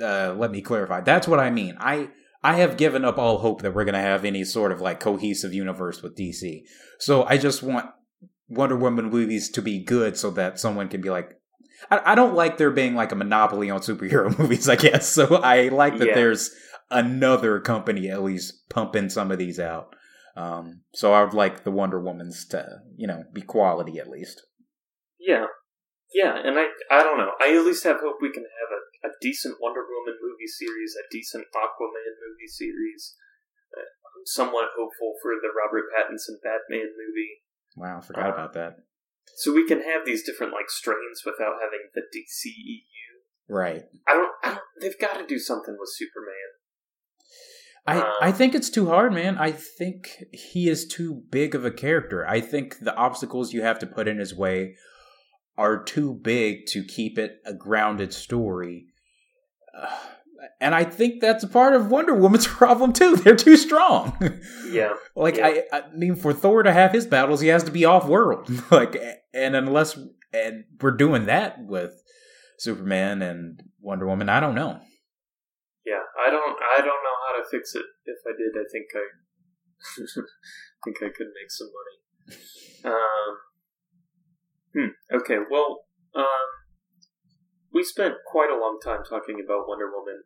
Uh, 0.00 0.34
let 0.36 0.50
me 0.50 0.60
clarify. 0.60 1.00
That's 1.00 1.26
what 1.26 1.40
I 1.40 1.50
mean. 1.50 1.76
I 1.80 2.10
I 2.42 2.54
have 2.54 2.76
given 2.76 3.04
up 3.04 3.18
all 3.18 3.38
hope 3.38 3.62
that 3.62 3.74
we're 3.74 3.84
going 3.84 3.94
to 3.94 4.00
have 4.00 4.24
any 4.24 4.44
sort 4.44 4.72
of 4.72 4.80
like 4.80 5.00
cohesive 5.00 5.52
universe 5.52 6.02
with 6.02 6.16
DC. 6.16 6.62
So 6.98 7.24
I 7.24 7.36
just 7.36 7.62
want 7.62 7.90
Wonder 8.48 8.76
Woman 8.76 9.10
movies 9.10 9.50
to 9.50 9.62
be 9.62 9.84
good, 9.84 10.16
so 10.16 10.30
that 10.32 10.58
someone 10.58 10.88
can 10.88 11.00
be 11.00 11.10
like, 11.10 11.38
I, 11.90 12.12
I 12.12 12.14
don't 12.14 12.34
like 12.34 12.56
there 12.56 12.70
being 12.70 12.94
like 12.94 13.12
a 13.12 13.16
monopoly 13.16 13.70
on 13.70 13.80
superhero 13.80 14.36
movies. 14.38 14.68
I 14.68 14.76
guess 14.76 15.08
so. 15.08 15.36
I 15.36 15.68
like 15.68 15.98
that 15.98 16.08
yeah. 16.08 16.14
there's 16.14 16.50
another 16.90 17.60
company 17.60 18.10
at 18.10 18.22
least 18.22 18.68
pumping 18.68 19.08
some 19.08 19.30
of 19.30 19.38
these 19.38 19.60
out. 19.60 19.94
Um, 20.36 20.82
so 20.94 21.12
I 21.12 21.22
would 21.22 21.34
like 21.34 21.64
the 21.64 21.70
Wonder 21.70 22.00
Woman's 22.00 22.46
to 22.48 22.80
you 22.96 23.06
know 23.06 23.24
be 23.32 23.42
quality 23.42 23.98
at 23.98 24.08
least. 24.08 24.42
Yeah, 25.18 25.46
yeah, 26.14 26.36
and 26.42 26.58
I 26.58 26.66
I 26.90 27.02
don't 27.02 27.18
know. 27.18 27.32
I 27.40 27.54
at 27.56 27.64
least 27.64 27.84
have 27.84 28.00
hope 28.00 28.16
we 28.20 28.32
can 28.32 28.44
have 28.44 28.70
a, 28.70 28.79
a 29.04 29.10
decent 29.20 29.56
Wonder 29.60 29.84
Woman 29.84 30.18
movie 30.20 30.50
series, 30.50 30.96
a 30.96 31.04
decent 31.10 31.46
Aquaman 31.54 32.14
movie 32.20 32.50
series. 32.50 33.16
Uh, 33.72 33.80
I'm 33.80 34.26
somewhat 34.26 34.76
hopeful 34.76 35.16
for 35.22 35.32
the 35.40 35.52
Robert 35.52 35.88
Pattinson 35.92 36.40
Batman 36.42 36.92
movie. 36.92 37.40
Wow, 37.76 37.98
I 37.98 38.00
forgot 38.00 38.30
uh, 38.30 38.34
about 38.34 38.52
that. 38.54 38.76
So 39.36 39.54
we 39.54 39.66
can 39.66 39.82
have 39.82 40.04
these 40.04 40.24
different 40.24 40.52
like 40.52 40.68
strains 40.68 41.22
without 41.24 41.62
having 41.62 41.88
the 41.94 42.02
DCEU. 42.02 43.10
Right. 43.48 43.84
I 44.06 44.14
don't. 44.14 44.32
I 44.42 44.48
don't 44.50 44.60
they've 44.80 44.98
got 44.98 45.18
to 45.18 45.26
do 45.26 45.38
something 45.38 45.76
with 45.78 45.90
Superman. 45.92 46.50
I, 47.86 47.96
um, 47.98 48.12
I 48.20 48.32
think 48.32 48.54
it's 48.54 48.70
too 48.70 48.88
hard, 48.88 49.12
man. 49.12 49.38
I 49.38 49.52
think 49.52 50.24
he 50.32 50.68
is 50.68 50.86
too 50.86 51.22
big 51.30 51.54
of 51.54 51.64
a 51.64 51.70
character. 51.70 52.26
I 52.26 52.40
think 52.40 52.78
the 52.80 52.94
obstacles 52.94 53.52
you 53.52 53.62
have 53.62 53.78
to 53.80 53.86
put 53.86 54.06
in 54.06 54.18
his 54.18 54.34
way 54.34 54.76
are 55.56 55.82
too 55.82 56.14
big 56.14 56.66
to 56.66 56.84
keep 56.84 57.18
it 57.18 57.38
a 57.44 57.54
grounded 57.54 58.12
story. 58.12 58.86
And 60.60 60.74
I 60.74 60.84
think 60.84 61.20
that's 61.20 61.44
a 61.44 61.48
part 61.48 61.74
of 61.74 61.90
Wonder 61.90 62.14
Woman's 62.14 62.46
problem 62.46 62.92
too. 62.92 63.16
They're 63.16 63.36
too 63.36 63.56
strong. 63.56 64.16
Yeah. 64.68 64.94
like 65.16 65.36
yeah. 65.36 65.60
I, 65.72 65.78
I 65.78 65.82
mean, 65.94 66.16
for 66.16 66.32
Thor 66.32 66.62
to 66.62 66.72
have 66.72 66.92
his 66.92 67.06
battles, 67.06 67.40
he 67.40 67.48
has 67.48 67.64
to 67.64 67.70
be 67.70 67.84
off 67.84 68.06
world. 68.06 68.50
like, 68.70 68.96
and 69.34 69.56
unless 69.56 69.98
and 70.32 70.64
we're 70.80 70.92
doing 70.92 71.26
that 71.26 71.64
with 71.64 72.02
Superman 72.58 73.22
and 73.22 73.62
Wonder 73.80 74.06
Woman, 74.06 74.28
I 74.28 74.40
don't 74.40 74.54
know. 74.54 74.80
Yeah, 75.84 76.02
I 76.26 76.30
don't. 76.30 76.56
I 76.78 76.78
don't 76.78 76.86
know 76.86 77.16
how 77.28 77.42
to 77.42 77.48
fix 77.50 77.74
it. 77.74 77.84
If 78.04 78.18
I 78.26 78.32
did, 78.36 78.52
I 78.58 78.64
think 78.70 78.86
I 78.94 79.06
think 80.84 80.96
I 81.02 81.16
could 81.16 81.28
make 81.34 81.50
some 81.50 81.68
money. 81.68 82.38
Um, 82.84 83.36
Hmm. 84.74 84.94
Okay. 85.12 85.38
Well, 85.50 85.84
um, 86.14 86.48
we 87.72 87.84
spent 87.84 88.26
quite 88.26 88.50
a 88.50 88.58
long 88.58 88.78
time 88.82 89.02
talking 89.08 89.38
about 89.38 89.68
Wonder 89.68 89.90
Woman. 89.90 90.22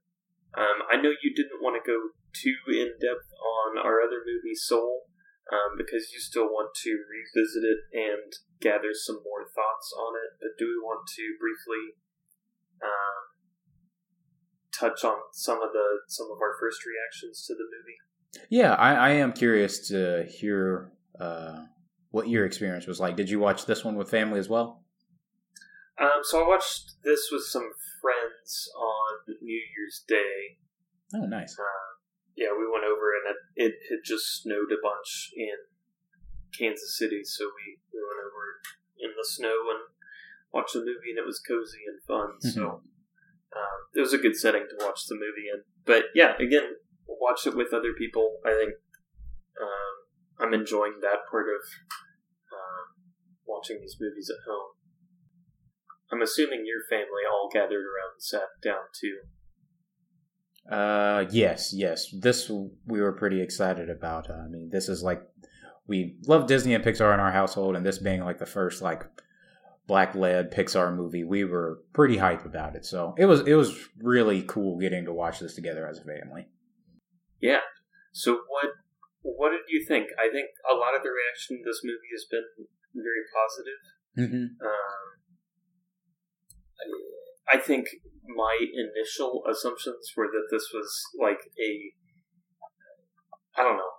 Um, 0.56 0.86
I 0.90 0.96
know 0.96 1.10
you 1.10 1.34
didn't 1.34 1.60
want 1.60 1.76
to 1.76 1.84
go 1.84 2.14
too 2.32 2.56
in 2.70 2.94
depth 3.00 3.28
on 3.38 3.78
our 3.78 4.00
other 4.00 4.22
movie, 4.24 4.54
Soul, 4.54 5.10
um, 5.52 5.76
because 5.76 6.10
you 6.12 6.20
still 6.20 6.46
want 6.46 6.70
to 6.84 6.90
revisit 6.90 7.64
it 7.64 7.80
and 7.92 8.32
gather 8.60 8.94
some 8.94 9.20
more 9.24 9.44
thoughts 9.44 9.92
on 9.92 10.14
it. 10.14 10.38
But 10.40 10.56
do 10.58 10.66
we 10.66 10.78
want 10.80 11.06
to 11.16 11.24
briefly 11.40 11.98
um, 12.80 13.22
touch 14.72 15.04
on 15.04 15.18
some 15.32 15.60
of 15.60 15.72
the 15.72 15.86
some 16.08 16.26
of 16.30 16.38
our 16.40 16.54
first 16.60 16.80
reactions 16.86 17.44
to 17.46 17.54
the 17.54 17.64
movie? 17.64 17.98
Yeah, 18.48 18.74
I, 18.74 18.94
I 18.94 19.10
am 19.10 19.32
curious 19.32 19.88
to 19.88 20.24
hear 20.24 20.92
uh, 21.20 21.64
what 22.10 22.28
your 22.28 22.46
experience 22.46 22.86
was 22.86 23.00
like. 23.00 23.16
Did 23.16 23.28
you 23.28 23.38
watch 23.38 23.66
this 23.66 23.84
one 23.84 23.96
with 23.96 24.10
family 24.10 24.38
as 24.38 24.48
well? 24.48 24.83
Um, 26.00 26.22
so 26.22 26.42
I 26.42 26.48
watched 26.48 26.96
this 27.04 27.28
with 27.30 27.44
some 27.44 27.70
friends 28.02 28.68
on 28.76 29.36
New 29.40 29.62
Year's 29.76 30.02
Day. 30.06 30.58
Oh, 31.14 31.26
nice. 31.26 31.56
Uh, 31.58 31.90
yeah, 32.36 32.50
we 32.50 32.66
went 32.66 32.84
over 32.84 33.14
and 33.14 33.36
it, 33.54 33.70
it 33.70 33.74
had 33.90 34.02
just 34.04 34.42
snowed 34.42 34.72
a 34.72 34.82
bunch 34.82 35.30
in 35.36 35.54
Kansas 36.58 36.98
City, 36.98 37.22
so 37.22 37.44
we, 37.44 37.78
we 37.92 38.00
went 38.02 38.26
over 38.26 38.42
in 38.98 39.10
the 39.16 39.26
snow 39.26 39.54
and 39.70 39.80
watched 40.52 40.74
the 40.74 40.80
movie, 40.80 41.10
and 41.10 41.18
it 41.18 41.26
was 41.26 41.40
cozy 41.46 41.82
and 41.86 42.02
fun. 42.06 42.38
Mm-hmm. 42.42 42.58
So 42.58 42.82
um, 43.54 43.78
it 43.94 44.00
was 44.00 44.12
a 44.12 44.18
good 44.18 44.36
setting 44.36 44.66
to 44.66 44.86
watch 44.86 45.06
the 45.06 45.14
movie 45.14 45.46
in. 45.52 45.62
But 45.84 46.10
yeah, 46.14 46.34
again, 46.38 46.74
watch 47.06 47.46
it 47.46 47.56
with 47.56 47.72
other 47.72 47.92
people. 47.96 48.38
I 48.44 48.50
think 48.50 48.74
um, 49.62 49.94
I'm 50.40 50.54
enjoying 50.54 50.98
that 51.02 51.30
part 51.30 51.46
of 51.46 51.62
watching 53.46 53.80
these 53.80 53.96
movies 54.00 54.30
at 54.30 54.42
home. 54.50 54.73
I'm 56.14 56.22
assuming 56.22 56.64
your 56.64 56.82
family 56.88 57.22
all 57.30 57.48
gathered 57.52 57.84
around 57.84 58.14
and 58.14 58.22
sat 58.22 58.48
down 58.62 58.84
too. 59.00 59.18
Uh, 60.70 61.26
yes, 61.30 61.72
yes. 61.74 62.08
This 62.12 62.50
we 62.86 63.00
were 63.00 63.12
pretty 63.12 63.40
excited 63.40 63.90
about. 63.90 64.30
Uh, 64.30 64.34
I 64.34 64.48
mean, 64.48 64.70
this 64.70 64.88
is 64.88 65.02
like 65.02 65.22
we 65.86 66.16
love 66.26 66.46
Disney 66.46 66.74
and 66.74 66.84
Pixar 66.84 67.12
in 67.12 67.20
our 67.20 67.32
household, 67.32 67.76
and 67.76 67.84
this 67.84 67.98
being 67.98 68.24
like 68.24 68.38
the 68.38 68.46
first 68.46 68.80
like 68.80 69.04
black 69.86 70.14
led 70.14 70.52
Pixar 70.52 70.94
movie, 70.94 71.24
we 71.24 71.44
were 71.44 71.80
pretty 71.92 72.16
hype 72.16 72.46
about 72.46 72.76
it. 72.76 72.86
So 72.86 73.14
it 73.18 73.26
was 73.26 73.40
it 73.40 73.54
was 73.54 73.76
really 73.98 74.42
cool 74.42 74.78
getting 74.78 75.04
to 75.04 75.12
watch 75.12 75.40
this 75.40 75.54
together 75.54 75.86
as 75.86 75.98
a 75.98 76.04
family. 76.04 76.46
Yeah. 77.40 77.60
So 78.12 78.40
what 78.48 78.70
what 79.22 79.50
did 79.50 79.68
you 79.68 79.84
think? 79.86 80.08
I 80.18 80.30
think 80.30 80.48
a 80.70 80.74
lot 80.74 80.94
of 80.94 81.02
the 81.02 81.10
reaction 81.10 81.58
to 81.58 81.64
this 81.64 81.80
movie 81.84 82.12
has 82.12 82.24
been 82.30 82.44
very 82.94 83.24
positive. 83.34 83.82
Mm-hmm. 84.16 84.64
Um, 84.64 85.14
I, 87.52 87.58
think 87.58 87.88
my 88.26 88.56
initial 88.58 89.42
assumptions 89.50 90.12
were 90.16 90.28
that 90.28 90.48
this 90.50 90.68
was 90.72 90.90
like 91.20 91.40
a, 91.60 91.92
I 93.56 93.62
don't 93.62 93.76
know, 93.76 93.94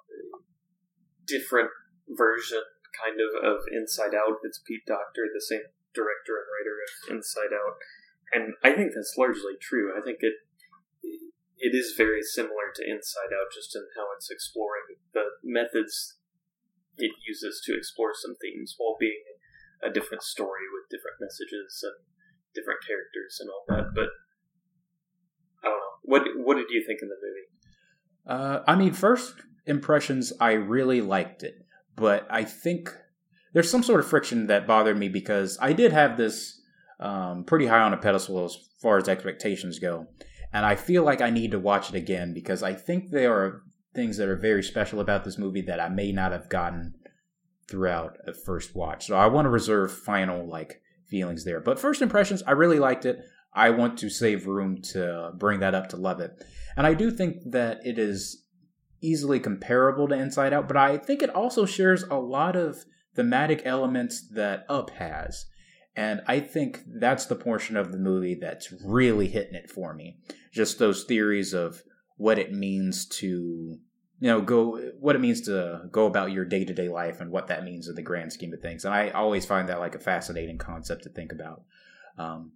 different 1.28 1.70
version 2.10 2.62
kind 2.96 3.20
of 3.20 3.32
of 3.44 3.66
Inside 3.72 4.16
Out. 4.16 4.40
It's 4.44 4.62
Pete 4.66 4.86
Docter, 4.88 5.28
the 5.34 5.42
same 5.42 5.68
director 5.94 6.40
and 6.40 6.48
writer 6.48 6.76
of 6.80 7.18
Inside 7.18 7.52
Out, 7.52 7.76
and 8.32 8.54
I 8.64 8.76
think 8.76 8.94
that's 8.94 9.16
largely 9.18 9.60
true. 9.60 9.92
I 9.96 10.02
think 10.02 10.20
it 10.22 10.36
it 11.58 11.74
is 11.74 11.96
very 11.98 12.22
similar 12.22 12.72
to 12.76 12.88
Inside 12.88 13.32
Out, 13.36 13.52
just 13.54 13.76
in 13.76 13.84
how 13.96 14.08
it's 14.16 14.32
exploring 14.32 15.00
the 15.14 15.40
methods 15.44 16.18
it 16.98 17.12
uses 17.28 17.62
to 17.66 17.76
explore 17.76 18.14
some 18.16 18.36
themes 18.40 18.76
while 18.78 18.96
being 19.00 19.24
a 19.84 19.92
different 19.92 20.24
story 20.24 20.64
with 20.72 20.88
different 20.88 21.20
messages 21.20 21.84
and 21.84 22.00
different 22.56 22.80
characters 22.86 23.40
and 23.40 23.50
all 23.50 23.66
that. 23.70 23.94
But 23.94 24.08
I 25.64 25.70
don't 25.70 25.78
know. 25.78 25.96
What 26.04 26.22
what 26.38 26.56
did 26.56 26.68
you 26.70 26.84
think 26.86 27.00
of 27.02 27.10
the 27.10 27.16
movie? 27.22 27.48
Uh, 28.28 28.64
I 28.68 28.76
mean, 28.76 28.94
first 28.94 29.36
impressions, 29.66 30.34
I 30.40 30.54
really 30.54 31.02
liked 31.02 31.44
it, 31.44 31.56
but 31.96 32.26
I 32.30 32.44
think 32.44 32.96
there's 33.54 33.70
some 33.70 33.84
sort 33.84 34.00
of 34.00 34.08
friction 34.08 34.48
that 34.48 34.68
bothered 34.68 34.98
me 34.98 35.10
because 35.10 35.58
I 35.62 35.74
did 35.74 35.92
have 35.92 36.18
this 36.18 36.60
um, 37.00 37.44
pretty 37.44 37.68
high 37.68 37.82
on 37.82 37.94
a 37.94 37.98
pedestal 37.98 38.44
as 38.46 38.58
far 38.82 38.98
as 38.98 39.08
expectations 39.08 39.80
go, 39.80 40.08
and 40.52 40.66
I 40.66 40.76
feel 40.76 41.04
like 41.04 41.22
I 41.22 41.30
need 41.30 41.52
to 41.52 41.60
watch 41.60 41.90
it 41.90 41.96
again 41.96 42.34
because 42.34 42.64
I 42.64 42.74
think 42.74 43.12
there 43.12 43.34
are 43.34 43.62
things 43.94 44.18
that 44.18 44.28
are 44.28 44.36
very 44.36 44.62
special 44.62 45.00
about 45.00 45.24
this 45.24 45.38
movie 45.38 45.62
that 45.62 45.80
I 45.80 45.90
may 45.90 46.12
not 46.12 46.32
have 46.32 46.50
gotten 46.50 46.96
throughout 47.70 48.18
a 48.28 48.34
first 48.34 48.76
watch. 48.76 49.08
So 49.08 49.16
I 49.16 49.28
want 49.28 49.46
to 49.46 49.50
reserve 49.50 49.92
final 49.92 50.48
like 50.48 50.82
feelings 51.10 51.46
there. 51.46 51.60
But 51.60 51.80
first 51.80 52.02
impressions, 52.02 52.44
I 52.44 52.52
really 52.52 52.80
liked 52.80 53.06
it. 53.06 53.20
I 53.54 53.70
want 53.70 53.98
to 54.00 54.10
save 54.10 54.48
room 54.48 54.82
to 54.94 55.32
bring 55.38 55.62
that 55.62 55.76
up 55.76 55.90
to 55.90 55.98
love 55.98 56.20
it. 56.20 56.44
And 56.76 56.86
I 56.86 56.94
do 56.94 57.10
think 57.10 57.38
that 57.52 57.80
it 57.86 57.98
is 57.98 58.44
easily 59.02 59.40
comparable 59.40 60.08
to 60.08 60.16
Inside 60.16 60.52
Out, 60.52 60.68
but 60.68 60.78
I 60.78 60.98
think 60.98 61.22
it 61.22 61.30
also 61.30 61.66
shares 61.66 62.04
a 62.04 62.16
lot 62.16 62.56
of 62.56 62.84
thematic 63.16 63.62
elements 63.64 64.28
that 64.32 64.66
Up 64.68 64.90
has. 64.92 65.46
And 65.96 66.22
I 66.28 66.42
think 66.42 66.82
that's 67.00 67.26
the 67.26 67.36
portion 67.36 67.78
of 67.78 67.92
the 67.92 67.98
movie 67.98 68.36
that's 68.36 68.74
really 68.84 69.30
hitting 69.30 69.56
it 69.56 69.72
for 69.72 69.94
me. 69.94 70.18
Just 70.52 70.78
those 70.78 71.06
theories 71.06 71.54
of 71.54 71.82
what 72.18 72.38
it 72.38 72.52
means 72.52 73.06
to 73.06 73.78
you 74.20 74.28
know 74.28 74.42
go 74.42 74.78
what 75.00 75.16
it 75.16 75.20
means 75.20 75.42
to 75.42 75.82
go 75.92 76.06
about 76.06 76.32
your 76.32 76.46
day-to-day 76.46 76.90
life 76.90 77.20
and 77.22 77.32
what 77.32 77.48
that 77.48 77.64
means 77.64 77.88
in 77.88 77.96
the 77.96 78.02
grand 78.02 78.32
scheme 78.32 78.54
of 78.54 78.62
things. 78.62 78.86
And 78.86 78.94
i 78.94 79.10
always 79.10 79.46
find 79.46 79.70
that 79.70 79.80
like 79.80 79.96
a 79.96 80.00
fascinating 80.00 80.58
concept 80.58 81.04
to 81.04 81.10
think 81.10 81.32
about. 81.32 81.64
Um, 82.18 82.54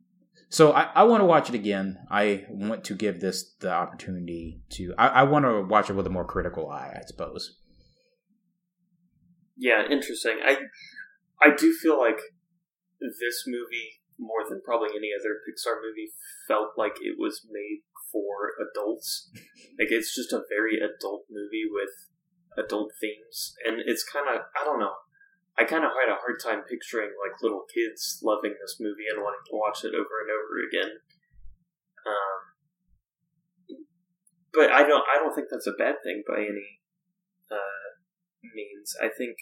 so 0.49 0.71
I, 0.71 0.89
I 0.95 1.03
want 1.03 1.21
to 1.21 1.25
watch 1.25 1.49
it 1.49 1.55
again. 1.55 1.99
I 2.09 2.45
want 2.49 2.83
to 2.85 2.95
give 2.95 3.19
this 3.19 3.53
the 3.59 3.71
opportunity 3.71 4.61
to 4.71 4.93
I, 4.97 5.07
I 5.07 5.23
want 5.23 5.45
to 5.45 5.61
watch 5.61 5.89
it 5.89 5.93
with 5.93 6.07
a 6.07 6.11
more 6.11 6.25
critical 6.25 6.69
eye 6.69 6.97
i 6.97 7.05
suppose. 7.05 7.57
Yeah 9.57 9.83
interesting. 9.89 10.37
I 10.43 10.57
i 11.41 11.55
do 11.55 11.73
feel 11.73 11.99
like 11.99 12.19
this 13.01 13.43
movie 13.47 13.99
more 14.17 14.43
than 14.47 14.61
probably 14.63 14.89
any 14.89 15.09
other 15.17 15.39
pixar 15.47 15.75
movie 15.81 16.11
felt 16.47 16.69
like 16.77 16.95
it 17.01 17.15
was 17.17 17.45
made 17.49 17.83
for 18.11 18.53
adults. 18.59 19.29
Like 19.79 19.95
it's 19.95 20.13
just 20.13 20.35
a 20.35 20.43
very 20.51 20.77
adult 20.77 21.23
movie 21.31 21.63
with 21.71 22.11
adult 22.59 22.91
themes, 22.99 23.55
and 23.65 23.79
it's 23.79 24.03
kind 24.03 24.27
of 24.27 24.43
I 24.51 24.67
don't 24.67 24.79
know. 24.79 24.93
I 25.57 25.63
kind 25.63 25.83
of 25.83 25.91
had 25.95 26.11
a 26.11 26.19
hard 26.19 26.39
time 26.39 26.67
picturing 26.67 27.15
like 27.19 27.39
little 27.41 27.63
kids 27.71 28.19
loving 28.23 28.55
this 28.59 28.77
movie 28.79 29.07
and 29.07 29.23
wanting 29.23 29.43
to 29.47 29.59
watch 29.59 29.83
it 29.83 29.95
over 29.95 30.15
and 30.23 30.31
over 30.31 30.55
again. 30.67 30.91
Um, 32.03 32.39
but 34.53 34.71
I 34.71 34.83
don't 34.83 35.03
I 35.07 35.19
don't 35.19 35.33
think 35.33 35.47
that's 35.47 35.67
a 35.67 35.79
bad 35.79 36.03
thing 36.03 36.23
by 36.27 36.43
any 36.43 36.83
uh, 37.47 37.87
means. 38.43 38.95
I 38.99 39.07
think 39.07 39.39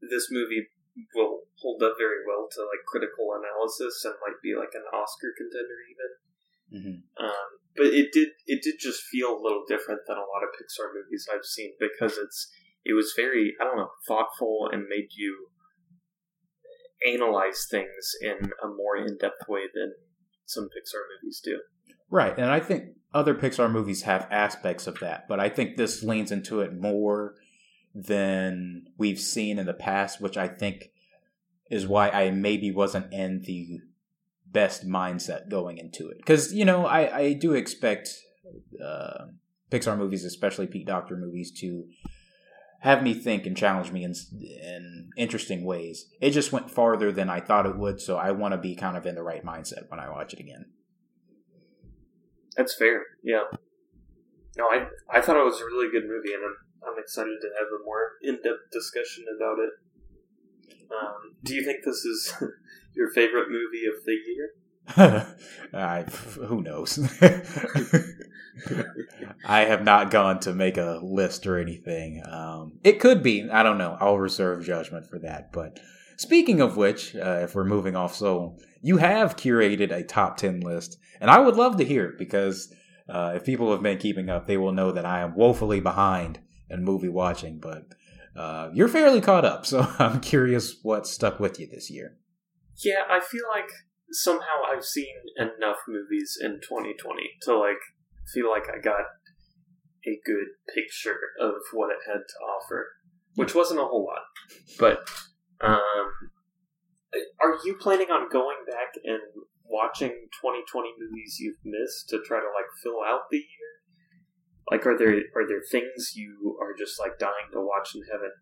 this 0.00 0.28
movie 0.32 0.68
will 1.12 1.44
hold 1.60 1.84
up 1.84 2.00
very 2.00 2.24
well 2.24 2.48
to 2.52 2.60
like 2.64 2.88
critical 2.88 3.36
analysis 3.36 4.00
and 4.04 4.16
might 4.24 4.40
be 4.40 4.56
like 4.56 4.72
an 4.72 4.88
Oscar 4.92 5.36
contender 5.36 5.80
even. 5.92 6.10
Mm-hmm. 6.74 7.24
Um, 7.24 7.48
but 7.76 7.86
it 7.86 8.12
did 8.12 8.28
it 8.46 8.62
did 8.62 8.76
just 8.80 9.02
feel 9.02 9.28
a 9.28 9.42
little 9.42 9.64
different 9.68 10.00
than 10.06 10.16
a 10.16 10.20
lot 10.20 10.42
of 10.42 10.54
Pixar 10.54 10.92
movies 10.94 11.28
I've 11.32 11.44
seen 11.44 11.72
because 11.78 12.18
it's 12.18 12.50
it 12.84 12.94
was 12.94 13.12
very 13.16 13.54
I 13.60 13.64
don't 13.64 13.76
know 13.76 13.90
thoughtful 14.08 14.68
and 14.72 14.84
made 14.88 15.08
you 15.16 15.48
analyze 17.06 17.66
things 17.70 18.12
in 18.22 18.50
a 18.62 18.68
more 18.68 18.96
in 18.96 19.18
depth 19.18 19.48
way 19.48 19.62
than 19.72 19.92
some 20.46 20.64
Pixar 20.64 21.02
movies 21.22 21.40
do. 21.44 21.60
Right, 22.10 22.36
and 22.38 22.50
I 22.50 22.60
think 22.60 22.96
other 23.12 23.34
Pixar 23.34 23.70
movies 23.70 24.02
have 24.02 24.28
aspects 24.30 24.86
of 24.86 25.00
that, 25.00 25.26
but 25.28 25.40
I 25.40 25.48
think 25.48 25.76
this 25.76 26.02
leans 26.02 26.32
into 26.32 26.60
it 26.60 26.72
more 26.72 27.34
than 27.94 28.84
we've 28.96 29.18
seen 29.18 29.58
in 29.58 29.66
the 29.66 29.74
past, 29.74 30.20
which 30.20 30.36
I 30.36 30.48
think 30.48 30.90
is 31.70 31.86
why 31.86 32.10
I 32.10 32.30
maybe 32.30 32.70
wasn't 32.70 33.12
in 33.12 33.42
the 33.42 33.80
best 34.56 34.88
mindset 34.88 35.50
going 35.50 35.76
into 35.76 36.08
it. 36.08 36.16
Because, 36.16 36.54
you 36.54 36.64
know, 36.64 36.86
I, 36.86 37.18
I 37.18 37.32
do 37.34 37.52
expect 37.52 38.08
uh, 38.82 39.26
Pixar 39.70 39.98
movies, 39.98 40.24
especially 40.24 40.66
Pete 40.66 40.86
Docter 40.86 41.14
movies, 41.14 41.52
to 41.60 41.84
have 42.80 43.02
me 43.02 43.12
think 43.12 43.44
and 43.44 43.54
challenge 43.54 43.92
me 43.92 44.02
in, 44.02 44.14
in 44.40 45.10
interesting 45.18 45.62
ways. 45.62 46.06
It 46.22 46.30
just 46.30 46.52
went 46.52 46.70
farther 46.70 47.12
than 47.12 47.28
I 47.28 47.40
thought 47.40 47.66
it 47.66 47.76
would, 47.76 48.00
so 48.00 48.16
I 48.16 48.30
want 48.30 48.52
to 48.52 48.58
be 48.58 48.74
kind 48.74 48.96
of 48.96 49.04
in 49.04 49.14
the 49.14 49.22
right 49.22 49.44
mindset 49.44 49.90
when 49.90 50.00
I 50.00 50.08
watch 50.08 50.32
it 50.32 50.40
again. 50.40 50.64
That's 52.56 52.74
fair. 52.74 53.02
Yeah. 53.22 53.42
No, 54.56 54.64
I 54.64 54.86
I 55.10 55.20
thought 55.20 55.36
it 55.36 55.44
was 55.44 55.60
a 55.60 55.66
really 55.66 55.90
good 55.92 56.08
movie, 56.08 56.32
and 56.32 56.42
I'm 56.42 56.56
I'm 56.88 56.98
excited 56.98 57.36
to 57.42 57.48
have 57.58 57.68
a 57.78 57.84
more 57.84 58.12
in 58.22 58.36
depth 58.36 58.72
discussion 58.72 59.26
about 59.36 59.58
it. 59.58 59.72
Um, 60.90 61.36
do 61.44 61.54
you 61.54 61.62
think 61.62 61.84
this 61.84 62.06
is 62.06 62.32
your 62.96 63.10
favorite 63.10 63.48
movie 63.50 63.86
of 63.86 64.04
the 64.04 64.18
year? 64.26 64.50
I, 65.74 66.02
who 66.02 66.62
knows? 66.62 66.98
I 69.44 69.60
have 69.60 69.84
not 69.84 70.10
gone 70.10 70.40
to 70.40 70.54
make 70.54 70.76
a 70.76 71.00
list 71.02 71.46
or 71.46 71.58
anything. 71.58 72.22
Um, 72.26 72.78
it 72.84 73.00
could 73.00 73.22
be. 73.22 73.48
I 73.50 73.62
don't 73.62 73.78
know. 73.78 73.96
I'll 74.00 74.18
reserve 74.18 74.64
judgment 74.64 75.06
for 75.08 75.18
that. 75.20 75.52
But 75.52 75.80
speaking 76.16 76.60
of 76.60 76.76
which, 76.76 77.14
uh, 77.16 77.40
if 77.42 77.54
we're 77.54 77.64
moving 77.64 77.96
off 77.96 78.14
so 78.14 78.56
you 78.80 78.98
have 78.98 79.36
curated 79.36 79.90
a 79.90 80.04
top 80.04 80.36
10 80.36 80.60
list, 80.60 80.98
and 81.20 81.30
I 81.30 81.40
would 81.40 81.56
love 81.56 81.76
to 81.78 81.84
hear 81.84 82.06
it 82.06 82.18
because 82.18 82.72
uh, 83.08 83.32
if 83.36 83.44
people 83.44 83.72
have 83.72 83.82
been 83.82 83.98
keeping 83.98 84.30
up, 84.30 84.46
they 84.46 84.56
will 84.56 84.72
know 84.72 84.92
that 84.92 85.04
I 85.04 85.20
am 85.20 85.34
woefully 85.34 85.80
behind 85.80 86.40
in 86.70 86.84
movie 86.84 87.08
watching. 87.08 87.58
But 87.58 87.88
uh, 88.36 88.70
you're 88.72 88.88
fairly 88.88 89.20
caught 89.20 89.44
up, 89.44 89.66
so 89.70 89.86
I'm 89.98 90.20
curious 90.20 90.76
what 90.82 91.06
stuck 91.06 91.40
with 91.40 91.58
you 91.58 91.66
this 91.66 91.90
year. 91.90 92.16
Yeah, 92.84 93.02
I 93.08 93.20
feel 93.20 93.44
like 93.50 93.70
somehow 94.10 94.62
I've 94.70 94.84
seen 94.84 95.14
enough 95.38 95.78
movies 95.88 96.38
in 96.40 96.60
2020 96.60 96.94
to 97.42 97.58
like 97.58 97.82
feel 98.32 98.50
like 98.50 98.64
I 98.68 98.80
got 98.80 99.06
a 100.06 100.20
good 100.24 100.48
picture 100.74 101.18
of 101.40 101.54
what 101.72 101.90
it 101.90 101.98
had 102.06 102.20
to 102.20 102.38
offer, 102.44 102.86
which 103.34 103.54
wasn't 103.54 103.80
a 103.80 103.84
whole 103.84 104.06
lot. 104.06 104.22
But 104.78 105.08
um, 105.60 106.10
are 107.40 107.58
you 107.64 107.76
planning 107.80 108.10
on 108.10 108.28
going 108.30 108.58
back 108.66 108.94
and 109.04 109.20
watching 109.64 110.10
2020 110.40 110.90
movies 110.98 111.38
you've 111.40 111.62
missed 111.64 112.08
to 112.10 112.22
try 112.22 112.38
to 112.38 112.46
like 112.54 112.70
fill 112.82 113.02
out 113.06 113.30
the 113.30 113.38
year? 113.38 113.72
Like, 114.70 114.86
are 114.86 114.98
there 114.98 115.14
are 115.34 115.46
there 115.46 115.62
things 115.70 116.12
you 116.14 116.58
are 116.60 116.74
just 116.76 116.98
like 116.98 117.18
dying 117.18 117.50
to 117.52 117.60
watch 117.60 117.94
and 117.94 118.04
haven't 118.10 118.34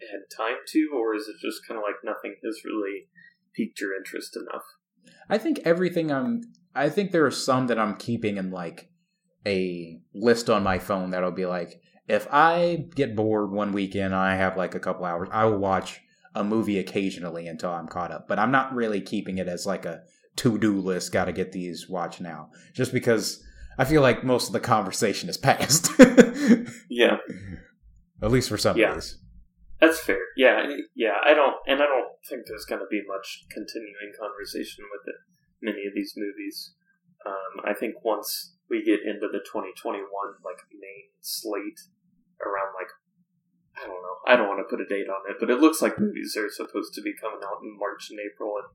had 0.00 0.26
time 0.34 0.58
to, 0.68 0.90
or 0.94 1.14
is 1.14 1.28
it 1.28 1.36
just 1.42 1.66
kind 1.66 1.78
of 1.78 1.84
like 1.86 2.02
nothing 2.04 2.36
has 2.44 2.62
really 2.64 3.08
piqued 3.54 3.80
your 3.80 3.96
interest 3.96 4.36
enough? 4.36 4.64
I 5.28 5.38
think 5.38 5.60
everything 5.64 6.10
I'm. 6.10 6.42
I 6.74 6.88
think 6.88 7.10
there 7.10 7.26
are 7.26 7.30
some 7.30 7.66
that 7.66 7.78
I'm 7.78 7.96
keeping 7.96 8.36
in 8.36 8.50
like 8.50 8.88
a 9.46 10.00
list 10.14 10.48
on 10.48 10.62
my 10.62 10.78
phone 10.78 11.10
that'll 11.10 11.30
be 11.30 11.46
like, 11.46 11.80
if 12.08 12.26
I 12.30 12.86
get 12.94 13.16
bored 13.16 13.50
one 13.50 13.72
weekend, 13.72 14.14
I 14.14 14.36
have 14.36 14.56
like 14.56 14.74
a 14.74 14.80
couple 14.80 15.04
hours, 15.04 15.28
I 15.32 15.44
will 15.44 15.58
watch 15.58 16.00
a 16.34 16.42
movie 16.42 16.78
occasionally 16.78 17.46
until 17.46 17.70
I'm 17.70 17.88
caught 17.88 18.10
up. 18.10 18.26
But 18.28 18.38
I'm 18.38 18.50
not 18.50 18.74
really 18.74 19.00
keeping 19.00 19.38
it 19.38 19.48
as 19.48 19.66
like 19.66 19.84
a 19.84 20.02
to 20.36 20.58
do 20.58 20.80
list. 20.80 21.12
Got 21.12 21.26
to 21.26 21.32
get 21.32 21.52
these 21.52 21.88
watched 21.88 22.20
now, 22.20 22.50
just 22.72 22.92
because 22.92 23.42
I 23.78 23.84
feel 23.84 24.02
like 24.02 24.24
most 24.24 24.48
of 24.48 24.52
the 24.52 24.60
conversation 24.60 25.28
is 25.28 25.36
past. 25.36 25.90
yeah. 26.88 27.16
At 28.22 28.30
least 28.30 28.48
for 28.48 28.58
some 28.58 28.76
yeah. 28.76 28.94
days. 28.94 29.18
That's 29.82 29.98
fair. 29.98 30.22
Yeah, 30.36 30.62
yeah. 30.94 31.18
I 31.26 31.34
don't, 31.34 31.58
and 31.66 31.82
I 31.82 31.86
don't 31.90 32.14
think 32.30 32.46
there's 32.46 32.64
going 32.64 32.80
to 32.80 32.86
be 32.86 33.02
much 33.02 33.50
continuing 33.50 34.14
conversation 34.14 34.86
with 34.94 35.02
it, 35.10 35.18
many 35.58 35.90
of 35.90 35.94
these 35.98 36.14
movies. 36.16 36.74
Um, 37.26 37.66
I 37.66 37.74
think 37.74 37.98
once 38.04 38.54
we 38.70 38.86
get 38.86 39.02
into 39.02 39.26
the 39.26 39.42
2021 39.42 40.06
like 40.46 40.62
main 40.70 41.10
slate 41.20 41.82
around 42.38 42.78
like 42.78 42.94
I 43.74 43.90
don't 43.90 44.02
know, 44.02 44.18
I 44.26 44.36
don't 44.36 44.46
want 44.46 44.62
to 44.62 44.70
put 44.70 44.84
a 44.84 44.86
date 44.86 45.10
on 45.10 45.26
it, 45.26 45.36
but 45.40 45.50
it 45.50 45.58
looks 45.58 45.82
like 45.82 45.98
movies 45.98 46.36
are 46.38 46.50
supposed 46.50 46.94
to 46.94 47.02
be 47.02 47.18
coming 47.18 47.42
out 47.42 47.58
in 47.64 47.74
March 47.78 48.06
and 48.10 48.20
April 48.22 48.54
and 48.62 48.70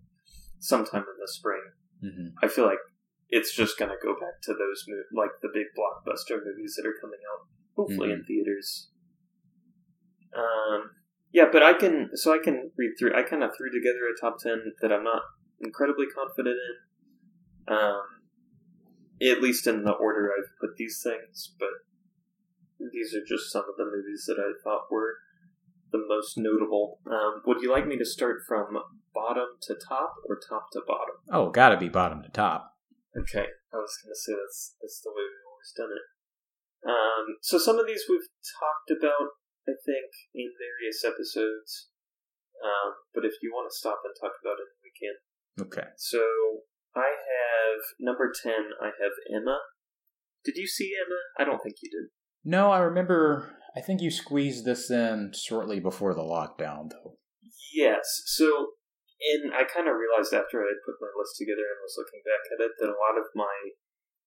sometime 0.60 1.08
in 1.08 1.18
the 1.22 1.32
spring. 1.32 1.64
Mm-hmm. 2.04 2.44
I 2.44 2.48
feel 2.48 2.66
like 2.66 2.84
it's 3.30 3.56
just 3.56 3.78
going 3.78 3.92
to 3.92 4.04
go 4.04 4.14
back 4.20 4.42
to 4.44 4.54
those 4.54 4.84
mo- 4.88 5.22
like 5.22 5.32
the 5.42 5.54
big 5.54 5.72
blockbuster 5.78 6.44
movies 6.44 6.76
that 6.76 6.88
are 6.88 7.00
coming 7.00 7.20
out, 7.32 7.48
hopefully 7.78 8.10
mm-hmm. 8.10 8.20
in 8.20 8.26
theaters. 8.26 8.90
Um, 10.36 10.97
yeah, 11.32 11.46
but 11.52 11.64
I 11.64 11.74
can 11.74 12.10
so 12.14 12.34
I 12.34 12.40
can 12.44 12.72
read 12.78 12.94
through. 12.98 13.14
I 13.16 13.24
kind 13.24 13.44
of 13.44 13.52
threw 13.58 13.72
together 13.72 14.08
a 14.08 14.20
top 14.20 14.38
ten 14.40 14.74
that 14.82 14.92
I'm 14.92 15.04
not 15.04 15.24
incredibly 15.60 16.06
confident 16.08 16.56
in, 16.56 17.74
um, 17.74 18.02
at 19.22 19.42
least 19.42 19.68
in 19.68 19.84
the 19.84 19.92
order 19.92 20.32
I've 20.32 20.52
put 20.60 20.78
these 20.78 21.02
things. 21.04 21.54
But 21.60 21.70
these 22.92 23.14
are 23.16 23.26
just 23.26 23.52
some 23.52 23.66
of 23.70 23.76
the 23.78 23.86
movies 23.86 24.26
that 24.28 24.38
I 24.40 24.54
thought 24.64 24.92
were 24.92 25.16
the 25.92 26.04
most 26.08 26.38
notable. 26.38 27.00
Um, 27.10 27.42
would 27.46 27.62
you 27.62 27.72
like 27.72 27.88
me 27.88 27.98
to 27.98 28.06
start 28.06 28.42
from 28.48 28.78
bottom 29.14 29.48
to 29.62 29.76
top 29.88 30.14
or 30.28 30.38
top 30.38 30.68
to 30.74 30.82
bottom? 30.86 31.16
Oh, 31.32 31.50
gotta 31.50 31.78
be 31.78 31.90
bottom 31.90 32.22
to 32.24 32.30
top. 32.30 32.74
Okay, 33.18 33.48
I 33.74 33.78
was 33.78 33.98
to 34.04 34.16
say 34.16 34.34
that's 34.34 34.76
that's 34.82 35.02
the 35.02 35.10
way 35.10 35.24
we've 35.24 35.50
always 35.50 35.74
done 35.76 35.92
it. 35.92 36.06
Um, 36.86 37.38
so 37.42 37.58
some 37.58 37.80
of 37.80 37.88
these 37.88 38.04
we've 38.08 38.30
talked 38.60 38.92
about, 38.92 39.42
I 39.68 39.76
think, 39.84 40.10
in 40.34 40.50
various 40.56 41.04
episodes. 41.04 41.92
Um, 42.64 42.98
but 43.14 43.26
if 43.26 43.34
you 43.42 43.52
want 43.54 43.70
to 43.70 43.76
stop 43.76 44.02
and 44.04 44.16
talk 44.16 44.34
about 44.42 44.58
it, 44.58 44.70
we 44.82 44.92
can. 44.96 45.16
Okay. 45.68 45.88
So 45.98 46.24
I 46.96 47.12
have 47.12 47.80
number 48.00 48.32
ten. 48.32 48.72
I 48.82 48.92
have 49.02 49.14
Emma. 49.30 49.60
Did 50.44 50.56
you 50.56 50.68
see 50.68 50.94
Emma? 50.96 51.20
I 51.38 51.44
don't 51.44 51.62
think 51.62 51.76
you 51.84 51.90
did. 51.90 52.10
No, 52.44 52.72
I 52.72 52.80
remember. 52.80 53.58
I 53.76 53.82
think 53.82 54.02
you 54.02 54.10
squeezed 54.10 54.66
this 54.66 54.90
in 54.90 55.34
shortly 55.36 55.80
before 55.80 56.16
the 56.16 56.24
lockdown, 56.24 56.90
though. 56.90 57.18
Yes. 57.74 58.24
So 58.26 58.78
and 59.18 59.50
I 59.54 59.66
kind 59.66 59.90
of 59.90 59.98
realized 59.98 60.34
after 60.34 60.62
I 60.62 60.70
had 60.70 60.86
put 60.86 61.02
my 61.02 61.10
list 61.18 61.42
together 61.42 61.66
and 61.66 61.82
was 61.82 61.98
looking 61.98 62.22
back 62.22 62.44
at 62.54 62.62
it 62.62 62.74
that 62.78 62.94
a 62.94 63.02
lot 63.02 63.18
of 63.18 63.34
my 63.34 63.74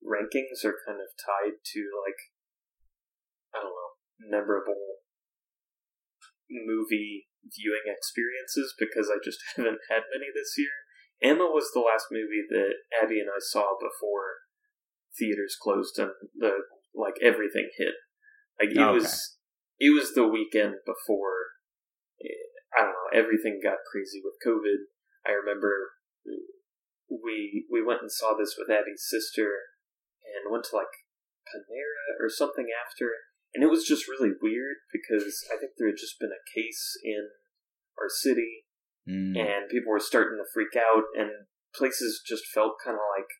rankings 0.02 0.66
are 0.66 0.82
kind 0.82 0.98
of 0.98 1.14
tied 1.14 1.62
to 1.62 1.80
like 2.02 2.20
I 3.54 3.62
don't 3.62 3.70
know 3.70 3.92
memorable 4.34 4.99
movie 6.50 7.30
viewing 7.46 7.86
experiences 7.86 8.74
because 8.78 9.08
I 9.08 9.22
just 9.22 9.40
haven't 9.56 9.80
had 9.88 10.10
many 10.12 10.28
this 10.34 10.54
year. 10.58 10.74
Emma 11.22 11.46
was 11.46 11.70
the 11.72 11.84
last 11.84 12.08
movie 12.10 12.44
that 12.48 12.80
Abby 13.02 13.20
and 13.20 13.28
I 13.28 13.40
saw 13.40 13.76
before 13.78 14.48
theaters 15.18 15.56
closed 15.60 15.98
and 15.98 16.12
the 16.34 16.64
like 16.94 17.14
everything 17.22 17.70
hit. 17.76 17.94
Like 18.58 18.70
it 18.70 18.80
okay. 18.80 18.92
was 18.92 19.36
it 19.78 19.92
was 19.92 20.14
the 20.14 20.26
weekend 20.26 20.80
before 20.86 21.60
eh, 22.24 22.48
I 22.76 22.84
don't 22.84 22.96
know, 22.96 23.12
everything 23.12 23.60
got 23.62 23.84
crazy 23.90 24.20
with 24.24 24.40
COVID. 24.40 24.88
I 25.26 25.32
remember 25.32 25.92
we 27.10 27.66
we 27.70 27.84
went 27.84 28.00
and 28.00 28.10
saw 28.10 28.32
this 28.32 28.56
with 28.56 28.70
Abby's 28.70 29.04
sister 29.04 29.76
and 30.24 30.50
went 30.50 30.64
to 30.70 30.76
like 30.76 30.92
Panera 31.50 32.22
or 32.24 32.30
something 32.30 32.68
after 32.72 33.12
and 33.54 33.64
it 33.64 33.70
was 33.70 33.84
just 33.84 34.06
really 34.08 34.30
weird 34.42 34.78
because 34.92 35.44
I 35.50 35.58
think 35.58 35.72
there 35.76 35.88
had 35.88 35.98
just 35.98 36.18
been 36.20 36.34
a 36.34 36.50
case 36.54 36.94
in 37.02 37.30
our 37.98 38.08
city 38.08 38.66
mm. 39.08 39.34
and 39.34 39.70
people 39.70 39.90
were 39.90 40.00
starting 40.02 40.38
to 40.38 40.52
freak 40.54 40.78
out 40.78 41.10
and 41.18 41.50
places 41.74 42.22
just 42.26 42.46
felt 42.54 42.82
kind 42.82 42.94
of 42.94 43.04
like 43.18 43.30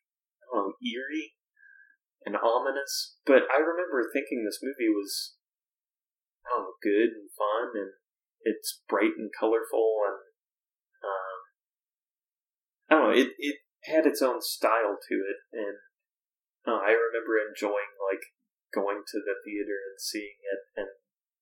I 0.51 0.59
don't 0.59 0.75
know, 0.75 0.79
eerie 0.83 1.39
and 2.27 2.35
ominous. 2.37 3.17
But 3.25 3.47
I 3.47 3.63
remember 3.63 4.11
thinking 4.11 4.43
this 4.43 4.63
movie 4.63 4.91
was 4.91 5.37
I 6.47 6.59
don't 6.59 6.65
know, 6.65 6.83
good 6.83 7.15
and 7.15 7.31
fun 7.39 7.79
and 7.79 7.93
it's 8.43 8.83
bright 8.89 9.15
and 9.17 9.31
colorful 9.39 10.03
and 10.09 10.19
um, 11.05 11.39
I 12.89 12.95
don't 12.95 13.05
know. 13.07 13.15
It 13.15 13.33
it 13.39 13.57
had 13.85 14.07
its 14.07 14.23
own 14.23 14.41
style 14.43 14.97
to 15.01 15.15
it, 15.15 15.41
and 15.53 15.77
uh, 16.67 16.81
I 16.81 16.93
remember 16.93 17.41
enjoying 17.41 17.97
like 18.11 18.21
going 18.75 19.03
to 19.07 19.19
the 19.21 19.37
theater 19.45 19.79
and 19.91 19.99
seeing 19.99 20.39
it, 20.41 20.63
and 20.77 20.91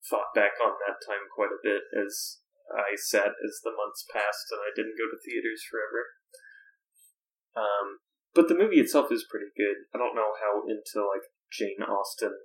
thought 0.09 0.35
back 0.35 0.57
on 0.63 0.79
that 0.87 1.03
time 1.05 1.29
quite 1.35 1.53
a 1.53 1.63
bit 1.63 1.85
as 1.93 2.41
I 2.71 2.97
sat 2.97 3.33
as 3.41 3.61
the 3.65 3.73
months 3.73 4.05
passed 4.13 4.53
and 4.53 4.61
I 4.61 4.73
didn't 4.77 5.01
go 5.01 5.09
to 5.09 5.21
theaters 5.25 5.65
forever. 5.65 6.03
Um, 7.57 8.05
but 8.35 8.49
the 8.49 8.59
movie 8.59 8.81
itself 8.81 9.11
is 9.11 9.27
pretty 9.29 9.51
good. 9.57 9.89
I 9.95 9.99
don't 9.99 10.15
know 10.15 10.37
how 10.39 10.63
into 10.69 11.07
like 11.07 11.27
Jane 11.51 11.83
Austen 11.83 12.37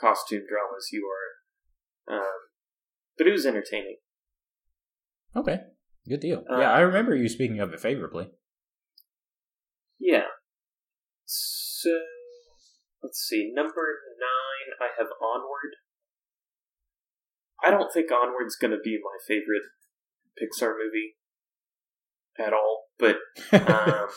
costume 0.00 0.44
dramas 0.48 0.88
you 0.92 1.06
are, 1.06 2.16
um, 2.18 2.40
but 3.16 3.26
it 3.26 3.32
was 3.32 3.46
entertaining. 3.46 3.96
Okay, 5.36 5.60
good 6.08 6.20
deal. 6.20 6.44
Uh, 6.50 6.58
yeah, 6.58 6.72
I 6.72 6.80
remember 6.80 7.14
you 7.14 7.28
speaking 7.28 7.60
of 7.60 7.72
it 7.72 7.80
favorably. 7.80 8.30
Yeah. 9.98 10.24
So 11.24 11.90
let's 13.06 13.22
see. 13.22 13.52
Number 13.54 14.02
nine, 14.18 14.74
I 14.82 14.90
have 14.98 15.14
Onward. 15.22 15.78
I 17.62 17.70
don't 17.70 17.92
think 17.94 18.10
Onward's 18.10 18.58
going 18.58 18.74
to 18.74 18.82
be 18.82 18.98
my 18.98 19.16
favorite 19.22 19.70
Pixar 20.34 20.74
movie 20.74 21.14
at 22.36 22.52
all, 22.52 22.90
but 22.98 23.16
um, 23.54 24.10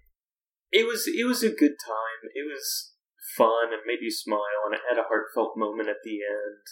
it 0.72 0.88
was 0.88 1.06
it 1.06 1.28
was 1.28 1.44
a 1.44 1.52
good 1.52 1.76
time. 1.78 2.20
It 2.34 2.48
was 2.48 2.96
fun 3.36 3.70
and 3.70 3.86
made 3.86 4.02
you 4.02 4.10
smile, 4.10 4.66
and 4.66 4.74
it 4.74 4.88
had 4.88 4.98
a 4.98 5.06
heartfelt 5.06 5.54
moment 5.54 5.92
at 5.92 6.02
the 6.02 6.24
end. 6.24 6.64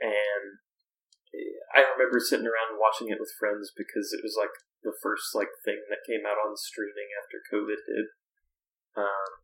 And 0.00 0.64
I 1.74 1.84
remember 1.92 2.22
sitting 2.22 2.46
around 2.46 2.80
watching 2.80 3.10
it 3.10 3.20
with 3.20 3.36
friends 3.36 3.74
because 3.76 4.14
it 4.14 4.24
was 4.24 4.38
like 4.38 4.54
the 4.80 4.96
first 5.02 5.34
like 5.34 5.52
thing 5.66 5.82
that 5.90 6.08
came 6.08 6.24
out 6.24 6.40
on 6.40 6.56
streaming 6.56 7.12
after 7.20 7.42
COVID 7.52 7.84
did. 7.84 8.06
Um, 8.96 9.43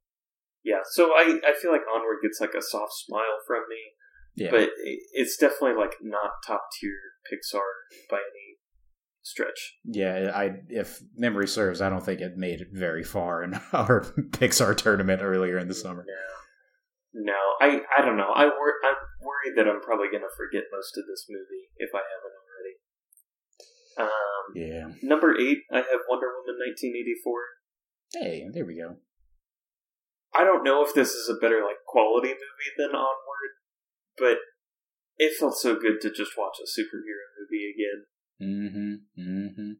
yeah, 0.64 0.80
so 0.90 1.12
I 1.14 1.38
I 1.44 1.54
feel 1.60 1.72
like 1.72 1.82
Onward 1.94 2.18
gets 2.22 2.40
like 2.40 2.54
a 2.54 2.62
soft 2.62 2.92
smile 2.92 3.40
from 3.46 3.62
me, 3.68 4.44
yeah. 4.44 4.50
but 4.50 4.70
it's 5.12 5.36
definitely 5.36 5.80
like 5.80 5.94
not 6.02 6.30
top 6.46 6.64
tier 6.78 6.96
Pixar 7.30 7.60
by 8.10 8.18
any 8.18 8.58
stretch. 9.22 9.76
Yeah, 9.84 10.32
I 10.34 10.60
if 10.68 11.00
memory 11.16 11.48
serves, 11.48 11.80
I 11.80 11.88
don't 11.88 12.04
think 12.04 12.20
it 12.20 12.36
made 12.36 12.60
it 12.60 12.68
very 12.72 13.04
far 13.04 13.42
in 13.42 13.54
our 13.72 14.02
Pixar 14.30 14.76
tournament 14.76 15.22
earlier 15.22 15.58
in 15.58 15.68
the 15.68 15.74
summer. 15.74 16.04
Yeah. 16.06 17.24
No, 17.24 17.40
I 17.60 17.80
I 17.96 18.04
don't 18.04 18.16
know. 18.16 18.30
I 18.34 18.44
wor- 18.44 18.80
I'm 18.84 18.96
worried 19.20 19.56
that 19.56 19.68
I'm 19.68 19.80
probably 19.80 20.08
going 20.10 20.22
to 20.22 20.36
forget 20.36 20.64
most 20.72 20.96
of 20.96 21.04
this 21.08 21.26
movie 21.28 21.68
if 21.78 21.90
I 21.94 22.02
haven't 22.04 22.36
already. 22.38 22.74
Um, 23.98 24.44
yeah. 24.54 25.08
Number 25.08 25.36
eight, 25.38 25.58
I 25.72 25.78
have 25.78 26.06
Wonder 26.08 26.28
Woman 26.38 26.60
1984. 26.60 27.42
Hey, 28.14 28.46
there 28.52 28.64
we 28.64 28.76
go. 28.76 28.96
I 30.34 30.44
don't 30.44 30.64
know 30.64 30.84
if 30.84 30.94
this 30.94 31.10
is 31.10 31.28
a 31.28 31.40
better 31.40 31.62
like 31.62 31.82
quality 31.86 32.28
movie 32.28 32.72
than 32.78 32.94
Onward, 32.94 33.52
but 34.16 34.38
it 35.18 35.36
felt 35.38 35.58
so 35.58 35.74
good 35.74 36.00
to 36.00 36.10
just 36.10 36.38
watch 36.38 36.56
a 36.62 36.70
superhero 36.70 37.26
movie 37.36 37.66
again. 37.74 38.00
Mm-hmm. 38.40 38.92
Mm-hmm. 39.20 39.72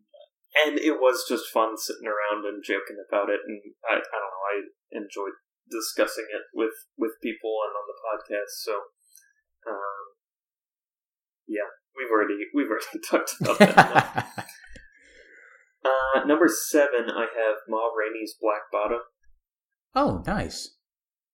And 0.66 0.78
it 0.78 0.98
was 0.98 1.24
just 1.28 1.48
fun 1.48 1.78
sitting 1.78 2.06
around 2.06 2.44
and 2.44 2.64
joking 2.64 2.98
about 2.98 3.31
it, 3.31 3.40
and 3.47 3.62
I, 3.89 3.94
I 3.94 4.18
don't 4.18 4.35
know, 4.35 4.44
I 4.51 4.56
enjoyed 4.90 5.39
discussing 5.70 6.27
it 6.28 6.43
with 6.52 6.74
with 6.98 7.22
people 7.22 7.55
and 7.64 7.72
on 7.78 7.86
the 7.86 7.98
podcast. 8.02 8.52
So, 8.66 8.74
um, 9.70 10.05
yeah, 11.47 11.70
we've 11.97 12.10
already 12.10 12.51
we've 12.52 12.68
already 12.68 12.98
talked 13.09 13.40
about 13.40 13.59
that. 13.60 14.28
uh, 15.86 16.24
number 16.27 16.48
seven, 16.48 17.09
I 17.09 17.31
have 17.31 17.62
Ma 17.68 17.89
Rainey's 17.97 18.35
Black 18.40 18.66
Bottom. 18.72 19.01
Oh, 19.94 20.22
nice. 20.26 20.76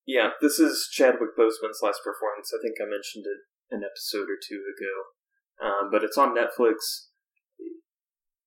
Yeah, 0.06 0.30
this 0.40 0.58
is 0.58 0.88
Chadwick 0.92 1.36
Boseman's 1.38 1.82
last 1.82 2.00
performance. 2.04 2.52
I 2.54 2.62
think 2.62 2.76
I 2.80 2.84
mentioned 2.84 3.26
it 3.26 3.42
an 3.74 3.82
episode 3.82 4.30
or 4.30 4.38
two 4.38 4.62
ago, 4.62 5.66
um, 5.66 5.90
but 5.90 6.04
it's 6.04 6.16
on 6.16 6.36
Netflix. 6.36 7.10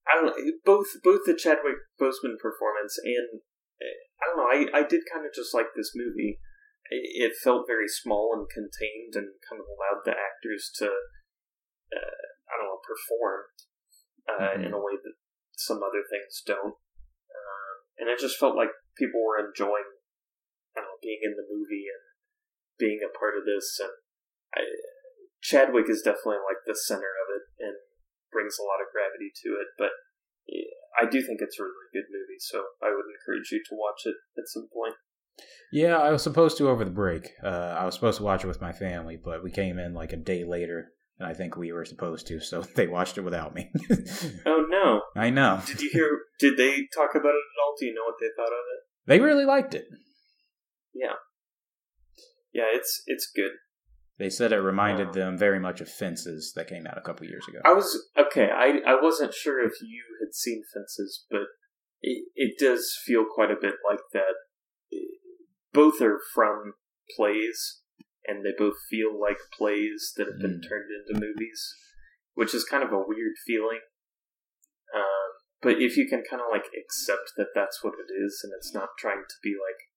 I 0.07 0.15
don't 0.15 0.25
know 0.25 0.35
both 0.65 0.87
both 1.03 1.21
the 1.25 1.35
Chadwick 1.35 1.77
Boseman 2.01 2.39
performance 2.41 2.97
and 3.03 3.41
I 4.19 4.25
don't 4.27 4.39
know. 4.39 4.51
I, 4.51 4.79
I 4.79 4.83
did 4.83 5.07
kind 5.07 5.25
of 5.25 5.31
just 5.33 5.55
like 5.55 5.71
this 5.75 5.95
movie. 5.95 6.39
It, 6.91 7.31
it, 7.31 7.43
felt 7.43 7.69
very 7.69 7.87
small 7.87 8.33
and 8.33 8.49
contained, 8.49 9.15
and 9.15 9.39
kind 9.47 9.61
of 9.61 9.67
allowed 9.69 10.03
the 10.03 10.17
actors 10.17 10.71
to, 10.81 10.89
uh, 10.89 12.23
I 12.49 12.53
don't 12.57 12.67
know, 12.67 12.81
perform 12.81 13.39
uh, 14.25 14.51
mm-hmm. 14.57 14.63
in 14.67 14.71
a 14.73 14.81
way 14.81 14.97
that 14.97 15.15
some 15.55 15.79
other 15.79 16.03
things 16.09 16.41
don't. 16.43 16.75
Um, 16.75 17.75
and 17.99 18.09
it 18.09 18.19
just 18.19 18.39
felt 18.39 18.57
like 18.57 18.73
people 18.97 19.21
were 19.23 19.39
enjoying, 19.39 19.87
Being 21.01 21.23
in 21.23 21.35
the 21.39 21.47
movie 21.47 21.87
and 21.87 22.03
being 22.77 22.99
a 23.03 23.11
part 23.11 23.39
of 23.39 23.47
this. 23.47 23.79
And 23.79 23.95
I, 24.55 24.63
Chadwick 25.41 25.87
is 25.87 26.03
definitely 26.03 26.43
like 26.43 26.63
the 26.67 26.75
center 26.75 27.11
of 27.23 27.27
it 27.31 27.45
and 27.63 27.75
brings 28.31 28.59
a 28.59 28.67
lot 28.67 28.83
of 28.83 28.91
gravity 28.91 29.31
to 29.43 29.49
it. 29.59 29.71
But 29.79 29.95
I 30.99 31.05
do 31.05 31.21
think 31.21 31.39
it's 31.41 31.59
a 31.59 31.63
really 31.63 31.89
good 31.93 32.09
movie, 32.11 32.39
so 32.39 32.63
I 32.81 32.89
would 32.89 33.05
encourage 33.07 33.51
you 33.51 33.61
to 33.69 33.75
watch 33.75 34.01
it 34.05 34.15
at 34.37 34.47
some 34.47 34.67
point. 34.73 34.95
Yeah, 35.71 35.97
I 35.97 36.11
was 36.11 36.23
supposed 36.23 36.57
to 36.57 36.67
over 36.67 36.83
the 36.83 36.91
break. 36.91 37.29
Uh, 37.43 37.75
I 37.79 37.85
was 37.85 37.95
supposed 37.95 38.17
to 38.17 38.23
watch 38.23 38.43
it 38.43 38.47
with 38.47 38.61
my 38.61 38.73
family, 38.73 39.17
but 39.17 39.43
we 39.43 39.51
came 39.51 39.79
in 39.79 39.93
like 39.93 40.11
a 40.11 40.17
day 40.17 40.43
later, 40.43 40.91
and 41.17 41.27
I 41.27 41.33
think 41.33 41.55
we 41.55 41.71
were 41.71 41.85
supposed 41.85 42.27
to, 42.27 42.39
so 42.39 42.61
they 42.75 42.87
watched 42.87 43.17
it 43.17 43.21
without 43.21 43.55
me. 43.55 43.71
oh 44.45 44.65
no! 44.69 45.01
I 45.15 45.29
know. 45.29 45.61
Did 45.65 45.81
you 45.81 45.89
hear? 45.91 46.19
Did 46.39 46.57
they 46.57 46.87
talk 46.93 47.11
about 47.11 47.35
it 47.35 47.45
at 47.47 47.61
all? 47.63 47.75
Do 47.79 47.85
you 47.85 47.93
know 47.93 48.03
what 48.05 48.15
they 48.19 48.29
thought 48.35 48.47
of 48.47 48.63
it? 48.73 48.79
They 49.05 49.19
really 49.19 49.45
liked 49.45 49.75
it. 49.75 49.85
Yeah. 50.93 51.17
Yeah, 52.53 52.65
it's 52.73 53.03
it's 53.05 53.31
good. 53.33 53.51
They 54.19 54.29
said 54.29 54.51
it 54.51 54.57
reminded 54.57 55.13
them 55.13 55.37
very 55.37 55.59
much 55.59 55.79
of 55.79 55.89
Fences 55.89 56.51
that 56.55 56.67
came 56.67 56.85
out 56.85 56.97
a 56.97 57.01
couple 57.01 57.25
years 57.25 57.47
ago. 57.47 57.59
I 57.63 57.71
was 57.71 58.07
okay. 58.17 58.49
I 58.51 58.79
I 58.85 59.01
wasn't 59.01 59.33
sure 59.33 59.63
if 59.65 59.81
you 59.81 60.03
had 60.19 60.33
seen 60.33 60.63
Fences, 60.73 61.25
but 61.31 61.47
it 62.01 62.25
it 62.35 62.59
does 62.59 62.97
feel 63.05 63.23
quite 63.23 63.49
a 63.49 63.59
bit 63.59 63.75
like 63.89 64.01
that. 64.13 64.35
Both 65.71 66.01
are 66.01 66.19
from 66.33 66.73
plays, 67.15 67.81
and 68.25 68.43
they 68.43 68.51
both 68.57 68.75
feel 68.89 69.19
like 69.19 69.37
plays 69.57 70.13
that 70.17 70.27
have 70.27 70.39
been 70.39 70.59
mm. 70.59 70.67
turned 70.67 70.89
into 70.91 71.25
movies, 71.25 71.73
which 72.33 72.53
is 72.53 72.65
kind 72.65 72.83
of 72.83 72.91
a 72.91 73.05
weird 73.05 73.35
feeling. 73.47 73.79
Um, 74.93 75.29
but 75.61 75.81
if 75.81 75.95
you 75.95 76.09
can 76.09 76.23
kind 76.29 76.41
of 76.41 76.49
like 76.51 76.65
accept 76.75 77.33
that 77.37 77.55
that's 77.55 77.83
what 77.83 77.93
it 77.93 78.11
is, 78.11 78.41
and 78.43 78.51
it's 78.57 78.73
not 78.73 78.89
trying 78.99 79.23
to 79.29 79.35
be 79.41 79.51
like 79.51 79.88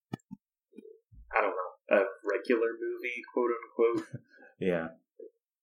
I 1.36 1.40
don't 1.40 1.56
know 1.56 1.72
a 1.90 2.04
regular 2.24 2.72
movie, 2.78 3.22
quote 3.32 3.50
unquote. 3.52 4.08
yeah. 4.58 4.88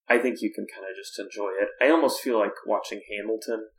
I 0.07 0.17
think 0.17 0.41
you 0.41 0.51
can 0.53 0.65
kind 0.65 0.89
of 0.89 0.95
just 0.95 1.17
enjoy 1.19 1.51
it. 1.61 1.69
I 1.81 1.89
almost 1.89 2.21
feel 2.21 2.39
like 2.39 2.53
watching 2.65 3.01
Hamilton 3.09 3.69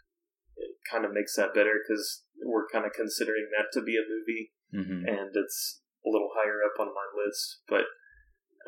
it 0.60 0.76
kind 0.90 1.04
of 1.04 1.12
makes 1.12 1.34
that 1.36 1.54
better 1.54 1.80
because 1.80 2.22
we're 2.44 2.68
kind 2.68 2.84
of 2.84 2.92
considering 2.92 3.48
that 3.56 3.72
to 3.72 3.82
be 3.84 3.96
a 3.96 4.04
movie, 4.04 4.52
mm-hmm. 4.72 5.08
and 5.08 5.30
it's 5.34 5.80
a 6.04 6.08
little 6.08 6.30
higher 6.36 6.60
up 6.64 6.78
on 6.78 6.88
my 6.88 7.08
list. 7.16 7.60
But 7.68 7.88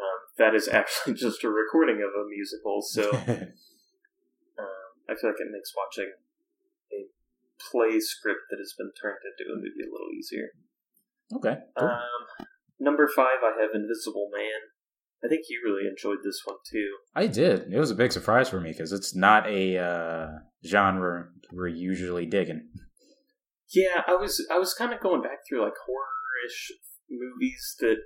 um, 0.01 0.21
that 0.39 0.55
is 0.55 0.69
actually 0.73 1.15
just 1.15 1.45
a 1.45 1.51
recording 1.51 2.03
of 2.03 2.17
a 2.17 2.29
musical, 2.29 2.83
so 2.83 3.11
um, 3.13 3.53
I 5.09 5.15
feel 5.15 5.31
like 5.31 5.41
it 5.41 5.53
makes 5.53 5.73
watching 5.77 6.13
a 6.93 7.07
play 7.71 8.01
script 8.01 8.49
that 8.51 8.59
has 8.59 8.75
been 8.77 8.93
turned 9.01 9.21
into 9.25 9.53
a 9.53 9.57
movie 9.57 9.85
a 9.85 9.93
little 9.93 10.13
easier. 10.17 10.51
Okay. 11.35 11.57
Cool. 11.79 11.89
Um, 11.89 12.47
number 12.81 13.09
five, 13.09 13.43
I 13.43 13.61
have 13.61 13.71
Invisible 13.75 14.31
Man. 14.33 14.61
I 15.25 15.29
think 15.29 15.45
you 15.49 15.61
really 15.65 15.89
enjoyed 15.89 16.19
this 16.25 16.41
one 16.45 16.57
too. 16.69 16.89
I 17.15 17.29
did. 17.29 17.73
It 17.73 17.79
was 17.79 17.93
a 17.93 17.97
big 17.97 18.13
surprise 18.13 18.49
for 18.49 18.61
me 18.61 18.71
because 18.71 18.93
it's 18.93 19.15
not 19.15 19.49
a 19.49 19.79
uh, 19.79 20.29
genre 20.67 21.27
we're 21.53 21.69
usually 21.69 22.27
digging. 22.27 22.69
Yeah, 23.73 24.03
I 24.07 24.17
was 24.17 24.45
I 24.51 24.59
was 24.59 24.75
kind 24.75 24.93
of 24.93 25.01
going 25.01 25.23
back 25.23 25.39
through 25.49 25.63
like 25.63 25.75
horror-ish 25.87 26.73
movies 27.09 27.77
that 27.81 27.99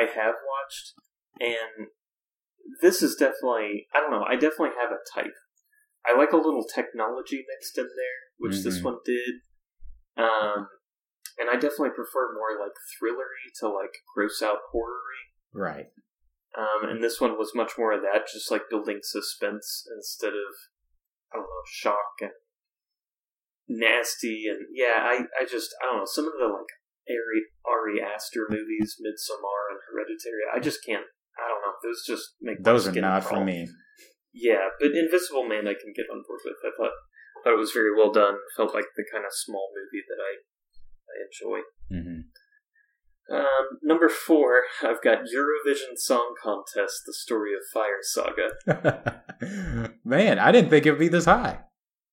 I 0.00 0.04
have 0.04 0.34
watched, 0.34 0.94
and 1.40 1.88
this 2.80 3.02
is 3.02 3.16
definitely 3.16 3.86
I 3.94 4.00
don't 4.00 4.10
know. 4.10 4.24
I 4.26 4.34
definitely 4.34 4.76
have 4.80 4.90
a 4.90 5.20
type. 5.20 5.34
I 6.06 6.16
like 6.16 6.32
a 6.32 6.38
little 6.38 6.64
technology 6.64 7.44
mixed 7.48 7.78
in 7.78 7.84
there, 7.84 8.20
which 8.38 8.54
mm-hmm. 8.54 8.68
this 8.68 8.82
one 8.82 8.98
did. 9.04 9.34
Um, 10.16 10.68
and 11.38 11.50
I 11.50 11.54
definitely 11.54 11.96
prefer 11.96 12.34
more 12.34 12.58
like 12.58 12.74
thrillery 12.94 13.50
to 13.60 13.68
like 13.68 14.02
gross 14.14 14.42
out 14.42 14.58
horrory. 14.70 15.24
Right. 15.52 15.86
Um, 16.56 16.88
and 16.88 17.02
this 17.02 17.20
one 17.20 17.36
was 17.36 17.54
much 17.54 17.72
more 17.76 17.92
of 17.92 18.02
that, 18.02 18.30
just 18.32 18.50
like 18.50 18.70
building 18.70 19.00
suspense 19.02 19.86
instead 19.96 20.34
of 20.34 20.54
I 21.32 21.38
don't 21.38 21.50
know 21.50 21.66
shock 21.66 22.22
and 22.22 22.30
nasty 23.68 24.44
and 24.48 24.66
yeah. 24.72 25.02
I 25.02 25.26
I 25.40 25.44
just 25.44 25.74
I 25.82 25.86
don't 25.86 25.98
know 25.98 26.06
some 26.06 26.26
of 26.26 26.34
the 26.38 26.46
like 26.46 26.70
Ari 27.10 27.40
Ari 27.66 27.96
Aster 28.00 28.46
movies, 28.48 28.96
Midsommar 29.02 29.74
and 29.74 29.80
Hereditary. 29.90 30.46
I 30.54 30.60
just 30.60 30.84
can't. 30.86 31.04
I 31.34 31.48
don't 31.48 31.62
know. 31.62 31.74
Those 31.82 32.06
just 32.06 32.38
make 32.40 32.62
those 32.62 32.86
are 32.86 32.92
not 32.92 33.24
crawl. 33.24 33.40
for 33.40 33.44
me. 33.44 33.66
Yeah, 34.32 34.70
but 34.78 34.94
Invisible 34.94 35.48
Man 35.48 35.66
I 35.66 35.74
can 35.74 35.92
get 35.94 36.06
on 36.10 36.22
board 36.26 36.40
with. 36.44 36.62
I 36.62 36.70
thought 36.76 36.94
thought 37.42 37.54
it 37.54 37.60
was 37.60 37.72
very 37.72 37.94
well 37.94 38.12
done. 38.12 38.38
Felt 38.56 38.74
like 38.74 38.94
the 38.96 39.04
kind 39.10 39.24
of 39.24 39.32
small 39.34 39.68
movie 39.74 40.04
that 40.08 40.22
I 40.22 40.46
I 41.14 41.22
enjoy. 41.26 41.60
Mm-hmm. 41.92 42.20
Um, 43.30 43.78
number 43.82 44.08
four, 44.08 44.64
I've 44.82 45.02
got 45.02 45.20
Eurovision 45.20 45.96
Song 45.96 46.34
Contest: 46.42 47.02
The 47.06 47.14
Story 47.14 47.52
of 47.54 47.60
Fire 47.72 48.02
Saga. 48.02 49.22
Man, 50.04 50.38
I 50.38 50.52
didn't 50.52 50.70
think 50.70 50.86
it'd 50.86 50.98
be 50.98 51.08
this 51.08 51.24
high. 51.24 51.60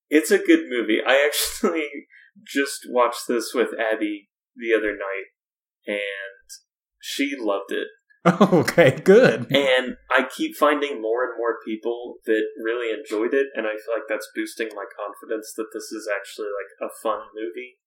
It's 0.10 0.32
a 0.32 0.38
good 0.38 0.70
movie. 0.70 1.00
I 1.06 1.26
actually 1.26 1.88
just 2.46 2.88
watched 2.90 3.28
this 3.28 3.54
with 3.54 3.70
Abby 3.78 4.30
the 4.56 4.74
other 4.78 4.94
night, 4.94 5.32
and 5.86 5.98
she 7.02 7.36
loved 7.38 7.72
it. 7.72 7.88
okay, 8.54 8.92
good. 9.04 9.52
And 9.52 9.98
I 10.12 10.28
keep 10.30 10.56
finding 10.56 11.02
more 11.02 11.24
and 11.24 11.34
more 11.38 11.58
people 11.66 12.18
that 12.26 12.44
really 12.64 12.94
enjoyed 12.94 13.34
it, 13.34 13.48
and 13.56 13.66
I 13.66 13.72
feel 13.72 13.96
like 13.96 14.08
that's 14.08 14.30
boosting 14.36 14.70
my 14.76 14.86
confidence 14.96 15.54
that 15.58 15.74
this 15.74 15.92
is 15.92 16.08
actually 16.08 16.50
like 16.54 16.90
a 16.90 16.94
fun 17.02 17.20
movie 17.36 17.81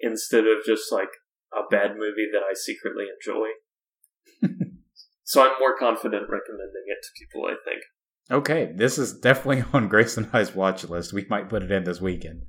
instead 0.00 0.44
of 0.44 0.64
just 0.64 0.92
like 0.92 1.10
a 1.52 1.68
bad 1.70 1.92
movie 1.92 2.28
that 2.32 2.42
I 2.42 2.54
secretly 2.54 3.06
enjoy. 3.08 3.48
so 5.24 5.42
I'm 5.42 5.58
more 5.58 5.76
confident 5.76 6.28
recommending 6.28 6.84
it 6.86 6.98
to 7.02 7.18
people, 7.18 7.46
I 7.46 7.56
think. 7.64 7.82
Okay, 8.30 8.72
this 8.74 8.98
is 8.98 9.18
definitely 9.18 9.64
on 9.72 9.88
Grace 9.88 10.16
and 10.16 10.28
I's 10.32 10.54
watch 10.54 10.84
list. 10.84 11.12
We 11.12 11.26
might 11.28 11.48
put 11.48 11.62
it 11.62 11.70
in 11.70 11.84
this 11.84 12.00
weekend. 12.00 12.42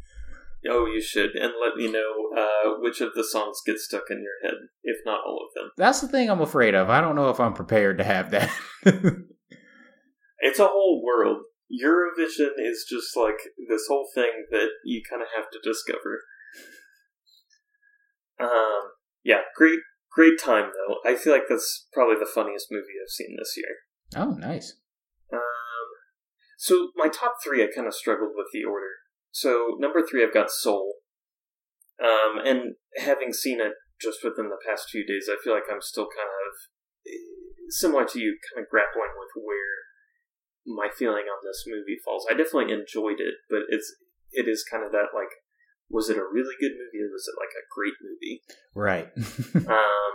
Oh, 0.70 0.86
you 0.86 1.02
should, 1.02 1.36
and 1.36 1.54
let 1.64 1.78
me 1.78 1.90
know 1.90 2.14
uh, 2.38 2.72
which 2.80 3.00
of 3.00 3.14
the 3.14 3.24
songs 3.24 3.62
get 3.66 3.80
stuck 3.80 4.04
in 4.10 4.22
your 4.22 4.34
head, 4.44 4.60
if 4.84 4.98
not 5.06 5.22
all 5.26 5.48
of 5.48 5.54
them. 5.56 5.72
That's 5.78 6.02
the 6.02 6.10
thing 6.10 6.30
I'm 6.30 6.42
afraid 6.42 6.76
of. 6.76 6.90
I 6.90 7.00
don't 7.00 7.16
know 7.16 7.30
if 7.30 7.40
I'm 7.40 7.54
prepared 7.54 7.98
to 8.00 8.04
have 8.04 8.32
that. 8.32 8.50
it's 10.40 10.60
a 10.60 10.68
whole 10.68 11.02
world. 11.02 11.44
Eurovision 11.72 12.52
is 12.58 12.86
just 12.90 13.16
like 13.16 13.40
this 13.70 13.86
whole 13.88 14.10
thing 14.14 14.48
that 14.52 14.70
you 14.84 15.02
kind 15.10 15.22
of 15.22 15.30
have 15.34 15.50
to 15.52 15.60
discover. 15.64 16.24
Um, 18.40 18.92
yeah, 19.24 19.42
great, 19.56 19.80
great 20.12 20.40
time 20.40 20.72
though. 20.72 20.98
I 21.10 21.16
feel 21.16 21.34
like 21.34 21.48
that's 21.50 21.88
probably 21.94 22.16
the 22.20 22.30
funniest 22.30 22.68
movie 22.72 22.98
I've 23.02 23.10
seen 23.10 23.36
this 23.38 23.56
year. 23.58 23.76
Oh, 24.16 24.32
nice. 24.32 24.76
Um, 25.32 25.40
so 26.58 26.90
my 26.96 27.08
top 27.08 27.36
three, 27.44 27.64
I 27.64 27.68
kind 27.74 27.88
of 27.88 27.94
struggled 27.94 28.32
with 28.36 28.48
the 28.54 28.64
order. 28.64 28.92
So 29.32 29.76
number 29.80 30.02
three, 30.06 30.24
I've 30.24 30.34
got 30.34 30.52
Soul. 30.52 30.96
Um, 32.02 32.40
and 32.46 32.76
having 32.98 33.34
seen 33.34 33.60
it 33.60 33.74
just 34.02 34.24
within 34.24 34.50
the 34.50 34.64
past 34.66 34.90
few 34.90 35.06
days, 35.06 35.30
I 35.30 35.36
feel 35.44 35.54
like 35.54 35.68
I'm 35.70 35.82
still 35.82 36.08
kind 36.08 36.30
of 36.48 36.56
similar 37.70 38.06
to 38.06 38.20
you, 38.20 38.38
kind 38.50 38.64
of 38.64 38.70
grappling 38.70 39.14
with 39.20 39.44
where 39.44 39.90
my 40.66 40.90
feeling 40.96 41.28
on 41.28 41.44
this 41.44 41.66
movie 41.68 42.00
falls. 42.04 42.26
I 42.30 42.34
definitely 42.34 42.74
enjoyed 42.74 43.20
it, 43.20 43.36
but 43.50 43.68
it's 43.70 43.94
it 44.32 44.48
is 44.48 44.64
kind 44.64 44.86
of 44.86 44.92
that 44.92 45.12
like 45.14 45.34
was 45.90 46.10
it 46.10 46.18
a 46.18 46.24
really 46.24 46.56
good 46.60 46.72
movie 46.72 47.04
or 47.04 47.12
was 47.12 47.28
it 47.28 47.40
like 47.40 47.54
a 47.58 47.66
great 47.74 47.98
movie? 48.02 48.42
Right. 48.76 49.10
um, 49.68 50.14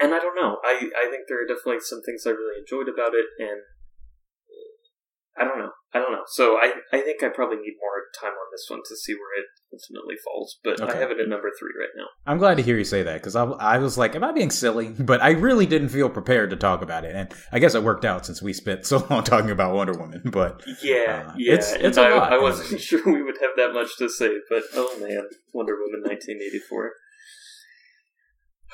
and 0.00 0.14
I 0.14 0.18
don't 0.18 0.36
know. 0.36 0.58
I, 0.62 0.90
I 0.94 1.10
think 1.10 1.26
there 1.26 1.42
are 1.42 1.46
definitely 1.46 1.80
some 1.80 2.02
things 2.02 2.26
I 2.26 2.30
really 2.30 2.60
enjoyed 2.60 2.88
about 2.88 3.14
it, 3.14 3.26
and 3.38 3.60
I 5.38 5.44
don't 5.44 5.58
know. 5.58 5.70
I 5.94 6.00
don't 6.00 6.12
know. 6.12 6.24
So 6.26 6.56
I, 6.56 6.72
I 6.92 7.00
think 7.00 7.22
I 7.22 7.28
probably 7.28 7.56
need 7.56 7.76
more 7.80 7.98
time 8.20 8.32
on 8.32 8.48
this 8.52 8.66
one 8.68 8.80
to 8.86 8.96
see 8.96 9.14
where 9.14 9.40
it 9.40 9.46
ultimately 9.72 10.16
falls. 10.22 10.58
But 10.62 10.80
okay. 10.80 10.92
I 10.92 11.00
have 11.00 11.10
it 11.10 11.20
at 11.20 11.28
number 11.28 11.50
three 11.58 11.70
right 11.78 11.88
now. 11.96 12.06
I'm 12.26 12.38
glad 12.38 12.56
to 12.56 12.62
hear 12.62 12.76
you 12.76 12.84
say 12.84 13.02
that 13.02 13.14
because 13.14 13.36
I, 13.36 13.44
I 13.44 13.78
was 13.78 13.96
like, 13.96 14.14
am 14.14 14.24
I 14.24 14.32
being 14.32 14.50
silly? 14.50 14.94
But 15.08 15.22
I 15.22 15.30
really 15.30 15.64
didn't 15.64 15.88
feel 15.88 16.10
prepared 16.10 16.50
to 16.50 16.56
talk 16.56 16.82
about 16.82 17.04
it, 17.04 17.14
and 17.14 17.32
I 17.50 17.60
guess 17.60 17.74
it 17.74 17.82
worked 17.82 18.04
out 18.04 18.26
since 18.26 18.42
we 18.42 18.52
spent 18.52 18.84
so 18.90 19.06
long 19.08 19.24
talking 19.24 19.50
about 19.50 19.74
Wonder 19.74 19.94
Woman. 19.94 20.22
But 20.26 20.62
yeah, 20.82 21.28
uh, 21.28 21.34
yeah, 21.38 21.54
it's 21.54 21.72
it's 21.72 21.96
a 21.96 22.10
lot. 22.10 22.32
I 22.32 22.38
wasn't 22.38 22.80
sure 22.88 23.00
we 23.06 23.22
would 23.22 23.38
have 23.40 23.52
that 23.56 23.72
much 23.72 23.96
to 23.98 24.10
say, 24.10 24.30
but 24.50 24.64
oh 24.74 24.98
man, 25.00 25.28
Wonder 25.54 25.76
Woman 25.76 26.02
1984. 26.04 26.92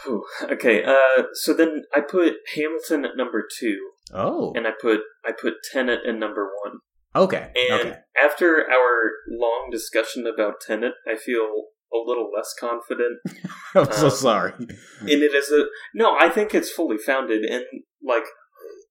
Whew. 0.02 0.24
Okay, 0.50 0.82
uh, 0.82 1.24
so 1.34 1.54
then 1.54 1.84
I 1.94 2.00
put 2.00 2.34
Hamilton 2.56 3.04
at 3.04 3.16
number 3.16 3.46
two. 3.60 3.90
Oh, 4.12 4.52
and 4.54 4.66
I 4.66 4.72
put 4.80 5.00
I 5.24 5.32
put 5.32 5.54
Tenet 5.72 6.00
at 6.06 6.14
number 6.14 6.50
one. 6.64 6.78
Okay. 7.16 7.52
And 7.54 7.80
okay. 7.80 7.98
after 8.22 8.66
our 8.68 9.12
long 9.30 9.68
discussion 9.70 10.26
about 10.26 10.60
Tenet, 10.60 10.94
I 11.06 11.16
feel 11.16 11.70
a 11.94 11.98
little 12.04 12.28
less 12.34 12.52
confident. 12.58 13.20
I'm 13.74 13.86
um, 13.86 13.92
so 13.92 14.08
sorry. 14.08 14.52
and 14.58 15.08
it 15.08 15.34
is 15.34 15.50
a 15.50 15.66
no. 15.94 16.16
I 16.18 16.28
think 16.28 16.54
it's 16.54 16.70
fully 16.70 16.98
founded, 16.98 17.44
and 17.44 17.64
like 18.02 18.24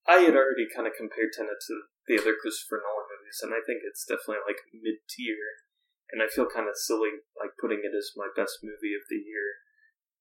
I 0.08 0.24
had 0.24 0.36
already 0.36 0.68
kind 0.74 0.88
of 0.88 0.94
compared 0.98 1.36
Tenet 1.36 1.60
to 1.68 1.76
the 2.08 2.20
other 2.20 2.36
Christopher 2.40 2.80
Nolan 2.80 3.12
movies, 3.12 3.40
and 3.44 3.52
I 3.52 3.60
think 3.68 3.84
it's 3.84 4.06
definitely 4.08 4.44
like 4.48 4.64
mid 4.72 5.04
tier. 5.10 5.64
And 6.12 6.22
I 6.22 6.30
feel 6.30 6.46
kind 6.46 6.70
of 6.70 6.78
silly 6.78 7.26
like 7.42 7.58
putting 7.60 7.82
it 7.82 7.98
as 7.98 8.14
my 8.16 8.30
best 8.38 8.62
movie 8.62 8.94
of 8.94 9.02
the 9.10 9.18
year, 9.18 9.66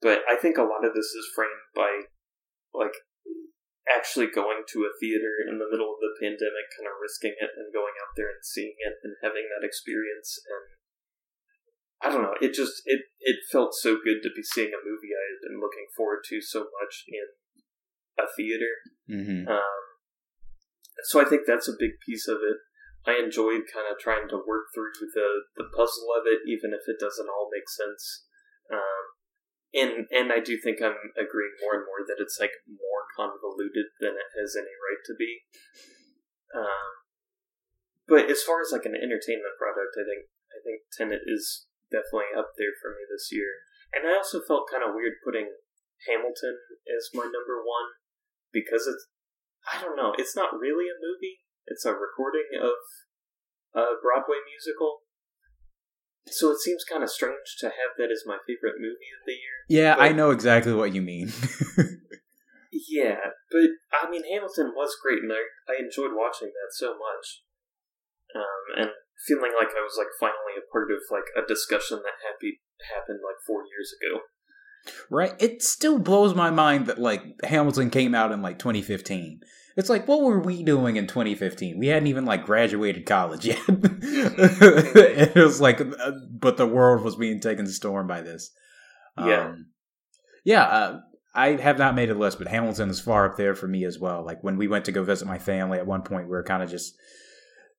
but 0.01 0.24
I 0.24 0.40
think 0.40 0.56
a 0.56 0.64
lot 0.64 0.89
of 0.89 0.94
this 0.94 1.12
is 1.12 1.28
framed 1.36 1.69
by 1.77 2.09
like 2.73 2.97
actually 3.90 4.30
going 4.30 4.62
to 4.70 4.86
a 4.86 4.94
theater 5.02 5.42
in 5.42 5.59
the 5.59 5.66
middle 5.66 5.90
of 5.90 5.98
the 5.98 6.14
pandemic, 6.22 6.70
kind 6.78 6.86
of 6.86 7.02
risking 7.02 7.34
it 7.34 7.50
and 7.59 7.74
going 7.74 7.94
out 7.98 8.14
there 8.14 8.30
and 8.30 8.42
seeing 8.42 8.78
it 8.78 9.02
and 9.02 9.18
having 9.22 9.50
that 9.50 9.66
experience. 9.66 10.38
And 10.46 10.66
I 12.02 12.06
don't 12.10 12.22
know, 12.22 12.38
it 12.38 12.54
just 12.54 12.82
it 12.86 13.10
it 13.22 13.42
felt 13.50 13.74
so 13.74 13.98
good 13.98 14.22
to 14.22 14.30
be 14.34 14.42
seeing 14.42 14.70
a 14.70 14.86
movie 14.86 15.14
I 15.14 15.26
had 15.34 15.42
been 15.42 15.59
looking 15.59 15.90
forward 15.94 16.22
to 16.30 16.42
so 16.42 16.66
much 16.78 17.06
in 17.10 17.26
a 18.18 18.26
theater. 18.38 18.74
Mm-hmm. 19.10 19.50
Um, 19.50 19.82
so 21.10 21.18
I 21.18 21.26
think 21.26 21.42
that's 21.46 21.68
a 21.68 21.78
big 21.78 21.98
piece 22.06 22.28
of 22.28 22.38
it. 22.42 22.59
I 23.02 23.18
enjoyed 23.18 23.66
kind 23.66 23.90
of 23.90 23.98
trying 23.98 24.30
to 24.30 24.46
work 24.46 24.70
through 24.74 24.94
the 24.94 25.46
the 25.59 25.66
puzzle 25.74 26.10
of 26.14 26.22
it, 26.26 26.46
even 26.46 26.70
if 26.70 26.86
it 26.86 27.02
doesn't 27.02 27.30
all 27.30 27.50
make 27.50 27.66
sense. 27.66 28.26
Um, 28.70 29.11
and 29.73 30.07
and 30.12 30.28
I 30.32 30.40
do 30.40 30.61
think 30.61 30.85
I'm 30.85 30.97
agreeing 31.16 31.57
more 31.65 31.81
and 31.81 31.89
more 31.89 32.05
that 32.05 32.20
it's 32.20 32.36
like 32.36 32.53
more 32.69 33.09
convoluted 33.16 33.93
than 34.01 34.16
it 34.16 34.31
has 34.36 34.57
any 34.57 34.73
right 34.73 35.03
to 35.09 35.15
be. 35.16 35.49
Um, 36.53 36.89
but 38.07 38.28
as 38.28 38.44
far 38.44 38.61
as 38.61 38.73
like 38.73 38.85
an 38.85 38.97
entertainment 38.97 39.57
product, 39.57 39.97
I 39.97 40.05
think 40.05 40.28
I 40.53 40.59
think 40.61 40.85
Tenet 40.93 41.24
is 41.24 41.66
definitely 41.89 42.36
up 42.36 42.53
there 42.61 42.77
for 42.81 42.93
me 42.93 43.09
this 43.09 43.32
year. 43.32 43.65
And 43.93 44.09
I 44.09 44.16
also 44.16 44.40
felt 44.44 44.69
kind 44.69 44.85
of 44.85 44.97
weird 44.97 45.20
putting 45.24 45.49
Hamilton 46.09 46.57
as 46.89 47.12
my 47.12 47.24
number 47.24 47.65
one 47.65 47.97
because 48.53 48.85
it's 48.85 49.09
I 49.65 49.81
don't 49.81 49.97
know, 49.97 50.12
it's 50.19 50.36
not 50.36 50.59
really 50.59 50.93
a 50.93 51.01
movie. 51.01 51.40
It's 51.65 51.86
a 51.89 51.94
recording 51.97 52.53
of 52.61 52.77
a 53.73 53.97
Broadway 54.03 54.44
musical. 54.44 55.09
So 56.28 56.51
it 56.51 56.59
seems 56.59 56.85
kind 56.85 57.03
of 57.03 57.11
strange 57.11 57.57
to 57.59 57.66
have 57.66 57.99
that 57.99 58.12
as 58.12 58.23
my 58.27 58.39
favorite 58.47 58.78
movie 58.78 59.11
of 59.19 59.27
the 59.27 59.32
year. 59.32 59.59
Yeah, 59.69 59.97
I 59.99 60.12
know 60.12 60.31
exactly 60.31 60.73
what 60.73 60.94
you 60.94 61.03
mean. 61.03 61.32
yeah, 62.89 63.35
but 63.51 63.70
I 63.93 64.09
mean, 64.09 64.23
Hamilton 64.31 64.73
was 64.77 64.97
great, 65.03 65.23
and 65.23 65.32
I, 65.32 65.43
I 65.69 65.82
enjoyed 65.82 66.15
watching 66.15 66.49
that 66.49 66.70
so 66.70 66.94
much. 66.94 67.43
Um, 68.35 68.82
and 68.82 68.90
feeling 69.27 69.53
like 69.59 69.69
I 69.77 69.82
was 69.82 69.99
like 69.99 70.09
finally 70.19 70.57
a 70.57 70.70
part 70.73 70.90
of 70.90 70.99
like 71.11 71.28
a 71.36 71.47
discussion 71.47 71.99
that 72.03 72.23
happy, 72.24 72.61
happened 72.94 73.20
like 73.23 73.36
four 73.47 73.62
years 73.66 73.93
ago. 73.93 74.23
Right. 75.11 75.35
It 75.39 75.62
still 75.62 75.99
blows 75.99 76.35
my 76.35 76.51
mind 76.51 76.86
that 76.86 76.99
like 76.99 77.23
Hamilton 77.44 77.90
came 77.90 78.15
out 78.15 78.32
in 78.32 78.43
like 78.43 78.59
2015. 78.59 79.40
It's 79.77 79.89
like, 79.89 80.07
what 80.07 80.20
were 80.20 80.39
we 80.39 80.62
doing 80.62 80.97
in 80.97 81.07
2015? 81.07 81.78
We 81.78 81.86
hadn't 81.86 82.09
even 82.09 82.24
like 82.24 82.44
graduated 82.44 83.07
college 83.07 83.47
yet. 83.47 83.59
it 83.69 85.35
was 85.35 85.61
like, 85.61 85.81
uh, 85.81 86.12
but 86.31 86.57
the 86.57 86.66
world 86.66 87.03
was 87.03 87.16
being 87.16 87.40
taken 87.40 87.65
to 87.65 87.70
storm 87.70 88.07
by 88.07 88.20
this. 88.20 88.51
Yeah. 89.19 89.47
Um, 89.47 89.66
yeah. 90.44 90.62
Uh, 90.62 91.01
I 91.35 91.53
have 91.53 91.78
not 91.78 91.94
made 91.94 92.11
a 92.11 92.15
list, 92.15 92.39
but 92.39 92.49
Hamilton 92.49 92.90
is 92.90 93.01
far 93.01 93.24
up 93.24 93.36
there 93.36 93.55
for 93.55 93.66
me 93.66 93.85
as 93.85 93.99
well. 93.99 94.24
Like 94.24 94.44
when 94.44 94.59
we 94.59 94.69
went 94.69 94.85
to 94.86 94.93
go 94.93 95.03
visit 95.03 95.27
my 95.27 95.39
family 95.39 95.78
at 95.78 95.86
one 95.86 96.03
point, 96.03 96.27
we 96.27 96.32
were 96.32 96.44
kind 96.44 96.62
of 96.62 96.70
just 96.70 96.94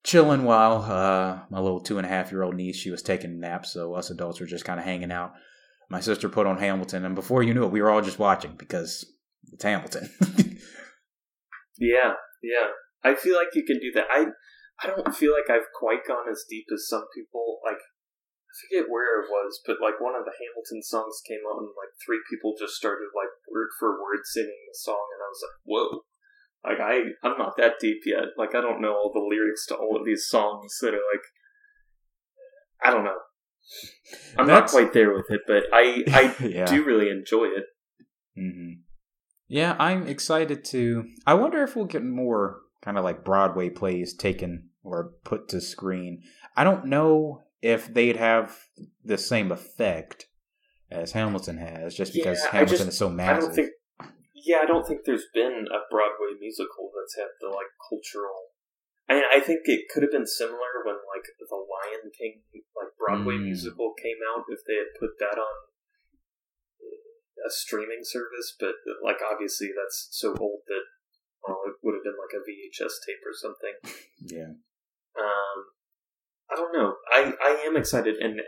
chilling 0.04 0.44
while 0.44 0.82
uh, 0.82 1.40
my 1.50 1.60
little 1.60 1.80
two 1.80 1.98
and 1.98 2.06
a 2.06 2.10
half 2.10 2.32
year 2.32 2.44
old 2.44 2.56
niece 2.56 2.76
she 2.76 2.90
was 2.90 3.04
taking 3.04 3.32
a 3.32 3.36
nap. 3.36 3.66
So 3.66 3.94
us 3.94 4.10
adults 4.10 4.40
were 4.40 4.48
just 4.48 4.66
kind 4.66 4.80
of 4.80 4.86
hanging 4.86 5.12
out. 5.12 5.34
My 5.90 6.00
sister 6.00 6.30
put 6.30 6.48
on 6.48 6.58
Hamilton, 6.58 7.06
and 7.06 7.14
before 7.14 7.44
you 7.44 7.54
knew 7.54 7.66
it, 7.66 7.72
we 7.72 7.82
were 7.82 7.92
all 7.92 8.02
just 8.02 8.18
watching 8.18 8.56
because 8.58 9.06
it's 9.52 9.64
Hamilton. 9.64 10.10
yeah, 11.84 12.16
yeah. 12.40 12.72
I 13.04 13.16
feel 13.16 13.36
like 13.36 13.52
you 13.54 13.68
can 13.68 13.80
do 13.80 13.92
that. 14.00 14.08
I 14.08 14.32
I 14.80 14.88
don't 14.88 15.16
feel 15.16 15.36
like 15.36 15.52
I've 15.52 15.68
quite 15.76 16.08
gone 16.08 16.32
as 16.32 16.48
deep 16.48 16.66
as 16.74 16.88
some 16.88 17.04
people. 17.12 17.60
Like 17.64 17.80
I 17.80 18.52
forget 18.64 18.88
where 18.88 19.22
it 19.22 19.28
was, 19.28 19.60
but 19.68 19.84
like 19.84 20.00
one 20.00 20.16
of 20.16 20.24
the 20.24 20.32
Hamilton 20.32 20.82
songs 20.82 21.20
came 21.28 21.44
on, 21.44 21.68
and 21.68 21.76
like 21.76 21.92
three 22.00 22.24
people 22.32 22.56
just 22.58 22.80
started 22.80 23.12
like 23.12 23.32
word 23.52 23.70
for 23.78 24.00
word 24.00 24.24
singing 24.24 24.64
the 24.72 24.78
song, 24.80 25.04
and 25.12 25.22
I 25.22 25.28
was 25.28 25.44
like, 25.44 25.60
whoa. 25.68 25.90
Like 26.64 26.80
I, 26.80 27.28
I'm 27.28 27.38
not 27.38 27.58
that 27.58 27.76
deep 27.82 28.04
yet. 28.06 28.40
Like 28.40 28.56
I 28.56 28.62
don't 28.62 28.82
know 28.82 28.96
all 28.96 29.12
the 29.14 29.20
lyrics 29.20 29.66
to 29.68 29.76
all 29.76 29.98
of 30.00 30.06
these 30.06 30.28
songs 30.28 30.78
that 30.80 30.96
are 30.96 31.08
like, 31.12 31.26
I 32.82 32.92
don't 32.92 33.04
know. 33.04 33.20
I'm 34.38 34.48
That's... 34.48 34.74
not 34.74 34.82
quite 34.82 34.94
there 34.94 35.14
with 35.14 35.30
it, 35.30 35.42
but 35.46 35.64
I, 35.74 36.04
I 36.08 36.36
yeah. 36.46 36.66
do 36.66 36.84
really 36.84 37.10
enjoy 37.10 37.46
it. 37.46 37.66
Mm-hmm. 38.40 38.82
Yeah, 39.54 39.76
I'm 39.78 40.08
excited 40.08 40.66
to. 40.74 41.06
I 41.28 41.36
wonder 41.36 41.62
if 41.62 41.76
we'll 41.76 41.86
get 41.86 42.04
more 42.04 42.58
kind 42.82 42.98
of 42.98 43.04
like 43.04 43.24
Broadway 43.24 43.70
plays 43.70 44.16
taken 44.16 44.70
or 44.84 45.14
put 45.24 45.48
to 45.50 45.62
screen. 45.62 46.24
I 46.58 46.64
don't 46.64 46.88
know 46.88 47.44
if 47.62 47.86
they'd 47.94 48.18
have 48.18 48.58
the 49.06 49.20
same 49.20 49.52
effect 49.52 50.26
as 50.90 51.12
Hamilton 51.12 51.60
has, 51.60 51.94
just 51.94 52.14
because 52.14 52.40
yeah, 52.44 52.50
Hamilton 52.50 52.78
just, 52.78 52.90
is 52.90 52.98
so 52.98 53.10
massive. 53.10 53.38
I 53.38 53.46
don't 53.46 53.54
think, 53.54 53.70
yeah, 54.34 54.58
I 54.64 54.66
don't 54.66 54.88
think 54.88 55.02
there's 55.06 55.30
been 55.36 55.68
a 55.70 55.86
Broadway 55.86 56.34
musical 56.42 56.90
that's 56.90 57.16
had 57.16 57.30
the 57.40 57.54
like 57.54 57.70
cultural. 57.90 58.58
I 59.08 59.14
mean, 59.14 59.24
I 59.32 59.40
think 59.40 59.62
it 59.66 59.86
could 59.94 60.02
have 60.02 60.12
been 60.12 60.26
similar 60.26 60.82
when 60.84 60.96
like 61.14 61.30
the 61.38 61.46
Lion 61.54 62.10
King 62.18 62.42
like 62.74 62.98
Broadway 62.98 63.36
mm. 63.36 63.54
musical 63.54 63.94
came 64.02 64.18
out. 64.34 64.46
If 64.50 64.66
they 64.66 64.82
had 64.82 64.98
put 65.00 65.20
that 65.20 65.38
on 65.38 65.54
a 67.46 67.52
streaming 67.52 68.04
service, 68.04 68.56
but 68.60 68.76
like 69.04 69.18
obviously 69.22 69.70
that's 69.76 70.08
so 70.12 70.36
old 70.40 70.62
that 70.68 70.84
well, 71.48 71.60
it 71.68 71.76
would 71.84 71.96
have 71.96 72.04
been 72.04 72.16
like 72.16 72.34
a 72.34 72.44
VHS 72.44 73.04
tape 73.06 73.24
or 73.26 73.34
something. 73.36 73.76
yeah. 74.22 74.56
Um, 75.20 75.58
I 76.52 76.56
don't 76.56 76.74
know. 76.74 76.96
I 77.12 77.34
I 77.42 77.66
am 77.68 77.76
excited, 77.76 78.16
and 78.18 78.40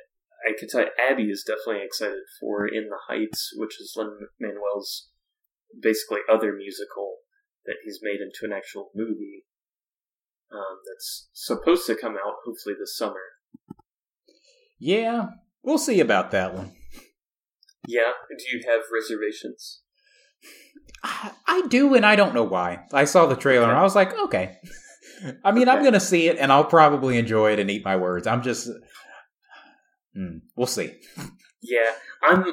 I 0.48 0.54
can 0.58 0.70
tell 0.70 0.86
Abby 1.00 1.30
is 1.30 1.44
definitely 1.46 1.86
excited 1.86 2.24
for 2.40 2.68
In 2.68 2.90
the 2.90 3.00
Heights, 3.08 3.52
which 3.56 3.80
is 3.80 3.94
Lin 3.96 4.28
Manuel's 4.40 5.10
basically 5.80 6.20
other 6.32 6.54
musical 6.54 7.18
that 7.66 7.78
he's 7.84 8.00
made 8.02 8.22
into 8.22 8.44
an 8.44 8.54
actual 8.56 8.92
movie. 8.96 9.46
Um, 10.52 10.78
that's 10.86 11.28
supposed 11.34 11.88
to 11.88 11.96
come 11.96 12.14
out 12.14 12.36
hopefully 12.46 12.76
this 12.80 12.96
summer. 12.96 13.20
Yeah, 14.80 15.28
we'll 15.64 15.80
see 15.80 16.00
about 16.00 16.32
that 16.32 16.54
one. 16.54 16.74
Yeah. 17.88 18.12
Do 18.30 18.45
you 18.52 18.64
have 18.68 18.82
reservations? 18.94 19.82
I, 21.48 21.68
do, 21.68 21.94
and 21.94 22.06
I 22.06 22.16
don't 22.16 22.34
know 22.34 22.44
why. 22.44 22.86
I 22.91 23.06
saw 23.06 23.26
the 23.28 23.36
trailer 23.36 23.70
and 23.70 23.78
I 23.78 23.84
was 23.84 23.95
like, 23.95 24.18
okay. 24.18 24.57
I 25.44 25.52
mean, 25.52 25.68
okay. 25.68 25.78
I'm 25.78 25.84
going 25.84 25.94
to 25.94 25.99
see 25.99 26.28
it, 26.28 26.38
and 26.38 26.52
I'll 26.52 26.66
probably 26.66 27.18
enjoy 27.18 27.53
it 27.53 27.60
and 27.60 27.70
eat 27.70 27.86
my 27.86 27.95
words. 27.95 28.28
I'm 28.28 28.41
just, 28.41 28.68
mm, 30.18 30.41
we'll 30.56 30.68
see. 30.68 30.94
Yeah, 31.62 31.91
I'm. 32.24 32.45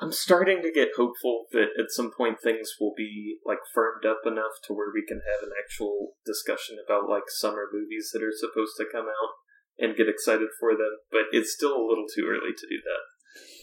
I'm 0.00 0.12
starting 0.12 0.62
to 0.62 0.70
get 0.70 0.94
hopeful 0.96 1.46
that 1.50 1.74
at 1.74 1.90
some 1.90 2.12
point 2.16 2.38
things 2.40 2.70
will 2.78 2.94
be 2.96 3.38
like 3.44 3.58
firmed 3.74 4.06
up 4.06 4.20
enough 4.24 4.62
to 4.64 4.72
where 4.72 4.94
we 4.94 5.02
can 5.04 5.20
have 5.26 5.42
an 5.42 5.50
actual 5.58 6.14
discussion 6.24 6.78
about 6.78 7.10
like 7.10 7.26
summer 7.26 7.66
movies 7.72 8.10
that 8.12 8.22
are 8.22 8.30
supposed 8.30 8.78
to 8.78 8.86
come 8.86 9.06
out 9.06 9.32
and 9.76 9.96
get 9.96 10.08
excited 10.08 10.54
for 10.60 10.78
them. 10.78 11.02
But 11.10 11.26
it's 11.32 11.52
still 11.52 11.74
a 11.74 11.82
little 11.82 12.06
too 12.06 12.30
early 12.30 12.54
to 12.54 12.66
do 12.70 12.78
that. 12.78 13.02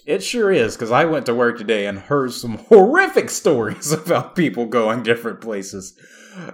It 0.06 0.24
sure 0.24 0.52
is, 0.52 0.76
because 0.76 0.92
I 0.92 1.06
went 1.06 1.26
to 1.26 1.34
work 1.34 1.58
today 1.58 1.88
and 1.88 1.98
heard 1.98 2.32
some 2.32 2.58
horrific 2.70 3.30
stories 3.30 3.92
about 3.92 4.36
people 4.36 4.68
going 4.68 5.04
different 5.04 5.42
places 5.42 5.98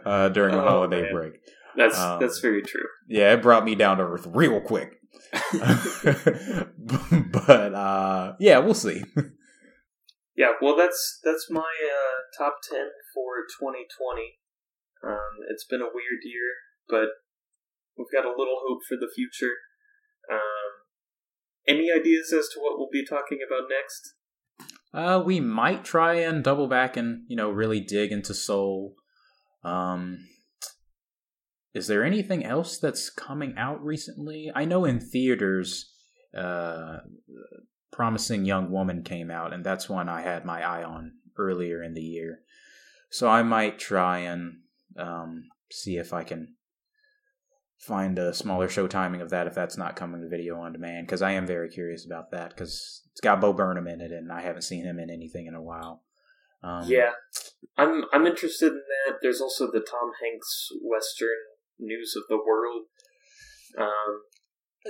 uh, 0.06 0.30
during 0.30 0.56
the 0.56 0.64
oh, 0.64 0.68
holiday 0.68 1.02
man. 1.03 1.14
break. 1.14 1.34
That's 1.76 1.98
um, 1.98 2.19
that's 2.19 2.40
very 2.40 2.61
true. 2.61 2.88
Yeah, 3.07 3.34
it 3.34 3.41
brought 3.41 3.64
me 3.64 3.76
down 3.76 3.98
to 3.98 4.03
earth 4.03 4.28
real 4.30 4.60
quick. 4.60 4.98
but 5.53 6.68
uh, 7.73 8.34
yeah, 8.40 8.57
we'll 8.60 8.73
see. 8.73 9.03
Yeah, 10.36 10.53
well, 10.61 10.76
that's 10.76 11.19
that's 11.23 11.48
my 11.49 11.61
uh, 11.61 12.19
top 12.38 12.57
ten 12.69 12.88
for 13.14 13.45
2020. 13.60 14.40
Um, 15.03 15.45
it's 15.49 15.65
been 15.65 15.82
a 15.82 15.90
weird 15.94 16.23
year, 16.23 16.52
but 16.90 17.10
we've 17.98 18.11
got 18.11 18.26
a 18.26 18.36
little 18.36 18.60
hope 18.68 18.82
for 18.88 18.98
the 18.98 19.10
future. 19.14 19.56
Um, 20.32 20.81
any 21.68 21.90
ideas 21.92 22.34
as 22.34 22.48
to 22.50 22.60
what 22.60 22.78
we'll 22.78 22.90
be 22.92 23.06
talking 23.06 23.40
about 23.46 23.70
next? 23.70 24.14
Uh, 24.94 25.24
we 25.24 25.40
might 25.40 25.86
try 25.86 26.16
and 26.16 26.44
double 26.44 26.68
back 26.68 26.98
and 26.98 27.24
you 27.28 27.36
know 27.36 27.50
really 27.50 27.80
dig 27.80 28.12
into 28.12 28.34
Soul. 28.34 28.96
Um, 29.64 30.28
is 31.74 31.88
there 31.88 32.04
anything 32.04 32.44
else 32.44 32.78
that's 32.78 33.10
coming 33.10 33.56
out 33.58 33.84
recently? 33.84 34.52
I 34.54 34.66
know 34.66 34.84
in 34.84 35.00
theaters, 35.00 35.94
uh, 36.38 36.98
Promising 37.92 38.46
Young 38.46 38.72
Woman 38.72 39.04
came 39.04 39.32
out, 39.32 39.54
and 39.54 39.64
that's 39.64 39.88
one 39.88 40.10
I 40.10 40.22
had 40.22 40.44
my 40.44 40.62
eye 40.62 40.84
on 40.84 41.14
earlier 41.38 41.82
in 41.82 41.94
the 41.94 42.02
year. 42.02 42.40
So 43.10 43.30
I 43.30 43.44
might 43.44 43.80
try 43.80 44.20
and 44.20 44.60
um, 44.98 45.44
see 45.72 45.98
if 45.98 46.14
I 46.14 46.24
can 46.24 46.56
find 47.82 48.20
a 48.20 48.34
smaller 48.34 48.70
show 48.70 48.88
timing 48.88 49.22
of 49.22 49.32
that 49.32 49.48
if 49.48 49.56
that's 49.56 49.78
not 49.78 49.95
coming 49.95 50.22
to 50.22 50.30
video 50.30 50.60
on 50.60 50.72
demand 50.72 51.08
because 51.08 51.24
I 51.24 51.32
am 51.32 51.48
very 51.48 51.68
curious 51.68 52.06
about 52.06 52.30
that 52.32 52.49
because 52.49 53.02
it's 53.12 53.22
got 53.22 53.41
Bo 53.41 53.53
Burnham 53.53 53.88
in 53.88 54.02
it 54.02 54.12
and 54.12 54.32
I 54.32 54.41
haven't 54.41 54.62
seen 54.62 54.86
him 54.86 54.99
in 54.99 55.10
anything 55.10 55.48
in 55.48 55.56
a 55.56 55.62
while. 55.62 56.03
Um, 56.64 56.84
yeah, 56.86 57.12
I'm 57.78 58.03
I'm 58.14 58.28
interested 58.28 58.68
in 58.68 58.82
that. 59.08 59.16
There's 59.24 59.41
also 59.41 59.66
the 59.66 59.80
Tom 59.80 60.12
Hanks 60.24 60.70
Western 60.84 61.30
News 61.80 62.16
of 62.16 62.24
the 62.30 62.38
World. 62.38 62.84
Um, 63.80 64.22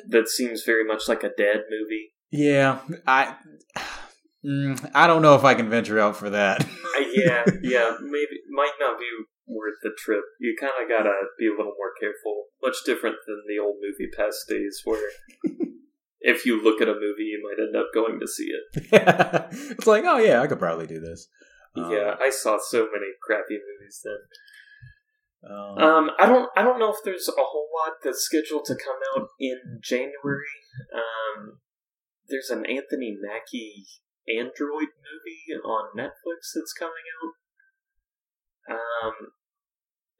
that 0.09 0.27
seems 0.27 0.63
very 0.63 0.83
much 0.83 1.07
like 1.07 1.23
a 1.23 1.29
dead 1.29 1.63
movie. 1.69 2.13
Yeah, 2.29 2.79
I 3.07 3.35
mm, 4.45 4.91
I 4.93 5.07
don't 5.07 5.21
know 5.21 5.35
if 5.35 5.45
I 5.45 5.53
can 5.53 5.69
venture 5.69 5.97
out 5.97 6.17
for 6.17 6.29
that. 6.31 6.67
yeah, 7.13 7.45
yeah, 7.63 7.95
maybe 8.01 8.41
might 8.49 8.73
not 8.81 8.99
be 8.99 9.05
worth 9.47 9.75
the 9.83 9.91
trip. 9.97 10.23
You 10.39 10.55
kind 10.59 10.73
of 10.81 10.89
gotta 10.89 11.13
be 11.37 11.47
a 11.47 11.51
little 11.51 11.75
more 11.77 11.93
careful. 11.99 12.45
Much 12.63 12.77
different 12.85 13.17
than 13.27 13.43
the 13.47 13.61
old 13.61 13.77
movie 13.81 14.11
past 14.15 14.47
days 14.47 14.81
where 14.85 15.09
if 16.21 16.45
you 16.45 16.63
look 16.63 16.81
at 16.81 16.87
a 16.87 16.93
movie, 16.93 17.23
you 17.23 17.41
might 17.43 17.61
end 17.61 17.75
up 17.75 17.87
going 17.93 18.19
to 18.19 18.27
see 18.27 18.49
it. 18.51 19.49
It's 19.71 19.87
like, 19.87 20.03
oh 20.05 20.17
yeah, 20.17 20.41
I 20.41 20.47
could 20.47 20.59
probably 20.59 20.87
do 20.87 20.99
this. 20.99 21.27
Yeah, 21.75 22.13
um, 22.13 22.17
I 22.21 22.29
saw 22.29 22.57
so 22.59 22.87
many 22.91 23.07
crappy 23.21 23.57
movies 23.57 24.01
then. 24.03 24.19
Um, 25.49 25.77
um, 25.77 26.11
I 26.19 26.25
don't, 26.27 26.49
I 26.55 26.61
don't 26.61 26.79
know 26.79 26.91
if 26.91 26.99
there's 27.03 27.27
a 27.27 27.31
whole 27.37 27.67
lot 27.79 27.93
that's 28.03 28.21
scheduled 28.21 28.65
to 28.65 28.75
come 28.75 28.99
out 29.15 29.29
in 29.39 29.79
January. 29.81 30.61
Um, 30.93 31.59
there's 32.29 32.49
an 32.49 32.65
Anthony 32.65 33.17
Mackie 33.19 33.85
Android 34.29 34.93
movie 35.01 35.61
on 35.63 35.97
Netflix 35.97 36.53
that's 36.53 36.73
coming 36.77 37.07
out. 37.23 37.33
Um, 38.71 39.35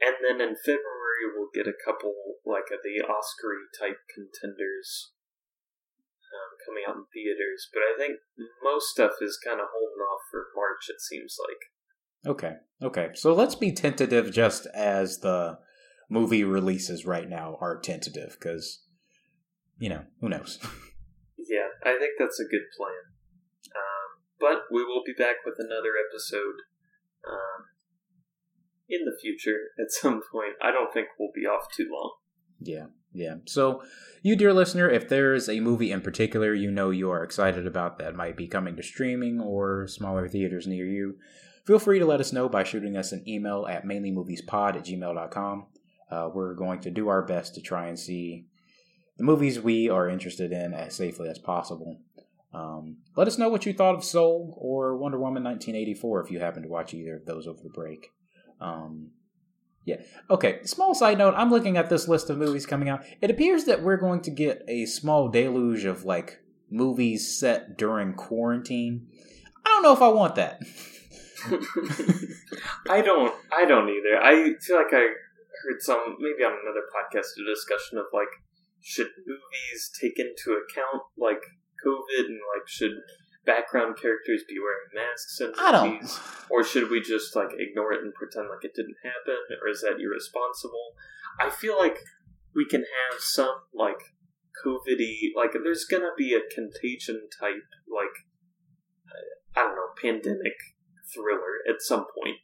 and 0.02 0.16
then 0.20 0.42
in 0.42 0.56
February 0.60 1.24
we'll 1.34 1.54
get 1.54 1.68
a 1.68 1.84
couple 1.86 2.14
like 2.46 2.72
of 2.72 2.84
the 2.84 3.00
Oscar 3.06 3.56
type 3.80 4.00
contenders 4.12 5.14
um, 6.32 6.52
coming 6.66 6.84
out 6.88 6.96
in 6.96 7.06
theaters. 7.14 7.70
But 7.72 7.84
I 7.84 7.94
think 7.98 8.20
most 8.64 8.90
stuff 8.90 9.12
is 9.22 9.40
kind 9.46 9.60
of 9.60 9.68
holding 9.72 10.02
off 10.02 10.22
for 10.32 10.48
March. 10.56 10.90
It 10.90 11.02
seems 11.02 11.38
like. 11.40 11.62
Okay. 12.26 12.56
Okay. 12.82 13.10
So 13.14 13.34
let's 13.34 13.56
be 13.56 13.72
tentative, 13.72 14.32
just 14.32 14.68
as 14.74 15.20
the 15.20 15.60
movie 16.10 16.44
releases 16.44 17.06
right 17.06 17.28
now 17.28 17.58
are 17.62 17.80
tentative, 17.80 18.38
because 18.40 18.84
you 19.78 19.90
know 19.90 20.04
who 20.20 20.30
knows. 20.30 20.60
yeah, 21.38 21.70
I 21.84 21.98
think 21.98 22.14
that's 22.20 22.40
a 22.40 22.50
good 22.50 22.68
plan. 22.78 23.04
Um, 23.74 24.10
but 24.40 24.64
we 24.72 24.84
will 24.84 25.04
be 25.06 25.14
back 25.18 25.38
with 25.46 25.56
another 25.58 25.94
episode. 25.98 26.62
Um, 27.28 27.71
in 28.92 29.06
the 29.06 29.18
future 29.20 29.58
at 29.80 29.92
some 29.92 30.22
point. 30.32 30.54
I 30.62 30.72
don't 30.72 30.94
think 30.94 31.08
we'll 31.20 31.32
be 31.34 31.46
off 31.46 31.72
too 31.76 31.88
long. 31.92 32.12
Yeah, 32.60 32.86
yeah. 33.14 33.36
So, 33.46 33.82
you, 34.22 34.36
dear 34.36 34.54
listener, 34.54 34.90
if 34.90 35.10
there's 35.10 35.50
a 35.50 35.60
movie 35.60 35.92
in 35.92 36.02
particular 36.02 36.54
you 36.54 36.70
know 36.70 36.92
you 36.92 37.10
are 37.10 37.24
excited 37.24 37.66
about 37.66 37.98
that 37.98 38.16
might 38.16 38.38
be 38.38 38.48
coming 38.48 38.76
to 38.76 38.84
streaming 38.84 39.40
or 39.40 39.88
smaller 39.88 40.28
theaters 40.28 40.68
near 40.68 40.86
you, 40.86 41.16
feel 41.66 41.80
free 41.80 41.98
to 41.98 42.06
let 42.06 42.20
us 42.20 42.32
know 42.32 42.48
by 42.48 42.64
shooting 42.64 42.96
us 42.96 43.12
an 43.12 43.28
email 43.28 43.66
at 43.68 43.86
mainlymoviespod 43.86 44.76
at 44.76 44.86
gmail.com. 44.86 45.68
Uh, 46.12 46.30
we're 46.34 46.54
going 46.54 46.82
to 46.82 46.92
do 46.92 47.08
our 47.08 47.24
best 47.24 47.56
to 47.56 47.62
try 47.62 47.88
and 47.88 47.98
see 47.98 48.46
the 49.18 49.24
movies 49.24 49.60
we 49.60 49.90
are 49.90 50.10
interested 50.10 50.52
in 50.52 50.74
as 50.74 50.96
safely 50.96 51.30
as 51.30 51.40
possible. 51.40 52.00
Um, 52.54 52.98
let 53.16 53.28
us 53.28 53.38
know 53.38 53.50
what 53.50 53.66
you 53.66 53.74
thought 53.74 53.96
of 53.96 54.04
Soul 54.04 54.58
or 54.60 54.98
Wonder 54.98 55.18
Woman 55.18 55.44
1984 55.44 56.26
if 56.26 56.32
you 56.32 56.40
happen 56.40 56.64
to 56.64 56.70
watch 56.70 56.94
either 56.94 57.16
of 57.16 57.26
those 57.26 57.48
over 57.48 57.60
the 57.64 57.70
break. 57.70 58.10
Um, 58.62 59.12
yeah. 59.86 59.98
Okay. 60.30 60.64
Small 60.64 60.94
side 60.94 61.18
note 61.18 61.34
I'm 61.36 61.50
looking 61.50 61.78
at 61.78 61.90
this 61.90 62.08
list 62.08 62.30
of 62.30 62.38
movies 62.38 62.66
coming 62.66 62.88
out. 62.88 63.04
It 63.22 63.32
appears 63.32 63.66
that 63.66 63.82
we're 63.82 63.98
going 63.98 64.22
to 64.22 64.32
get 64.32 64.64
a 64.68 64.86
small 64.86 65.28
deluge 65.28 65.86
of 65.86 66.06
like 66.06 66.40
movies 66.70 67.38
set 67.38 67.78
during 67.78 68.14
quarantine. 68.14 69.08
I 69.66 69.70
don't 69.70 69.84
know 69.84 69.94
if 69.94 70.02
I 70.02 70.08
want 70.10 70.36
that. 70.36 70.62
I 72.90 73.02
don't. 73.02 73.34
I 73.52 73.66
don't 73.66 73.90
either. 73.90 74.22
I 74.22 74.54
feel 74.62 74.78
like 74.78 74.94
I 74.94 75.08
heard 75.64 75.82
some 75.82 76.18
maybe 76.20 76.44
on 76.44 76.54
another 76.54 76.86
podcast 76.94 77.34
a 77.42 77.46
discussion 77.46 77.98
of 77.98 78.06
like 78.14 78.30
should 78.82 79.10
movies 79.26 79.92
take 80.00 80.18
into 80.18 80.52
account 80.58 81.04
like 81.18 81.42
COVID 81.86 82.26
and 82.26 82.40
like 82.56 82.68
should 82.68 82.94
background 83.46 83.98
characters 84.00 84.44
be 84.48 84.58
wearing 84.60 84.90
masks 84.94 85.40
in 85.42 85.52
I 85.58 85.72
don't. 85.72 86.20
or 86.50 86.64
should 86.64 86.90
we 86.90 87.02
just 87.02 87.36
like 87.36 87.50
ignore 87.58 87.94
it 87.94 88.04
and 88.04 88.14
pretend 88.14 88.50
like 88.50 88.64
it 88.64 88.76
didn't 88.76 88.98
happen, 89.04 89.38
or 89.62 89.70
is 89.70 89.82
that 89.82 90.00
irresponsible? 90.00 90.94
I 91.40 91.50
feel 91.50 91.78
like 91.78 91.98
we 92.56 92.66
can 92.66 92.82
have 92.82 93.20
some 93.20 93.56
like 93.74 94.14
COVIDy, 94.64 95.32
like 95.36 95.52
there's 95.64 95.86
gonna 95.86 96.12
be 96.18 96.34
a 96.34 96.54
contagion 96.54 97.28
type 97.40 97.64
like 97.90 98.26
I 99.56 99.62
don't 99.62 99.76
know 99.76 99.90
pandemic 100.02 100.56
thriller 101.14 101.60
at 101.70 101.82
some 101.82 102.06
point, 102.18 102.38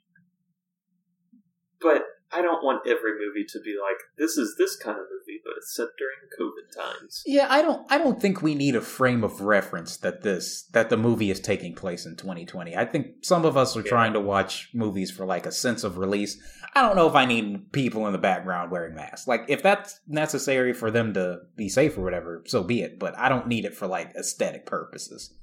but 1.79 2.03
I 2.31 2.41
don't 2.41 2.63
want 2.63 2.85
every 2.85 3.13
movie 3.13 3.45
to 3.49 3.59
be 3.61 3.75
like 3.81 3.97
this 4.17 4.37
is 4.37 4.55
this 4.57 4.75
kind 4.75 4.97
of 4.97 5.05
movie, 5.09 5.39
but 5.45 5.53
it's 5.57 5.73
set 5.73 5.87
during 5.97 6.17
COVID 6.37 6.75
times. 6.75 7.23
Yeah, 7.25 7.47
I 7.49 7.61
don't 7.61 7.89
I 7.89 7.97
don't 7.97 8.21
think 8.21 8.41
we 8.41 8.53
need 8.53 8.75
a 8.75 8.81
frame 8.81 9.23
of 9.23 9.39
reference 9.39 9.97
that 9.97 10.23
this 10.23 10.63
that 10.73 10.89
the 10.89 10.97
movie 10.97 11.31
is 11.31 11.39
taking 11.39 11.73
place 11.73 12.05
in 12.05 12.17
2020. 12.17 12.75
I 12.75 12.83
think 12.83 13.23
some 13.23 13.45
of 13.45 13.55
us 13.55 13.77
are 13.77 13.81
yeah. 13.81 13.89
trying 13.89 14.13
to 14.13 14.19
watch 14.19 14.69
movies 14.73 15.09
for 15.09 15.25
like 15.25 15.45
a 15.45 15.51
sense 15.51 15.85
of 15.85 15.97
release. 15.97 16.37
I 16.75 16.81
don't 16.81 16.97
know 16.97 17.07
if 17.07 17.15
I 17.15 17.25
need 17.25 17.71
people 17.71 18.05
in 18.07 18.11
the 18.11 18.19
background 18.19 18.71
wearing 18.71 18.93
masks. 18.93 19.27
Like 19.27 19.45
if 19.47 19.63
that's 19.63 19.99
necessary 20.05 20.73
for 20.73 20.91
them 20.91 21.13
to 21.13 21.39
be 21.55 21.69
safe 21.69 21.97
or 21.97 22.01
whatever, 22.01 22.43
so 22.45 22.61
be 22.61 22.81
it, 22.81 22.99
but 22.99 23.17
I 23.17 23.29
don't 23.29 23.47
need 23.47 23.63
it 23.63 23.73
for 23.73 23.87
like 23.87 24.13
aesthetic 24.15 24.65
purposes. 24.65 25.33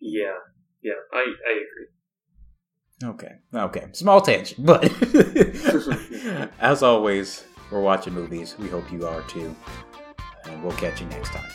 Yeah. 0.00 0.38
Yeah, 0.82 1.00
I 1.12 1.20
I 1.20 1.52
agree. 1.52 1.93
Okay. 3.02 3.36
Okay. 3.52 3.86
Small 3.92 4.20
tangent, 4.20 4.64
but 4.64 4.84
as 6.60 6.82
always, 6.82 7.44
we're 7.70 7.80
watching 7.80 8.14
movies. 8.14 8.56
We 8.58 8.68
hope 8.68 8.90
you 8.92 9.06
are 9.06 9.22
too. 9.22 9.54
And 10.44 10.62
we'll 10.62 10.76
catch 10.76 11.00
you 11.00 11.06
next 11.08 11.30
time. 11.30 11.50